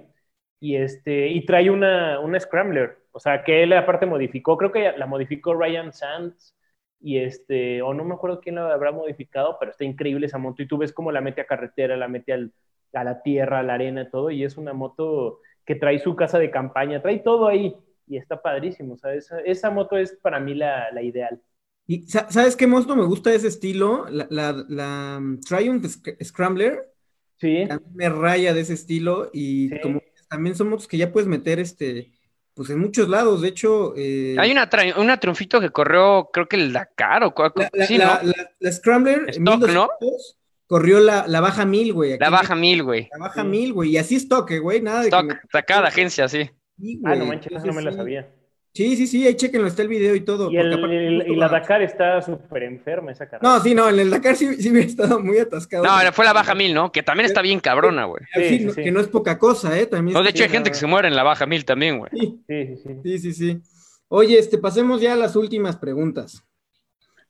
y, 0.59 0.75
este, 0.75 1.27
y 1.27 1.45
trae 1.45 1.69
una, 1.69 2.19
una 2.19 2.39
Scrambler, 2.39 2.97
o 3.11 3.19
sea, 3.19 3.43
que 3.43 3.63
él 3.63 3.73
aparte 3.73 4.05
modificó, 4.05 4.57
creo 4.57 4.71
que 4.71 4.91
la 4.97 5.05
modificó 5.05 5.53
Ryan 5.53 5.93
Sands, 5.93 6.55
y 6.99 7.19
este, 7.19 7.81
o 7.81 7.93
no 7.93 8.03
me 8.05 8.15
acuerdo 8.15 8.39
quién 8.41 8.55
la 8.55 8.73
habrá 8.73 8.91
modificado, 8.91 9.57
pero 9.59 9.71
está 9.71 9.83
increíble 9.85 10.25
esa 10.27 10.37
moto, 10.37 10.61
y 10.63 10.67
tú 10.67 10.77
ves 10.77 10.93
cómo 10.93 11.11
la 11.11 11.21
mete 11.21 11.41
a 11.41 11.47
carretera, 11.47 11.97
la 11.97 12.07
mete 12.07 12.33
al, 12.33 12.53
a 12.93 13.03
la 13.03 13.21
tierra, 13.21 13.59
a 13.59 13.63
la 13.63 13.75
arena, 13.75 14.09
todo, 14.09 14.31
y 14.31 14.43
es 14.43 14.57
una 14.57 14.73
moto 14.73 15.39
que 15.65 15.75
trae 15.75 15.99
su 15.99 16.15
casa 16.15 16.39
de 16.39 16.51
campaña, 16.51 17.01
trae 17.01 17.19
todo 17.19 17.47
ahí, 17.47 17.75
y 18.07 18.17
está 18.17 18.41
padrísimo, 18.41 18.95
esa, 19.13 19.39
esa 19.41 19.69
moto 19.69 19.97
es 19.97 20.13
para 20.21 20.39
mí 20.39 20.53
la, 20.55 20.91
la 20.91 21.01
ideal. 21.03 21.41
Y 21.85 22.03
sa- 22.07 22.29
¿sabes 22.29 22.55
qué 22.55 22.67
moto 22.67 22.95
me 22.95 23.05
gusta 23.05 23.33
ese 23.33 23.47
estilo? 23.47 24.05
La, 24.09 24.27
la, 24.29 24.65
la 24.67 25.17
um, 25.19 25.39
Triumph 25.39 25.85
Sc- 25.85 26.21
Scrambler, 26.23 26.93
Sí, 27.39 27.67
a 27.69 27.77
mí 27.77 27.85
me 27.93 28.09
raya 28.09 28.53
de 28.53 28.61
ese 28.61 28.73
estilo 28.73 29.29
y 29.33 29.69
Sí. 29.69 29.79
como 29.81 30.01
también 30.29 30.55
son 30.55 30.69
motos 30.69 30.87
que 30.87 30.97
ya 30.97 31.11
puedes 31.13 31.27
meter, 31.29 31.59
este, 31.59 32.11
pues 32.57 32.69
en 32.71 32.79
muchos 32.79 33.07
lados. 33.07 33.41
De 33.41 33.47
hecho, 33.49 33.93
eh, 33.95 34.35
Hay 34.39 34.51
una, 34.51 34.69
tra- 34.69 34.97
una 34.97 35.17
triunfito 35.19 35.61
que 35.61 35.69
corrió, 35.69 36.29
creo 36.33 36.47
que 36.47 36.57
el 36.57 36.73
Dakar 36.73 37.23
o 37.23 37.33
La, 37.55 37.69
la- 37.71 37.85
sí, 37.85 37.97
la- 37.97 38.19
¿no? 38.23 38.29
la- 38.31 38.51
la 38.59 38.71
Scrambler 38.71 39.29
Stock, 39.29 39.39
1200 39.59 40.37
corrió 40.65 40.99
la, 40.99 41.25
la 41.27 41.39
baja 41.39 41.65
1000, 41.65 41.93
güey. 41.93 42.17
La 42.19 42.29
baja 42.29 42.55
mil, 42.55 42.83
güey. 42.83 43.07
La 43.13 43.19
baja 43.19 43.41
Sí. 43.43 43.47
1000, 43.47 43.71
güey. 43.73 43.91
Y 43.91 43.97
así 43.97 44.15
stock, 44.15 44.51
eh, 44.51 44.59
güey. 44.59 44.81
Nada 44.81 44.97
de 45.03 45.09
que 45.09 45.15
Stock, 45.15 45.25
me- 45.31 45.39
sacada 45.51 45.87
agencia, 45.87 46.27
sí. 46.27 46.49
Sí, 46.79 46.99
ah, 47.05 47.15
no 47.15 47.25
manches, 47.25 47.51
esa 47.53 47.65
no 47.65 47.73
me 47.73 47.81
la 47.81 47.91
Entonces, 47.91 47.93
sí. 47.93 47.97
sabía. 47.97 48.33
Sí, 48.77 48.95
sí, 48.95 49.07
sí, 49.07 49.25
ahí 49.25 49.33
chequenlo, 49.35 49.67
está 49.67 49.81
el 49.81 49.87
video 49.87 50.13
y 50.13 50.21
todo. 50.21 50.51
Y, 50.51 50.57
el, 50.57 50.71
aparte 50.71 51.07
el- 51.07 51.27
y 51.27 51.35
la 51.35 51.49
Dakar 51.49 51.81
está 51.81 52.21
súper 52.21 52.61
enferma 52.63 53.11
esa 53.11 53.27
carrera. 53.27 53.55
No, 53.57 53.59
sí, 53.63 53.73
no, 53.73 53.89
en 53.89 53.97
el 53.97 54.09
Dakar 54.11 54.35
sí, 54.35 54.53
sí 54.61 54.69
me 54.69 54.81
he 54.81 54.83
estado 54.83 55.19
muy 55.19 55.39
atascado. 55.39 55.83
No, 55.83 56.11
fue 56.13 56.25
la 56.25 56.33
baja 56.33 56.53
mil, 56.53 56.73
¿no? 56.75 56.91
Que 56.91 57.01
también 57.01 57.25
está 57.25 57.41
bien 57.41 57.59
cabrona, 57.59 58.05
güey. 58.05 58.23
Al 58.35 58.43
Sí, 58.43 58.49
fin, 58.49 58.59
sí, 58.59 58.65
no- 58.65 58.73
sí. 58.73 58.83
Que 58.83 58.91
no 58.91 58.99
es 58.99 59.07
poca 59.07 59.39
cosa, 59.39 59.77
¿eh? 59.79 59.87
También 59.87 60.13
No, 60.13 60.21
de 60.21 60.29
hecho 60.29 60.43
hay 60.43 60.49
gente 60.49 60.69
que 60.69 60.77
se 60.77 60.85
muere 60.85 61.07
en 61.07 61.15
la 61.15 61.23
baja 61.23 61.45
mil 61.47 61.65
también, 61.65 61.97
güey. 61.97 62.11
Sí, 62.13 62.39
Sí, 62.47 62.75
sí, 62.77 62.93
sí. 63.03 63.19
sí, 63.19 63.33
sí. 63.33 63.61
Oye, 64.09 64.37
este, 64.37 64.59
pasemos 64.59 65.01
ya 65.01 65.13
a 65.13 65.17
las 65.17 65.35
últimas 65.35 65.75
preguntas. 65.77 66.43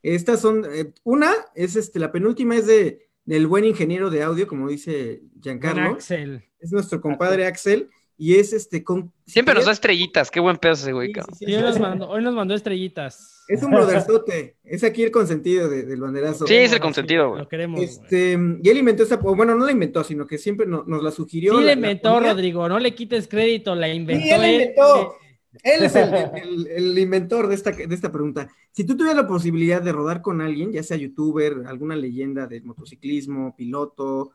Estas 0.03 0.41
son, 0.41 0.65
eh, 0.72 0.94
una 1.03 1.32
es, 1.56 1.76
este, 1.76 1.98
la 1.99 2.11
penúltima 2.11 2.56
es 2.56 2.68
de, 2.68 3.07
del 3.26 3.48
buen 3.48 3.65
ingeniero 3.65 4.10
de 4.10 4.22
audio, 4.24 4.48
como 4.48 4.68
dice 4.69 5.22
Giancarlo. 5.41 5.91
Axel. 5.91 6.44
Es 6.60 6.72
nuestro 6.72 7.02
compadre 7.02 7.45
Axel. 7.45 7.90
Y 8.18 8.35
es 8.35 8.52
este 8.53 8.84
con 8.84 9.11
Siempre 9.26 9.53
nos 9.53 9.65
da 9.65 9.72
estrellitas, 9.72 10.31
qué 10.31 10.39
buen 10.39 10.57
pedo 10.57 10.73
ese 10.73 10.91
güey, 10.94 11.07
Sí, 11.07 11.14
cabrón. 11.14 11.35
sí, 11.38 11.45
Sí, 11.45 11.52
sí, 11.52 11.57
hoy, 11.57 11.64
nos 11.64 11.80
mandó, 11.80 12.10
hoy 12.10 12.23
nos 12.23 12.34
mandó 12.34 12.56
estrellitas. 12.56 13.44
Es 13.48 13.64
un 13.64 13.72
brotherzote, 13.72 14.57
es 14.64 14.84
aquí 14.84 15.03
el 15.03 15.11
consentido 15.11 15.69
de- 15.69 15.84
del 15.84 16.02
banderazo. 16.02 16.45
Sí, 16.48 16.56
es 16.56 16.73
el 16.73 16.80
consentido, 16.80 17.30
güey. 17.30 17.44
Lo 17.44 17.48
queremos. 17.48 17.80
Este, 17.80 18.38
y 18.64 18.69
él 18.69 18.77
inventó 18.77 19.03
esa, 19.03 19.18
bueno, 19.18 19.56
no 19.56 19.65
la 19.65 19.72
inventó, 19.72 20.03
sino 20.03 20.26
que 20.27 20.38
siempre 20.38 20.65
no- 20.65 20.84
nos 20.85 21.02
la 21.03 21.11
sugirió. 21.11 21.57
Sí, 21.57 21.64
la- 21.64 21.73
inventó. 21.73 22.19
Rodrigo. 22.19 22.68
No 22.68 22.80
le 22.80 22.94
quites 22.95 23.27
crédito, 23.27 23.73
la 23.76 23.88
inventó. 23.94 24.23
Sí, 24.23 24.30
él 24.31 24.41
la 24.41 24.49
él. 24.49 24.61
inventó. 24.61 25.15
Él 25.64 25.84
es 25.84 25.95
el, 25.95 26.14
el- 26.14 26.68
el 26.68 26.99
inventor 26.99 27.48
de 27.48 27.56
esta, 27.56 27.72
de 27.72 27.94
esta 27.95 28.11
pregunta. 28.11 28.48
Si 28.72 28.84
tú 28.84 28.95
tuvieras 28.98 29.15
la 29.15 29.27
posibilidad 29.27 29.81
de 29.81 29.91
rodar 29.91 30.22
con 30.22 30.41
alguien, 30.41 30.72
ya 30.72 30.84
sea 30.84 30.98
youtuber, 30.98 31.64
alguna 31.68 31.95
leyenda 31.95 32.45
del 32.48 32.64
motociclismo, 32.64 33.56
piloto 33.56 34.31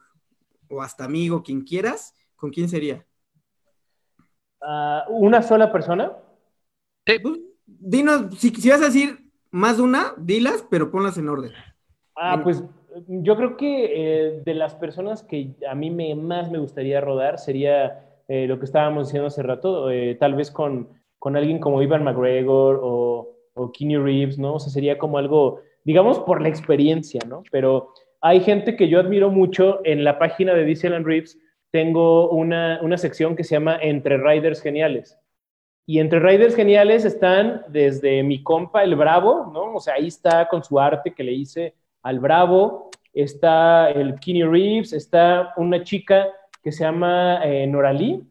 o 0.68 0.82
hasta 0.82 1.04
amigo, 1.04 1.42
quien 1.42 1.60
quieras, 1.62 2.14
¿con 2.34 2.50
quién 2.50 2.68
sería? 2.68 3.04
Ah, 4.64 5.04
¿Una 5.08 5.42
sola 5.42 5.72
persona? 5.72 6.12
Pues, 7.04 7.20
dinos, 7.66 8.38
si, 8.38 8.50
si 8.50 8.70
vas 8.70 8.82
a 8.82 8.86
decir 8.86 9.18
más 9.50 9.76
de 9.76 9.82
una, 9.82 10.14
dilas, 10.18 10.64
pero 10.70 10.90
ponlas 10.90 11.18
en 11.18 11.28
orden. 11.28 11.52
Ah, 12.14 12.36
Bueno. 12.36 12.44
pues 12.44 12.64
yo 13.08 13.36
creo 13.36 13.56
que 13.56 13.84
eh, 14.28 14.42
de 14.44 14.54
las 14.54 14.74
personas 14.74 15.22
que 15.22 15.50
a 15.68 15.74
mí 15.74 15.90
me, 15.90 16.14
más 16.14 16.50
me 16.50 16.58
gustaría 16.58 17.00
rodar 17.00 17.38
sería 17.38 18.04
eh, 18.28 18.46
lo 18.46 18.58
que 18.58 18.66
estábamos 18.66 19.08
diciendo 19.08 19.28
hace 19.28 19.42
rato, 19.42 19.90
eh, 19.90 20.14
tal 20.14 20.34
vez 20.34 20.50
con, 20.50 20.88
con 21.18 21.36
alguien 21.36 21.58
como 21.58 21.82
Ivan 21.82 22.04
McGregor 22.04 22.80
o, 22.82 23.34
o 23.54 23.72
Keanu 23.72 24.02
Reeves, 24.04 24.38
¿no? 24.38 24.54
O 24.54 24.60
sea, 24.60 24.70
sería 24.72 24.98
como 24.98 25.18
algo, 25.18 25.60
digamos, 25.84 26.18
por 26.20 26.40
la 26.42 26.48
experiencia, 26.48 27.20
¿no? 27.26 27.42
Pero 27.50 27.92
hay 28.20 28.40
gente 28.40 28.76
que 28.76 28.88
yo 28.88 29.00
admiro 29.00 29.30
mucho 29.30 29.80
en 29.84 30.04
la 30.04 30.18
página 30.18 30.54
de 30.54 30.64
Disneyland 30.64 31.06
Reeves, 31.06 31.38
tengo 31.72 32.30
una, 32.30 32.78
una 32.82 32.98
sección 32.98 33.34
que 33.34 33.44
se 33.44 33.56
llama 33.56 33.78
Entre 33.82 34.18
Riders 34.18 34.62
Geniales. 34.62 35.18
Y 35.86 35.98
entre 35.98 36.20
Riders 36.20 36.54
Geniales 36.54 37.04
están 37.04 37.64
desde 37.68 38.22
mi 38.22 38.42
compa, 38.44 38.84
el 38.84 38.94
Bravo, 38.94 39.50
¿no? 39.52 39.74
O 39.74 39.80
sea, 39.80 39.94
ahí 39.94 40.06
está 40.08 40.48
con 40.48 40.62
su 40.62 40.78
arte 40.78 41.12
que 41.12 41.24
le 41.24 41.32
hice 41.32 41.74
al 42.02 42.20
Bravo, 42.20 42.90
está 43.12 43.90
el 43.90 44.20
Keanu 44.20 44.52
Reeves, 44.52 44.92
está 44.92 45.52
una 45.56 45.82
chica 45.82 46.28
que 46.62 46.70
se 46.72 46.84
llama 46.84 47.40
eh, 47.44 47.66
Norali, 47.66 48.22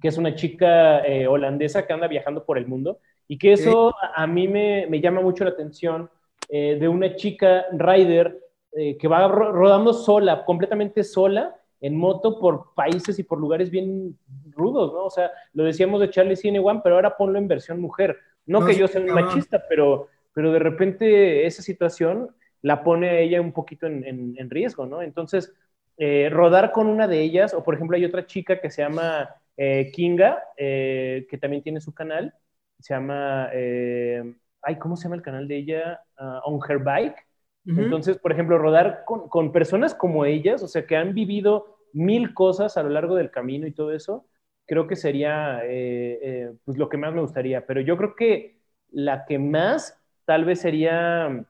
que 0.00 0.08
es 0.08 0.18
una 0.18 0.34
chica 0.34 1.06
eh, 1.06 1.26
holandesa 1.28 1.86
que 1.86 1.92
anda 1.92 2.08
viajando 2.08 2.44
por 2.44 2.58
el 2.58 2.66
mundo, 2.66 2.98
y 3.28 3.38
que 3.38 3.52
eso 3.52 3.90
a, 3.90 4.24
a 4.24 4.26
mí 4.26 4.48
me, 4.48 4.86
me 4.88 5.00
llama 5.00 5.20
mucho 5.20 5.44
la 5.44 5.50
atención 5.50 6.10
eh, 6.48 6.76
de 6.80 6.88
una 6.88 7.14
chica 7.16 7.66
rider 7.72 8.40
eh, 8.72 8.96
que 8.98 9.08
va 9.08 9.28
ro- 9.28 9.52
rodando 9.52 9.92
sola, 9.92 10.44
completamente 10.44 11.04
sola, 11.04 11.56
en 11.86 11.96
moto 11.96 12.38
por 12.40 12.74
países 12.74 13.18
y 13.18 13.22
por 13.24 13.38
lugares 13.40 13.70
bien 13.70 14.18
rudos, 14.52 14.92
¿no? 14.92 15.04
O 15.06 15.10
sea, 15.10 15.30
lo 15.52 15.64
decíamos 15.64 16.00
de 16.00 16.10
Charlie 16.10 16.36
Cinewan, 16.36 16.82
pero 16.82 16.96
ahora 16.96 17.16
ponlo 17.16 17.38
en 17.38 17.48
versión 17.48 17.80
mujer. 17.80 18.18
No, 18.46 18.60
No, 18.60 18.66
que 18.66 18.76
yo 18.76 18.88
sea 18.88 19.00
un 19.02 19.12
machista, 19.12 19.64
pero, 19.68 20.08
pero 20.32 20.52
de 20.52 20.58
repente 20.58 21.46
esa 21.46 21.62
situación 21.62 22.34
la 22.62 22.82
pone 22.84 23.08
a 23.10 23.18
ella 23.20 23.40
un 23.40 23.52
poquito 23.52 23.86
en, 23.86 24.04
en- 24.06 24.34
en 24.38 24.50
riesgo, 24.50 24.86
¿no? 24.86 25.02
Entonces, 25.02 25.52
eh, 25.96 26.28
rodar 26.30 26.72
con 26.72 26.86
una 26.86 27.06
de 27.08 27.20
ellas, 27.22 27.54
o 27.54 27.62
por 27.62 27.74
ejemplo 27.74 27.96
hay 27.96 28.04
otra 28.04 28.26
chica 28.26 28.60
que 28.60 28.70
se 28.70 28.82
llama 28.82 29.30
eh, 29.56 29.90
Kinga, 29.92 30.42
eh, 30.56 31.26
que 31.30 31.38
también 31.38 31.62
tiene 31.62 31.80
su 31.80 31.94
canal, 31.94 32.34
se 32.78 32.94
llama, 32.94 33.48
eh, 33.52 34.34
ay, 34.62 34.78
¿cómo 34.78 34.96
se 34.96 35.04
llama 35.04 35.16
el 35.16 35.22
canal 35.22 35.46
de 35.48 35.56
ella? 35.56 36.00
Ah, 36.16 36.40
On 36.44 36.60
Her 36.68 36.78
Bike. 36.78 37.16
Entonces, 37.76 38.18
por 38.18 38.32
ejemplo, 38.32 38.58
rodar 38.58 39.02
con, 39.04 39.28
con 39.28 39.50
personas 39.52 39.94
como 39.94 40.24
ellas, 40.24 40.62
o 40.62 40.68
sea, 40.68 40.86
que 40.86 40.96
han 40.96 41.12
vivido 41.14 41.73
mil 41.94 42.34
cosas 42.34 42.76
a 42.76 42.82
lo 42.82 42.90
largo 42.90 43.16
del 43.16 43.30
camino 43.30 43.66
y 43.66 43.72
todo 43.72 43.92
eso, 43.92 44.26
creo 44.66 44.86
que 44.86 44.96
sería 44.96 45.60
eh, 45.64 46.18
eh, 46.22 46.52
pues 46.64 46.78
lo 46.78 46.88
que 46.88 46.96
más 46.96 47.14
me 47.14 47.20
gustaría. 47.20 47.66
Pero 47.66 47.80
yo 47.80 47.96
creo 47.96 48.14
que 48.14 48.58
la 48.90 49.24
que 49.26 49.38
más 49.38 49.98
tal 50.24 50.44
vez 50.44 50.60
sería, 50.60 51.44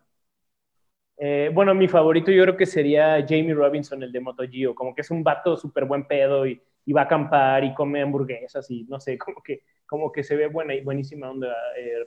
eh, 1.17 1.51
bueno, 1.53 1.75
mi 1.75 1.89
favorito 1.89 2.31
yo 2.31 2.43
creo 2.43 2.57
que 2.57 2.67
sería 2.67 3.25
Jamie 3.27 3.55
Robinson, 3.55 4.03
el 4.03 4.13
de 4.13 4.21
MotoGio, 4.21 4.75
como 4.75 4.95
que 4.95 5.03
es 5.03 5.11
un 5.11 5.23
vato 5.25 5.57
súper 5.57 5.85
buen 5.85 6.07
pedo 6.07 6.47
y, 6.47 6.61
va 6.95 7.03
a 7.03 7.05
acampar 7.05 7.65
y 7.65 7.73
come 7.75 8.03
hamburguesas 8.03 8.71
y 8.71 8.85
no 8.85 9.01
sé, 9.01 9.17
como 9.19 9.43
que, 9.43 9.63
como 9.87 10.13
que 10.13 10.23
se 10.23 10.37
ve 10.37 10.49
buena 10.49 10.75
y 10.75 10.83
buenísima 10.83 11.31
onda 11.31 11.55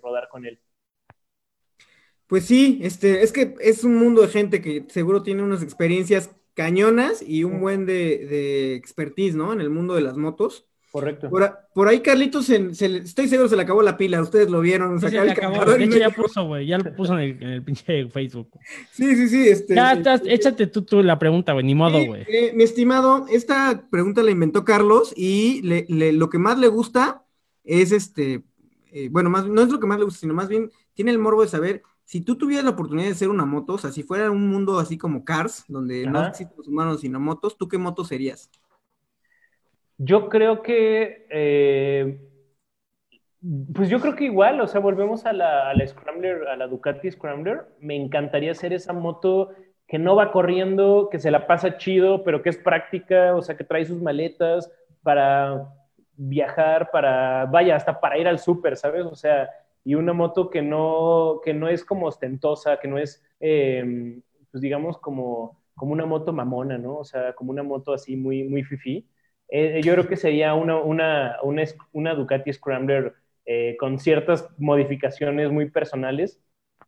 rodar 0.02 0.30
con 0.30 0.46
él. 0.46 0.60
Pues 2.28 2.46
sí, 2.46 2.80
este, 2.84 3.24
es 3.24 3.32
que 3.32 3.56
es 3.62 3.86
un 3.86 3.96
mundo 3.96 4.22
de 4.22 4.28
gente 4.28 4.62
que 4.62 4.84
seguro 4.90 5.24
tiene 5.24 5.44
unas 5.44 5.64
experiencias 5.64 6.36
cañonas 6.58 7.22
y 7.22 7.44
un 7.44 7.62
buen 7.62 7.86
de, 7.86 7.94
de 8.28 8.74
expertise, 8.76 9.36
¿no? 9.36 9.54
En 9.54 9.62
el 9.62 9.70
mundo 9.70 9.94
de 9.94 10.02
las 10.02 10.18
motos. 10.18 10.66
Correcto. 10.92 11.30
Por, 11.30 11.44
a- 11.44 11.68
por 11.76 11.88
ahí, 11.88 12.00
Carlitos, 12.00 12.46
se- 12.46 12.74
se 12.74 12.90
le- 12.90 13.00
estoy 13.00 13.28
seguro 13.28 13.48
se 13.48 13.56
le 13.56 13.62
acabó 13.62 13.84
la 13.84 13.98
pila, 13.98 14.20
ustedes 14.22 14.50
lo 14.50 14.62
vieron. 14.62 15.00
Sí, 15.00 15.10
se 15.10 15.18
el 15.18 15.26
le 15.28 15.32
acabó. 15.34 15.64
De 15.64 15.84
hecho, 15.84 15.98
ya 16.00 16.10
puso, 16.10 16.46
güey. 16.48 16.66
Ya 16.66 16.80
lo 16.80 16.96
puso 16.96 17.14
en 17.14 17.20
el, 17.20 17.44
en 17.44 17.50
el 17.50 17.64
pinche 17.64 18.08
Facebook. 18.08 18.50
Sí, 18.92 19.16
sí, 19.16 19.28
sí. 19.30 19.48
Este, 19.50 19.76
Ya, 19.76 19.92
este, 19.94 20.00
estás- 20.00 20.22
échate 20.26 20.66
tú, 20.68 20.82
tú 20.84 21.04
la 21.04 21.20
pregunta, 21.20 21.54
güey. 21.54 21.64
Ni 21.66 21.76
modo, 21.76 22.04
güey. 22.04 22.24
eh, 22.28 22.52
mi 22.56 22.64
estimado, 22.64 23.28
esta 23.30 23.88
pregunta 23.92 24.24
la 24.24 24.32
inventó 24.32 24.66
Carlos 24.66 25.14
y 25.16 25.62
le- 25.62 25.86
le- 25.90 26.14
lo 26.14 26.30
que 26.30 26.40
más 26.40 26.58
le 26.58 26.70
gusta 26.70 27.24
es 27.64 27.92
este, 27.92 28.44
eh, 28.92 29.10
bueno, 29.12 29.30
más, 29.30 29.46
no 29.46 29.62
es 29.62 29.70
lo 29.70 29.80
que 29.80 29.86
más 29.88 30.00
le 30.00 30.06
gusta, 30.06 30.22
sino 30.22 30.34
más 30.34 30.48
bien 30.48 30.72
tiene 30.96 31.12
el 31.12 31.20
morbo 31.20 31.44
de 31.44 31.50
saber 31.50 31.84
si 32.08 32.22
tú 32.22 32.38
tuvieras 32.38 32.64
la 32.64 32.72
oportunidad 32.72 33.10
de 33.10 33.16
ser 33.16 33.28
una 33.28 33.44
moto, 33.44 33.74
o 33.74 33.78
sea, 33.78 33.92
si 33.92 34.02
fuera 34.02 34.32
un 34.32 34.48
mundo 34.48 34.80
así 34.80 34.98
como 34.98 35.26
Cars, 35.26 35.66
donde 35.68 36.06
no 36.06 36.26
existen 36.26 36.56
los 36.58 36.70
humanos 36.70 37.02
sino 37.02 37.20
motos, 37.20 37.58
¿tú 37.58 37.68
qué 37.68 37.78
moto 37.78 38.06
serías? 38.06 38.50
Yo 39.98 40.30
creo 40.30 40.62
que, 40.62 41.28
eh, 41.30 42.22
pues 43.74 43.90
yo 43.90 44.00
creo 44.00 44.16
que 44.16 44.24
igual, 44.24 44.62
o 44.62 44.68
sea, 44.68 44.80
volvemos 44.80 45.26
a 45.26 45.34
la, 45.34 45.70
a 45.70 45.74
la 45.74 45.86
Scrambler, 45.86 46.48
a 46.48 46.56
la 46.56 46.68
Ducati 46.68 47.12
Scrambler. 47.12 47.66
Me 47.82 47.98
encantaría 47.98 48.56
ser 48.56 48.72
esa 48.72 48.94
moto 48.94 49.50
que 49.86 50.00
no 50.00 50.16
va 50.16 50.32
corriendo, 50.32 51.10
que 51.12 51.20
se 51.20 51.30
la 51.30 51.46
pasa 51.46 51.78
chido, 51.78 52.24
pero 52.24 52.42
que 52.42 52.52
es 52.52 52.58
práctica, 52.58 53.36
o 53.36 53.42
sea, 53.42 53.58
que 53.58 53.66
trae 53.66 53.84
sus 53.84 54.02
maletas 54.02 54.72
para 55.04 55.74
viajar, 56.16 56.90
para, 56.90 57.48
vaya, 57.48 57.76
hasta 57.76 58.00
para 58.00 58.18
ir 58.18 58.30
al 58.30 58.40
súper, 58.40 58.78
¿sabes? 58.78 59.04
O 59.06 59.16
sea, 59.16 59.50
y 59.88 59.96
una 59.96 60.12
moto 60.12 60.50
que 60.50 60.62
no, 60.62 61.40
que 61.46 61.54
no 61.54 61.70
es 61.70 61.86
como 61.86 62.08
ostentosa, 62.08 62.78
que 62.78 62.90
no 62.90 62.98
es, 62.98 63.24
eh, 63.40 64.20
pues 64.52 64.62
digamos, 64.62 64.98
como, 64.98 65.62
como 65.76 65.94
una 65.94 66.06
moto 66.06 66.34
mamona, 66.34 66.78
¿no? 66.78 66.98
O 66.98 67.06
sea, 67.06 67.32
como 67.36 67.52
una 67.52 67.64
moto 67.64 67.94
así 67.94 68.18
muy, 68.18 68.44
muy 68.44 68.64
fifí. 68.66 69.08
Eh, 69.48 69.80
yo 69.82 69.94
creo 69.94 70.06
que 70.10 70.18
sería 70.18 70.56
una, 70.56 70.76
una, 70.82 71.38
una, 71.42 71.64
una 71.94 72.16
Ducati 72.16 72.52
Scrambler 72.52 73.14
eh, 73.46 73.78
con 73.80 73.98
ciertas 73.98 74.50
modificaciones 74.58 75.52
muy 75.52 75.70
personales. 75.70 76.42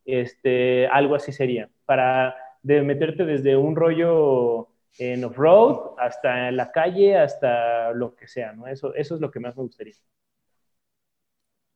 Este, 0.04 0.86
algo 0.88 1.14
así 1.14 1.32
sería. 1.32 1.70
Para 1.86 2.36
de 2.62 2.82
meterte 2.82 3.24
desde 3.24 3.56
un 3.56 3.76
rollo 3.76 4.68
en 4.98 5.24
off-road 5.24 5.94
hasta 5.98 6.50
en 6.50 6.56
la 6.58 6.70
calle, 6.70 7.16
hasta 7.16 7.92
lo 7.94 8.14
que 8.14 8.28
sea, 8.28 8.52
¿no? 8.52 8.66
Eso, 8.66 8.94
eso 8.94 9.14
es 9.14 9.22
lo 9.22 9.30
que 9.30 9.40
más 9.40 9.56
me 9.56 9.62
gustaría. 9.62 9.94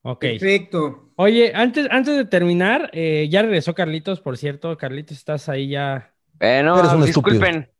Ok. 0.06 0.20
Perfecto. 0.20 1.10
Oye, 1.16 1.52
antes, 1.54 1.86
antes 1.90 2.16
de 2.16 2.24
terminar, 2.26 2.90
eh, 2.92 3.26
ya 3.30 3.42
regresó 3.42 3.74
Carlitos, 3.74 4.20
por 4.20 4.36
cierto. 4.36 4.76
Carlitos, 4.76 5.16
estás 5.16 5.48
ahí 5.48 5.68
ya. 5.68 6.14
Bueno, 6.38 6.78
Eres 6.78 6.92
un 6.92 7.04
disculpen. 7.06 7.70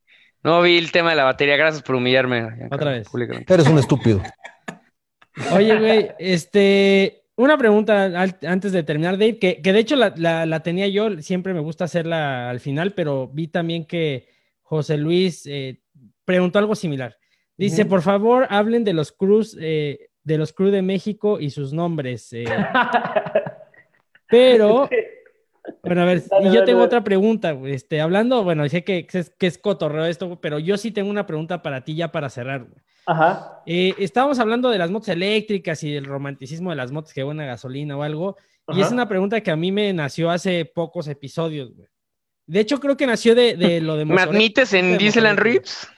No 0.43 0.63
vi 0.63 0.79
el 0.79 0.91
tema 0.91 1.11
de 1.11 1.17
la 1.17 1.25
batería. 1.25 1.57
Gracias 1.57 1.83
por 1.83 1.97
humillarme. 1.97 2.69
Otra 2.71 2.93
vez. 2.93 3.07
Eres 3.49 3.69
un 3.69 3.79
estúpido. 3.79 4.23
Oye, 5.53 5.79
güey, 5.79 6.11
este, 6.19 7.25
una 7.37 7.59
pregunta 7.59 8.05
al- 8.05 8.39
antes 8.47 8.73
de 8.73 8.83
terminar, 8.85 9.15
Dave, 9.19 9.39
que, 9.39 9.61
que 9.61 9.73
de 9.73 9.81
hecho 9.81 9.97
la, 9.97 10.15
la- 10.17 10.47
la 10.47 10.61
tenía 10.61 10.87
yo, 10.89 11.21
siempre 11.21 11.53
me 11.55 11.61
gusta 11.61 11.85
hacerla 11.85 12.49
al 12.51 12.61
final, 12.61 12.93
pero 12.95 13.29
vi 13.29 13.49
también 13.49 13.85
que 13.85 14.29
José 14.63 14.97
Luis 14.97 15.45
eh, 15.47 15.81
preguntó 16.25 16.59
algo 16.59 16.75
similar. 16.75 17.17
Dice, 17.57 17.85
por 17.85 18.03
favor, 18.03 18.47
hablen 18.51 18.83
de 18.85 18.93
los 18.95 19.13
Cruz, 19.13 19.57
eh, 19.61 20.09
de 20.25 20.39
los 20.39 20.53
Cruz 20.53 20.73
de 20.73 20.83
México 20.83 21.39
y 21.39 21.51
sus 21.51 21.73
nombres. 21.73 22.33
eh. 22.33 22.45
pero, 24.29 24.89
bueno, 25.83 26.03
a 26.03 26.05
ver, 26.05 26.23
y 26.43 26.53
yo 26.53 26.65
tengo 26.65 26.83
otra 26.83 27.05
pregunta, 27.05 27.53
güey, 27.53 27.75
este, 27.75 28.01
hablando, 28.01 28.43
bueno, 28.43 28.69
sé 28.69 28.85
que, 28.85 29.07
que 29.07 29.19
es, 29.21 29.31
que 29.31 29.47
es 29.47 29.59
cotorreo 29.59 30.07
esto, 30.07 30.41
pero 30.41 30.59
yo 30.59 30.77
sí 30.77 30.91
tengo 30.91 31.11
una 31.11 31.27
pregunta 31.27 31.63
para 31.63 31.85
ti 31.85 31.95
ya 31.95 32.11
para 32.11 32.29
cerrar, 32.29 32.65
güey. 32.65 32.83
Ajá. 33.07 33.63
Eh, 33.67 33.95
estábamos 33.99 34.39
hablando 34.39 34.71
de 34.71 34.79
las 34.79 34.91
motos 34.91 35.09
eléctricas 35.11 35.83
y 35.85 35.93
del 35.93 36.07
romanticismo 36.07 36.71
de 36.71 36.77
las 36.77 36.91
motos 36.91 37.13
que 37.13 37.23
buena 37.23 37.45
gasolina 37.45 37.97
o 37.97 38.03
algo. 38.03 38.37
Y 38.69 38.81
es 38.81 38.91
una 38.91 39.07
pregunta 39.07 39.43
que 39.43 39.51
a 39.51 39.57
mí 39.57 39.71
me 39.71 39.93
nació 39.93 40.31
hace 40.31 40.65
pocos 40.65 41.07
episodios, 41.09 41.75
güey. 41.75 41.89
De 42.47 42.61
hecho, 42.61 42.79
creo 42.79 42.97
que 42.97 43.07
nació 43.07 43.35
de, 43.35 43.57
de 43.57 43.81
lo 43.81 43.97
de 43.97 44.05
¿Me 44.05 44.13
Motorhead. 44.15 44.35
admites 44.35 44.73
en 44.75 44.99
Disneyland 44.99 45.39
Motorhead. 45.39 45.63
Reeves? 45.63 45.89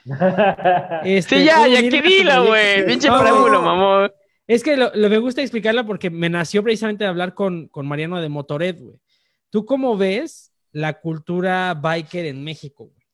Este, 1.03 1.39
Sí, 1.39 1.45
ya, 1.45 1.55
¿cómo 1.55 1.67
ya 1.67 1.81
que 1.89 2.01
dila, 2.01 2.39
güey. 2.39 2.85
Pinche 2.85 3.09
preámbulo, 3.09 3.61
mamón. 3.61 4.11
Es 4.47 4.63
que 4.63 4.77
lo, 4.77 4.91
lo- 4.95 5.09
me 5.09 5.17
gusta 5.17 5.41
explicarla 5.41 5.83
porque 5.85 6.09
me 6.09 6.29
nació 6.29 6.63
precisamente 6.63 7.03
de 7.03 7.09
hablar 7.09 7.33
con, 7.33 7.67
con 7.67 7.85
Mariano 7.85 8.21
de 8.21 8.29
Motored, 8.29 8.77
güey. 8.81 8.95
¿Tú 9.49 9.65
cómo 9.65 9.97
ves 9.97 10.53
la 10.71 10.93
cultura 10.99 11.73
biker 11.73 12.25
en 12.25 12.43
México, 12.43 12.85
güey? 12.85 13.05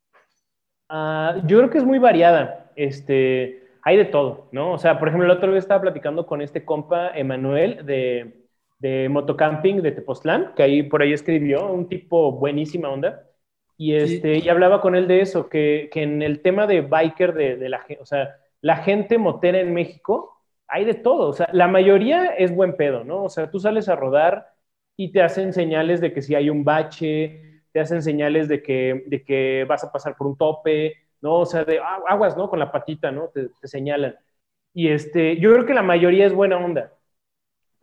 Ah, 0.90 1.38
yo 1.48 1.58
creo 1.58 1.70
que 1.72 1.80
es 1.80 1.84
muy 1.86 1.98
variada. 1.98 2.72
Este, 2.76 3.64
hay 3.82 3.98
de 3.98 4.06
todo, 4.06 4.48
¿no? 4.52 4.74
O 4.74 4.78
sea, 4.78 5.00
por 5.00 5.08
ejemplo, 5.08 5.26
el 5.26 5.36
otro 5.36 5.50
día 5.50 5.58
estaba 5.60 5.82
platicando 5.82 6.28
con 6.28 6.42
este 6.44 6.64
compa, 6.66 7.10
Emanuel, 7.16 7.84
de, 7.84 8.43
de 8.80 9.10
Motocamping 9.10 9.82
de 9.82 9.92
Tepoztlán, 9.92 10.54
que 10.56 10.64
ahí 10.64 10.84
por 10.84 11.02
ahí 11.02 11.14
escribió, 11.14 11.72
un 11.72 11.88
tipo 11.90 12.32
buenísima 12.34 12.90
onda. 12.90 13.30
Y, 13.78 13.96
este, 13.96 14.38
y 14.40 14.50
hablaba 14.50 14.82
con 14.82 14.96
él 14.96 15.08
de 15.08 15.22
eso, 15.22 15.50
que, 15.50 15.90
que 15.92 16.04
en 16.04 16.22
el 16.22 16.42
tema 16.42 16.68
de 16.68 16.82
biker, 16.82 17.34
de, 17.34 17.58
de 17.58 17.70
la 17.70 17.80
gente, 17.80 18.02
o 18.02 18.06
sea, 18.06 18.36
la 18.62 18.78
gente 18.78 19.18
motera 19.18 19.60
en 19.60 19.74
México, 19.74 20.42
hay 20.68 20.86
de 20.86 20.94
todo. 20.94 21.30
O 21.30 21.34
sea, 21.34 21.50
la 21.52 21.68
mayoría 21.68 22.28
es 22.36 22.54
buen 22.56 22.76
pedo, 22.78 23.04
¿no? 23.04 23.24
O 23.24 23.30
sea, 23.30 23.50
tú 23.52 23.60
sales 23.60 23.90
a 23.90 23.96
rodar 23.96 24.48
y 24.96 25.12
te 25.12 25.22
hacen 25.22 25.54
señales 25.54 26.02
de 26.02 26.14
que 26.14 26.22
si 26.22 26.36
hay 26.36 26.50
un 26.50 26.64
bache, 26.64 27.64
te 27.72 27.80
hacen 27.80 28.02
señales 28.04 28.48
de 28.48 28.62
que, 28.62 29.04
de 29.08 29.24
que 29.24 29.66
vas 29.68 29.84
a 29.84 29.92
pasar 29.92 30.16
por 30.16 30.28
un 30.28 30.38
tope, 30.38 30.96
¿no? 31.22 31.40
O 31.40 31.46
sea, 31.46 31.64
de 31.66 31.80
aguas, 32.08 32.38
¿no? 32.38 32.50
Con 32.50 32.60
la 32.60 32.72
patita, 32.72 33.12
¿no? 33.12 33.30
Te, 33.30 33.50
te 33.60 33.68
señalan. 33.68 34.16
Y 34.74 34.90
este, 34.90 35.38
yo 35.38 35.54
creo 35.54 35.66
que 35.66 35.74
la 35.74 35.84
mayoría 35.84 36.26
es 36.26 36.34
buena 36.34 36.58
onda, 36.58 36.94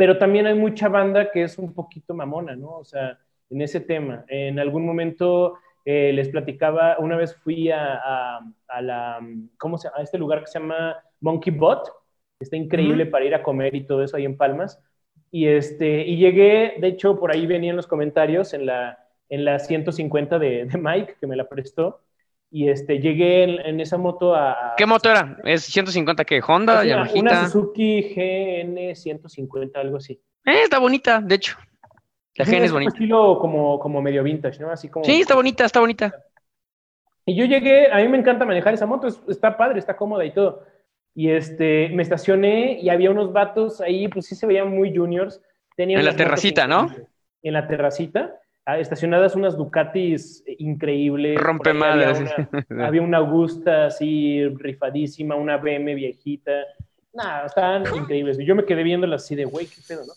pero 0.01 0.17
también 0.17 0.47
hay 0.47 0.55
mucha 0.55 0.89
banda 0.89 1.31
que 1.31 1.43
es 1.43 1.59
un 1.59 1.75
poquito 1.75 2.15
mamona, 2.15 2.57
¿no? 2.57 2.79
O 2.79 2.85
sea, 2.87 3.19
en 3.51 3.61
ese 3.61 3.81
tema. 3.81 4.25
En 4.29 4.59
algún 4.59 4.87
momento 4.87 5.59
eh, 5.85 6.11
les 6.15 6.31
platicaba, 6.31 6.97
una 7.01 7.19
vez 7.19 7.37
fui 7.37 7.71
a, 7.71 8.01
a, 8.03 8.41
a 8.69 8.81
la, 8.81 9.21
¿cómo 9.59 9.77
se 9.77 9.89
llama? 9.89 9.99
A 9.99 10.03
este 10.03 10.17
lugar 10.17 10.41
que 10.41 10.47
se 10.47 10.59
llama 10.59 10.97
Monkey 11.21 11.53
Bot, 11.53 11.87
está 12.39 12.57
increíble 12.57 13.05
para 13.05 13.27
ir 13.27 13.35
a 13.35 13.43
comer 13.43 13.75
y 13.75 13.85
todo 13.85 14.03
eso 14.03 14.17
ahí 14.17 14.25
en 14.25 14.39
Palmas. 14.39 14.83
Y, 15.31 15.49
este, 15.49 16.07
y 16.07 16.17
llegué, 16.17 16.77
de 16.81 16.89
hecho, 16.89 17.21
por 17.21 17.31
ahí 17.31 17.47
venían 17.47 17.77
los 17.77 17.87
comentarios 17.87 18.55
en 18.55 18.65
la, 18.65 19.07
en 19.29 19.45
la 19.45 19.59
150 19.59 20.39
de, 20.39 20.65
de 20.65 20.79
Mike, 20.79 21.17
que 21.21 21.27
me 21.27 21.37
la 21.37 21.47
prestó. 21.47 22.01
Y 22.53 22.69
este, 22.69 22.99
llegué 22.99 23.45
en, 23.45 23.61
en 23.65 23.81
esa 23.81 23.97
moto 23.97 24.35
a... 24.35 24.75
¿Qué 24.77 24.85
moto 24.85 25.09
era? 25.11 25.39
¿Es 25.45 25.63
150 25.65 26.25
que 26.25 26.41
Honda, 26.47 26.75
es 26.75 26.79
una, 26.81 26.89
Yamahita? 26.89 27.21
una 27.21 27.45
Suzuki 27.49 28.03
GN 28.15 28.95
150, 28.97 29.79
algo 29.81 29.99
así. 29.99 30.15
Eh, 30.45 30.63
está 30.65 30.79
bonita, 30.81 31.21
de 31.21 31.35
hecho. 31.37 31.57
La 32.35 32.45
GN 32.45 32.65
es 32.65 32.71
un 32.71 32.75
bonita. 32.77 32.93
estilo 32.93 33.39
como, 33.39 33.79
como 33.79 34.03
medio 34.03 34.23
vintage, 34.25 34.59
¿no? 34.61 34.71
Así 34.71 34.89
como... 34.89 35.05
Sí, 35.05 35.21
está 35.21 35.35
bonita, 35.37 35.65
está 35.65 35.79
bonita. 35.81 36.13
Y 37.25 37.37
yo 37.37 37.45
llegué, 37.45 37.93
a 37.93 37.99
mí 37.99 38.09
me 38.09 38.19
encanta 38.19 38.45
manejar 38.45 38.75
esa 38.75 38.87
moto, 38.87 39.07
es- 39.07 39.23
está 39.29 39.57
padre, 39.57 39.79
está 39.79 39.97
cómoda 39.97 40.25
y 40.25 40.33
todo. 40.33 40.65
Y 41.15 41.31
este, 41.31 41.89
me 41.91 42.03
estacioné 42.03 42.81
y 42.81 42.89
había 42.89 43.11
unos 43.13 43.33
vatos 43.33 43.81
ahí, 43.81 44.09
pues 44.09 44.27
sí 44.27 44.35
se 44.35 44.47
veían 44.47 44.71
muy 44.75 44.97
juniors. 44.97 45.41
Tenían 45.77 46.01
En 46.01 46.07
la 46.07 46.17
terracita, 46.17 46.67
¿no? 46.67 46.89
En 47.43 47.53
la 47.53 47.69
terracita, 47.69 48.40
estacionadas 48.67 49.35
unas 49.35 49.57
Ducatis 49.57 50.45
increíbles. 50.59 51.39
Rompe 51.41 51.71
había 51.71 51.81
madres. 51.81 52.21
una- 52.21 52.67
Había 52.87 53.03
una 53.03 53.19
Augusta 53.19 53.87
así 53.87 54.47
rifadísima, 54.49 55.35
una 55.35 55.57
BM 55.57 55.95
viejita. 55.95 56.53
Nada, 57.13 57.47
estaban 57.47 57.85
increíbles. 57.97 58.39
Y 58.39 58.45
yo 58.45 58.55
me 58.55 58.65
quedé 58.65 58.83
viéndolas 58.83 59.25
así 59.25 59.35
de, 59.35 59.45
güey, 59.45 59.67
qué 59.67 59.81
pedo, 59.89 60.03
¿no? 60.07 60.13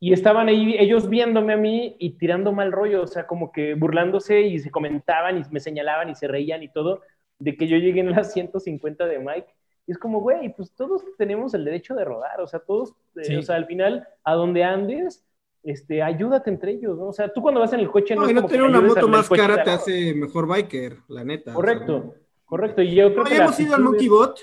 Y 0.00 0.12
estaban 0.12 0.48
ahí 0.48 0.74
ellos 0.80 1.08
viéndome 1.08 1.52
a 1.52 1.56
mí 1.56 1.94
y 2.00 2.18
tirando 2.18 2.50
mal 2.52 2.72
rollo, 2.72 3.02
o 3.02 3.06
sea, 3.06 3.24
como 3.28 3.52
que 3.52 3.74
burlándose 3.74 4.40
y 4.40 4.58
se 4.58 4.68
comentaban 4.72 5.38
y 5.38 5.42
me 5.52 5.60
señalaban 5.60 6.10
y 6.10 6.16
se 6.16 6.26
reían 6.26 6.64
y 6.64 6.68
todo, 6.68 7.02
de 7.38 7.56
que 7.56 7.68
yo 7.68 7.76
llegué 7.76 8.00
en 8.00 8.10
las 8.10 8.32
150 8.32 9.06
de 9.06 9.20
Mike. 9.20 9.46
Y 9.86 9.92
es 9.92 9.98
como, 9.98 10.20
güey, 10.20 10.52
pues 10.56 10.72
todos 10.74 11.04
tenemos 11.18 11.54
el 11.54 11.64
derecho 11.64 11.94
de 11.94 12.04
rodar, 12.04 12.40
o 12.40 12.48
sea, 12.48 12.58
todos, 12.58 12.90
eh, 13.14 13.24
Sí. 13.24 13.36
o 13.36 13.42
sea, 13.42 13.54
al 13.54 13.66
final, 13.66 14.08
a 14.24 14.34
donde 14.34 14.64
andes, 14.64 15.24
este, 15.64 16.02
ayúdate 16.02 16.50
entre 16.50 16.72
ellos, 16.72 16.98
¿no? 16.98 17.06
O 17.08 17.12
sea, 17.12 17.32
tú 17.32 17.40
cuando 17.42 17.60
vas 17.60 17.72
en 17.72 17.80
el 17.80 17.90
coche 17.90 18.14
No, 18.16 18.24
es 18.24 18.30
y 18.30 18.34
no 18.34 18.40
como 18.42 18.48
que 18.48 18.54
tener 18.54 18.68
una 18.68 18.80
moto 18.80 19.08
más 19.08 19.28
cara 19.28 19.62
te 19.62 19.70
hace 19.70 20.14
mejor 20.14 20.46
biker, 20.46 20.98
la 21.08 21.24
neta. 21.24 21.50
o 21.50 21.54
sea. 21.54 21.54
Correcto, 21.54 22.14
correcto. 22.44 22.82
Y 22.82 22.94
yo 22.94 23.12
creo 23.12 23.24
No, 23.24 23.30
que 23.30 23.36
hemos 23.36 23.60
ido 23.60 23.74
al 23.74 23.82
Monkey 23.82 24.08
Bot. 24.08 24.40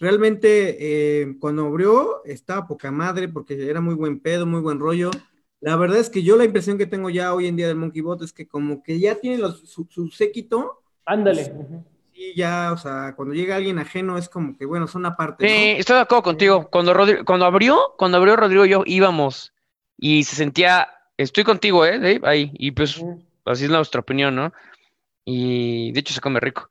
Realmente, 0.00 0.76
eh, 1.22 1.36
cuando 1.40 1.66
abrió, 1.66 2.24
estaba 2.24 2.66
poca 2.66 2.90
madre 2.92 3.28
porque 3.28 3.68
era 3.68 3.80
muy 3.80 3.94
buen 3.94 4.20
pedo, 4.20 4.46
muy 4.46 4.60
buen 4.60 4.78
rollo. 4.78 5.10
La 5.60 5.74
verdad 5.74 5.98
es 5.98 6.08
que 6.08 6.22
yo 6.22 6.36
la 6.36 6.44
impresión 6.44 6.78
que 6.78 6.86
tengo 6.86 7.10
ya 7.10 7.34
hoy 7.34 7.46
en 7.48 7.56
día 7.56 7.66
del 7.66 7.76
Monkey 7.76 8.00
Bot 8.00 8.22
es 8.22 8.32
que 8.32 8.46
como 8.46 8.80
que 8.82 9.00
ya 9.00 9.16
tiene 9.16 9.38
los- 9.38 9.68
su, 9.68 9.86
su 9.90 10.08
séquito 10.08 10.82
Ándale. 11.04 11.52
ujú. 11.52 11.84
y 12.14 12.34
ya, 12.36 12.70
o 12.72 12.76
sea, 12.76 13.14
cuando 13.16 13.34
llega 13.34 13.56
alguien 13.56 13.78
ajeno 13.80 14.18
es 14.18 14.28
como 14.28 14.56
que, 14.56 14.66
bueno, 14.66 14.86
son 14.86 15.04
aparte, 15.06 15.48
Sí, 15.48 15.72
¿no? 15.74 15.80
estoy 15.80 15.96
de 15.96 16.02
acuerdo 16.02 16.22
contigo. 16.22 16.68
Cuando, 16.70 16.94
Rodri- 16.94 17.24
cuando 17.24 17.44
abrió, 17.46 17.94
cuando 17.98 18.18
abrió 18.18 18.36
Rodrigo 18.36 18.66
y 18.66 18.68
yo 18.70 18.82
íbamos 18.86 19.52
y 19.98 20.24
se 20.24 20.36
sentía, 20.36 20.88
estoy 21.16 21.44
contigo, 21.44 21.84
¿eh? 21.84 21.98
Dave? 21.98 22.20
Ahí. 22.22 22.50
Y 22.54 22.70
pues 22.70 23.02
así 23.44 23.64
es 23.64 23.70
nuestra 23.70 24.00
opinión, 24.00 24.34
¿no? 24.34 24.52
Y 25.24 25.92
de 25.92 26.00
hecho 26.00 26.14
se 26.14 26.20
come 26.20 26.40
rico. 26.40 26.70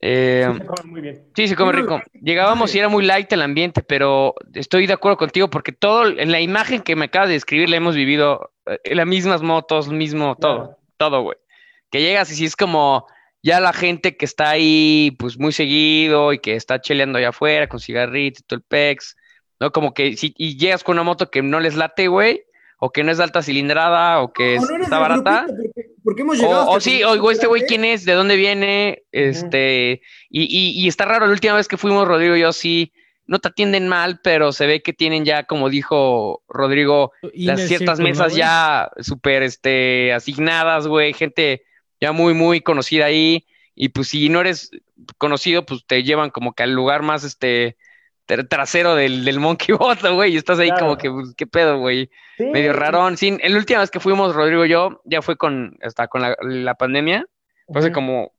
Eh, 0.00 0.46
Sí, 0.46 0.58
se 0.60 0.66
come 0.66 0.82
muy 0.90 1.00
bien. 1.00 1.24
Sí, 1.34 1.48
se 1.48 1.56
come 1.56 1.72
rico. 1.72 2.00
Llegábamos 2.12 2.72
y 2.74 2.78
era 2.78 2.88
muy 2.88 3.04
light 3.04 3.32
el 3.32 3.42
ambiente, 3.42 3.82
pero 3.82 4.34
estoy 4.54 4.86
de 4.86 4.92
acuerdo 4.92 5.16
contigo 5.16 5.50
porque 5.50 5.72
todo, 5.72 6.06
en 6.06 6.30
la 6.30 6.40
imagen 6.40 6.82
que 6.82 6.94
me 6.94 7.06
acabas 7.06 7.28
de 7.28 7.34
describir, 7.34 7.68
la 7.68 7.76
hemos 7.76 7.96
vivido, 7.96 8.52
eh, 8.84 8.94
las 8.94 9.06
mismas 9.06 9.42
motos, 9.42 9.88
lo 9.88 9.94
mismo, 9.94 10.36
todo, 10.36 10.56
Claro. 10.58 10.78
todo, 10.98 11.22
güey. 11.22 11.36
Que 11.90 12.00
llegas 12.00 12.30
y 12.30 12.36
si 12.36 12.44
es 12.44 12.54
como 12.54 13.06
ya 13.42 13.58
la 13.60 13.72
gente 13.72 14.16
que 14.16 14.24
está 14.24 14.50
ahí, 14.50 15.16
pues 15.18 15.38
muy 15.38 15.52
seguido 15.52 16.32
y 16.32 16.38
que 16.38 16.54
está 16.54 16.80
cheleando 16.80 17.18
allá 17.18 17.30
afuera 17.30 17.68
con 17.68 17.80
cigarritos 17.80 18.42
y 18.42 18.46
todo 18.46 18.58
el 18.58 18.64
pex, 18.64 19.16
¿no? 19.58 19.72
Como 19.72 19.94
que 19.94 20.16
si, 20.16 20.32
y 20.36 20.56
llegas 20.58 20.84
con 20.84 20.94
una 20.94 21.02
moto 21.02 21.30
que 21.30 21.42
no 21.42 21.58
les 21.58 21.74
late, 21.74 22.06
güey, 22.08 22.44
o 22.78 22.90
que 22.90 23.02
no 23.02 23.10
es 23.10 23.18
de 23.18 23.24
alta 23.24 23.42
cilindrada, 23.42 24.20
o 24.22 24.32
que 24.32 24.54
O 24.58 24.62
es- 24.62 24.70
no 24.70 24.82
está 24.84 24.98
barata. 24.98 25.44
grupito, 25.46 25.62
porque, 25.74 25.90
porque 26.04 26.22
hemos 26.22 26.38
llegado 26.38 26.64
O, 26.70 26.76
o 26.76 26.80
sí, 26.80 27.02
oigo, 27.04 27.30
este 27.30 27.46
güey, 27.46 27.62
¿quién 27.66 27.84
es? 27.84 28.04
¿De 28.04 28.12
dónde 28.12 28.36
viene? 28.36 29.02
Este, 29.12 30.00
y, 30.30 30.42
y, 30.44 30.80
y 30.84 30.88
está 30.88 31.04
raro, 31.04 31.26
la 31.26 31.32
última 31.32 31.54
vez 31.54 31.68
que 31.68 31.76
fuimos, 31.76 32.06
Rodrigo 32.06 32.36
y 32.36 32.40
yo, 32.40 32.52
sí, 32.52 32.92
no 33.26 33.40
te 33.40 33.48
atienden 33.48 33.88
mal, 33.88 34.20
pero 34.22 34.52
se 34.52 34.66
ve 34.66 34.80
que 34.80 34.92
tienen 34.94 35.24
ya, 35.24 35.42
como 35.44 35.68
dijo 35.68 36.42
Rodrigo, 36.48 37.12
las 37.34 37.60
ciertas 37.66 37.98
Circle, 37.98 38.04
¿no, 38.04 38.08
mesas 38.20 38.34
ya 38.34 38.90
súper, 39.00 39.42
este, 39.42 40.12
asignadas, 40.14 40.86
güey, 40.86 41.12
gente 41.12 41.64
ya 42.00 42.12
muy, 42.12 42.32
muy 42.32 42.60
conocida 42.60 43.04
ahí, 43.06 43.44
y 43.74 43.90
pues 43.90 44.08
si 44.08 44.28
no 44.28 44.40
eres 44.40 44.70
conocido, 45.18 45.66
pues 45.66 45.84
te 45.86 46.02
llevan 46.04 46.30
como 46.30 46.54
que 46.54 46.62
al 46.62 46.72
lugar 46.72 47.02
más, 47.02 47.22
este, 47.24 47.76
trasero 48.48 48.94
del, 48.94 49.24
del 49.24 49.40
Monkey 49.40 49.74
Bot, 49.78 50.00
güey, 50.02 50.34
y 50.34 50.36
estás 50.36 50.58
ahí 50.58 50.68
Claro. 50.68 50.84
como 50.84 50.98
que, 50.98 51.10
pues, 51.10 51.34
qué 51.36 51.46
pedo, 51.46 51.78
güey 51.78 52.10
Sí, 52.36 52.44
medio 52.46 52.72
rarón. 52.72 53.16
Sí, 53.16 53.36
la 53.42 53.56
última 53.56 53.80
vez 53.80 53.90
que 53.90 53.98
fuimos, 54.00 54.34
Rodrigo 54.34 54.64
y 54.64 54.68
yo, 54.68 55.00
ya 55.04 55.22
fue 55.22 55.36
con, 55.36 55.76
hasta 55.82 56.06
con 56.08 56.22
la, 56.22 56.36
la 56.42 56.74
pandemia, 56.74 57.26
fue 57.66 57.80
hace 57.80 57.92
como 57.92 58.32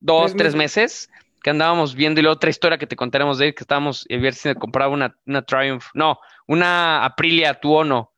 dos, 0.00 0.34
Tres 0.34 0.54
meses, 0.54 1.10
que 1.42 1.50
andábamos 1.50 1.94
viendo, 1.94 2.20
y 2.20 2.24
la 2.24 2.30
otra 2.30 2.50
historia 2.50 2.78
que 2.78 2.86
te 2.86 2.96
contaremos 2.96 3.38
de 3.38 3.48
él, 3.48 3.54
que 3.54 3.64
estábamos, 3.64 4.06
a 4.10 4.16
ver 4.16 4.34
si 4.34 4.48
me 4.48 4.54
compraba 4.54 4.92
una, 4.92 5.16
una 5.26 5.42
Triumph, 5.42 5.86
no, 5.94 6.18
una 6.46 7.04
Aprilia 7.04 7.54
Tuono, 7.54 8.12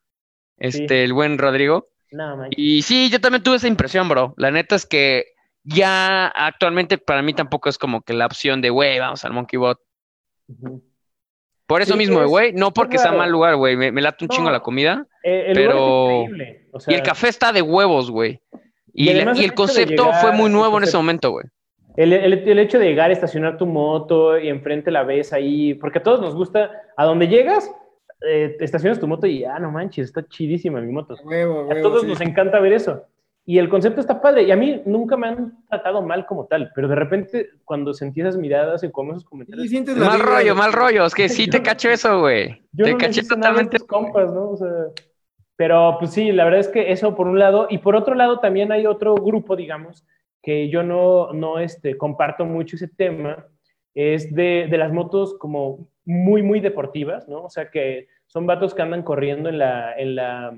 este, 0.57 0.87
Sí. 0.87 1.03
el 1.03 1.13
buen 1.13 1.37
Rodrigo. 1.37 1.89
No. 2.11 2.45
Y 2.51 2.81
sí, 2.83 3.09
yo 3.09 3.19
también 3.19 3.43
tuve 3.43 3.57
esa 3.57 3.67
impresión, 3.67 4.07
bro. 4.07 4.33
La 4.37 4.49
neta 4.51 4.75
es 4.75 4.85
que 4.85 5.25
ya 5.63 6.27
actualmente 6.27 6.97
para 6.97 7.21
mí 7.21 7.33
tampoco 7.33 7.67
es 7.67 7.77
como 7.77 8.01
que 8.03 8.13
la 8.13 8.25
opción 8.27 8.61
de, 8.61 8.69
güey, 8.69 8.99
vamos 8.99 9.25
al 9.25 9.33
Monkey 9.33 9.57
Bot. 9.57 9.79
Por 11.67 11.81
eso 11.81 11.93
Sí, 11.93 11.97
mismo, 11.97 12.21
es- 12.21 12.27
güey, 12.29 12.53
no 12.53 12.71
porque 12.71 12.97
sea 12.97 13.07
raro. 13.07 13.17
mal 13.19 13.31
lugar, 13.31 13.55
güey, 13.55 13.75
me, 13.75 13.91
me 13.91 14.01
late 14.01 14.23
un 14.25 14.27
No. 14.29 14.35
chingo 14.35 14.51
la 14.51 14.59
comida. 14.59 15.05
Eh, 15.23 15.45
el 15.47 15.53
Pero- 15.55 15.73
lugar 15.73 16.11
es 16.13 16.23
increíble. 16.29 16.67
o 16.71 16.79
sea, 16.79 16.93
Y 16.93 16.95
el 16.97 17.03
café 17.03 17.27
está 17.29 17.51
de 17.51 17.61
huevos, 17.63 18.11
güey. 18.11 18.39
Y 18.93 19.03
Y, 19.03 19.05
la- 19.07 19.11
además 19.13 19.39
y 19.39 19.45
el 19.45 19.53
concepto 19.55 20.05
llegar, 20.05 20.21
fue 20.21 20.31
muy 20.31 20.49
nuevo 20.51 20.77
en 20.77 20.83
ese 20.83 20.95
momento, 20.97 21.31
güey. 21.31 21.45
El, 21.97 22.13
el- 22.13 22.33
el 22.47 22.59
hecho 22.59 22.77
de 22.77 22.85
llegar, 22.85 23.09
estacionar 23.11 23.57
tu 23.57 23.65
moto 23.65 24.37
y 24.37 24.49
enfrente 24.49 24.91
la 24.91 25.03
ves 25.03 25.33
ahí, 25.33 25.73
porque 25.73 25.99
a 25.99 26.03
todos 26.03 26.21
nos 26.21 26.35
gusta, 26.35 26.69
a 26.95 27.05
donde 27.05 27.27
llegas, 27.27 27.71
eh, 28.29 28.55
estacionas 28.59 28.99
tu 28.99 29.07
moto 29.07 29.25
y, 29.27 29.43
ah, 29.45 29.57
no 29.59 29.71
manches, 29.71 30.05
está 30.07 30.25
chidísima 30.27 30.81
mi 30.81 30.91
moto. 30.91 31.15
Huevo, 31.23 31.71
A 31.71 31.81
todos 31.81 32.01
sí. 32.01 32.07
nos 32.07 32.21
encanta 32.21 32.59
ver 32.59 32.73
eso. 32.73 33.03
Y 33.47 33.59
el 33.59 33.69
concepto 33.69 34.01
está 34.01 34.21
padre. 34.21 34.43
Y 34.43 34.51
a 34.51 34.55
mí 34.55 34.81
nunca 34.85 35.15
me 35.17 35.27
han 35.27 35.63
tratado 35.69 36.01
mal 36.01 36.25
como 36.25 36.45
tal, 36.47 36.71
pero 36.73 36.87
de 36.87 36.95
repente 36.95 37.49
cuando 37.63 37.93
sentí 37.93 38.21
esas 38.21 38.37
miradas 38.37 38.83
y 38.83 38.91
como 38.91 39.11
esos 39.11 39.23
comentarios, 39.25 39.69
sientes 39.69 39.95
la 39.97 40.05
Mal 40.07 40.19
rollo, 40.19 40.53
de- 40.53 40.53
mal 40.55 40.73
rollo. 40.73 41.05
Es 41.05 41.13
que 41.13 41.29
sí 41.29 41.47
te 41.47 41.61
cacho 41.61 41.89
eso, 41.89 42.19
güey. 42.21 42.63
yo 42.71 42.85
Te 42.85 42.91
no 42.93 42.97
caché 42.97 43.21
totalmente. 43.23 43.77
compas, 43.85 44.33
¿no? 44.33 44.49
O 44.51 44.57
sea, 44.57 44.69
pero 45.55 45.97
pues 45.99 46.11
sí, 46.11 46.31
la 46.31 46.43
verdad 46.45 46.59
es 46.61 46.67
que 46.69 46.91
eso 46.91 47.15
por 47.15 47.27
un 47.27 47.37
lado, 47.39 47.67
y 47.69 47.77
por 47.77 47.95
otro 47.95 48.15
lado 48.15 48.39
también 48.39 48.71
hay 48.71 48.85
otro 48.87 49.13
grupo, 49.15 49.55
digamos, 49.55 50.05
que 50.41 50.69
yo 50.69 50.83
no, 50.83 51.31
no 51.33 51.59
este, 51.59 51.97
comparto 51.97 52.45
mucho 52.45 52.75
ese 52.75 52.87
tema, 52.87 53.45
es 53.93 54.33
de, 54.33 54.67
de 54.69 54.77
las 54.77 54.91
motos 54.91 55.37
como 55.37 55.87
muy, 56.03 56.41
muy 56.43 56.59
deportivas, 56.59 57.27
¿no? 57.29 57.43
O 57.43 57.49
sea, 57.49 57.69
que 57.71 58.07
son 58.27 58.45
vatos 58.45 58.73
que 58.73 58.81
andan 58.81 59.03
corriendo 59.03 59.49
en 59.49 59.59
la, 59.59 59.93
en 59.97 60.15
la, 60.15 60.53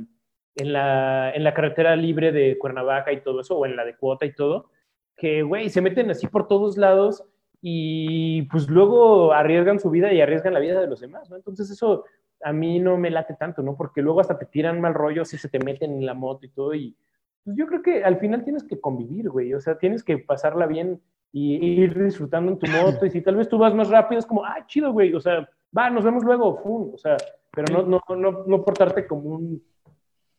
en 0.57 0.73
la, 0.73 1.31
en 1.33 1.43
la 1.43 1.53
carretera 1.53 1.95
libre 1.95 2.31
de 2.31 2.57
Cuernavaca 2.57 3.11
y 3.11 3.21
todo 3.21 3.41
eso, 3.41 3.57
o 3.57 3.65
en 3.65 3.75
la 3.75 3.85
de 3.85 3.95
Cuota 3.95 4.25
y 4.25 4.33
todo, 4.33 4.69
que, 5.15 5.43
güey, 5.43 5.69
se 5.69 5.81
meten 5.81 6.11
así 6.11 6.27
por 6.27 6.47
todos 6.47 6.77
lados 6.77 7.23
y 7.61 8.43
pues 8.43 8.69
luego 8.69 9.33
arriesgan 9.33 9.79
su 9.79 9.89
vida 9.89 10.13
y 10.13 10.21
arriesgan 10.21 10.53
la 10.53 10.59
vida 10.59 10.79
de 10.79 10.87
los 10.87 10.99
demás, 10.99 11.29
¿no? 11.29 11.35
Entonces 11.35 11.69
eso 11.69 12.05
a 12.43 12.53
mí 12.53 12.79
no 12.79 12.97
me 12.97 13.09
late 13.09 13.35
tanto, 13.39 13.63
¿no? 13.63 13.75
Porque 13.75 14.01
luego 14.01 14.21
hasta 14.21 14.37
te 14.37 14.45
tiran 14.45 14.79
mal 14.79 14.93
rollo 14.93 15.25
si 15.25 15.37
se 15.37 15.49
te 15.49 15.59
meten 15.59 15.91
en 15.93 16.05
la 16.05 16.13
moto 16.13 16.45
y 16.45 16.49
todo 16.49 16.73
y 16.75 16.95
pues 17.43 17.57
yo 17.57 17.65
creo 17.65 17.81
que 17.81 18.03
al 18.03 18.19
final 18.19 18.43
tienes 18.43 18.63
que 18.63 18.79
convivir, 18.79 19.29
güey, 19.29 19.53
o 19.53 19.59
sea, 19.59 19.77
tienes 19.77 20.03
que 20.03 20.17
pasarla 20.19 20.67
bien 20.67 21.01
y 21.31 21.81
ir 21.81 22.03
disfrutando 22.03 22.51
en 22.51 22.59
tu 22.59 22.67
moto. 22.67 23.05
Y 23.05 23.11
si 23.11 23.21
tal 23.21 23.35
vez 23.35 23.49
tú 23.49 23.57
vas 23.57 23.73
más 23.73 23.89
rápido, 23.89 24.19
es 24.19 24.25
como, 24.25 24.43
ah, 24.43 24.65
chido, 24.67 24.91
güey. 24.91 25.13
O 25.13 25.19
sea, 25.19 25.47
va, 25.77 25.89
nos 25.89 26.03
vemos 26.03 26.23
luego, 26.23 26.57
fum. 26.57 26.91
O 26.93 26.97
sea, 26.97 27.17
pero 27.51 27.73
no, 27.73 27.99
no, 28.09 28.15
no, 28.15 28.43
no 28.45 28.63
portarte 28.63 29.07
como 29.07 29.29
un 29.35 29.63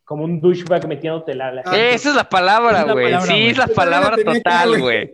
como 0.08 0.24
un 0.24 0.40
douchebag 0.40 0.88
metiéndote 0.88 1.34
la... 1.34 1.52
la 1.52 1.62
gente. 1.62 1.94
Esa 1.94 2.08
es 2.08 2.14
la 2.14 2.24
palabra, 2.24 2.80
Es 2.80 2.86
la 2.86 2.92
güey. 2.94 3.20
Sí, 3.20 3.46
es 3.48 3.58
la 3.58 3.66
palabra 3.66 4.16
total, 4.16 4.80
güey. 4.80 5.12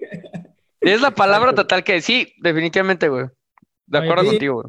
Es 0.81 1.01
la 1.03 1.11
palabra 1.11 1.53
total 1.53 1.83
que 1.83 2.01
sí, 2.01 2.33
definitivamente, 2.41 3.09
güey. 3.09 3.27
De 3.87 3.99
Oye, 3.99 4.07
acuerdo 4.07 4.23
sí. 4.23 4.31
contigo, 4.31 4.55
güey. 4.55 4.67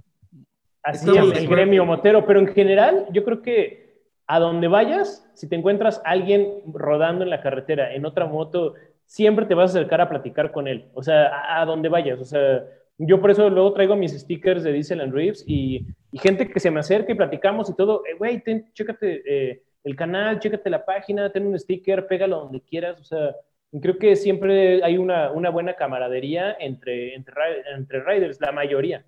Así 0.81 1.07
Estamos 1.07 1.37
el, 1.37 1.47
gremio 1.47 1.85
motero, 1.85 2.25
pero 2.25 2.39
en 2.39 2.47
general 2.47 3.05
yo 3.11 3.23
creo 3.23 3.43
que 3.43 4.03
a 4.25 4.39
donde 4.39 4.67
vayas, 4.67 5.29
si 5.35 5.47
te 5.47 5.55
encuentras 5.55 6.01
alguien 6.05 6.47
rodando 6.73 7.23
en 7.23 7.29
la 7.29 7.41
carretera 7.41 7.93
en 7.93 8.07
otra 8.07 8.25
moto, 8.25 8.73
siempre 9.05 9.45
te 9.45 9.53
vas 9.53 9.75
a 9.75 9.77
acercar 9.77 10.01
a 10.01 10.09
platicar 10.09 10.51
con 10.51 10.67
él, 10.67 10.89
o 10.95 11.03
sea, 11.03 11.27
a, 11.27 11.61
a 11.61 11.65
donde 11.65 11.89
vayas, 11.89 12.19
o 12.19 12.25
sea, 12.25 12.63
yo 12.97 13.21
por 13.21 13.29
eso 13.29 13.49
luego 13.49 13.73
traigo 13.73 13.95
mis 13.95 14.13
stickers 14.13 14.63
de 14.63 14.73
Diesel 14.73 15.01
and 15.01 15.13
Reeves 15.13 15.43
y, 15.45 15.85
y 16.11 16.17
gente 16.17 16.49
que 16.49 16.59
se 16.59 16.71
me 16.71 16.79
acerca 16.79 17.11
y 17.11 17.15
platicamos 17.15 17.69
y 17.69 17.75
todo, 17.75 18.03
eh, 18.05 18.15
güey, 18.17 18.41
chécate 18.73 19.21
eh, 19.25 19.63
el 19.85 19.95
canal, 19.95 20.39
chécate 20.41 20.69
la 20.69 20.85
página, 20.85 21.31
ten 21.31 21.47
un 21.47 21.57
sticker, 21.59 22.07
pégalo 22.07 22.41
donde 22.41 22.61
quieras, 22.61 22.99
o 23.01 23.05
sea, 23.05 23.35
creo 23.81 23.97
que 23.99 24.15
siempre 24.17 24.83
hay 24.83 24.97
una, 24.97 25.31
una 25.31 25.49
buena 25.51 25.75
camaradería 25.75 26.57
entre, 26.59 27.15
entre, 27.15 27.33
entre 27.75 28.03
riders, 28.03 28.41
la 28.41 28.51
mayoría. 28.51 29.05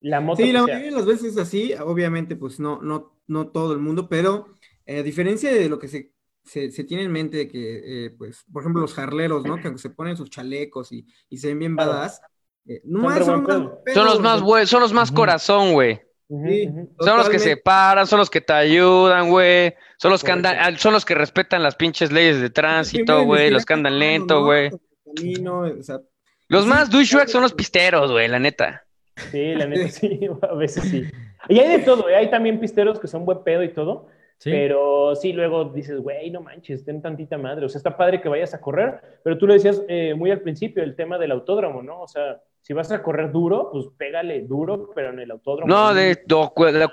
La 0.00 0.20
moto 0.20 0.42
Sí, 0.44 0.52
la 0.52 0.62
sea. 0.62 0.74
mayoría 0.74 0.90
de 0.90 0.96
las 0.96 1.06
veces 1.06 1.32
es 1.32 1.38
así, 1.38 1.74
obviamente, 1.74 2.36
pues 2.36 2.60
no, 2.60 2.80
no, 2.82 3.18
no 3.26 3.48
todo 3.50 3.72
el 3.72 3.78
mundo, 3.80 4.08
pero 4.08 4.46
eh, 4.86 5.00
a 5.00 5.02
diferencia 5.02 5.52
de 5.52 5.68
lo 5.68 5.78
que 5.78 5.88
se, 5.88 6.12
se, 6.44 6.70
se 6.70 6.84
tiene 6.84 7.04
en 7.04 7.12
mente, 7.12 7.36
de 7.38 7.48
que, 7.48 8.06
eh, 8.06 8.10
pues, 8.10 8.44
por 8.52 8.62
ejemplo, 8.62 8.80
los 8.82 8.94
jarleros, 8.94 9.46
¿no? 9.46 9.60
Que 9.60 9.76
se 9.78 9.90
ponen 9.90 10.16
sus 10.16 10.30
chalecos 10.30 10.92
y, 10.92 11.06
y 11.28 11.38
se 11.38 11.48
ven 11.48 11.58
bien 11.58 11.76
Claro. 11.76 11.92
badass, 11.92 12.22
eh, 12.66 12.82
no 12.84 13.00
Son 13.00 13.14
más 13.14 13.24
son 13.24 13.42
más 13.42 13.46
pedo. 13.46 13.82
Son 13.86 14.04
los 14.06 14.18
pedos, 14.18 14.20
más, 14.20 14.42
güey, 14.42 14.66
son 14.66 14.80
los 14.82 14.92
más 14.92 15.10
corazón, 15.12 15.72
güey. 15.72 16.00
Sí. 16.28 16.70
Son 17.00 17.16
los 17.16 17.28
que 17.30 17.38
se 17.38 17.56
paran, 17.56 18.06
son 18.06 18.18
los 18.18 18.28
que 18.28 18.40
te 18.42 18.52
ayudan, 18.52 19.30
güey. 19.30 19.74
Son 19.96 20.10
los 20.10 20.22
que 20.22 20.30
andan, 20.30 20.76
son 20.76 20.92
los 20.92 21.04
que 21.06 21.14
respetan 21.14 21.62
las 21.62 21.74
pinches 21.74 22.12
leyes 22.12 22.40
de 22.40 22.50
tránsito, 22.50 23.24
güey. 23.24 23.50
Los 23.50 23.64
que 23.64 23.72
andan 23.74 23.98
lento, 23.98 24.44
güey. 24.44 24.70
Camino, 25.16 25.60
o 25.60 25.82
sea, 25.82 26.00
Los 26.48 26.64
Sí, 26.64 26.68
más 26.70 26.90
douchebags 26.90 27.32
son 27.32 27.42
los 27.42 27.54
pisteros, 27.54 28.12
güey, 28.12 28.28
la 28.28 28.38
neta. 28.38 28.84
Sí, 29.30 29.54
la 29.54 29.66
neta 29.66 29.88
sí, 29.88 30.20
a 30.42 30.54
veces 30.54 30.84
sí. 30.84 31.04
Y 31.48 31.58
hay 31.60 31.78
de 31.78 31.84
todo, 31.84 32.08
¿eh? 32.10 32.16
hay 32.16 32.28
también 32.30 32.60
pisteros 32.60 33.00
que 33.00 33.08
son 33.08 33.24
buen 33.24 33.42
pedo 33.42 33.62
y 33.62 33.72
todo, 33.72 34.08
Sí. 34.40 34.50
pero 34.52 35.16
sí, 35.16 35.32
luego 35.32 35.64
dices, 35.64 35.98
güey, 35.98 36.30
no 36.30 36.42
manches, 36.42 36.84
ten 36.84 37.02
tantita 37.02 37.36
madre. 37.38 37.64
O 37.66 37.68
sea, 37.68 37.78
está 37.78 37.96
padre 37.96 38.20
que 38.20 38.28
vayas 38.28 38.54
a 38.54 38.60
correr, 38.60 39.00
pero 39.24 39.36
tú 39.36 39.46
lo 39.48 39.54
decías 39.54 39.82
eh, 39.88 40.14
muy 40.14 40.30
al 40.30 40.42
principio, 40.42 40.82
el 40.84 40.94
tema 40.94 41.18
del 41.18 41.32
autódromo, 41.32 41.82
¿no? 41.82 42.02
O 42.02 42.06
sea, 42.06 42.40
si 42.68 42.74
vas 42.74 42.92
a 42.92 43.02
correr 43.02 43.32
duro, 43.32 43.70
pues 43.72 43.86
pégale 43.96 44.42
duro, 44.42 44.90
pero 44.94 45.08
en 45.08 45.20
el 45.20 45.30
autódromo. 45.30 45.74
No, 45.74 45.94
de, 45.94 46.18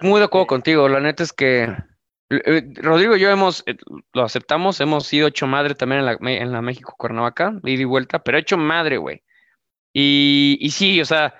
muy 0.01 0.19
de 0.19 0.25
acuerdo 0.25 0.47
contigo. 0.47 0.87
La 0.87 1.01
neta 1.01 1.21
es 1.21 1.33
que 1.33 1.67
eh, 2.29 2.73
Rodrigo 2.75 3.17
y 3.17 3.19
yo 3.19 3.29
hemos, 3.29 3.61
eh, 3.67 3.75
lo 4.13 4.23
aceptamos, 4.23 4.79
hemos 4.79 5.05
sido 5.05 5.27
hecho 5.27 5.47
madre 5.47 5.75
también 5.75 5.99
en 5.99 6.05
la, 6.05 6.17
en 6.21 6.51
la 6.53 6.61
México 6.61 6.95
Cuernavaca, 6.97 7.59
ida 7.65 7.81
y 7.81 7.83
vuelta, 7.83 8.19
pero 8.19 8.37
hecho 8.37 8.57
madre, 8.57 8.95
güey. 8.95 9.21
Y, 9.91 10.57
y 10.61 10.69
sí, 10.69 11.01
o 11.01 11.05
sea, 11.05 11.33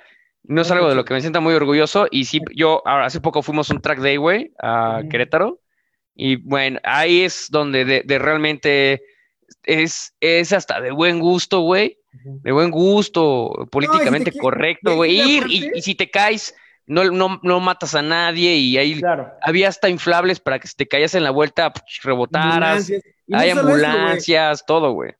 no 0.44 0.64
es 0.64 0.70
algo 0.70 0.90
de 0.90 0.96
lo 0.96 1.06
que 1.06 1.14
me 1.14 1.22
sienta 1.22 1.40
muy 1.40 1.54
orgulloso. 1.54 2.08
Y 2.12 2.26
sí, 2.26 2.42
yo 2.54 2.86
ahora 2.86 3.06
hace 3.06 3.22
poco 3.22 3.42
fuimos 3.42 3.70
un 3.70 3.80
track 3.80 4.00
day, 4.00 4.18
güey, 4.18 4.52
a. 4.62 5.02
Querétaro. 5.10 5.62
Y 6.14 6.36
bueno, 6.36 6.82
ahí 6.84 7.22
es 7.22 7.48
donde 7.50 7.86
de, 7.86 8.02
de 8.04 8.20
realmente 8.20 9.02
es, 9.64 10.14
es 10.20 10.52
hasta 10.52 10.82
de 10.82 10.92
buen 10.92 11.22
gusto, 11.22 11.62
güey. 11.62 12.00
De 12.24 12.52
buen 12.52 12.72
gusto, 12.72 13.68
políticamente 13.72 14.32
correcto, 14.38 14.96
güey. 14.96 15.20
Ir 15.20 15.44
y, 15.50 15.72
y 15.76 15.82
si 15.82 15.96
te 15.96 16.10
caes, 16.10 16.56
no, 16.88 17.04
no, 17.06 17.40
no 17.44 17.60
matas 17.60 17.96
a 17.96 18.02
nadie 18.02 18.56
y 18.56 18.78
ahí 18.78 19.00
Claro. 19.00 19.32
había 19.42 19.68
hasta 19.70 19.90
inflables 19.90 20.40
para 20.40 20.60
que 20.60 20.68
si 20.68 20.76
te 20.76 20.88
caías 20.88 21.16
en 21.16 21.24
la 21.24 21.32
vuelta, 21.32 21.74
rebotaras. 22.04 22.52
ambulancias. 22.54 23.04
No 23.28 23.38
Hay 23.40 23.50
eso, 23.50 23.60
ambulancias, 23.62 24.66
todo, 24.66 24.92
güey. 24.94 25.12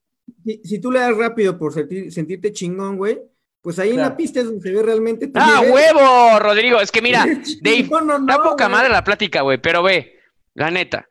Si, 0.44 0.62
si 0.64 0.80
tú 0.80 0.92
le 0.92 1.00
das 1.00 1.16
rápido 1.18 1.58
por 1.58 1.74
sentir- 1.74 2.12
sentirte 2.12 2.52
chingón, 2.52 2.98
güey, 2.98 3.20
pues 3.62 3.80
ahí 3.80 3.90
en 3.92 3.98
la 4.02 4.16
pista 4.16 4.40
es 4.42 4.46
donde 4.46 4.62
se 4.62 4.72
ve 4.76 4.84
realmente 4.84 5.30
¡Ah, 5.34 5.58
nivel. 5.62 5.74
huevo, 5.74 6.40
Rodrigo! 6.40 6.80
Es 6.80 6.92
que 6.92 7.02
mira, 7.02 7.26
Dave, 7.62 7.78
Chingón 7.78 8.10
o 8.12 8.20
no, 8.20 8.26
da 8.28 8.44
poca 8.44 8.66
güey. 8.68 8.78
madre 8.78 8.90
la 8.90 9.04
plática, 9.04 9.42
güey, 9.42 9.58
pero 9.60 9.82
ve, 9.82 10.20
la 10.54 10.70
neta, 10.70 11.08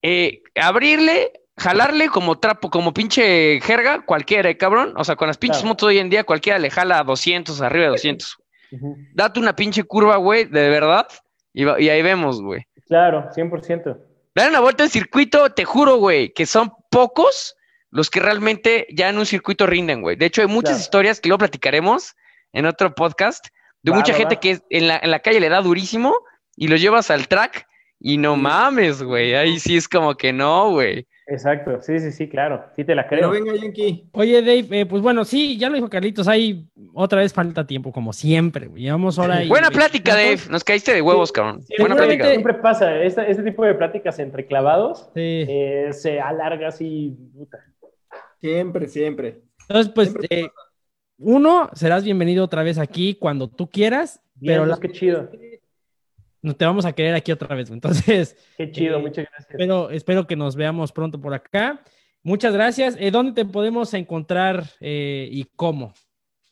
eh, 0.00 0.42
abrirle, 0.54 1.30
jalarle 1.56 2.08
como 2.08 2.38
trapo, 2.38 2.70
como 2.70 2.92
pinche 2.92 3.60
jerga, 3.60 4.04
cualquiera, 4.04 4.50
eh, 4.50 4.56
cabrón. 4.56 4.94
O 4.96 5.04
sea, 5.04 5.16
con 5.16 5.28
las 5.28 5.38
pinches 5.38 5.58
Claro. 5.58 5.68
motos 5.68 5.88
hoy 5.88 5.98
en 5.98 6.10
día, 6.10 6.24
cualquiera 6.24 6.58
le 6.58 6.70
jala 6.70 6.98
a 6.98 7.04
200, 7.04 7.60
arriba 7.60 7.84
de 7.84 7.90
200. 7.90 8.36
Ujú. 8.72 8.96
Date 9.14 9.38
una 9.40 9.54
pinche 9.54 9.84
curva, 9.84 10.16
güey, 10.16 10.44
de 10.46 10.68
verdad, 10.68 11.06
y, 11.52 11.64
ahí 11.66 12.02
vemos, 12.02 12.42
güey. 12.42 12.66
Claro, 12.88 13.28
100%. 13.32 13.96
Dar 14.34 14.50
una 14.50 14.58
vuelta 14.60 14.82
en 14.82 14.90
circuito, 14.90 15.50
te 15.50 15.64
juro, 15.64 15.96
güey, 15.96 16.32
que 16.32 16.44
son 16.46 16.72
pocos 16.90 17.54
los 17.90 18.10
que 18.10 18.18
realmente 18.18 18.88
ya 18.90 19.08
en 19.08 19.18
un 19.18 19.26
circuito 19.26 19.66
rinden, 19.66 20.02
güey. 20.02 20.16
De 20.16 20.26
hecho, 20.26 20.40
hay 20.42 20.48
muchas 20.48 20.70
Claro. 20.72 20.80
historias 20.82 21.20
que 21.20 21.28
luego 21.28 21.38
platicaremos 21.38 22.16
en 22.52 22.66
otro 22.66 22.92
podcast 22.92 23.46
de 23.82 23.92
Va, 23.92 23.96
mucha 23.98 24.10
va, 24.12 24.18
gente 24.18 24.34
va. 24.34 24.40
que 24.40 24.58
en 24.70 24.88
la, 24.88 24.98
en 25.00 25.12
la 25.12 25.20
calle 25.20 25.38
le 25.38 25.48
da 25.48 25.60
durísimo 25.60 26.12
y 26.56 26.66
los 26.66 26.80
llevas 26.80 27.12
al 27.12 27.28
track 27.28 27.64
y 28.00 28.16
no 28.18 28.34
mames, 28.34 29.00
güey. 29.04 29.36
Ahí 29.36 29.60
sí 29.60 29.76
es 29.76 29.88
como 29.88 30.16
que 30.16 30.32
no, 30.32 30.70
güey. 30.70 31.06
Exacto, 31.26 31.80
sí, 31.80 31.98
sí, 32.00 32.10
sí, 32.12 32.28
claro. 32.28 32.66
Sí 32.76 32.84
te 32.84 32.94
la 32.94 33.08
Pero 33.08 33.30
creo. 33.30 33.44
venga, 33.44 33.58
Yankee. 33.58 34.08
Oye, 34.12 34.40
Dave, 34.42 34.80
eh, 34.80 34.86
pues 34.86 35.00
bueno, 35.02 35.24
sí, 35.24 35.56
ya 35.56 35.68
lo 35.70 35.76
dijo 35.76 35.88
Carlitos, 35.88 36.28
hay 36.28 36.68
otra 36.92 37.20
vez 37.20 37.32
falta 37.32 37.66
tiempo, 37.66 37.92
como 37.92 38.12
siempre, 38.12 38.66
güey. 38.66 38.82
Llevamos 38.82 39.18
hora 39.18 39.42
y 39.42 39.48
Buena 39.48 39.68
20 39.70 39.78
plática, 39.78 40.14
Dave. 40.14 40.38
Nos 40.50 40.62
caíste 40.64 40.92
de 40.92 41.00
huevos, 41.00 41.32
cabrón. 41.32 41.62
Sí, 41.62 41.74
Buena 41.78 41.96
plática. 41.96 42.28
Siempre 42.28 42.54
pasa, 42.54 43.02
este 43.02 43.42
tipo 43.42 43.64
de 43.64 43.74
pláticas 43.74 44.18
entre 44.18 44.46
clavados 44.46 45.08
Sí. 45.14 45.46
eh, 45.48 45.88
se 45.92 46.20
alarga 46.20 46.68
así. 46.68 47.16
puta. 47.34 47.58
Siempre, 48.40 48.88
siempre. 48.88 49.40
Entonces, 49.68 49.92
pues, 49.94 50.08
Siempre 50.10 50.40
eh, 50.40 50.48
uno, 51.18 51.70
serás 51.74 52.04
bienvenido 52.04 52.44
otra 52.44 52.62
vez 52.62 52.76
aquí 52.78 53.14
cuando 53.14 53.48
tú 53.48 53.70
quieras, 53.70 54.20
Bien, 54.34 54.54
pero 54.54 54.62
pues, 54.66 54.70
la- 54.70 54.80
qué 54.80 54.92
chido, 54.92 55.30
no 56.44 56.54
te 56.54 56.64
vamos 56.64 56.84
a 56.84 56.92
querer 56.92 57.14
aquí 57.14 57.32
otra 57.32 57.54
vez. 57.56 57.70
Entonces, 57.70 58.36
qué 58.56 58.70
chido, 58.70 58.98
Eh, 58.98 59.02
muchas 59.02 59.24
gracias. 59.30 59.50
espero, 59.50 59.90
espero 59.90 60.26
que 60.26 60.36
nos 60.36 60.54
veamos 60.56 60.92
pronto 60.92 61.20
por 61.20 61.34
acá. 61.34 61.82
Muchas 62.22 62.54
gracias. 62.54 62.96
Eh, 63.00 63.10
¿Dónde 63.10 63.32
te 63.32 63.44
podemos 63.50 63.92
encontrar 63.94 64.64
eh, 64.80 65.28
y 65.30 65.44
cómo? 65.56 65.92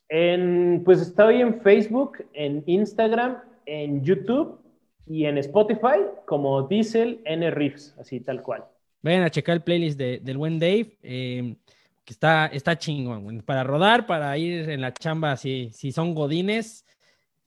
En, 0.09 0.83
pues 0.85 1.01
estoy 1.01 1.41
en 1.41 1.61
Facebook, 1.63 2.19
en 2.35 2.63
Instagram, 2.67 3.39
en 3.65 4.03
YouTube 4.05 4.59
y 5.07 5.25
en 5.25 5.39
Spotify 5.39 6.01
como 6.27 6.63
Diesel 6.69 7.21
N 7.25 7.51
Riffs, 7.51 7.95
así 7.99 8.21
tal 8.21 8.43
cual. 8.43 8.65
Vayan 9.03 9.23
a 9.23 9.31
checar 9.31 9.57
el 9.57 9.63
playlist 9.63 9.99
de- 9.99 10.21
del 10.23 10.37
buen 10.37 10.59
Dave, 10.59 10.97
eh, 11.03 11.57
que 12.05 12.13
está, 12.13 12.47
está 12.47 12.77
chingón. 12.79 13.41
Para 13.43 13.65
rodar, 13.65 14.07
para 14.07 14.37
ir 14.37 14.69
en 14.69 14.81
la 14.81 14.93
chamba, 14.93 15.37
si, 15.37 15.71
si 15.73 15.91
son 15.93 16.15
godines, 16.15 16.85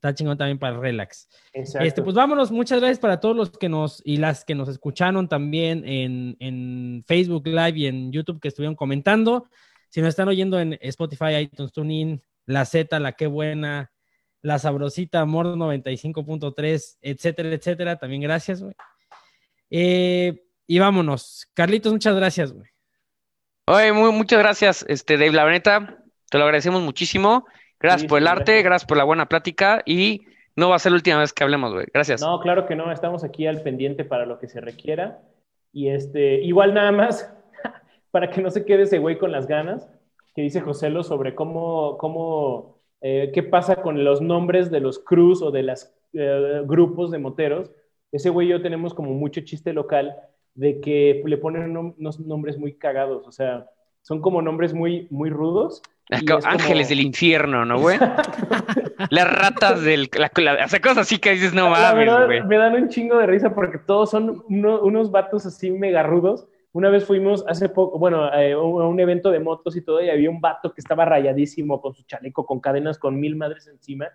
está 0.06 0.16
chingón 0.16 0.38
también 0.38 0.60
para 0.60 0.76
el 0.76 0.82
relax. 0.82 1.28
Exacto. 1.54 1.88
Este, 1.88 2.02
pues 2.02 2.16
vámonos, 2.16 2.52
muchas 2.52 2.80
gracias 2.80 3.00
para 3.00 3.20
todos 3.20 3.36
los 3.36 3.52
que 3.52 3.70
nos 3.70 4.02
y 4.06 4.18
las 4.18 4.46
que 4.46 4.56
nos 4.56 4.70
escucharon 4.70 5.28
también 5.28 5.88
en, 5.88 6.38
en 6.40 7.04
Facebook 7.08 7.48
Live 7.48 7.74
y 7.76 7.88
en 7.88 8.12
YouTube 8.12 8.40
que 8.40 8.50
estuvieron 8.50 8.76
comentando. 8.76 9.50
Si 9.90 10.02
nos 10.02 10.10
están 10.10 10.28
oyendo 10.28 10.60
en 10.60 10.78
Spotify, 10.82 11.38
iTunes, 11.42 11.72
TuneIn, 11.72 12.22
La 12.46 12.66
Z, 12.66 13.00
La 13.00 13.14
Qué 13.14 13.28
Buena, 13.28 13.92
La 14.42 14.60
Sabrosita, 14.60 15.22
Amor 15.22 15.48
95.3, 15.48 16.98
etcétera, 17.02 17.50
etcétera, 17.54 17.98
también 17.98 18.22
gracias, 18.22 18.62
güey. 18.62 18.76
Eh, 19.70 20.44
y 20.68 20.80
vámonos. 20.80 21.50
Carlitos, 21.54 21.92
muchas 21.92 22.16
gracias, 22.16 22.52
güey. 22.52 22.70
Oye, 23.68 23.92
muy, 23.94 24.12
muchas 24.12 24.40
gracias, 24.40 24.86
este, 24.88 25.18
Dave. 25.18 25.32
La 25.32 25.50
neta, 25.50 26.04
te 26.30 26.38
lo 26.38 26.44
agradecemos 26.44 26.82
muchísimo. 26.84 27.46
Gracias 27.86 28.02
Sí, 28.02 28.08
por 28.08 28.20
el 28.20 28.28
arte, 28.28 28.62
gracias. 28.62 28.88
por 28.88 28.98
la 28.98 29.04
buena 29.04 29.28
plática 29.28 29.82
y 29.86 30.26
no 30.56 30.70
va 30.70 30.76
a 30.76 30.80
ser 30.80 30.92
la 30.92 30.98
última 30.98 31.20
vez 31.20 31.34
que 31.34 31.44
hablemos, 31.44 31.74
güey. 31.74 31.86
Gracias. 31.94 32.22
No, 32.22 32.40
claro 32.40 32.66
que 32.66 32.76
no, 32.76 32.92
estamos 32.92 33.24
aquí 33.24 33.48
al 33.48 33.62
pendiente 33.62 34.06
para 34.06 34.26
lo 34.26 34.40
que 34.40 34.48
se 34.48 34.62
requiera. 34.62 35.22
Y 35.72 35.90
este, 35.90 36.42
igual 36.42 36.74
nada 36.74 36.92
más, 36.92 37.34
para 38.12 38.30
que 38.30 38.42
no 38.42 38.50
se 38.50 38.66
quede 38.66 38.84
ese 38.84 39.00
güey 39.00 39.18
con 39.18 39.32
las 39.32 39.48
ganas, 39.48 39.90
que 40.34 40.42
dice 40.42 40.62
Joselo 40.62 41.04
sobre 41.04 41.36
cómo, 41.36 41.98
cómo 41.98 42.80
eh, 43.02 43.32
qué 43.34 43.44
pasa 43.44 43.78
con 43.78 44.04
los 44.04 44.22
nombres 44.22 44.72
de 44.72 44.80
los 44.80 45.00
crews 45.00 45.42
o 45.42 45.52
de 45.52 45.64
los 45.64 45.92
grupos 46.66 47.12
de 47.12 47.20
moteros. 47.20 47.72
Ese 48.12 48.30
güey 48.30 48.48
y 48.48 48.52
yo 48.52 48.62
tenemos 48.62 48.94
como 48.94 49.14
mucho 49.14 49.42
chiste 49.42 49.74
local 49.74 50.16
de 50.54 50.80
que 50.80 51.22
le 51.26 51.38
ponen 51.38 51.76
unos 51.76 52.20
nombres 52.20 52.58
muy 52.58 52.78
cagados, 52.78 53.28
o 53.28 53.32
sea, 53.32 53.70
son 54.02 54.22
como 54.22 54.42
nombres 54.42 54.74
muy, 54.74 55.08
muy 55.10 55.30
rudos. 55.30 55.82
Como- 56.28 56.46
Ángeles 56.46 56.90
del 56.90 57.00
infierno, 57.02 57.66
¿no, 57.66 57.80
güey? 57.80 57.98
Las 59.10 59.32
ratas 59.32 59.82
del... 59.84 60.10
La, 60.18 60.32
la- 60.36 60.66
o 60.66 60.68
sea, 60.68 60.80
cosas 60.80 61.00
así 61.00 61.18
que 61.18 61.32
dices, 61.32 61.54
no 61.54 61.70
mames, 61.70 62.10
güey. 62.26 62.44
me 62.44 62.58
dan 62.58 62.74
un 62.76 62.90
chingo 62.90 63.18
de 63.18 63.26
risa 63.26 63.54
porque 63.54 63.78
todos 63.80 64.12
son 64.12 64.44
uno- 64.50 64.82
unos 64.82 65.12
vatos 65.12 65.46
así 65.46 65.72
mega 65.72 66.04
rudos 66.04 66.48
Una 66.72 66.90
vez 66.90 67.06
fuimos 67.06 67.44
hace 67.48 67.70
poco, 67.70 67.98
bueno, 67.98 68.32
eh, 68.34 68.52
a 68.54 68.60
un 68.60 69.00
evento 69.00 69.32
de 69.32 69.40
motos 69.40 69.76
y 69.78 69.82
todo, 69.82 70.02
y 70.04 70.10
había 70.10 70.30
un 70.30 70.42
vato 70.42 70.74
que 70.74 70.82
estaba 70.82 71.06
rayadísimo 71.06 71.80
con 71.82 71.94
su 71.94 72.04
chaleco, 72.04 72.46
con 72.46 72.60
cadenas, 72.60 73.00
con 73.00 73.18
mil 73.20 73.36
madres 73.38 73.68
encima, 73.68 74.08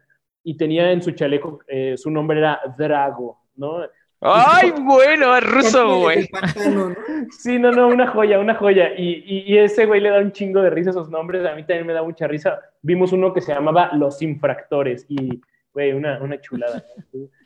y 0.44 0.56
tenía 0.56 0.92
en 0.92 1.02
su 1.02 1.12
chaleco, 1.12 1.60
eh, 1.66 1.94
su 1.96 2.10
nombre 2.10 2.38
era 2.38 2.60
Drago, 2.76 3.40
¿no? 3.56 3.80
Ay, 4.20 4.72
bueno, 4.82 5.36
es 5.36 5.44
ruso, 5.44 6.00
güey. 6.00 6.28
Sí, 7.30 7.58
no, 7.58 7.70
no, 7.70 7.88
una 7.88 8.08
joya, 8.08 8.38
una 8.38 8.54
joya. 8.54 8.92
Y, 8.96 9.24
y, 9.26 9.54
y 9.54 9.58
ese 9.58 9.86
güey 9.86 10.00
le 10.00 10.10
da 10.10 10.18
un 10.18 10.32
chingo 10.32 10.60
de 10.60 10.70
risa 10.70 10.90
a 10.90 10.92
esos 10.92 11.10
nombres. 11.10 11.46
A 11.46 11.54
mí 11.54 11.62
también 11.64 11.86
me 11.86 11.92
da 11.92 12.02
mucha 12.02 12.26
risa. 12.26 12.60
Vimos 12.82 13.12
uno 13.12 13.32
que 13.32 13.40
se 13.40 13.54
llamaba 13.54 13.90
Los 13.92 14.20
Infractores 14.22 15.06
y, 15.08 15.40
güey, 15.72 15.92
una, 15.92 16.20
una 16.22 16.40
chulada. 16.40 16.84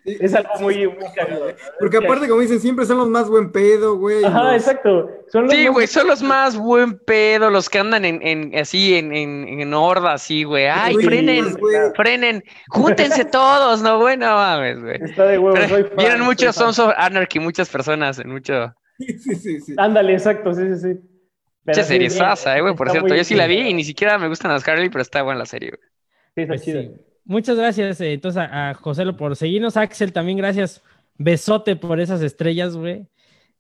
Sí, 0.07 0.19
Es 0.21 0.35
algo 0.35 0.51
muy, 0.61 0.87
muy 0.87 0.99
cagado. 1.17 1.47
¿no? 1.49 1.55
Porque 1.81 1.99
Que- 1.99 2.05
aparte, 2.05 2.29
como 2.29 2.43
dicen, 2.43 2.61
siempre 2.61 2.85
son 2.85 2.99
los 2.99 3.09
más 3.09 3.27
buen 3.27 3.51
pedo, 3.51 3.97
güey. 3.97 4.23
Ajá, 4.23 4.53
los- 4.53 4.57
exacto. 4.57 5.09
Son 5.29 5.45
los 5.45 5.53
Sí, 5.55 5.65
más- 5.65 5.73
güey, 5.73 5.87
son 5.87 6.07
los 6.09 6.23
más 6.23 6.59
buen 6.59 6.99
pedo, 6.99 7.49
los 7.49 7.71
que 7.71 7.79
andan 7.79 8.05
en, 8.05 8.21
en 8.21 8.55
así, 8.59 8.97
en, 8.97 9.15
en, 9.15 9.49
en 9.49 9.73
horda, 9.73 10.13
así, 10.13 10.45
güey. 10.45 10.67
Ay, 10.67 10.93
Güey, 10.93 11.07
frenen, 11.07 11.55
güey. 11.55 11.77
frenen, 11.97 12.45
júntense 12.69 13.25
todos, 13.33 13.81
no, 13.81 13.99
bueno, 13.99 14.27
mames, 14.27 14.79
güey. 14.83 14.99
Está 15.03 15.25
de 15.25 15.37
soy 15.39 15.85
fan, 15.85 15.97
Vieron 15.97 16.21
muchos. 16.21 16.55
Sons 16.55 16.79
of 16.81 16.93
Anarchy, 16.99 17.39
muchas 17.41 17.71
personas 17.71 18.19
en 18.19 18.29
mucho. 18.29 18.75
Sí, 18.99 19.19
sí, 19.19 19.35
sí. 19.37 19.61
sí. 19.63 19.75
Ándale, 19.79 20.13
exacto, 20.13 20.53
sí, 20.53 20.65
sí, 20.75 20.81
sí. 20.83 21.01
Mucha 21.65 21.83
sí, 21.83 21.89
serie 21.89 22.11
sasa, 22.11 22.59
eh, 22.59 22.61
güey, 22.61 22.75
por 22.75 22.91
cierto. 22.91 23.15
Yo 23.15 23.25
sí 23.25 23.35
la 23.35 23.47
vi 23.47 23.57
y 23.71 23.73
ni 23.73 23.85
siquiera 23.85 24.19
me 24.19 24.29
gustan 24.29 24.53
las 24.53 24.69
Harley, 24.69 24.91
pero 24.91 25.01
está 25.01 25.23
buena 25.23 25.39
la 25.39 25.47
serie, 25.47 25.71
güey. 25.71 25.81
Sí, 26.35 26.43
está 26.43 26.49
Pues 26.49 26.63
chida. 26.63 26.83
Muchas 27.25 27.57
gracias, 27.57 28.01
eh, 28.01 28.13
entonces, 28.13 28.43
a, 28.43 28.71
a 28.71 28.75
Joselo 28.75 29.17
por 29.17 29.35
seguirnos. 29.37 29.77
Axel, 29.77 30.13
también 30.13 30.39
gracias. 30.39 30.83
Besote 31.17 31.77
por 31.77 32.01
esas 32.01 32.21
estrellas, 32.23 32.77
güey. 32.77 33.07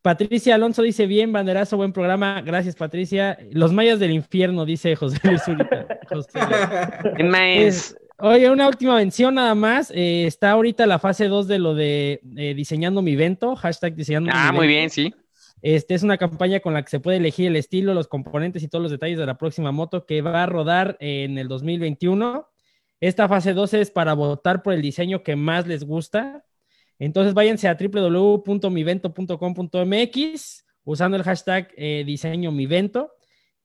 Patricia 0.02 0.54
Alonso 0.54 0.82
dice, 0.82 1.06
bien, 1.06 1.32
banderazo, 1.32 1.78
buen 1.78 1.92
programa. 1.94 2.42
Gracias, 2.42 2.74
Patricia. 2.76 3.38
Los 3.52 3.72
mayas 3.72 3.98
del 3.98 4.10
infierno, 4.10 4.66
dice 4.66 4.94
José 4.96 5.18
Luis 5.22 5.42
Zurita. 5.42 5.86
José 6.10 6.38
Luis. 7.18 7.32
Es- 7.34 7.96
Oye, 8.18 8.48
una 8.48 8.68
última 8.68 8.94
mención 8.96 9.34
nada 9.34 9.54
más. 9.56 9.90
Eh, 9.90 10.26
está 10.26 10.52
ahorita 10.52 10.86
la 10.86 10.98
fase 11.00 11.26
2 11.26 11.48
de 11.48 11.58
lo 11.58 11.74
de 11.74 12.20
eh, 12.36 12.54
diseñando 12.54 13.02
mi 13.02 13.12
evento, 13.14 13.56
hashtag 13.56 13.96
diseñando 13.96 14.30
mi 14.30 14.32
Ah, 14.36 14.52
muy 14.52 14.68
bien, 14.68 14.88
sí. 14.88 15.12
Este 15.62 15.94
es 15.94 16.02
una 16.04 16.16
campaña 16.16 16.60
con 16.60 16.74
la 16.74 16.82
que 16.82 16.90
se 16.90 17.00
puede 17.00 17.16
elegir 17.16 17.48
el 17.48 17.56
estilo, 17.56 17.92
los 17.92 18.06
componentes 18.06 18.62
y 18.62 18.68
todos 18.68 18.82
los 18.82 18.92
detalles 18.92 19.18
de 19.18 19.26
la 19.26 19.36
próxima 19.36 19.72
moto 19.72 20.06
que 20.06 20.22
va 20.22 20.42
a 20.44 20.46
rodar 20.46 20.96
en 21.00 21.38
el 21.38 21.48
2021. 21.48 22.46
Esta 23.00 23.28
fase 23.28 23.54
2 23.54 23.74
es 23.74 23.90
para 23.90 24.14
votar 24.14 24.62
por 24.62 24.72
el 24.72 24.82
diseño 24.82 25.22
que 25.22 25.36
más 25.36 25.66
les 25.66 25.84
gusta. 25.84 26.44
Entonces 26.98 27.34
váyanse 27.34 27.68
a 27.68 27.76
www.mivento.com.mx 27.76 30.64
usando 30.84 31.16
el 31.16 31.22
hashtag 31.22 31.68
eh, 31.76 32.02
diseño 32.06 32.50
mi 32.52 32.64
evento 32.64 33.10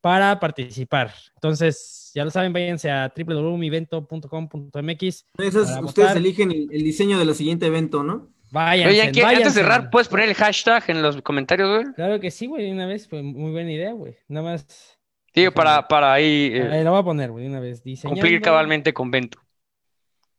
para 0.01 0.39
participar. 0.39 1.13
Entonces, 1.35 2.11
ya 2.15 2.23
lo 2.23 2.31
saben, 2.31 2.53
váyanse 2.53 2.89
a 2.89 3.11
www.mivento.com.mx. 3.15 5.25
Ustedes 5.37 5.81
votar. 5.81 6.15
eligen 6.17 6.51
el, 6.51 6.69
el 6.71 6.83
diseño 6.83 7.19
de 7.19 7.25
la 7.25 7.33
siguiente 7.33 7.65
evento, 7.65 8.01
¿no? 8.03 8.29
Váyanse, 8.51 8.89
Oye, 8.89 9.01
aquí, 9.03 9.21
antes 9.21 9.53
de 9.53 9.61
cerrar, 9.61 9.91
¿puedes 9.91 10.07
poner 10.07 10.29
el 10.29 10.35
hashtag 10.35 10.83
en 10.87 11.03
los 11.03 11.21
comentarios, 11.21 11.69
güey? 11.69 11.93
Claro 11.93 12.19
que 12.19 12.31
sí, 12.31 12.47
güey, 12.47 12.71
una 12.71 12.87
vez, 12.87 13.07
pues 13.07 13.23
muy 13.23 13.51
buena 13.51 13.71
idea, 13.71 13.93
güey. 13.93 14.17
Nada 14.27 14.51
más. 14.51 14.97
Sí, 15.33 15.49
para, 15.49 15.87
para 15.87 16.13
ahí 16.13 16.51
eh, 16.53 16.69
Ahí 16.71 16.83
lo 16.83 16.91
voy 16.91 16.99
a 16.99 17.03
poner, 17.03 17.31
güey, 17.31 17.47
una 17.47 17.59
vez. 17.59 17.83
Diseñando. 17.83 18.21
cumplir 18.21 18.41
cabalmente 18.41 18.93
con 18.93 19.11
Vento. 19.11 19.39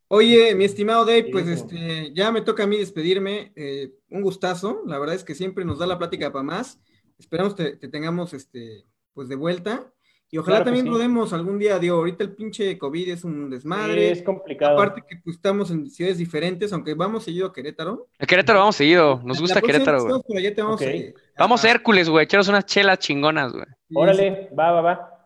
Oye, 0.09 0.55
mi 0.57 0.65
estimado 0.65 1.05
Dave, 1.05 1.29
pues 1.31 1.47
este, 1.47 2.13
ya 2.13 2.33
me 2.33 2.41
toca 2.43 2.65
a 2.65 2.67
mí 2.67 2.77
despedirme. 2.77 3.53
eh, 3.55 3.93
un 4.11 4.23
gustazo. 4.23 4.83
La 4.87 4.99
verdad 4.99 5.15
es 5.15 5.23
que 5.23 5.35
siempre 5.37 5.65
nos 5.65 5.79
da 5.79 5.87
la 5.87 5.99
plática 5.99 6.33
para 6.33 6.43
más. 6.43 6.81
Esperamos 7.19 7.55
te, 7.55 7.77
te 7.77 7.89
tengamos 7.89 8.35
este, 8.35 8.87
pues 9.15 9.29
de 9.29 9.37
vuelta. 9.37 9.93
Y 10.33 10.39
ojalá 10.39 10.59
Claro 10.59 10.65
también 10.67 10.87
sí. 10.87 10.93
rodemos 10.93 11.33
algún 11.33 11.59
día, 11.59 11.79
digo, 11.81 11.97
ahorita 11.97 12.23
el 12.23 12.33
pinche 12.37 12.79
COVID 12.79 13.09
es 13.09 13.25
un 13.25 13.47
Sí, 13.47 13.51
desmadre. 13.51 14.11
es 14.13 14.23
complicado. 14.23 14.75
Aparte 14.75 15.03
que 15.09 15.17
pues, 15.25 15.37
estamos 15.37 15.71
en 15.73 15.91
ciudades 15.91 16.19
diferentes, 16.19 16.73
aunque 16.73 16.95
vamos 16.95 17.25
seguido 17.25 17.49
a 17.49 17.53
Querétaro. 17.53 18.07
A 18.19 18.27
Querétaro 18.27 18.61
vamos 18.61 18.77
seguido, 18.77 19.21
nos 19.25 19.39
La 19.39 19.41
gusta 19.41 19.61
Querétaro, 19.61 20.03
güey. 20.05 21.15
vamos, 21.37 21.65
a- 21.65 21.71
Hércules, 21.71 22.09
güey, 22.09 22.25
echaros 22.25 22.49
unas 22.49 22.65
chelas 22.67 22.99
chingonas, 23.01 23.53
güey. 23.53 23.65
sí, 23.89 23.95
Órale, 23.97 24.51
va, 24.57 24.71
va, 24.71 24.81
va. 24.81 25.17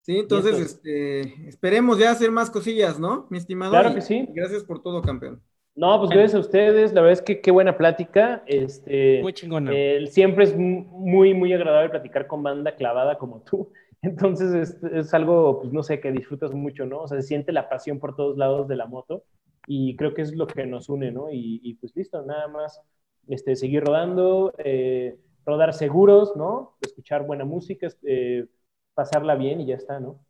Sí, 0.00 0.20
entonces, 0.20 0.58
este, 0.58 1.48
esperemos 1.48 1.98
ya 1.98 2.12
hacer 2.12 2.30
más 2.30 2.48
cosillas, 2.48 2.98
¿no, 2.98 3.26
mi 3.28 3.38
estimado? 3.38 3.72
Claro 3.72 3.90
Y- 3.90 3.94
que 3.96 4.00
sí. 4.00 4.26
Gracias 4.34 4.62
por 4.64 4.80
todo, 4.82 5.02
campeón. 5.02 5.42
No, 5.74 5.98
pues 5.98 6.10
gracias 6.10 6.34
a 6.36 6.38
ustedes. 6.38 6.94
La 6.94 7.02
verdad 7.02 7.12
es 7.18 7.22
que 7.22 7.42
qué 7.42 7.50
buena 7.50 7.76
plática. 7.76 8.42
Este, 8.46 9.20
Muy 9.20 9.34
chingona. 9.34 9.70
eh, 9.74 10.06
siempre 10.06 10.44
es 10.44 10.56
muy, 10.56 11.34
muy 11.34 11.52
agradable 11.52 11.90
platicar 11.90 12.26
con 12.26 12.42
banda 12.42 12.74
clavada 12.76 13.18
como 13.18 13.42
tú. 13.42 13.70
Entonces 14.06 14.76
es, 14.92 15.14
algo, 15.14 15.60
pues 15.60 15.72
no 15.72 15.82
sé, 15.82 16.00
que 16.00 16.12
disfrutas 16.12 16.52
mucho, 16.52 16.86
¿no? 16.86 17.02
O 17.02 17.08
sea, 17.08 17.20
se 17.20 17.26
siente 17.26 17.52
la 17.52 17.68
pasión 17.68 17.98
por 17.98 18.14
todos 18.14 18.38
lados 18.38 18.68
de 18.68 18.76
la 18.76 18.86
moto 18.86 19.24
y 19.66 19.96
creo 19.96 20.14
que 20.14 20.22
es 20.22 20.32
lo 20.34 20.46
que 20.46 20.64
nos 20.64 20.88
une, 20.88 21.10
¿no? 21.10 21.26
Y, 21.32 21.74
pues 21.80 21.94
listo, 21.96 22.22
nada 22.22 22.46
más 22.46 22.80
este, 23.26 23.56
seguir 23.56 23.82
rodando, 23.82 24.54
eh, 24.58 25.18
rodar 25.44 25.74
seguros, 25.74 26.36
¿no? 26.36 26.76
Escuchar 26.80 27.26
buena 27.26 27.44
música, 27.44 27.88
eh, 28.04 28.46
pasarla 28.94 29.34
bien 29.34 29.60
y 29.60 29.66
ya 29.66 29.74
está, 29.74 29.98
¿no? 29.98 30.20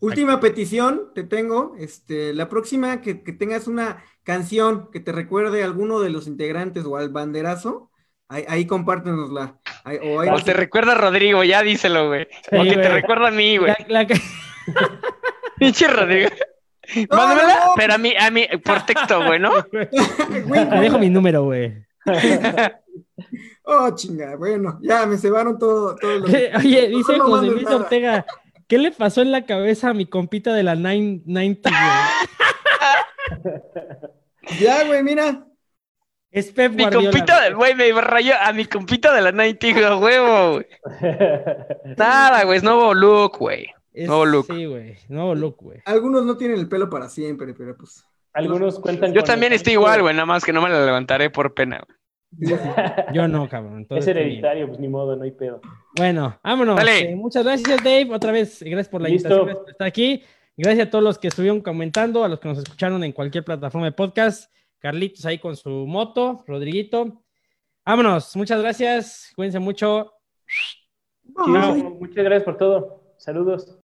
Última 0.00 0.38
petición 0.38 1.10
te 1.12 1.24
tengo, 1.24 1.74
este, 1.76 2.32
la 2.32 2.48
próxima 2.48 3.00
que 3.00 3.14
tengas 3.16 3.66
una 3.66 4.04
canción 4.22 4.92
que 4.92 5.00
te 5.00 5.10
recuerde 5.10 5.62
a 5.62 5.64
alguno 5.64 5.98
de 5.98 6.10
los 6.10 6.28
integrantes 6.28 6.84
o 6.84 6.96
al 6.96 7.08
banderazo, 7.08 7.90
ahí, 8.28 8.44
ahí 8.48 8.66
compártenosla. 8.66 9.54
Ahí- 9.84 9.98
o 10.02 10.20
ahí- 10.20 10.28
O 10.30 10.42
te 10.42 10.52
recuerda 10.52 10.92
a 10.92 10.96
Rodrigo, 10.96 11.42
ya 11.44 11.62
díselo, 11.62 12.08
güey. 12.08 12.26
Sí, 12.50 12.56
o 12.56 12.62
que 12.62 12.76
te 12.76 12.88
recuerda 12.88 13.28
a 13.28 13.30
mí, 13.32 13.56
güey. 13.56 13.74
La- 13.88 14.02
la- 14.02 14.06
Pinche 15.58 15.88
Rodrigo. 15.88 16.30
No, 17.10 17.16
Mándamela, 17.18 17.54
no, 17.54 17.66
no. 17.66 17.72
pero 17.76 17.94
a 17.94 17.98
mí, 17.98 18.14
a 18.18 18.30
mí, 18.30 18.46
por 18.64 18.86
texto, 18.86 19.22
güey, 19.24 19.38
¿no? 19.38 19.50
Te 19.70 20.76
dejo 20.80 20.98
mi 20.98 21.10
número, 21.10 21.42
güey. 21.44 21.74
Oh, 23.70 23.90
chinga, 23.94 24.34
bueno, 24.36 24.78
ya 24.80 25.04
me 25.04 25.18
cebaron 25.18 25.58
todo, 25.58 25.94
todo 25.96 26.20
lo 26.20 26.24
Oye, 26.26 26.88
dice 26.88 27.18
no 27.18 27.24
José 27.26 27.46
Luis. 27.48 27.66
Ortega, 27.66 28.24
¿qué 28.66 28.78
le 28.78 28.92
pasó 28.92 29.20
en 29.20 29.30
la 29.30 29.44
cabeza 29.44 29.90
a 29.90 29.94
mi 29.94 30.06
compita 30.06 30.54
de 30.54 30.62
la 30.62 30.74
990, 30.74 31.68
güey? 31.68 33.60
Ya, 34.58 34.84
güey, 34.86 35.02
mira. 35.02 35.44
Es 36.30 36.52
Pep 36.52 36.72
Mi 36.72 36.82
Guardiola. 36.82 37.10
compita, 37.10 37.50
güey, 37.54 37.74
me 37.74 37.90
rayó 38.00 38.34
a 38.40 38.52
mi 38.52 38.66
compita 38.66 39.14
de 39.14 39.22
la 39.22 39.32
90, 39.32 39.72
güey, 39.72 39.84
a 39.84 39.96
huevo, 39.96 40.52
güey. 40.52 40.66
Nada, 41.96 42.44
güey, 42.44 42.58
es 42.58 42.62
nuevo 42.64 42.92
look, 42.94 43.38
güey. 43.38 43.66
Es- 43.92 44.06
nuevo 44.06 44.26
look. 44.26 44.46
Sí, 44.46 44.66
güey. 44.66 44.96
Nuevo 45.08 45.34
look, 45.34 45.56
güey. 45.58 45.80
Algunos 45.86 46.24
no 46.24 46.36
tienen 46.36 46.58
el 46.58 46.68
pelo 46.68 46.88
para 46.90 47.08
siempre, 47.08 47.54
pero 47.54 47.76
pues. 47.76 48.04
Algunos 48.34 48.78
cuentan 48.78 49.12
Yo 49.14 49.22
con 49.22 49.26
también 49.28 49.52
el- 49.52 49.56
estoy 49.56 49.72
igual, 49.72 50.02
güey, 50.02 50.14
nada 50.14 50.26
más 50.26 50.44
que 50.44 50.52
no 50.52 50.60
me 50.62 50.68
la 50.68 50.84
levantaré 50.84 51.30
por 51.30 51.54
pena, 51.54 51.82
güey. 51.86 51.98
Yo 53.14 53.26
no, 53.28 53.48
cabrón. 53.48 53.86
Es 53.90 54.06
hereditario, 54.06 54.68
pues 54.68 54.78
ni 54.78 54.86
modo, 54.88 55.16
no 55.16 55.24
hay 55.24 55.32
pedo. 55.32 55.60
Bueno, 55.96 56.38
vámonos. 56.44 56.76
Dale. 56.76 57.10
Eh, 57.12 57.16
muchas 57.16 57.42
gracias, 57.42 57.78
Dave. 57.82 58.08
Otra 58.12 58.32
vez, 58.32 58.62
gracias 58.62 58.88
por 58.90 59.00
la 59.00 59.08
Listo. 59.08 59.28
invitación, 59.28 59.46
gracias 59.46 59.62
por 59.64 59.70
estar 59.70 59.86
aquí. 59.88 60.22
Gracias 60.58 60.88
a 60.88 60.90
todos 60.90 61.04
los 61.04 61.18
que 61.18 61.28
estuvieron 61.28 61.60
comentando, 61.62 62.22
a 62.24 62.28
los 62.28 62.38
que 62.38 62.48
nos 62.48 62.58
escucharon 62.58 63.02
en 63.02 63.12
cualquier 63.12 63.44
plataforma 63.44 63.86
de 63.86 63.92
podcast. 63.92 64.52
Carlitos 64.78 65.24
ahí 65.26 65.38
con 65.38 65.56
su 65.56 65.70
moto, 65.70 66.44
Rodriguito. 66.46 67.24
Vámonos, 67.84 68.36
muchas 68.36 68.60
gracias. 68.60 69.32
Cuídense 69.34 69.58
mucho. 69.58 70.12
Muchas 71.24 72.24
gracias 72.24 72.44
por 72.44 72.56
todo. 72.56 73.14
Saludos. 73.18 73.77